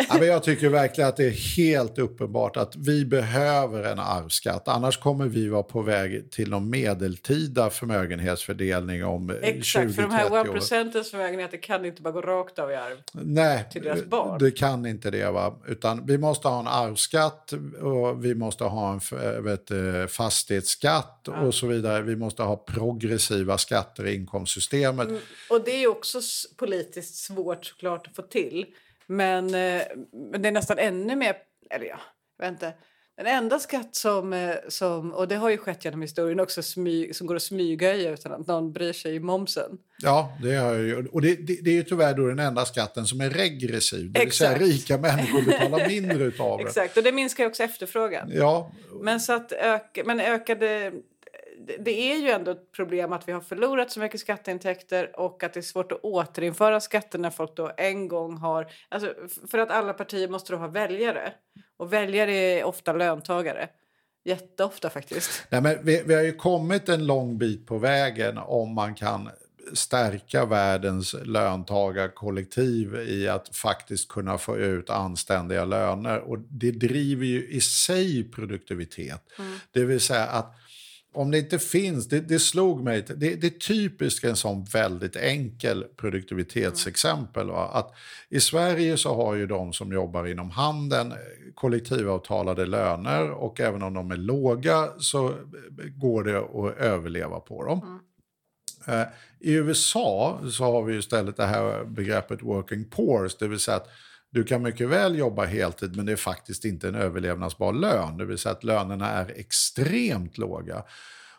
Ja, 0.10 0.16
men 0.20 0.28
jag 0.28 0.44
tycker 0.44 0.70
verkligen 0.70 1.08
att 1.10 1.18
det 1.18 1.26
är 1.26 1.56
helt 1.58 1.98
uppenbart 1.98 2.58
att 2.58 2.76
vi 2.76 3.06
behöver 3.06 3.84
en 3.84 4.00
arvsskatt. 4.00 4.68
Annars 4.68 4.98
kommer 4.98 5.26
vi 5.26 5.48
vara 5.50 5.64
på 5.64 5.82
väg 5.82 6.32
till 6.32 6.50
någon 6.50 6.70
medeltida 6.70 7.70
förmögenhetsfördelning 7.70 9.06
om 9.06 9.32
20-30 9.32 9.36
år. 9.38 9.44
Exakt, 9.44 9.96
för 9.96 10.02
de 10.02 10.12
här 10.12 10.42
1 10.46 10.52
procentens 10.52 11.12
förmögenheter 11.12 11.58
kan 11.58 11.86
inte 11.86 12.02
bara 12.02 12.12
gå 12.14 12.22
rakt 12.22 12.60
av 12.60 12.72
i 12.72 12.76
arv. 12.76 12.98
Nej, 13.14 13.66
till 13.72 13.82
deras 13.84 14.04
barn. 14.06 14.40
det 14.40 14.52
kan 14.52 14.86
inte 14.86 15.12
det. 15.12 15.32
Va? 15.32 15.56
Utan 15.68 16.06
vi 16.06 16.18
måste 16.18 16.48
ha 16.48 16.60
en 16.60 16.68
arvsskatt 16.68 17.54
och 17.82 18.26
vi 18.26 18.36
måste 18.36 18.64
ha 18.64 18.92
en 18.92 18.98
f- 18.98 19.14
vet, 19.40 19.72
eh, 19.72 20.06
fastighetsskatt 20.10 21.28
och 21.28 21.54
så 21.56 21.68
vidare. 21.68 22.02
Vi 22.02 22.16
måste 22.16 22.44
ha 22.44 22.56
progressiva 22.58 23.58
skatter 23.58 24.06
i 24.08 24.16
inkomstsystemet. 24.16 25.08
Och 25.50 25.64
det 25.66 25.84
är 25.84 25.88
också 25.88 26.20
politiskt 26.58 27.16
svårt 27.16 27.66
såklart 27.66 28.08
att 28.08 28.16
få 28.16 28.22
till. 28.22 28.66
Men, 29.08 29.46
eh, 29.46 29.82
men 30.32 30.42
det 30.42 30.48
är 30.48 30.52
nästan 30.52 30.80
ännu 30.80 31.16
mer... 31.16 31.36
Eller 31.70 31.86
ja, 31.86 32.00
jag 32.38 32.46
vet 32.46 32.54
inte. 32.54 32.74
Den 33.18 33.28
enda 33.28 33.60
skatt 33.60 33.96
som, 33.96 34.34
eh, 34.34 34.56
som, 34.68 35.14
och 35.14 35.28
det 35.28 35.36
har 35.36 35.50
ju 35.50 35.58
skett 35.58 35.86
genom 35.86 36.02
historien 36.02 36.40
också, 36.40 36.64
smy, 36.64 37.14
som 37.14 37.28
går 37.28 37.36
att 37.36 37.42
smyghöja 37.42 38.12
utan 38.12 38.32
att 38.32 38.48
någon 38.48 38.74
bryr 38.74 38.94
sig 38.94 39.16
i 39.16 39.20
momsen. 39.20 39.78
Ja, 40.02 40.38
det 40.44 40.56
har 40.56 40.74
jag 40.74 40.84
ju. 40.84 41.08
Och 41.08 41.22
det, 41.22 41.36
det, 41.36 41.60
det 41.62 41.70
är 41.70 41.74
ju 41.74 41.84
tyvärr 41.84 42.14
då 42.14 42.28
den 42.28 42.40
enda 42.40 42.66
skatten 42.66 43.06
som 43.06 43.22
är 43.22 43.30
regressiv. 43.30 44.12
Det 44.12 44.20
vill 44.20 44.32
säga 44.32 44.58
rika 44.58 44.98
människor 44.98 45.42
betalar 45.42 45.88
mindre 45.88 46.24
utav 46.24 46.58
det. 46.58 46.64
Exakt, 46.68 46.98
och 46.98 47.04
det 47.04 47.12
minskar 47.12 47.46
också 47.46 47.64
efterfrågan. 47.64 48.30
Ja, 48.34 48.72
Men, 49.02 49.20
så 49.20 49.34
att 49.34 49.52
öka, 49.52 50.04
men 50.06 50.20
ökade... 50.20 50.92
det- 51.80 52.12
är 52.12 52.18
ju 52.18 52.30
ändå 52.30 52.52
ett 52.52 52.72
problem 52.72 53.14
att 53.14 53.28
vi 53.28 53.32
har 53.32 53.42
förlorat 53.42 53.92
så 53.92 54.00
mycket 54.00 54.20
skatteintäkter 54.20 55.20
och 55.20 55.44
att 55.44 55.54
det 55.54 55.60
är 55.60 55.62
svårt 55.62 55.92
att 55.92 56.00
återinföra 56.04 56.80
skatter 56.80 57.20
när 57.20 57.30
folk 57.30 57.56
då 57.56 57.72
en 57.78 58.08
gång 58.08 58.38
har... 58.38 58.68
Alltså, 58.90 59.14
för 59.52 59.58
att 59.58 59.72
alla 59.72 59.94
partier 59.94 60.28
måste 60.28 60.54
då 60.54 60.58
ha 60.58 60.68
väljare. 60.68 61.34
Och 61.78 61.94
väljare 61.94 62.32
är 62.32 62.64
ofta 62.64 62.94
löntagare. 62.94 63.70
Jätteofta 64.24 64.90
faktiskt. 64.90 65.46
Nej, 65.50 65.62
men 65.62 65.86
vi, 65.86 66.04
vi 66.06 66.14
har 66.14 66.22
ju 66.22 66.34
kommit 66.34 66.90
en 66.90 67.08
lång 67.08 67.38
bit 67.38 67.68
på 67.68 67.78
vägen 67.78 68.38
om 68.38 68.74
man 68.74 68.96
kan 68.96 69.30
stärka 69.74 70.46
världens 70.46 71.16
löntagarkollektiv 71.24 72.96
i 72.96 73.28
att 73.28 73.56
faktiskt 73.56 74.08
kunna 74.08 74.38
få 74.38 74.58
ut 74.58 74.90
anständiga 74.90 75.66
löner. 75.66 76.20
Och 76.20 76.40
det 76.40 76.72
driver 76.72 77.26
ju 77.26 77.48
i 77.48 77.62
sig 77.62 78.32
produktivitet. 78.32 79.22
Det 79.72 79.84
vill 79.84 80.00
säga 80.00 80.26
att 80.26 80.56
om 81.16 81.32
det 81.32 81.38
inte 81.38 81.60
finns, 81.60 82.08
det, 82.08 82.20
det 82.20 82.40
slog 82.40 82.84
mig, 82.84 83.06
det, 83.08 83.36
det 83.36 83.48
är 83.48 83.60
typiskt 83.60 84.26
en 84.26 84.36
sån 84.36 84.64
väldigt 84.64 85.16
enkel 85.16 85.84
produktivitetsexempel. 85.96 87.48
Va? 87.48 87.70
Att 87.74 87.94
I 88.30 88.40
Sverige 88.40 88.98
så 88.98 89.16
har 89.16 89.36
ju 89.36 89.48
de 89.48 89.74
som 89.74 89.92
jobbar 89.92 90.26
inom 90.26 90.50
handeln 90.50 91.12
eh, 91.12 91.18
kollektivavtalade 91.54 92.66
löner 92.66 93.32
och 93.32 93.60
även 93.60 93.84
om 93.84 93.94
de 93.94 94.12
är 94.12 94.18
låga 94.18 94.90
så 94.98 95.28
eh, 95.28 95.34
går 95.96 96.24
det 96.24 96.38
att 96.38 96.78
överleva 96.78 97.40
på 97.40 97.64
dem. 97.64 98.00
Eh, 98.88 99.08
I 99.40 99.54
USA 99.54 100.40
så 100.52 100.64
har 100.64 100.84
vi 100.84 100.98
istället 100.98 101.38
det 101.38 101.46
här 101.46 101.86
begreppet 101.86 102.42
working 102.42 102.86
poors, 102.86 103.36
det 103.38 103.48
vill 103.48 103.60
säga 103.60 103.78
att 103.78 103.90
du 104.32 104.44
kan 104.44 104.62
mycket 104.62 104.90
väl 104.90 105.18
jobba 105.18 105.46
heltid 105.46 105.96
men 105.96 106.06
det 106.06 106.12
är 106.12 106.16
faktiskt 106.16 106.66
inte 106.66 106.88
en 106.88 106.96
överlevnadsbar 106.96 107.74
lön. 107.74 108.18
Det 108.18 108.26
vill 108.26 108.38
säga 108.38 108.54
att 108.54 108.64
lönerna 108.64 109.10
är 109.10 109.34
extremt 109.36 110.38
låga. 110.38 110.84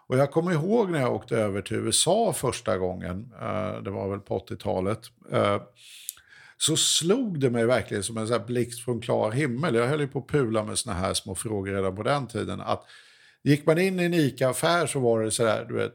Och 0.06 0.18
jag 0.18 0.30
kommer 0.30 0.52
ihåg 0.52 0.90
när 0.90 1.00
jag 1.00 1.14
åkte 1.14 1.36
över 1.36 1.62
till 1.62 1.76
USA 1.76 2.32
första 2.32 2.78
gången, 2.78 3.32
eh, 3.40 3.82
det 3.82 3.90
var 3.90 4.10
väl 4.10 4.20
på 4.20 4.38
80-talet, 4.38 5.00
eh, 5.32 5.62
så 6.56 6.76
slog 6.76 7.40
det 7.40 7.50
mig 7.50 7.66
verkligen 7.66 8.02
som 8.02 8.16
en 8.16 8.26
så 8.26 8.32
här 8.32 8.46
blixt 8.46 8.84
från 8.84 9.00
klar 9.00 9.30
himmel. 9.30 9.74
Jag 9.74 9.86
höll 9.86 10.00
ju 10.00 10.08
på 10.08 10.18
att 10.18 10.28
pula 10.28 10.64
med 10.64 10.78
såna 10.78 10.96
här 10.96 11.14
små 11.14 11.34
frågor 11.34 11.72
redan 11.72 11.96
på 11.96 12.02
den 12.02 12.26
tiden. 12.26 12.60
Att 12.60 12.84
gick 13.42 13.66
man 13.66 13.78
in 13.78 14.00
i 14.00 14.04
en 14.04 14.14
ICA-affär 14.14 14.86
så 14.86 15.00
var 15.00 15.22
det 15.22 15.30
så 15.30 15.44
där, 15.44 15.64
du 15.64 15.74
vet, 15.74 15.94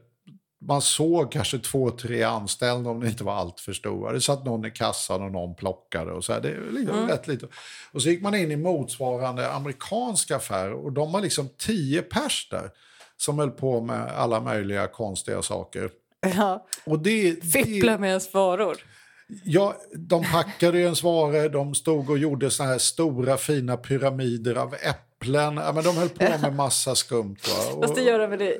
man 0.68 0.82
såg 0.82 1.32
kanske 1.32 1.58
två, 1.58 1.90
tre 1.90 2.22
anställda 2.22 2.90
om 2.90 3.00
det 3.00 3.08
inte 3.08 3.24
var 3.24 3.34
allt 3.34 3.60
för 3.60 3.72
stora. 3.72 4.12
Det 4.12 4.20
satt 4.20 4.44
någon 4.44 4.64
i 4.64 4.70
kassan 4.70 5.22
och 5.22 5.32
någon 5.32 5.54
plockade. 5.54 6.12
Och 6.12 6.24
så 6.24 6.32
här. 6.32 6.40
Det 6.40 6.48
är 6.48 6.60
liksom 6.70 7.08
rätt 7.08 7.28
lite. 7.28 7.46
Och 7.92 8.02
så 8.02 8.08
gick 8.08 8.22
man 8.22 8.34
in 8.34 8.50
i 8.50 8.56
motsvarande 8.56 9.52
amerikanska 9.52 10.36
affärer 10.36 10.72
och 10.72 10.92
de 10.92 11.12
var 11.12 11.20
liksom 11.20 11.48
tio 11.58 12.02
pers 12.02 12.48
där 12.50 12.70
som 13.16 13.38
höll 13.38 13.50
på 13.50 13.80
med 13.80 14.10
alla 14.16 14.40
möjliga 14.40 14.88
konstiga 14.88 15.42
saker. 15.42 15.90
Ja. 16.36 16.66
Och 16.84 16.98
det, 16.98 17.44
Fippla 17.52 17.98
med 17.98 18.08
ens 18.08 18.34
varor. 18.34 18.76
ja, 19.44 19.76
de 19.94 20.24
packade 20.24 20.78
ens 20.78 21.02
varor, 21.02 21.48
de 21.48 21.74
stod 21.74 22.10
och 22.10 22.18
gjorde 22.18 22.50
såna 22.50 22.68
här 22.68 22.78
stora 22.78 23.36
fina 23.36 23.76
pyramider 23.76 24.54
av 24.54 24.74
äpplen. 24.74 25.11
Ja, 25.26 25.72
men 25.74 25.84
de 25.84 25.96
höll 25.96 26.08
på 26.08 26.24
med 26.42 26.54
massa 26.54 26.94
skumt. 26.94 27.36
Va? 27.48 27.72
Och- 27.76 27.82
Fast 27.84 27.94
det 27.94 28.02
gör 28.02 28.18
de 28.18 28.30
väl 28.30 28.42
i... 28.42 28.58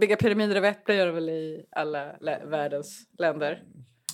Bygga 0.00 0.16
pyramider 0.16 0.56
av 0.56 0.64
äpplen 0.64 0.96
gör 0.96 1.06
de 1.06 1.14
väl 1.14 1.28
i 1.28 1.64
alla 1.76 2.12
lä- 2.20 2.46
världens 2.46 2.98
länder. 3.18 3.62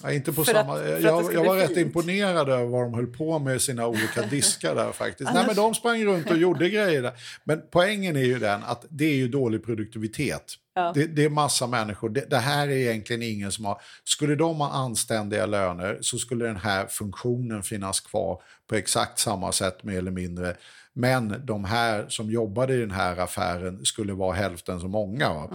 Ja, 0.05 0.13
inte 0.13 0.33
på 0.33 0.45
För 0.45 0.53
samma... 0.53 0.73
att- 0.75 1.03
jag 1.03 1.33
jag 1.35 1.45
var 1.45 1.57
rätt 1.57 1.67
fint. 1.67 1.79
imponerad 1.79 2.49
över 2.49 2.65
vad 2.65 2.83
de 2.83 2.95
höll 2.95 3.07
på 3.07 3.39
med 3.39 3.63
sina 3.63 3.87
olika 3.87 4.23
diskar 4.31 4.75
där 4.75 4.93
faktiskt. 4.93 5.31
Nej, 5.35 5.45
men 5.47 5.57
de 5.57 5.75
sprang 5.75 6.05
runt 6.05 6.31
och 6.31 6.37
gjorde 6.37 6.69
grejer 6.71 7.03
där. 7.03 7.13
Men 7.45 7.63
poängen 7.71 8.17
är 8.17 8.25
ju 8.25 8.39
den 8.39 8.63
att 8.65 8.85
det 8.89 9.05
är 9.05 9.15
ju 9.15 9.29
dålig 9.29 9.65
produktivitet. 9.65 10.45
Ja. 10.75 10.93
Det, 10.95 11.07
det 11.07 11.25
är 11.25 11.29
massa 11.29 11.67
människor. 11.67 12.09
Det, 12.09 12.31
det 12.31 12.37
här 12.39 12.69
är 12.69 12.73
egentligen 12.77 13.23
ingen 13.23 13.53
som 13.53 13.65
har... 13.65 13.81
Skulle 14.05 14.35
de 14.35 14.57
ha 14.61 14.71
anständiga 14.71 15.47
löner 15.47 15.99
så 16.01 16.19
skulle 16.19 16.45
den 16.45 16.57
här 16.57 16.87
funktionen 16.87 17.63
finnas 17.63 18.01
kvar 18.01 18.43
på 18.67 18.75
exakt 18.75 19.19
samma 19.19 19.53
sätt 19.53 19.83
mer 19.85 19.99
eller 19.99 20.11
mindre. 20.11 20.57
Men 20.95 21.47
de 21.47 21.65
här 21.65 22.09
som 22.09 22.31
jobbade 22.31 22.75
i 22.75 22.81
den 22.81 22.91
här 22.91 23.17
affären 23.17 23.85
skulle 23.85 24.13
vara 24.13 24.35
hälften 24.35 24.81
så 24.81 24.89
många. 24.89 25.35
Va? 25.35 25.49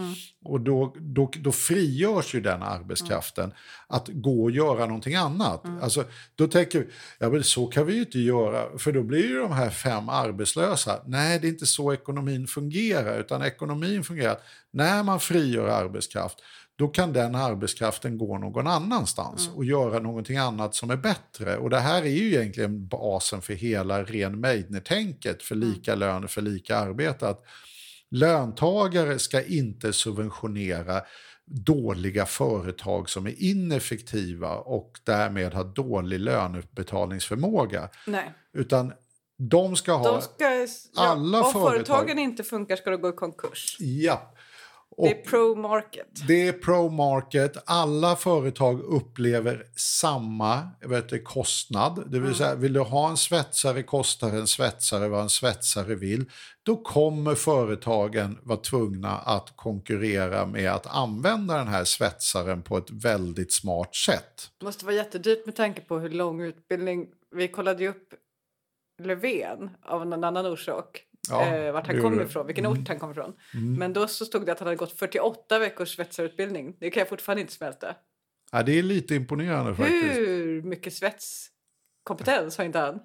Och 0.45 0.61
då, 0.61 0.95
då, 0.99 1.31
då 1.39 1.51
frigörs 1.51 2.35
ju 2.35 2.41
den 2.41 2.63
arbetskraften 2.63 3.53
att 3.87 4.07
gå 4.07 4.43
och 4.43 4.51
göra 4.51 4.85
någonting 4.85 5.15
annat. 5.15 5.63
Alltså, 5.81 6.03
då 6.35 6.47
tänker 6.47 6.79
vi, 6.79 6.85
ja 7.19 7.29
men 7.29 7.43
så 7.43 7.67
kan 7.67 7.85
vi 7.85 7.93
ju 7.93 7.99
inte 7.99 8.19
göra, 8.19 8.77
för 8.77 8.91
då 8.91 9.03
blir 9.03 9.29
ju 9.29 9.39
de 9.39 9.51
här 9.51 9.69
fem 9.69 10.09
arbetslösa. 10.09 11.01
Nej, 11.05 11.39
det 11.39 11.47
är 11.47 11.49
inte 11.49 11.65
så 11.65 11.93
ekonomin 11.93 12.47
fungerar, 12.47 13.19
utan 13.19 13.41
ekonomin 13.41 14.03
fungerar 14.03 14.37
när 14.71 15.03
man 15.03 15.19
frigör 15.19 15.67
arbetskraft, 15.67 16.37
då 16.77 16.87
kan 16.87 17.13
den 17.13 17.35
arbetskraften 17.35 18.17
gå 18.17 18.37
någon 18.37 18.67
annanstans 18.67 19.49
och 19.55 19.65
göra 19.65 19.99
någonting 19.99 20.37
annat 20.37 20.75
som 20.75 20.89
är 20.89 20.97
bättre. 20.97 21.57
Och 21.57 21.69
det 21.69 21.79
här 21.79 22.01
är 22.01 22.09
ju 22.09 22.27
egentligen 22.27 22.87
basen 22.87 23.41
för 23.41 23.53
hela 23.53 24.03
ren 24.03 24.39
Meidner-tänket 24.39 25.43
för 25.43 25.55
lika 25.55 25.95
lön 25.95 26.27
för 26.27 26.41
lika 26.41 26.77
arbete. 26.77 27.27
Att 27.27 27.43
löntagare 28.11 29.19
ska 29.19 29.43
inte 29.43 29.93
subventionera 29.93 31.01
dåliga 31.45 32.25
företag 32.25 33.09
som 33.09 33.27
är 33.27 33.43
ineffektiva 33.43 34.55
och 34.55 34.99
därmed 35.03 35.53
har 35.53 35.63
dålig 35.63 36.19
löneutbetalningsförmåga. 36.19 37.89
Nej. 38.07 38.33
Utan 38.53 38.93
de 39.37 39.75
ska 39.75 39.93
ha... 39.93 40.11
De 40.11 40.21
ska, 40.21 40.31
ja, 40.39 40.67
alla 40.95 41.41
om 41.41 41.53
företag- 41.53 41.71
företagen 41.71 42.19
inte 42.19 42.43
funkar 42.43 42.75
ska 42.75 42.89
de 42.89 43.01
gå 43.01 43.09
i 43.09 43.13
konkurs. 43.13 43.77
Ja. 43.79 44.33
Det 44.97 45.11
är 45.11 45.23
pro-market. 45.23 46.07
det 46.27 46.47
är 46.47 46.53
pro-market. 46.53 47.57
Alla 47.65 48.15
företag 48.15 48.81
upplever 48.81 49.63
samma 49.75 50.69
vet 50.85 51.23
kostnad. 51.23 52.03
Det 52.11 52.19
vill 52.19 52.35
säga, 52.35 52.55
vill 52.55 52.73
du 52.73 52.79
ha 52.79 53.09
en 53.09 53.17
svetsare 53.17 53.83
kostar 53.83 54.29
en 54.29 54.47
svetsare 54.47 55.07
vad 55.07 55.21
en 55.21 55.29
svetsare 55.29 55.95
vill. 55.95 56.25
Då 56.63 56.75
kommer 56.75 57.35
företagen 57.35 58.39
vara 58.43 58.59
tvungna 58.59 59.17
att 59.17 59.53
konkurrera 59.55 60.45
med 60.45 60.71
att 60.71 60.87
använda 60.87 61.57
den 61.57 61.67
här 61.67 61.83
svetsaren 61.83 62.61
på 62.61 62.77
ett 62.77 62.91
väldigt 62.91 63.53
smart 63.53 63.95
sätt. 63.95 64.51
Det 64.57 64.65
måste 64.65 64.85
vara 64.85 64.95
jättedyrt 64.95 65.45
med 65.45 65.55
tanke 65.55 65.81
på 65.81 65.99
hur 65.99 66.09
lång 66.09 66.41
utbildning... 66.41 67.07
Vi 67.35 67.47
kollade 67.47 67.83
ju 67.83 67.89
upp 67.89 68.13
Löfven 69.03 69.69
av 69.85 70.07
någon 70.07 70.23
annan 70.23 70.45
orsak. 70.45 71.06
Ja, 71.29 71.45
eh, 71.45 71.71
vart 71.71 71.87
han 71.87 72.01
kom 72.01 72.21
ifrån, 72.21 72.45
vilken 72.47 72.65
ort 72.67 72.87
han 72.87 72.99
kom 72.99 73.11
ifrån. 73.11 73.33
Men 73.77 73.93
då 73.93 74.07
så 74.07 74.25
stod 74.25 74.45
det 74.45 74.51
att 74.51 74.59
han 74.59 74.65
hade 74.67 74.75
gått 74.77 74.99
48 74.99 75.59
veckors 75.59 75.95
svetsarutbildning. 75.95 76.75
Det 76.79 76.89
kan 76.89 77.01
jag 77.01 77.09
fortfarande 77.09 77.41
inte 77.41 77.53
smälta. 77.53 77.95
Ja, 78.51 78.63
det 78.63 78.79
är 78.79 78.83
lite 78.83 79.15
imponerande 79.15 79.75
faktiskt. 79.75 80.17
Hur 80.17 80.61
mycket 80.61 80.93
svetskompetens 80.93 82.57
har 82.57 82.65
inte 82.65 82.79
han? 82.79 82.99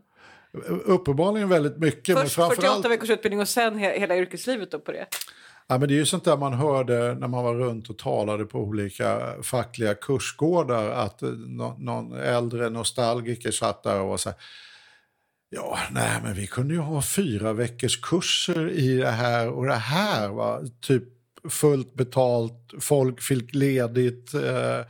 Uppenbarligen 0.85 1.49
väldigt 1.49 1.79
mycket. 1.79 2.15
men 2.15 2.25
Först 2.25 2.35
framförallt... 2.35 2.63
48 2.77 2.89
veckors 2.89 3.11
utbildning 3.11 3.41
och 3.41 3.49
sen 3.49 3.79
he 3.79 3.99
hela 3.99 4.17
yrkeslivet 4.17 4.71
då 4.71 4.79
på 4.79 4.93
det. 4.93 5.07
Ja, 5.67 5.79
men 5.79 5.89
det 5.89 5.95
är 5.95 5.97
ju 5.97 6.07
sånt 6.07 6.25
där 6.25 6.37
man 6.37 6.53
hörde 6.53 7.15
när 7.15 7.29
man 7.29 7.45
var 7.45 7.55
runt 7.55 7.91
och 7.91 7.99
talade 7.99 8.45
på 8.45 8.59
olika 8.59 9.35
fackliga 9.43 9.95
kursgårdar 9.95 10.91
att 10.91 11.23
eh, 11.23 11.29
nå- 11.29 11.77
någon 11.79 12.13
äldre 12.13 12.71
nostalgiker 12.71 13.51
satt 13.51 13.83
där 13.83 14.01
och 14.01 14.09
var 14.09 14.17
så 14.17 14.29
här 14.29 14.39
Ja, 15.55 15.79
nej, 15.91 16.21
men 16.23 16.35
vi 16.35 16.47
kunde 16.47 16.75
ju 16.75 16.81
ha 16.81 17.03
fyra 17.03 17.53
veckors 17.53 18.01
kurser 18.01 18.71
i 18.71 18.97
det 18.97 19.11
här 19.11 19.49
och 19.49 19.67
det 19.67 19.75
här. 19.75 20.29
Va? 20.29 20.61
Typ 20.81 21.05
fullt 21.49 21.95
betalt, 21.95 22.75
folk 22.81 23.23
fick 23.23 23.55
ledigt 23.55 24.35
eh, 24.35 24.81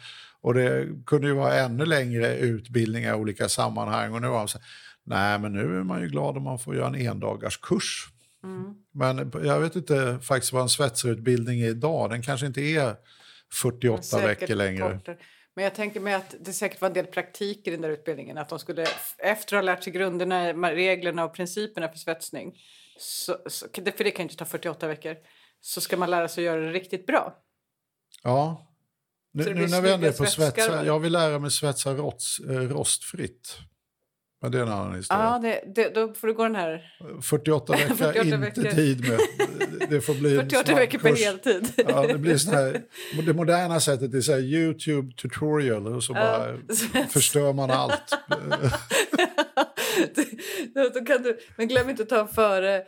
och 0.40 0.54
det 0.54 0.88
kunde 1.06 1.26
ju 1.26 1.34
vara 1.34 1.54
ännu 1.54 1.86
längre 1.86 2.36
utbildningar 2.36 3.12
i 3.12 3.20
olika 3.20 3.48
sammanhang. 3.48 4.14
Och 4.14 4.22
nu 4.22 4.28
var 4.28 4.46
så 4.46 4.58
Nej, 5.04 5.38
men 5.38 5.52
nu 5.52 5.78
är 5.78 5.82
man 5.82 6.00
ju 6.00 6.08
glad 6.08 6.36
om 6.36 6.42
man 6.42 6.58
får 6.58 6.76
göra 6.76 6.86
en 6.86 6.94
endagars 6.94 7.58
kurs. 7.58 8.08
Mm. 8.44 8.74
Men 8.92 9.32
jag 9.44 9.60
vet 9.60 9.76
inte 9.76 10.18
faktiskt 10.22 10.52
vad 10.52 10.62
en 10.62 10.68
svetsarutbildning 10.68 11.60
är 11.60 11.68
idag. 11.68 12.10
Den 12.10 12.22
kanske 12.22 12.46
inte 12.46 12.60
är 12.60 12.94
48 13.52 14.18
veckor 14.18 14.54
längre. 14.54 14.98
Kortare. 14.98 15.16
Men 15.54 15.64
jag 15.64 15.74
tänker 15.74 16.00
mig 16.00 16.14
att 16.14 16.34
det 16.40 16.52
säkert 16.52 16.80
var 16.80 16.88
en 16.88 16.94
del 16.94 17.06
praktik 17.06 17.66
i 17.66 17.70
den 17.70 17.80
där 17.80 17.90
utbildningen. 17.90 18.38
Att 18.38 18.48
de 18.48 18.58
skulle, 18.58 18.86
efter 19.18 19.56
att 19.56 19.62
ha 19.62 19.66
lärt 19.66 19.84
sig 19.84 19.92
grunderna, 19.92 20.52
reglerna 20.72 21.24
och 21.24 21.34
principerna 21.34 21.88
för 21.88 21.98
svetsning, 21.98 22.54
så, 22.98 23.38
så, 23.46 23.66
för 23.74 24.04
det 24.04 24.10
kan 24.10 24.22
inte 24.22 24.36
ta 24.36 24.44
48 24.44 24.88
veckor, 24.88 25.16
så 25.60 25.80
ska 25.80 25.96
man 25.96 26.10
lära 26.10 26.28
sig 26.28 26.48
att 26.48 26.54
göra 26.54 26.66
det 26.66 26.72
riktigt 26.72 27.06
bra. 27.06 27.36
Ja. 28.22 28.68
Nu, 29.32 29.54
nu 29.54 29.66
när 29.66 29.80
vi 29.80 29.92
ändå 29.92 30.06
är 30.06 30.12
på 30.12 30.26
svetsa, 30.26 30.86
jag 30.86 31.00
vill 31.00 31.12
lära 31.12 31.38
mig 31.38 31.50
svetsa 31.50 31.94
rost, 31.94 32.40
eh, 32.40 32.52
rostfritt. 32.52 33.58
Men 34.42 34.52
det 34.52 34.58
är 34.58 34.62
en 34.62 34.68
annan 34.68 34.94
historia. 34.94 35.24
Ja, 35.24 35.38
det, 35.38 35.74
det, 35.74 35.94
då 35.94 36.14
får 36.14 36.26
du 36.26 36.34
gå 36.34 36.42
den 36.42 36.54
här... 36.54 36.92
48 37.22 37.72
veckor, 37.76 37.94
48 37.94 38.24
inte 38.24 38.36
veckor. 38.36 38.62
tid 38.62 39.08
med. 39.08 39.20
Det 39.90 40.00
får 40.00 40.14
bli 40.14 40.36
48 40.36 40.74
veckor 40.76 40.98
på 40.98 41.08
heltid. 41.08 41.72
Ja, 41.88 42.06
det 42.06 42.18
blir 42.18 42.36
sån 42.36 42.54
här, 42.54 42.82
det 43.26 43.34
moderna 43.34 43.80
sättet 43.80 44.14
är 44.14 44.20
så 44.20 44.38
Youtube 44.38 45.12
tutorial 45.12 45.86
och 45.86 46.04
så 46.04 46.12
bara 46.12 46.48
ja. 46.94 47.04
förstör 47.10 47.52
man 47.52 47.70
allt. 47.70 48.16
då 50.74 51.04
kan 51.04 51.22
du, 51.22 51.38
men 51.56 51.68
glöm 51.68 51.90
inte 51.90 52.02
att 52.02 52.08
ta 52.08 52.20
en 52.20 52.28
före 52.28 52.82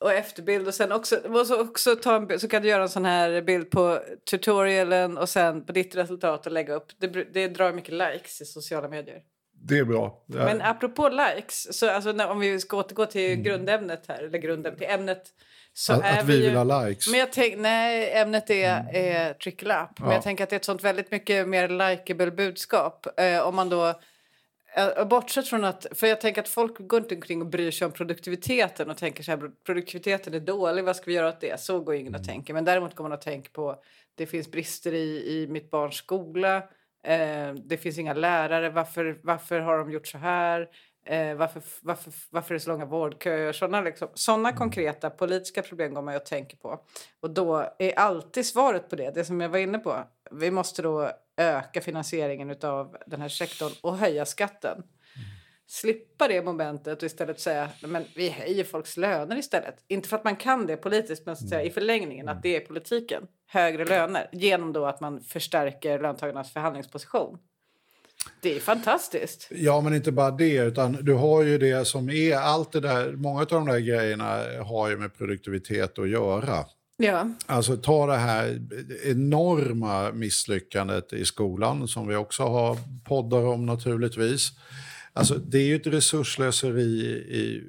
och 0.00 0.12
efterbild 0.12 0.68
och 0.68 0.74
sen 0.74 0.92
också, 0.92 1.16
och 1.16 1.60
också 1.60 1.96
ta 1.96 2.16
en, 2.16 2.40
så 2.40 2.48
kan 2.48 2.62
du 2.62 2.68
göra 2.68 2.82
en 2.82 2.88
sån 2.88 3.04
här 3.04 3.42
bild 3.42 3.70
på 3.70 4.00
tutorialen 4.30 5.18
och 5.18 5.28
sen 5.28 5.66
på 5.66 5.72
ditt 5.72 5.96
resultat 5.96 6.46
och 6.46 6.52
lägga 6.52 6.74
upp. 6.74 6.86
Det, 6.98 7.06
det 7.32 7.48
drar 7.48 7.72
mycket 7.72 7.94
likes 7.94 8.40
i 8.40 8.44
sociala 8.44 8.88
medier. 8.88 9.22
Det 9.62 9.78
är 9.78 9.84
bra. 9.84 10.22
Ja. 10.26 10.44
Men 10.44 10.62
apropå 10.62 11.08
likes, 11.08 11.78
så 11.78 11.90
alltså 11.90 12.12
när, 12.12 12.30
om 12.30 12.40
vi 12.40 12.60
ska 12.60 12.76
återgå 12.76 13.06
till 13.06 13.32
mm. 13.32 13.42
grundämnet 13.42 14.04
här, 14.08 14.22
eller 14.22 14.38
grunden 14.38 14.76
till 14.76 14.86
ämnet. 14.86 15.22
Så 15.72 15.92
att, 15.92 16.04
är 16.04 16.20
att 16.20 16.26
vi, 16.26 16.38
vi 16.38 16.46
vill 16.46 16.56
ha 16.56 16.86
likes? 16.86 17.08
Men 17.10 17.20
jag 17.20 17.32
tänk, 17.32 17.58
nej, 17.58 18.12
ämnet 18.12 18.50
är, 18.50 18.80
mm. 18.80 18.86
är 18.94 19.32
trickle 19.32 19.74
up. 19.74 19.90
Ja. 19.96 20.04
Men 20.04 20.10
jag 20.10 20.22
tänker 20.22 20.44
att 20.44 20.50
det 20.50 20.56
är 20.56 20.58
ett 20.58 20.64
sånt 20.64 20.84
väldigt 20.84 21.10
mycket 21.10 21.48
mer 21.48 21.68
likeable 21.68 22.30
budskap. 22.30 23.20
Eh, 23.20 23.40
om 23.40 23.54
man 23.54 23.68
då... 23.68 23.94
Eh, 24.76 25.04
bortsett 25.04 25.48
från 25.48 25.64
att, 25.64 25.86
för 25.94 26.06
jag 26.06 26.20
tänker 26.20 26.42
att 26.42 26.48
folk 26.48 26.76
går 26.78 27.00
inte 27.00 27.14
omkring 27.14 27.40
och 27.40 27.46
bryr 27.46 27.70
sig 27.70 27.84
om 27.84 27.92
produktiviteten 27.92 28.90
och 28.90 28.96
tänker 28.96 29.22
så 29.22 29.30
här, 29.30 29.50
produktiviteten 29.66 30.34
är 30.34 30.40
dålig, 30.40 30.84
vad 30.84 30.96
ska 30.96 31.06
vi 31.06 31.12
göra 31.12 31.28
åt 31.28 31.40
det? 31.40 31.60
Så 31.60 31.80
går 31.80 31.94
ingen 31.94 32.08
mm. 32.08 32.20
och 32.20 32.26
tänker. 32.26 32.54
Men 32.54 32.64
däremot 32.64 32.94
går 32.94 33.04
man 33.04 33.12
och 33.12 33.20
tänker 33.20 33.50
på, 33.50 33.76
det 34.14 34.26
finns 34.26 34.50
brister 34.50 34.94
i, 34.94 35.32
i 35.32 35.46
mitt 35.46 35.70
barns 35.70 35.94
skola, 35.94 36.62
Eh, 37.02 37.54
det 37.54 37.76
finns 37.76 37.98
inga 37.98 38.14
lärare. 38.14 38.70
Varför, 38.70 39.20
varför 39.22 39.60
har 39.60 39.78
de 39.78 39.90
gjort 39.90 40.06
så 40.06 40.18
här? 40.18 40.68
Eh, 41.06 41.34
varför, 41.34 41.62
varför, 41.82 42.12
varför 42.30 42.54
är 42.54 42.58
det 42.58 42.64
så 42.64 42.70
långa 42.70 42.84
vårdköer? 42.84 43.52
Sådana 43.52 43.80
liksom, 43.80 44.08
såna 44.14 44.48
mm. 44.48 44.58
konkreta 44.58 45.10
politiska 45.10 45.62
problem 45.62 45.94
går 45.94 46.02
man 46.02 46.16
och 46.16 46.26
tänker 46.26 46.56
på. 46.56 46.80
Och 47.20 47.30
då 47.30 47.68
är 47.78 47.98
alltid 47.98 48.46
svaret 48.46 48.88
på 48.88 48.96
det, 48.96 49.10
det 49.10 49.24
som 49.24 49.40
jag 49.40 49.48
var 49.48 49.58
inne 49.58 49.78
på. 49.78 49.96
Vi 50.30 50.50
måste 50.50 50.82
då 50.82 51.10
öka 51.36 51.80
finansieringen 51.80 52.56
av 52.62 52.96
den 53.06 53.20
här 53.20 53.28
sektorn 53.28 53.72
och 53.82 53.96
höja 53.96 54.24
skatten 54.24 54.82
slippa 55.70 56.28
det 56.28 56.42
momentet 56.42 56.98
och 56.98 57.06
istället 57.06 57.40
säga 57.40 57.70
men 57.82 58.04
vi 58.16 58.28
höjer 58.28 58.64
folks 58.64 58.96
löner 58.96 59.36
istället. 59.36 59.74
Inte 59.88 60.08
för 60.08 60.16
att 60.16 60.24
man 60.24 60.36
kan 60.36 60.66
det 60.66 60.76
politiskt, 60.76 61.26
men 61.26 61.36
så 61.36 61.44
att 61.44 61.50
säga, 61.50 61.62
i 61.62 61.70
förlängningen 61.70 62.28
att 62.28 62.42
det 62.42 62.56
är 62.56 62.60
politiken. 62.60 63.22
Högre 63.46 63.84
löner 63.84 64.28
genom 64.32 64.72
då 64.72 64.86
att 64.86 65.00
man 65.00 65.20
förstärker 65.20 65.98
löntagarnas 65.98 66.52
förhandlingsposition. 66.52 67.38
Det 68.42 68.56
är 68.56 68.60
fantastiskt. 68.60 69.48
Ja, 69.50 69.80
men 69.80 69.94
inte 69.94 70.12
bara 70.12 70.30
det, 70.30 70.56
utan 70.56 70.92
du 70.92 71.14
har 71.14 71.42
ju 71.42 71.58
det 71.58 71.84
som 71.84 72.10
är 72.10 72.36
allt 72.36 72.72
det 72.72 72.80
där. 72.80 73.12
Många 73.12 73.40
av 73.40 73.46
de 73.46 73.66
där 73.66 73.78
grejerna 73.78 74.42
har 74.64 74.90
ju 74.90 74.96
med 74.96 75.18
produktivitet 75.18 75.98
att 75.98 76.08
göra. 76.08 76.64
Ja. 76.96 77.30
Alltså 77.46 77.76
ta 77.76 78.06
det 78.06 78.16
här 78.16 78.60
enorma 79.04 80.12
misslyckandet 80.12 81.12
i 81.12 81.24
skolan 81.24 81.88
som 81.88 82.08
vi 82.08 82.16
också 82.16 82.42
har 82.42 82.76
poddar 83.04 83.46
om 83.46 83.66
naturligtvis. 83.66 84.50
Alltså, 85.12 85.34
det 85.34 85.58
är 85.58 85.66
ju 85.66 85.76
ett 85.76 85.86
resurslöseri 85.86 87.06
i, 87.10 87.62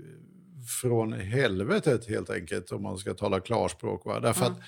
från 0.81 1.13
helvetet 1.13 2.09
helt 2.09 2.30
enkelt 2.30 2.72
om 2.72 2.84
man 2.84 2.97
ska 2.97 3.13
tala 3.13 3.39
klarspråk. 3.39 4.05
Va? 4.05 4.19
Därför 4.19 4.45
mm. 4.45 4.57
att 4.57 4.63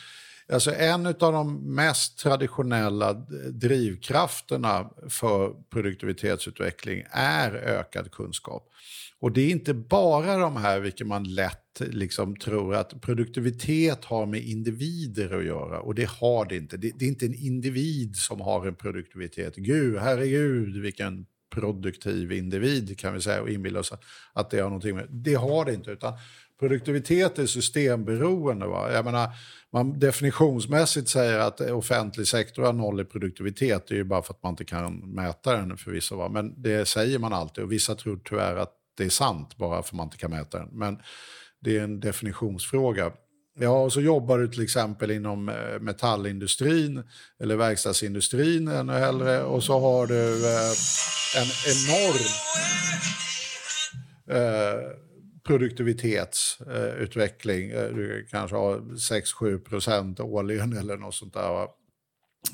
Alltså 0.51 0.75
en 0.75 1.05
av 1.05 1.13
de 1.13 1.75
mest 1.75 2.19
traditionella 2.19 3.13
drivkrafterna 3.51 4.89
för 5.09 5.53
produktivitetsutveckling 5.69 7.03
är 7.11 7.51
ökad 7.51 8.11
kunskap. 8.11 8.69
Och 9.19 9.31
det 9.31 9.41
är 9.41 9.49
inte 9.49 9.73
bara 9.73 10.37
de 10.37 10.57
här, 10.57 10.79
vilket 10.79 11.07
man 11.07 11.23
lätt 11.23 11.79
liksom 11.79 12.35
tror 12.35 12.75
att 12.75 13.01
produktivitet 13.01 14.05
har 14.05 14.25
med 14.25 14.41
individer 14.41 15.37
att 15.37 15.45
göra. 15.45 15.79
Och 15.79 15.95
det 15.95 16.09
har 16.09 16.45
det 16.45 16.57
inte. 16.57 16.77
Det, 16.77 16.91
det 16.99 17.05
är 17.05 17.09
inte 17.09 17.25
en 17.25 17.33
individ 17.33 18.15
som 18.15 18.41
har 18.41 18.67
en 18.67 18.75
produktivitet. 18.75 19.55
Gud, 19.55 19.97
herregud 19.97 20.81
vilken 20.81 21.25
produktiv 21.53 22.31
individ 22.31 22.99
kan 22.99 23.13
vi 23.13 23.21
säga 23.21 23.41
och 23.41 23.49
inbilla 23.49 23.79
oss 23.79 23.93
att 24.33 24.49
det 24.49 24.59
har 24.59 24.69
någonting 24.69 24.95
med. 24.95 25.07
Det 25.09 25.33
har 25.33 25.65
det 25.65 25.73
inte, 25.73 25.91
utan 25.91 26.13
produktivitet 26.59 27.39
är 27.39 27.45
systemberoende. 27.45 28.65
Va? 28.65 28.91
Jag 28.93 29.05
menar, 29.05 29.29
man 29.71 29.99
definitionsmässigt 29.99 31.09
säger 31.09 31.39
att 31.39 31.61
offentlig 31.61 32.27
sektor 32.27 32.63
har 32.63 32.73
noll 32.73 33.01
i 33.01 33.05
produktivitet, 33.05 33.87
det 33.87 33.93
är 33.93 33.97
ju 33.97 34.03
bara 34.03 34.21
för 34.21 34.33
att 34.33 34.43
man 34.43 34.53
inte 34.53 34.65
kan 34.65 34.95
mäta 34.95 35.57
den 35.57 35.77
förvisso. 35.77 36.15
Va? 36.15 36.29
Men 36.29 36.61
det 36.61 36.85
säger 36.87 37.19
man 37.19 37.33
alltid 37.33 37.63
och 37.63 37.71
vissa 37.71 37.95
tror 37.95 38.19
tyvärr 38.23 38.55
att 38.55 38.73
det 38.97 39.05
är 39.05 39.09
sant 39.09 39.57
bara 39.57 39.83
för 39.83 39.89
att 39.89 39.97
man 39.97 40.07
inte 40.07 40.17
kan 40.17 40.31
mäta 40.31 40.59
den. 40.59 40.69
Men 40.71 40.99
det 41.59 41.77
är 41.77 41.83
en 41.83 41.99
definitionsfråga. 41.99 43.11
Ja, 43.59 43.83
och 43.83 43.93
så 43.93 44.01
jobbar 44.01 44.39
du 44.39 44.47
till 44.47 44.63
exempel 44.63 45.11
inom 45.11 45.49
eh, 45.49 45.79
metallindustrin 45.79 47.03
eller 47.39 47.55
verkstadsindustrin 47.55 48.67
ännu 48.67 48.93
hellre 48.93 49.43
och 49.43 49.63
så 49.63 49.79
har 49.79 50.07
du 50.07 50.45
eh, 50.45 50.71
en 51.37 51.47
enorm 51.67 52.25
eh, 54.29 54.75
produktivitetsutveckling. 55.43 57.69
Eh, 57.69 57.93
du 57.93 58.27
kanske 58.31 58.55
har 58.55 58.77
6-7 58.77 59.59
procent 59.59 60.19
årligen 60.19 60.77
eller 60.77 60.97
något 60.97 61.15
sånt 61.15 61.33
där. 61.33 61.67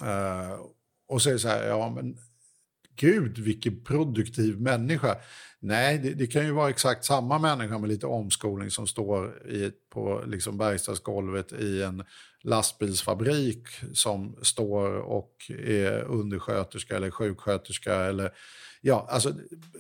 Eh, 0.04 0.60
och 1.08 1.22
så 1.22 1.30
är 1.30 1.34
det 1.34 1.40
så 1.40 1.48
här, 1.48 1.68
ja 1.68 1.90
men 1.90 2.18
gud 2.96 3.40
vilken 3.40 3.84
produktiv 3.84 4.62
människa. 4.62 5.18
Nej, 5.61 5.98
det, 5.98 6.14
det, 6.14 6.27
kan 6.27 6.45
ju 6.45 6.52
vara 6.52 6.69
exakt 6.69 7.06
samma 7.06 7.40
människa 7.40 7.77
med 7.77 7.90
lite 7.90 8.07
omskolning 8.07 8.72
som 8.72 8.88
står 8.88 9.48
i, 9.48 9.72
på 9.94 10.23
liksom 10.27 10.57
verkstadsgolvet 10.57 11.52
i 11.52 11.84
en 11.84 12.03
lastbilsfabrik 12.44 13.68
som 13.94 14.36
står 14.41 14.91
och 14.91 15.34
är 15.65 16.03
undersköterska 16.03 16.95
eller 16.95 17.11
sjuksköterska 17.11 17.95
eller 17.95 18.31
Ja, 18.81 19.07
alltså, 19.10 19.34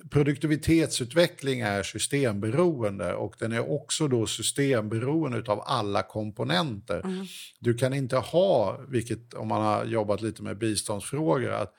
produktivitetsutveckling 0.09 1.59
är 1.59 1.83
systemberoende 1.83 3.13
och 3.13 3.35
den 3.39 3.51
är 3.51 3.71
också 3.71 4.07
då 4.07 4.25
systemberoende 4.25 5.51
av 5.51 5.61
alla 5.65 6.03
komponenter. 6.03 6.99
Mm. 6.99 7.25
Du 7.59 7.73
kan 7.73 7.93
inte 7.93 8.17
ha, 8.17 8.79
vilket 8.87 9.33
om 9.33 9.47
man 9.47 9.61
har 9.61 9.85
jobbat 9.85 10.21
lite 10.21 10.43
med 10.43 10.57
biståndsfrågor, 10.57 11.51
att 11.51 11.73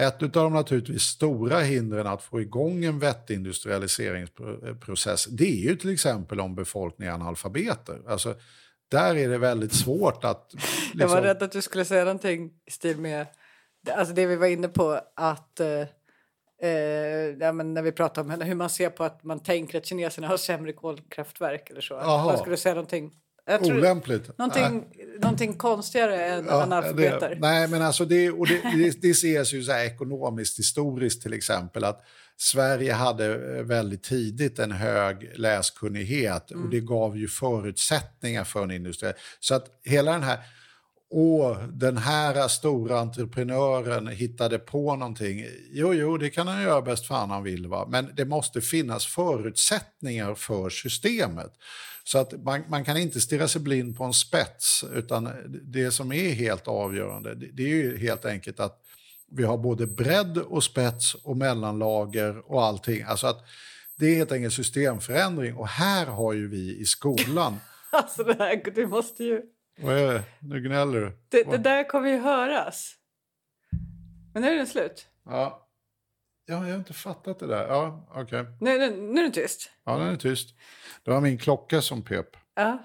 ett 0.00 0.22
av 0.22 0.30
de 0.30 0.52
naturligtvis 0.52 1.02
stora 1.02 1.60
hindren 1.60 2.06
att 2.06 2.22
få 2.22 2.40
igång 2.40 2.84
en 2.84 2.98
vettig 2.98 3.34
industrialiseringsprocess 3.34 5.26
det 5.26 5.44
är 5.44 5.68
ju 5.70 5.76
till 5.76 5.92
exempel 5.92 6.40
om 6.40 6.54
befolkningen 6.54 7.14
är 7.14 7.18
analfabeter. 7.18 8.00
Alltså, 8.08 8.34
där 8.90 9.16
är 9.16 9.28
det 9.28 9.38
väldigt 9.38 9.72
svårt 9.72 10.24
att... 10.24 10.50
Liksom... 10.52 10.70
Jag 11.00 11.08
var 11.08 11.16
liksom- 11.16 11.24
rädd 11.24 11.42
att 11.42 11.52
du 11.52 11.62
skulle 11.62 11.84
säga 11.84 12.04
någonting 12.04 12.50
i 12.66 12.70
stil 12.70 12.98
med 12.98 13.26
alltså 13.92 14.14
det 14.14 14.26
vi 14.26 14.36
var 14.36 14.46
inne 14.46 14.68
på 14.68 15.00
att 15.16 15.60
eh, 15.60 15.86
eh, 16.62 16.70
ja, 17.40 17.52
men 17.52 17.74
när 17.74 17.82
vi 17.82 17.92
pratar 17.92 18.22
om 18.22 18.30
hur 18.30 18.54
man 18.54 18.70
ser 18.70 18.90
på 18.90 19.04
att 19.04 19.24
man 19.24 19.40
tänker 19.40 19.78
att 19.78 19.86
kineserna 19.86 20.28
har 20.28 20.36
sämre 20.36 20.72
kolkraftverk 20.72 21.70
eller 21.70 21.80
så. 21.80 21.94
Man 21.94 22.38
skulle 22.38 22.56
säga 22.56 22.74
någonting 22.74 23.12
jag 23.46 23.64
tror 23.64 23.78
Olämpligt. 23.78 24.38
Någonting, 24.38 24.84
någonting 25.18 25.54
konstigare 25.54 26.26
än 26.26 26.46
ja, 26.46 26.62
analfabeter. 26.62 27.36
nej, 27.40 27.68
men 27.68 27.82
alltså 27.82 28.04
det, 28.04 28.30
och 28.30 28.46
det, 28.46 28.60
det, 28.76 29.02
det 29.02 29.10
ses 29.10 29.54
ju 29.54 29.62
så 29.62 29.72
ekonomiskt 29.72 30.58
historiskt 30.58 31.22
till 31.22 31.32
exempel 31.32 31.84
att 31.84 32.04
Sverige 32.36 32.92
hade 32.92 33.36
väldigt 33.62 34.02
tidigt 34.02 34.58
en 34.58 34.72
hög 34.72 35.32
läskunnighet 35.34 36.50
mm. 36.50 36.64
och 36.64 36.70
det 36.70 36.80
gav 36.80 37.18
ju 37.18 37.28
förutsättningar 37.28 38.44
för 38.44 38.62
en 38.62 38.70
industri. 38.70 39.12
Så 39.40 39.54
att 39.54 39.66
hela 39.84 40.12
den 40.12 40.22
här 40.22 40.38
Åh, 41.12 41.58
den 41.72 41.96
här 41.96 42.48
stora 42.48 43.00
entreprenören 43.00 44.06
hittade 44.06 44.58
på 44.58 44.96
någonting. 44.96 45.46
Jo, 45.70 45.94
jo, 45.94 46.16
det 46.16 46.30
kan 46.30 46.48
han 46.48 46.62
göra 46.62 46.82
bäst 46.82 47.06
fan 47.06 47.30
han 47.30 47.42
vill, 47.42 47.66
va? 47.66 47.86
men 47.88 48.10
det 48.16 48.24
måste 48.24 48.60
finnas 48.60 49.06
förutsättningar 49.06 50.34
för 50.34 50.70
systemet. 50.70 51.52
Så 52.04 52.18
att 52.18 52.42
man, 52.42 52.62
man 52.68 52.84
kan 52.84 52.96
inte 52.96 53.20
stirra 53.20 53.48
sig 53.48 53.60
blind 53.60 53.96
på 53.96 54.04
en 54.04 54.12
spets, 54.12 54.84
utan 54.94 55.28
det 55.62 55.90
som 55.90 56.12
är 56.12 56.30
helt 56.30 56.68
avgörande 56.68 57.34
det, 57.34 57.46
det 57.52 57.62
är 57.62 57.68
ju 57.68 57.98
helt 57.98 58.24
enkelt 58.24 58.60
att 58.60 58.82
vi 59.30 59.44
har 59.44 59.58
både 59.58 59.86
bredd 59.86 60.38
och 60.38 60.64
spets 60.64 61.14
och 61.14 61.36
mellanlager 61.36 62.52
och 62.52 62.64
allting. 62.64 63.02
Alltså 63.02 63.26
att 63.26 63.44
Det 63.98 64.06
är 64.06 64.14
helt 64.14 64.32
enkelt 64.32 64.54
systemförändring 64.54 65.54
och 65.56 65.68
här 65.68 66.06
har 66.06 66.32
ju 66.32 66.48
vi 66.48 66.80
i 66.80 66.84
skolan... 66.84 67.56
alltså 67.92 68.24
det 68.24 68.36
här, 68.38 68.72
du 68.74 68.86
måste 68.86 69.24
ju... 69.24 69.42
Vad 69.78 69.98
är 69.98 70.14
det? 70.14 70.22
Nu 70.38 70.60
gnäller 70.60 71.00
du. 71.00 71.12
Det, 71.28 71.42
det 71.42 71.58
där 71.58 71.88
kommer 71.88 72.08
ju 72.08 72.18
höras. 72.18 72.94
Men 74.34 74.42
nu 74.42 74.48
är 74.48 74.56
den 74.56 74.66
slut. 74.66 75.06
Ja. 75.24 75.66
Ja, 76.46 76.54
jag 76.54 76.72
har 76.72 76.78
inte 76.78 76.92
fattat 76.92 77.38
det 77.38 77.46
där. 77.46 77.68
Ja. 77.68 78.08
Okay. 78.22 78.44
Nu, 78.60 78.78
nu, 78.78 78.96
nu 78.96 79.20
är 79.20 79.22
den 79.22 79.32
tyst. 79.32 79.70
Ja, 79.84 79.98
den 79.98 80.08
är 80.08 80.16
tyst. 80.16 80.54
Det 81.04 81.10
var 81.10 81.20
min 81.20 81.38
klocka 81.38 81.82
som 81.82 82.02
pep. 82.02 82.26
Ja. 82.54 82.78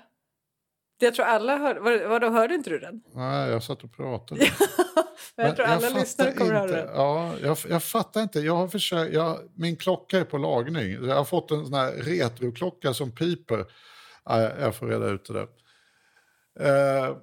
Jag 0.97 1.15
tror 1.15 1.25
alla 1.25 1.57
hörde... 1.57 1.79
Var, 1.79 2.05
var 2.05 2.19
då 2.19 2.29
hörde 2.29 2.55
inte 2.55 2.69
du 2.69 2.79
den? 2.79 3.03
Nej, 3.13 3.49
jag 3.49 3.63
satt 3.63 3.83
och 3.83 3.95
pratade. 3.95 4.51
Men 5.35 5.45
jag 5.45 5.55
tror 5.55 5.65
alla 5.65 5.87
jag 5.87 5.93
lyssnare 5.93 6.31
kommer 6.31 6.63
inte, 6.63 6.75
höra 6.75 6.85
den. 6.85 6.95
Ja, 6.95 7.33
jag, 7.41 7.57
jag 7.69 7.83
fattar 7.83 8.21
inte. 8.21 8.39
Jag 8.39 8.55
har 8.55 8.67
försökt, 8.67 9.13
jag, 9.13 9.39
min 9.55 9.75
klocka 9.75 10.19
är 10.19 10.23
på 10.23 10.37
lagning. 10.37 11.07
Jag 11.07 11.15
har 11.15 11.25
fått 11.25 11.51
en 11.51 11.65
sån 11.65 11.73
här 11.73 11.91
retroklocka 11.91 12.93
som 12.93 13.11
piper. 13.11 13.65
Ja, 14.25 14.41
jag 14.41 14.75
får 14.75 14.87
reda 14.87 15.07
ut 15.07 15.25
det 15.25 15.33
där. 15.33 15.47
Uh, 16.59 17.17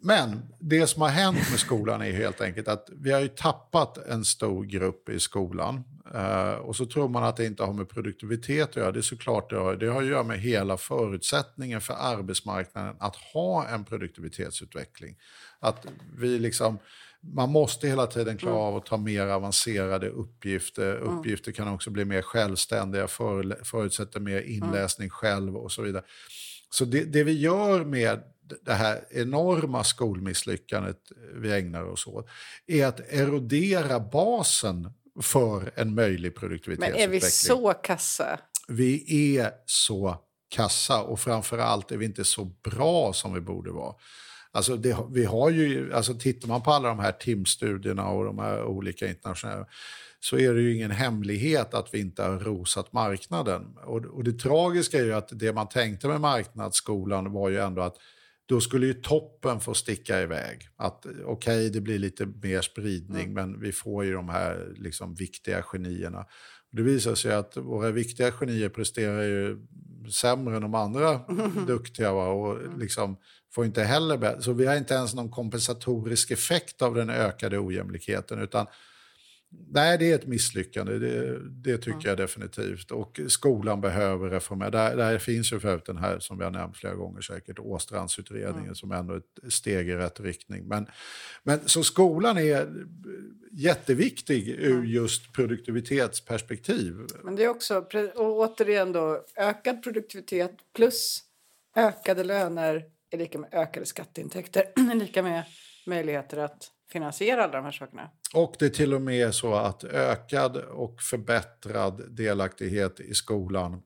men 0.00 0.42
det 0.58 0.86
som 0.86 1.02
har 1.02 1.08
hänt 1.08 1.50
med 1.50 1.60
skolan 1.60 2.02
är 2.02 2.12
helt 2.12 2.40
enkelt 2.40 2.68
att 2.68 2.88
vi 2.92 3.12
har 3.12 3.20
ju 3.20 3.28
tappat 3.28 3.98
en 3.98 4.24
stor 4.24 4.64
grupp 4.64 5.08
i 5.08 5.20
skolan. 5.20 5.84
Uh, 6.14 6.50
och 6.50 6.76
så 6.76 6.86
tror 6.86 7.08
man 7.08 7.24
att 7.24 7.36
det 7.36 7.46
inte 7.46 7.62
har 7.62 7.72
med 7.72 7.88
produktivitet 7.88 8.68
att 8.68 8.76
göra. 8.76 8.92
Det 8.92 9.00
är 9.00 9.02
såklart 9.02 9.50
det 9.50 9.56
har. 9.56 9.76
Det 9.76 9.86
har 9.86 10.02
att 10.02 10.08
göra 10.08 10.22
med 10.22 10.40
hela 10.40 10.76
förutsättningen 10.76 11.80
för 11.80 11.94
arbetsmarknaden 11.94 12.96
att 12.98 13.16
ha 13.16 13.66
en 13.66 13.84
produktivitetsutveckling. 13.84 15.16
Att 15.60 15.86
vi 16.16 16.38
liksom, 16.38 16.78
man 17.20 17.50
måste 17.50 17.88
hela 17.88 18.06
tiden 18.06 18.38
klara 18.38 18.54
mm. 18.54 18.64
av 18.64 18.76
att 18.76 18.86
ta 18.86 18.96
mer 18.96 19.26
avancerade 19.26 20.08
uppgifter. 20.08 20.96
Mm. 20.96 21.18
Uppgifter 21.18 21.52
kan 21.52 21.68
också 21.68 21.90
bli 21.90 22.04
mer 22.04 22.22
självständiga, 22.22 23.08
för, 23.08 23.64
förutsätter 23.64 24.20
mer 24.20 24.42
mm. 24.42 24.52
inläsning 24.52 25.10
själv 25.10 25.56
och 25.56 25.72
så 25.72 25.82
vidare. 25.82 26.04
Så 26.70 26.84
det, 26.84 27.04
det 27.04 27.24
vi 27.24 27.32
gör 27.32 27.84
med 27.84 28.22
det 28.62 28.72
här 28.72 29.04
enorma 29.10 29.84
skolmisslyckandet 29.84 30.98
vi 31.34 31.52
ägnar 31.52 31.84
oss 31.84 32.06
åt 32.06 32.28
är 32.66 32.86
att 32.86 33.00
erodera 33.00 34.00
basen 34.00 34.92
för 35.20 35.72
en 35.74 35.94
möjlig 35.94 36.36
produktivitetsutveckling. 36.36 37.10
Men 37.10 37.16
är 37.16 37.20
vi 37.20 37.20
så 37.20 37.72
kassa? 37.72 38.40
Vi 38.68 39.36
är 39.36 39.50
så 39.66 40.16
kassa 40.48 41.02
och 41.02 41.20
framför 41.20 41.58
allt 41.58 41.92
är 41.92 41.96
vi 41.96 42.04
inte 42.04 42.24
så 42.24 42.44
bra 42.44 43.12
som 43.12 43.34
vi 43.34 43.40
borde 43.40 43.70
vara. 43.70 43.94
Alltså 44.52 44.76
det, 44.76 44.96
vi 45.10 45.24
har 45.24 45.50
ju, 45.50 45.94
alltså 45.94 46.14
tittar 46.14 46.48
man 46.48 46.62
på 46.62 46.70
alla 46.70 46.88
de 46.88 46.98
här 46.98 47.12
timstudierna 47.12 48.08
och 48.08 48.24
de 48.24 48.38
här 48.38 48.64
olika 48.64 49.08
internationella 49.08 49.66
så 50.20 50.38
är 50.38 50.54
det 50.54 50.60
ju 50.60 50.74
ingen 50.74 50.90
hemlighet 50.90 51.74
att 51.74 51.94
vi 51.94 52.00
inte 52.00 52.22
har 52.22 52.38
rosat 52.38 52.92
marknaden. 52.92 53.76
Och, 53.84 54.04
och 54.04 54.24
det 54.24 54.32
tragiska 54.32 54.98
är 54.98 55.04
ju 55.04 55.14
att 55.14 55.28
det 55.32 55.52
man 55.52 55.68
tänkte 55.68 56.08
med 56.08 56.20
marknadsskolan 56.20 57.32
var 57.32 57.48
ju 57.48 57.58
ändå 57.58 57.82
att 57.82 57.96
då 58.48 58.60
skulle 58.60 58.86
ju 58.86 58.94
toppen 58.94 59.60
få 59.60 59.74
sticka 59.74 60.20
iväg. 60.20 60.68
Att 60.76 61.06
okej, 61.06 61.24
okay, 61.24 61.68
det 61.68 61.80
blir 61.80 61.98
lite 61.98 62.26
mer 62.26 62.60
spridning, 62.60 63.30
mm. 63.30 63.34
men 63.34 63.60
vi 63.60 63.72
får 63.72 64.04
ju 64.04 64.12
de 64.12 64.28
här 64.28 64.74
liksom, 64.76 65.14
viktiga 65.14 65.62
genierna. 65.62 66.26
Det 66.70 66.82
visar 66.82 67.14
sig 67.14 67.34
att 67.34 67.56
våra 67.56 67.90
viktiga 67.90 68.32
genier 68.32 68.68
presterar 68.68 69.22
ju 69.22 69.58
sämre 70.12 70.56
än 70.56 70.62
de 70.62 70.74
andra 70.74 71.20
duktiga. 71.66 72.12
Va? 72.12 72.28
Och 72.28 72.78
liksom 72.78 73.16
får 73.54 73.64
inte 73.64 73.82
heller 73.82 74.40
Så 74.40 74.52
vi 74.52 74.66
har 74.66 74.76
inte 74.76 74.94
ens 74.94 75.14
någon 75.14 75.30
kompensatorisk 75.30 76.30
effekt 76.30 76.82
av 76.82 76.94
den 76.94 77.10
ökade 77.10 77.58
ojämlikheten. 77.58 78.38
utan 78.40 78.66
Nej, 79.50 79.98
det 79.98 80.10
är 80.10 80.14
ett 80.14 80.26
misslyckande. 80.26 80.98
Det, 80.98 81.38
det 81.50 81.78
tycker 81.78 82.00
ja. 82.02 82.08
jag 82.08 82.16
definitivt. 82.16 82.90
Och 82.90 83.20
skolan 83.28 83.80
behöver 83.80 84.30
reformera. 84.30 84.70
Där, 84.70 84.96
där 84.96 85.18
finns 85.18 85.52
ju 85.52 85.60
för 85.60 85.82
den 85.86 85.96
här, 85.96 86.18
som 86.18 86.38
vi 86.38 86.44
har 86.44 86.50
nämnt 86.50 86.76
flera 86.76 86.94
gånger 86.94 87.20
säkert, 87.20 87.58
Åstrandsutredningen 87.58 88.68
ja. 88.68 88.74
som 88.74 88.92
ändå 88.92 89.14
är 89.14 89.18
ett 89.18 89.52
steg 89.52 89.88
i 89.88 89.94
rätt 89.94 90.20
riktning. 90.20 90.68
Men, 90.68 90.86
men 91.42 91.60
så 91.64 91.82
skolan 91.82 92.38
är 92.38 92.68
jätteviktig 93.52 94.48
ur 94.48 94.84
just 94.84 95.32
produktivitetsperspektiv. 95.32 96.94
Men 97.22 97.36
det 97.36 97.44
är 97.44 97.48
också, 97.48 97.86
och 98.14 98.40
återigen 98.40 98.92
då, 98.92 99.24
ökad 99.36 99.82
produktivitet 99.82 100.56
plus 100.76 101.22
ökade 101.76 102.24
löner 102.24 102.84
är 103.10 103.18
lika 103.18 103.38
med 103.38 103.54
ökade 103.54 103.86
skatteintäkter, 103.86 104.64
är 104.76 104.94
lika 104.98 105.22
med 105.22 105.44
möjligheter 105.86 106.38
att 106.38 106.70
finansiera 106.92 107.44
alla 107.44 107.52
de 107.52 107.64
här 107.64 107.72
sakerna. 107.72 108.10
Och 108.34 108.54
det 108.58 108.64
är 108.64 108.70
till 108.70 108.94
och 108.94 109.02
med 109.02 109.34
så 109.34 109.54
att 109.54 109.84
ökad 109.84 110.56
och 110.56 111.02
förbättrad 111.02 112.16
delaktighet 112.16 113.00
i 113.00 113.14
skolan 113.14 113.82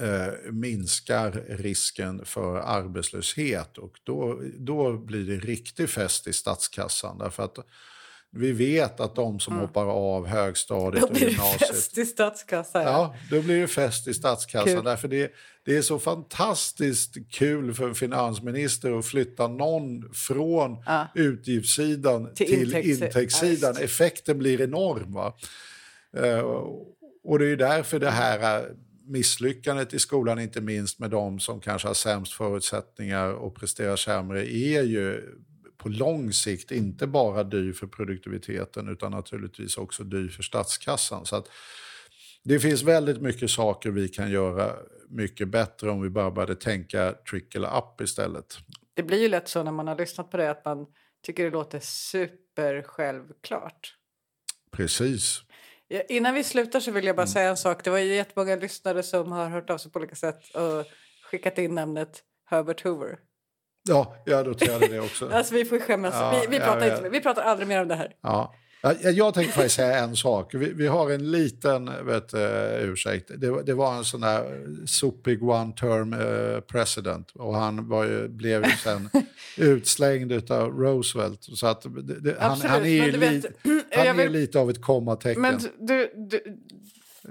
eh, 0.00 0.52
minskar 0.52 1.32
risken 1.48 2.24
för 2.24 2.56
arbetslöshet 2.56 3.78
och 3.78 4.00
då, 4.02 4.42
då 4.58 4.98
blir 4.98 5.24
det 5.24 5.36
riktig 5.36 5.90
fest 5.90 6.26
i 6.26 6.32
statskassan. 6.32 7.18
Därför 7.18 7.42
att 7.42 7.58
vi 8.34 8.52
vet 8.52 9.00
att 9.00 9.14
de 9.14 9.40
som 9.40 9.52
mm. 9.52 9.66
hoppar 9.66 9.86
av 9.86 10.26
högstadiet 10.26 11.04
och 11.04 11.16
gymnasiet... 11.16 11.60
Då 11.60 11.66
blir 11.66 11.68
det 11.68 11.74
fest 11.74 11.98
i 11.98 12.06
statskassan. 12.06 12.82
Ja. 12.82 12.88
ja, 12.88 13.16
då 13.30 13.42
blir 13.42 13.60
det 13.60 13.68
fest 13.68 14.08
i 14.08 14.14
statskassan. 14.14 14.74
Kul. 14.74 14.84
Därför 14.84 15.08
det, 15.08 15.32
det 15.64 15.76
är 15.76 15.82
så 15.82 15.98
fantastiskt 15.98 17.30
kul 17.30 17.74
för 17.74 17.88
en 17.88 17.94
finansminister 17.94 18.98
att 18.98 19.06
flytta 19.06 19.48
någon 19.48 20.14
från 20.14 20.82
ja. 20.86 21.08
utgiftssidan 21.14 22.34
till, 22.34 22.46
till 22.46 22.62
intäkts 22.62 23.02
intäktssidan. 23.02 23.74
Ja, 23.78 23.84
Effekten 23.84 24.38
blir 24.38 24.60
enorm. 24.60 25.12
Va? 25.12 25.34
Uh, 26.18 26.40
och 27.24 27.38
det 27.38 27.46
är 27.46 27.56
därför 27.56 27.98
det 27.98 28.10
här 28.10 28.72
misslyckandet 29.06 29.94
i 29.94 29.98
skolan, 29.98 30.40
inte 30.40 30.60
minst 30.60 30.98
med 30.98 31.10
de 31.10 31.40
som 31.40 31.60
kanske 31.60 31.88
har 31.88 31.94
sämst 31.94 32.32
förutsättningar 32.32 33.32
och 33.32 33.56
presterar 33.56 33.96
sämre, 33.96 34.54
är 34.54 34.82
ju 34.82 35.22
på 35.82 35.88
lång 35.88 36.32
sikt 36.32 36.70
inte 36.70 37.06
bara 37.06 37.44
dyr 37.44 37.72
för 37.72 37.86
produktiviteten 37.86 38.88
utan 38.88 39.12
naturligtvis 39.12 39.76
också 39.76 40.04
dyr 40.04 40.28
för 40.28 40.42
statskassan. 40.42 41.26
Så 41.26 41.36
att 41.36 41.48
det 42.44 42.60
finns 42.60 42.82
väldigt 42.82 43.22
mycket 43.22 43.50
saker 43.50 43.90
vi 43.90 44.08
kan 44.08 44.30
göra 44.30 44.76
mycket 45.08 45.48
bättre 45.48 45.90
om 45.90 46.02
vi 46.02 46.10
bara 46.10 46.30
började 46.30 46.54
tänka 46.54 47.14
trickle 47.30 47.68
up 47.68 48.00
istället. 48.00 48.58
Det 48.94 49.02
blir 49.02 49.22
ju 49.22 49.28
lätt 49.28 49.48
så 49.48 49.62
när 49.62 49.72
man 49.72 49.88
har 49.88 49.96
lyssnat 49.96 50.30
på 50.30 50.36
det 50.36 50.50
att 50.50 50.64
man 50.64 50.86
tycker 51.22 51.44
det 51.44 51.50
låter 51.50 51.80
super 51.80 52.82
självklart. 52.82 53.96
Precis. 54.70 55.40
Innan 56.08 56.34
vi 56.34 56.44
slutar 56.44 56.80
så 56.80 56.90
vill 56.90 57.04
jag 57.04 57.16
bara 57.16 57.22
mm. 57.22 57.32
säga 57.32 57.50
en 57.50 57.56
sak. 57.56 57.84
Det 57.84 57.90
var 57.90 57.98
ju 57.98 58.14
jättemånga 58.14 58.56
lyssnare 58.56 59.02
som 59.02 59.32
har 59.32 59.48
hört 59.48 59.70
av 59.70 59.78
sig 59.78 59.92
på 59.92 59.98
olika 59.98 60.14
sätt 60.14 60.54
och 60.54 60.86
skickat 61.30 61.58
in 61.58 61.74
namnet 61.74 62.22
Herbert 62.44 62.84
Hoover. 62.84 63.18
Ja, 63.88 64.16
jag 64.24 64.46
noterade 64.46 64.88
det 64.88 65.00
också. 65.00 65.28
alltså, 65.32 65.54
vi 65.54 65.64
får 65.64 65.78
skämmas. 65.78 66.14
Ja, 66.14 66.40
vi, 66.40 66.56
vi, 66.56 66.64
pratar 66.64 66.96
inte, 66.96 67.08
vi 67.08 67.20
pratar 67.20 67.42
aldrig 67.42 67.68
mer 67.68 67.82
om 67.82 67.88
det 67.88 67.94
här. 67.94 68.12
Ja. 68.22 68.54
Jag, 68.82 69.12
jag 69.12 69.34
tänkte 69.34 69.54
faktiskt 69.54 69.76
säga 69.76 69.98
en 69.98 70.16
sak. 70.16 70.54
Vi, 70.54 70.72
vi 70.72 70.86
har 70.86 71.10
en 71.10 71.30
liten 71.30 72.06
vet, 72.06 72.34
uh, 72.34 72.40
ursäkt. 72.80 73.30
Det, 73.36 73.62
det, 73.62 73.74
var 73.74 73.94
en 73.94 74.04
sån 74.04 74.20
där 74.20 74.66
sopig 74.86 75.42
one-term 75.42 76.14
uh, 76.14 76.60
president 76.60 77.30
och 77.34 77.54
han 77.54 77.88
var 77.88 78.04
ju, 78.04 78.28
blev 78.28 78.64
ju 78.64 78.70
sen 78.70 79.08
utslängd 79.56 80.50
av 80.50 80.68
Roosevelt. 80.68 81.38
Så 81.42 81.66
att 81.66 81.86
det, 82.20 82.36
han, 82.40 82.60
han, 82.60 82.82
är 82.82 82.86
ju 82.86 83.12
li, 83.12 83.42
han 83.96 84.16
vill, 84.16 84.26
är 84.26 84.30
lite 84.30 84.58
av 84.58 84.70
ett 84.70 84.82
kommatecken. 84.82 85.42
Men 85.42 85.58
du, 85.80 86.12
du, 86.16 86.42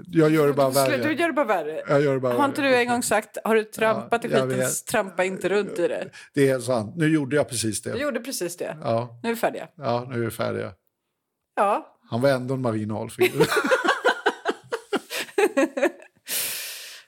jag 0.06 0.30
gör 0.30 0.46
det 0.46 0.52
bara 0.52 0.70
värre. 0.70 0.96
Du 0.96 1.12
gör 1.12 1.26
det 1.26 1.32
bara 1.32 1.46
värre. 1.46 1.82
Jag 1.88 2.02
gör 2.02 2.14
det 2.14 2.20
bara 2.20 2.34
har 2.34 2.44
inte 2.44 2.62
du 2.62 2.74
en 2.76 2.88
gång 2.88 3.02
sagt, 3.02 3.38
har 3.44 3.54
du 3.54 3.64
trampat 3.64 4.24
ja, 4.24 4.30
i 4.30 4.50
skiten, 4.50 4.68
trampa 4.90 5.24
inte 5.24 5.48
runt 5.48 5.78
i 5.78 5.88
det. 5.88 6.10
Det 6.34 6.48
är 6.48 6.60
sant. 6.60 6.96
Nu 6.96 7.08
gjorde 7.08 7.36
jag 7.36 7.48
precis 7.48 7.82
det. 7.82 7.92
Du 7.92 7.98
gjorde 7.98 8.20
precis 8.20 8.56
det. 8.56 8.76
Ja. 8.82 9.20
Nu 9.22 9.28
är 9.28 9.34
vi 9.34 9.40
färdiga. 9.40 9.68
Ja, 9.74 10.06
nu 10.10 10.14
är 10.14 10.24
vi 10.24 10.30
färdiga. 10.30 10.72
Ja. 11.56 11.98
Han 12.10 12.20
var 12.20 12.30
ändå 12.30 12.54
en 12.54 12.62
marginalfigur. 12.62 13.46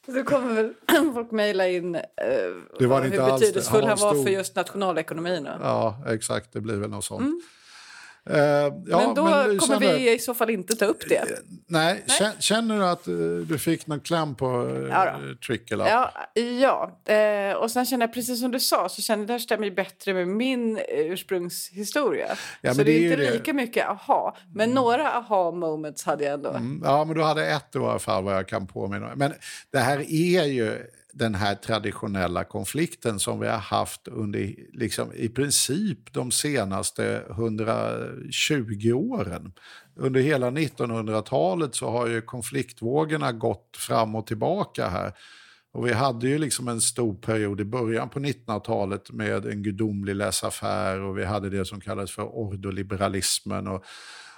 Så 0.07 0.25
kommer 0.25 0.55
väl 0.55 0.75
folk 1.15 1.31
mejla 1.31 1.69
in 1.69 1.95
eh, 1.95 2.03
det 2.79 2.87
var 2.87 3.03
hur 3.03 3.11
betydelsefull 3.11 3.81
han, 3.81 3.99
han 3.99 4.17
var 4.17 4.25
för 4.25 4.31
just 4.31 4.57
nationalekonomin. 4.57 5.49
Ja, 5.61 6.05
exakt. 6.09 6.53
Det 6.53 6.61
blir 6.61 6.77
väl 6.77 6.91
något 6.91 7.05
sånt. 7.05 7.21
Mm. 7.21 7.41
Uh, 8.31 8.37
ja, 8.37 8.73
men 8.87 9.15
då 9.15 9.25
men, 9.25 9.59
kommer 9.59 9.81
vi 9.81 10.15
i 10.15 10.19
så 10.19 10.35
fall 10.35 10.51
inte 10.51 10.77
ta 10.77 10.85
upp 10.85 11.09
det. 11.09 11.23
Uh, 11.23 11.37
nej, 11.67 12.05
nej. 12.21 12.33
Känner 12.39 12.79
du 12.79 12.85
att 12.85 13.09
uh, 13.09 13.41
du 13.41 13.59
fick 13.59 13.87
någon 13.87 14.01
kläm 14.01 14.35
på 14.35 14.63
uh, 14.63 14.89
ja, 14.89 15.21
Trickle 15.47 15.89
Ja, 15.89 16.13
ja. 16.61 17.57
och 17.57 17.71
sen 17.71 17.87
känner 17.87 18.07
jag 18.07 18.15
precis 18.15 18.41
som 18.41 18.51
du 18.51 18.61
sa, 18.61 18.89
så 18.89 19.03
känner 19.03 19.23
jag 19.23 19.27
det 19.27 19.33
här 19.33 19.39
stämmer 19.39 19.71
bättre 19.71 20.15
med 20.15 20.29
min 20.29 20.81
ursprungshistoria. 20.89 22.37
Ja, 22.61 22.75
så 22.75 22.83
det 22.83 22.93
är 22.93 23.03
inte 23.03 23.17
det. 23.17 23.31
lika 23.31 23.53
mycket 23.53 23.89
aha, 23.89 24.37
men 24.55 24.71
mm. 24.71 24.75
några 24.75 25.13
aha 25.13 25.51
moments 25.51 26.05
hade 26.05 26.25
jag 26.25 26.35
ändå. 26.35 26.51
Mm, 26.51 26.83
ja, 26.85 27.05
men 27.05 27.17
du 27.17 27.23
hade 27.23 27.47
ett 27.47 27.75
i 27.75 27.79
alla 27.79 27.99
fall 27.99 28.25
vad 28.25 28.35
jag 28.35 28.49
kan 28.49 28.67
påminna 28.67 29.13
Men 29.15 29.33
det 29.71 29.79
här 29.79 29.99
är 29.99 30.45
ju 30.45 30.87
den 31.15 31.35
här 31.35 31.55
traditionella 31.55 32.45
konflikten 32.45 33.19
som 33.19 33.41
vi 33.41 33.49
har 33.49 33.59
haft 33.59 34.09
under 34.09 34.55
liksom, 34.73 35.13
i 35.15 35.29
princip 35.29 36.13
de 36.13 36.31
senaste 36.31 37.23
120 37.31 38.93
åren. 38.93 39.53
Under 39.97 40.21
hela 40.21 40.51
1900-talet 40.51 41.75
så 41.75 41.91
har 41.91 42.07
ju 42.07 42.23
konfliktvågorna 42.23 43.33
gått 43.33 43.77
fram 43.77 44.15
och 44.15 44.27
tillbaka 44.27 44.89
här. 44.89 45.13
Och 45.73 45.87
vi 45.87 45.93
hade 45.93 46.29
ju 46.29 46.39
liksom 46.39 46.69
en 46.69 46.81
stor 46.81 47.15
period 47.15 47.61
i 47.61 47.65
början 47.65 48.09
på 48.09 48.19
1900-talet 48.19 49.11
med 49.11 49.47
en 49.47 49.63
gudomlig 49.63 50.17
laissez 50.17 50.63
och 51.09 51.19
vi 51.19 51.25
hade 51.25 51.51
det 51.51 51.65
som 51.65 51.81
kallades 51.81 52.13
för 52.13 52.23
ordoliberalismen. 52.23 53.67
Och, 53.67 53.85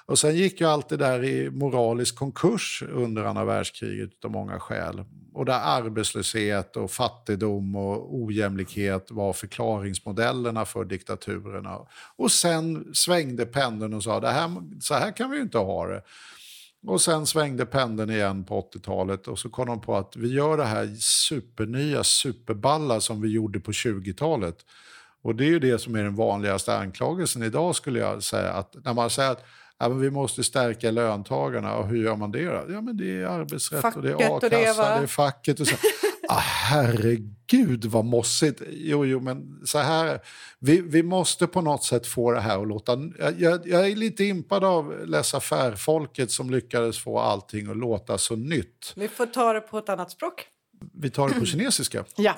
och 0.06 0.18
sen 0.18 0.36
gick 0.36 0.60
ju 0.60 0.66
allt 0.66 0.88
det 0.88 0.96
där 0.96 1.24
i 1.24 1.50
moralisk 1.50 2.16
konkurs 2.16 2.82
under 2.92 3.24
andra 3.24 3.44
världskriget 3.44 4.24
av 4.24 4.30
många 4.30 4.60
skäl. 4.60 5.04
Och 5.34 5.44
där 5.44 5.60
arbetslöshet 5.60 6.76
och 6.76 6.90
fattigdom 6.90 7.76
och 7.76 8.14
ojämlikhet 8.14 9.10
var 9.10 9.32
förklaringsmodellerna 9.32 10.64
för 10.64 10.84
diktaturerna. 10.84 11.78
Och 12.16 12.32
sen 12.32 12.94
svängde 12.94 13.46
pendeln 13.46 13.94
och 13.94 14.02
sa 14.02 14.20
det 14.20 14.30
här, 14.30 14.50
så 14.80 14.94
här 14.94 15.16
kan 15.16 15.30
vi 15.30 15.36
ju 15.36 15.42
inte 15.42 15.58
ha 15.58 15.86
det. 15.86 16.02
Och 16.86 17.00
sen 17.00 17.26
svängde 17.26 17.66
pendeln 17.66 18.10
igen 18.10 18.44
på 18.44 18.60
80-talet 18.60 19.28
och 19.28 19.38
så 19.38 19.50
kom 19.50 19.66
de 19.66 19.80
på 19.80 19.96
att 19.96 20.16
vi 20.16 20.28
gör 20.28 20.56
det 20.56 20.64
här 20.64 20.94
supernya, 21.00 22.04
superballa 22.04 23.00
som 23.00 23.20
vi 23.20 23.28
gjorde 23.28 23.60
på 23.60 23.70
20-talet. 23.70 24.56
Och 25.22 25.34
det 25.34 25.44
är 25.44 25.48
ju 25.48 25.58
det 25.58 25.78
som 25.78 25.94
är 25.94 26.02
den 26.02 26.16
vanligaste 26.16 26.78
anklagelsen 26.78 27.42
idag 27.42 27.76
skulle 27.76 27.98
jag 27.98 28.22
säga. 28.22 28.52
Att 28.52 28.76
när 28.84 28.94
man 28.94 29.10
säger 29.10 29.30
att 29.30 29.44
ja, 29.78 29.88
men 29.88 30.00
vi 30.00 30.10
måste 30.10 30.44
stärka 30.44 30.90
löntagarna, 30.90 31.76
och 31.76 31.88
hur 31.88 32.04
gör 32.04 32.16
man 32.16 32.32
det 32.32 32.44
då? 32.44 32.64
Ja 32.68 32.80
men 32.80 32.96
det 32.96 33.20
är 33.20 33.26
arbetsrätt 33.26 33.80
facket 33.80 33.96
och 33.96 34.02
det 34.02 34.10
är 34.10 34.14
a-kassa, 34.36 34.88
det, 34.88 34.96
det, 34.96 35.02
är 35.02 35.06
facket 35.06 35.60
och 35.60 35.66
så. 35.66 35.76
ah, 36.28 36.38
herregud 36.38 37.84
vad 37.84 38.04
mossigt. 38.04 38.62
Jo, 38.70 39.04
jo, 39.04 39.20
men 39.20 39.60
så 39.64 39.78
här, 39.78 40.20
vi, 40.58 40.80
vi 40.80 41.02
måste 41.02 41.46
på 41.46 41.60
något 41.60 41.84
sätt 41.84 42.06
få 42.06 42.32
det 42.32 42.40
här 42.40 42.62
att 42.62 42.68
låta... 42.68 42.98
Jag, 43.38 43.68
jag 43.68 43.88
är 43.88 43.96
lite 43.96 44.24
impad 44.24 44.64
av 44.64 45.06
laissez-faire-folket 45.06 46.30
som 46.30 46.50
lyckades 46.50 46.98
få 46.98 47.18
allting 47.18 47.70
att 47.70 47.76
låta 47.76 48.18
så 48.18 48.36
nytt. 48.36 48.92
Vi 48.96 49.08
får 49.08 49.26
ta 49.26 49.52
det 49.52 49.60
på 49.60 49.78
ett 49.78 49.88
annat 49.88 50.10
språk. 50.10 50.46
Vi 50.92 51.10
tar 51.10 51.28
det 51.28 51.34
på 51.34 51.46
kinesiska. 51.46 52.04
Ja. 52.16 52.34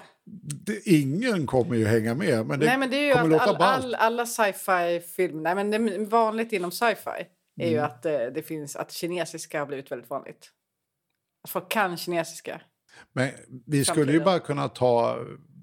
Det, 0.64 0.86
ingen 0.86 1.46
kommer 1.46 1.76
ju 1.76 1.86
hänga 1.86 2.14
med, 2.14 2.46
men 2.46 2.60
det, 2.60 2.66
nej, 2.66 2.78
men 2.78 2.90
det 2.90 2.96
är 2.96 3.06
ju 3.06 3.12
kommer 3.12 3.24
att 3.24 3.46
låta 3.46 3.64
all, 3.64 3.84
all, 3.84 3.94
Alla 3.94 4.26
sci-fi 4.26 5.00
filmer, 5.16 5.42
nej 5.42 5.54
men 5.54 5.70
det 5.70 5.76
är 5.76 6.04
vanligt 6.04 6.52
inom 6.52 6.70
sci-fi 6.70 7.26
är 7.58 7.66
mm. 7.66 7.72
ju 7.72 7.78
att 7.78 8.02
det, 8.02 8.24
eh, 8.24 8.32
det 8.32 8.42
finns 8.42 8.76
att 8.76 8.92
kinesiska 8.92 9.58
har 9.58 9.66
blivit 9.66 9.92
väldigt 9.92 10.10
vanligt. 10.10 10.50
Att 11.44 11.50
folk 11.50 11.68
kan 11.68 11.96
kinesiska. 11.96 12.60
Men 13.12 13.30
vi 13.66 13.84
skulle 13.84 14.12
ju 14.12 14.20
bara 14.20 14.38
kunna 14.38 14.68
ta 14.68 15.18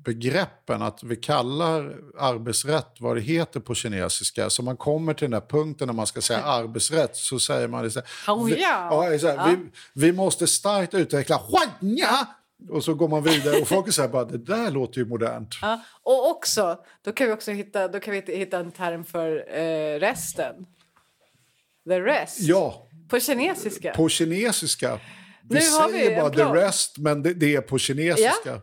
begreppen, 0.05 0.81
att 0.81 1.03
vi 1.03 1.15
kallar 1.15 1.95
arbetsrätt 2.19 2.95
vad 2.99 3.15
det 3.15 3.21
heter 3.21 3.59
på 3.59 3.75
kinesiska. 3.75 4.49
Så 4.49 4.63
man 4.63 4.77
kommer 4.77 5.13
till 5.13 5.31
den 5.31 5.39
där 5.39 5.47
punkten 5.47 5.87
när 5.87 5.93
man 5.93 6.07
ska 6.07 6.21
säga 6.21 6.43
arbetsrätt 6.43 7.15
så 7.15 7.39
säger 7.39 7.67
man 7.67 7.83
det 7.83 7.91
så 7.91 7.99
här, 7.99 8.43
vi, 8.45 8.61
ja, 8.61 9.19
så 9.19 9.27
här, 9.27 9.35
ja. 9.35 9.55
vi, 9.93 10.05
vi 10.05 10.11
måste 10.11 10.47
starkt 10.47 10.93
utveckla 10.93 11.37
och 12.69 12.83
så 12.83 12.93
går 12.93 13.07
man 13.07 13.23
vidare 13.23 13.61
och 13.61 13.67
folk 13.67 13.93
säger 13.93 14.09
bara 14.09 14.25
det 14.25 14.37
där 14.37 14.71
låter 14.71 14.99
ju 14.99 15.05
modernt. 15.05 15.55
Ja, 15.61 15.81
och 16.03 16.29
också, 16.29 16.77
då 17.01 17.11
kan 17.11 17.27
vi 17.27 17.33
också 17.33 17.51
hitta, 17.51 17.87
då 17.87 17.99
kan 17.99 18.13
vi 18.13 18.37
hitta 18.37 18.59
en 18.59 18.71
term 18.71 19.05
för 19.05 19.57
eh, 19.57 19.99
resten. 19.99 20.65
The 21.89 22.01
rest. 22.01 22.39
Ja. 22.41 22.87
På 23.09 23.19
kinesiska. 23.19 23.93
På 23.93 24.09
kinesiska. 24.09 24.99
Vi 25.49 25.55
nu 25.55 25.61
säger 25.61 26.09
vi 26.09 26.15
bara 26.15 26.29
the 26.29 26.43
rest, 26.43 26.97
men 26.97 27.23
det, 27.23 27.33
det, 27.33 27.55
är 27.55 27.61
på 27.61 27.77
kinesiska. 27.77 28.31
Ja. 28.45 28.61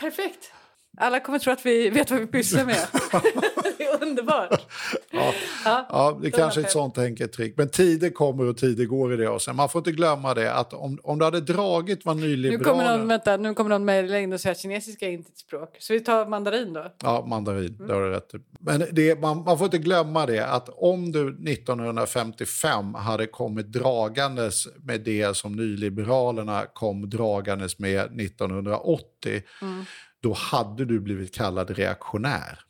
Perfekt. 0.00 0.52
Alla 0.96 1.20
kommer 1.20 1.38
tro 1.38 1.52
att 1.52 1.66
vi 1.66 1.90
vet 1.90 2.10
vad 2.10 2.20
vi 2.20 2.26
pysslar 2.26 2.64
med. 2.64 2.86
det 3.78 3.84
är 3.84 4.02
underbart. 4.02 4.66
Ja, 5.10 5.34
ja, 5.64 5.86
ja 5.90 6.18
det 6.22 6.28
är 6.28 6.30
kanske 6.30 6.60
är 6.60 6.64
ett 6.64 6.70
sånt 6.70 6.98
enkelt 6.98 7.32
trick. 7.32 7.54
Men 7.56 7.68
tider 7.68 8.10
kommer 8.10 8.44
och 8.44 8.56
tider 8.56 8.84
går 8.84 9.14
i 9.14 9.16
det. 9.16 9.40
Sen, 9.40 9.56
man 9.56 9.68
får 9.68 9.78
inte 9.78 9.92
glömma 9.92 10.34
det 10.34 10.54
att 10.54 10.72
om, 10.72 10.98
om 11.02 11.18
du 11.18 11.24
hade 11.24 11.40
dragit 11.40 12.04
vad 12.04 12.16
nyliberaler... 12.16 12.58
Nu 12.58 12.64
kommer 12.64 12.98
någon, 12.98 13.08
vänta, 13.08 13.36
nu 13.36 13.54
kommer 13.54 13.70
någon 13.70 13.84
mejla 13.84 14.18
in 14.18 14.32
och 14.32 14.40
säga 14.40 14.52
att 14.52 14.58
kinesiska 14.58 15.08
är 15.08 15.12
inte 15.12 15.28
ett 15.28 15.38
språk. 15.38 15.76
Så 15.78 15.92
vi 15.92 16.00
tar 16.00 16.26
mandarin 16.26 16.72
då? 16.72 16.92
Ja, 17.02 17.24
mandarin. 17.26 17.74
Mm. 17.74 17.86
Det 17.86 17.94
har 17.94 18.00
du 18.00 18.10
rätt 18.10 18.32
Men 18.60 18.84
det, 18.92 19.20
man, 19.20 19.44
man 19.44 19.58
får 19.58 19.64
inte 19.64 19.78
glömma 19.78 20.26
det 20.26 20.46
att 20.46 20.68
om 20.68 21.12
du 21.12 21.28
1955 21.52 22.94
hade 22.94 23.26
kommit 23.26 23.72
dragandes 23.72 24.68
med 24.76 25.00
det 25.00 25.36
som 25.36 25.52
nyliberalerna 25.52 26.66
kom 26.72 27.10
dragandes 27.10 27.78
med 27.78 28.20
1980 28.20 29.42
mm 29.62 29.84
då 30.22 30.32
hade 30.32 30.84
du 30.84 31.00
blivit 31.00 31.34
kallad 31.34 31.70
reaktionär. 31.70 32.60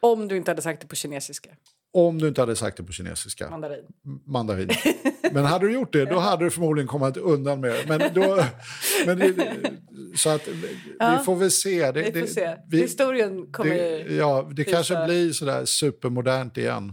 Om 0.00 0.28
du 0.28 0.36
inte 0.36 0.50
hade 0.50 0.62
sagt 0.62 0.80
det 0.80 0.86
på 0.86 0.96
kinesiska. 0.96 1.50
Om 1.92 2.18
du 2.18 2.28
inte 2.28 2.40
hade 2.40 2.56
sagt 2.56 2.76
det 2.76 2.84
på 2.84 2.92
kinesiska. 2.92 3.50
Mandarin. 3.50 3.84
Mandarin. 4.24 4.70
Men 5.32 5.44
hade 5.44 5.66
du 5.66 5.72
gjort 5.72 5.92
det, 5.92 6.04
då 6.04 6.18
hade 6.18 6.44
du 6.44 6.50
förmodligen 6.50 6.88
kommit 6.88 7.16
undan 7.16 7.60
med 7.60 7.70
det. 7.70 7.98
Men 7.98 8.14
då, 8.14 8.44
men 9.06 9.18
det, 9.18 9.34
så 10.16 10.30
att 10.30 10.48
ja, 10.98 11.16
vi 11.18 11.24
får 11.24 11.36
väl 11.36 11.50
se. 11.50 11.92
Det, 11.92 12.10
vi 12.10 12.20
får 12.20 12.26
se. 12.26 12.56
Vi, 12.68 12.80
Historien 12.80 13.52
kommer 13.52 13.74
det, 13.74 14.14
Ja, 14.14 14.50
det 14.52 14.64
kanske 14.64 15.04
blir 15.04 15.32
sådär 15.32 15.64
supermodernt 15.64 16.56
igen. 16.58 16.92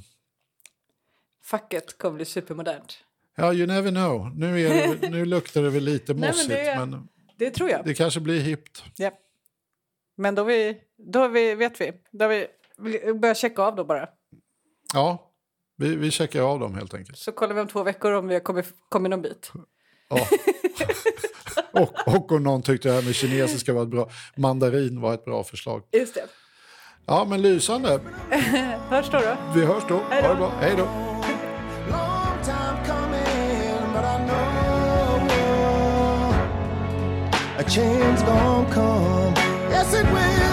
Facket 1.44 1.98
kommer 1.98 2.16
bli 2.16 2.26
supermodernt. 2.26 2.98
Ja, 3.38 3.54
you 3.54 3.68
never 3.68 3.92
know. 3.92 4.36
Nu, 4.36 4.62
är 4.62 5.10
nu 5.10 5.26
luktar 5.26 5.62
det 5.62 5.70
väl 5.70 5.84
lite 5.84 6.14
mossigt. 6.14 6.50
Nej, 6.50 6.78
men 6.78 6.92
det, 6.92 6.98
men 6.98 7.08
det 7.38 7.52
tror 7.52 7.70
jag. 7.70 7.86
Det 7.86 7.94
kanske 7.94 8.20
blir 8.20 8.40
hippt. 8.40 8.84
Ja. 8.98 9.12
Men 10.22 10.36
då, 10.36 10.44
vi, 10.44 10.78
då 10.98 11.28
vi, 11.28 11.56
vet 11.56 11.82
vi. 11.82 11.92
Då 12.12 12.28
vi, 12.28 12.48
börjar 13.14 13.34
checka 13.34 13.62
av 13.62 13.76
då 13.76 13.84
bara. 13.84 14.10
Ja, 14.94 15.32
vi, 15.78 15.96
vi 15.96 16.12
checkar 16.12 16.42
av 16.42 16.60
dem 16.60 16.76
helt 16.76 16.94
enkelt. 16.94 17.18
Så 17.18 17.32
kollar 17.32 17.54
vi 17.56 17.62
om 17.62 17.68
två 17.68 17.84
veckor 17.84 18.12
om 18.12 18.28
vi 18.28 18.34
har 18.34 18.42
kommit, 18.42 18.66
kommit 18.90 19.10
någon 19.10 19.22
bit. 19.22 19.52
Ja. 20.10 20.28
och, 21.82 22.16
och 22.16 22.32
om 22.32 22.44
någon 22.44 22.62
tyckte 22.62 22.88
det 22.88 22.94
här 22.96 23.02
med 23.02 23.16
kinesiska 23.16 23.74
var 23.74 23.84
ett 23.84 23.90
bra... 23.90 24.10
Mandarin 24.36 25.02
var 25.02 25.14
ett 25.14 25.26
bra 25.26 25.44
förslag. 25.44 25.84
Just 25.92 26.16
det. 26.16 26.26
Ja, 27.06 27.26
men 27.30 27.42
lysande. 27.42 28.00
hörs 28.90 29.10
då 29.12 29.20
då. 29.20 29.38
Vi 29.56 29.66
hörs 29.66 29.84
då. 29.90 30.02
Hej 30.10 30.22
då. 30.22 30.28
Ha 30.28 30.34
det 30.34 30.40
bra. 30.40 30.52
Hej 30.60 30.74
då. 30.78 30.84
A 37.58 37.64
change 37.70 38.26
gonna 38.26 38.74
come 38.74 39.41
yes 39.84 39.94
it 39.96 40.06
will. 40.14 40.51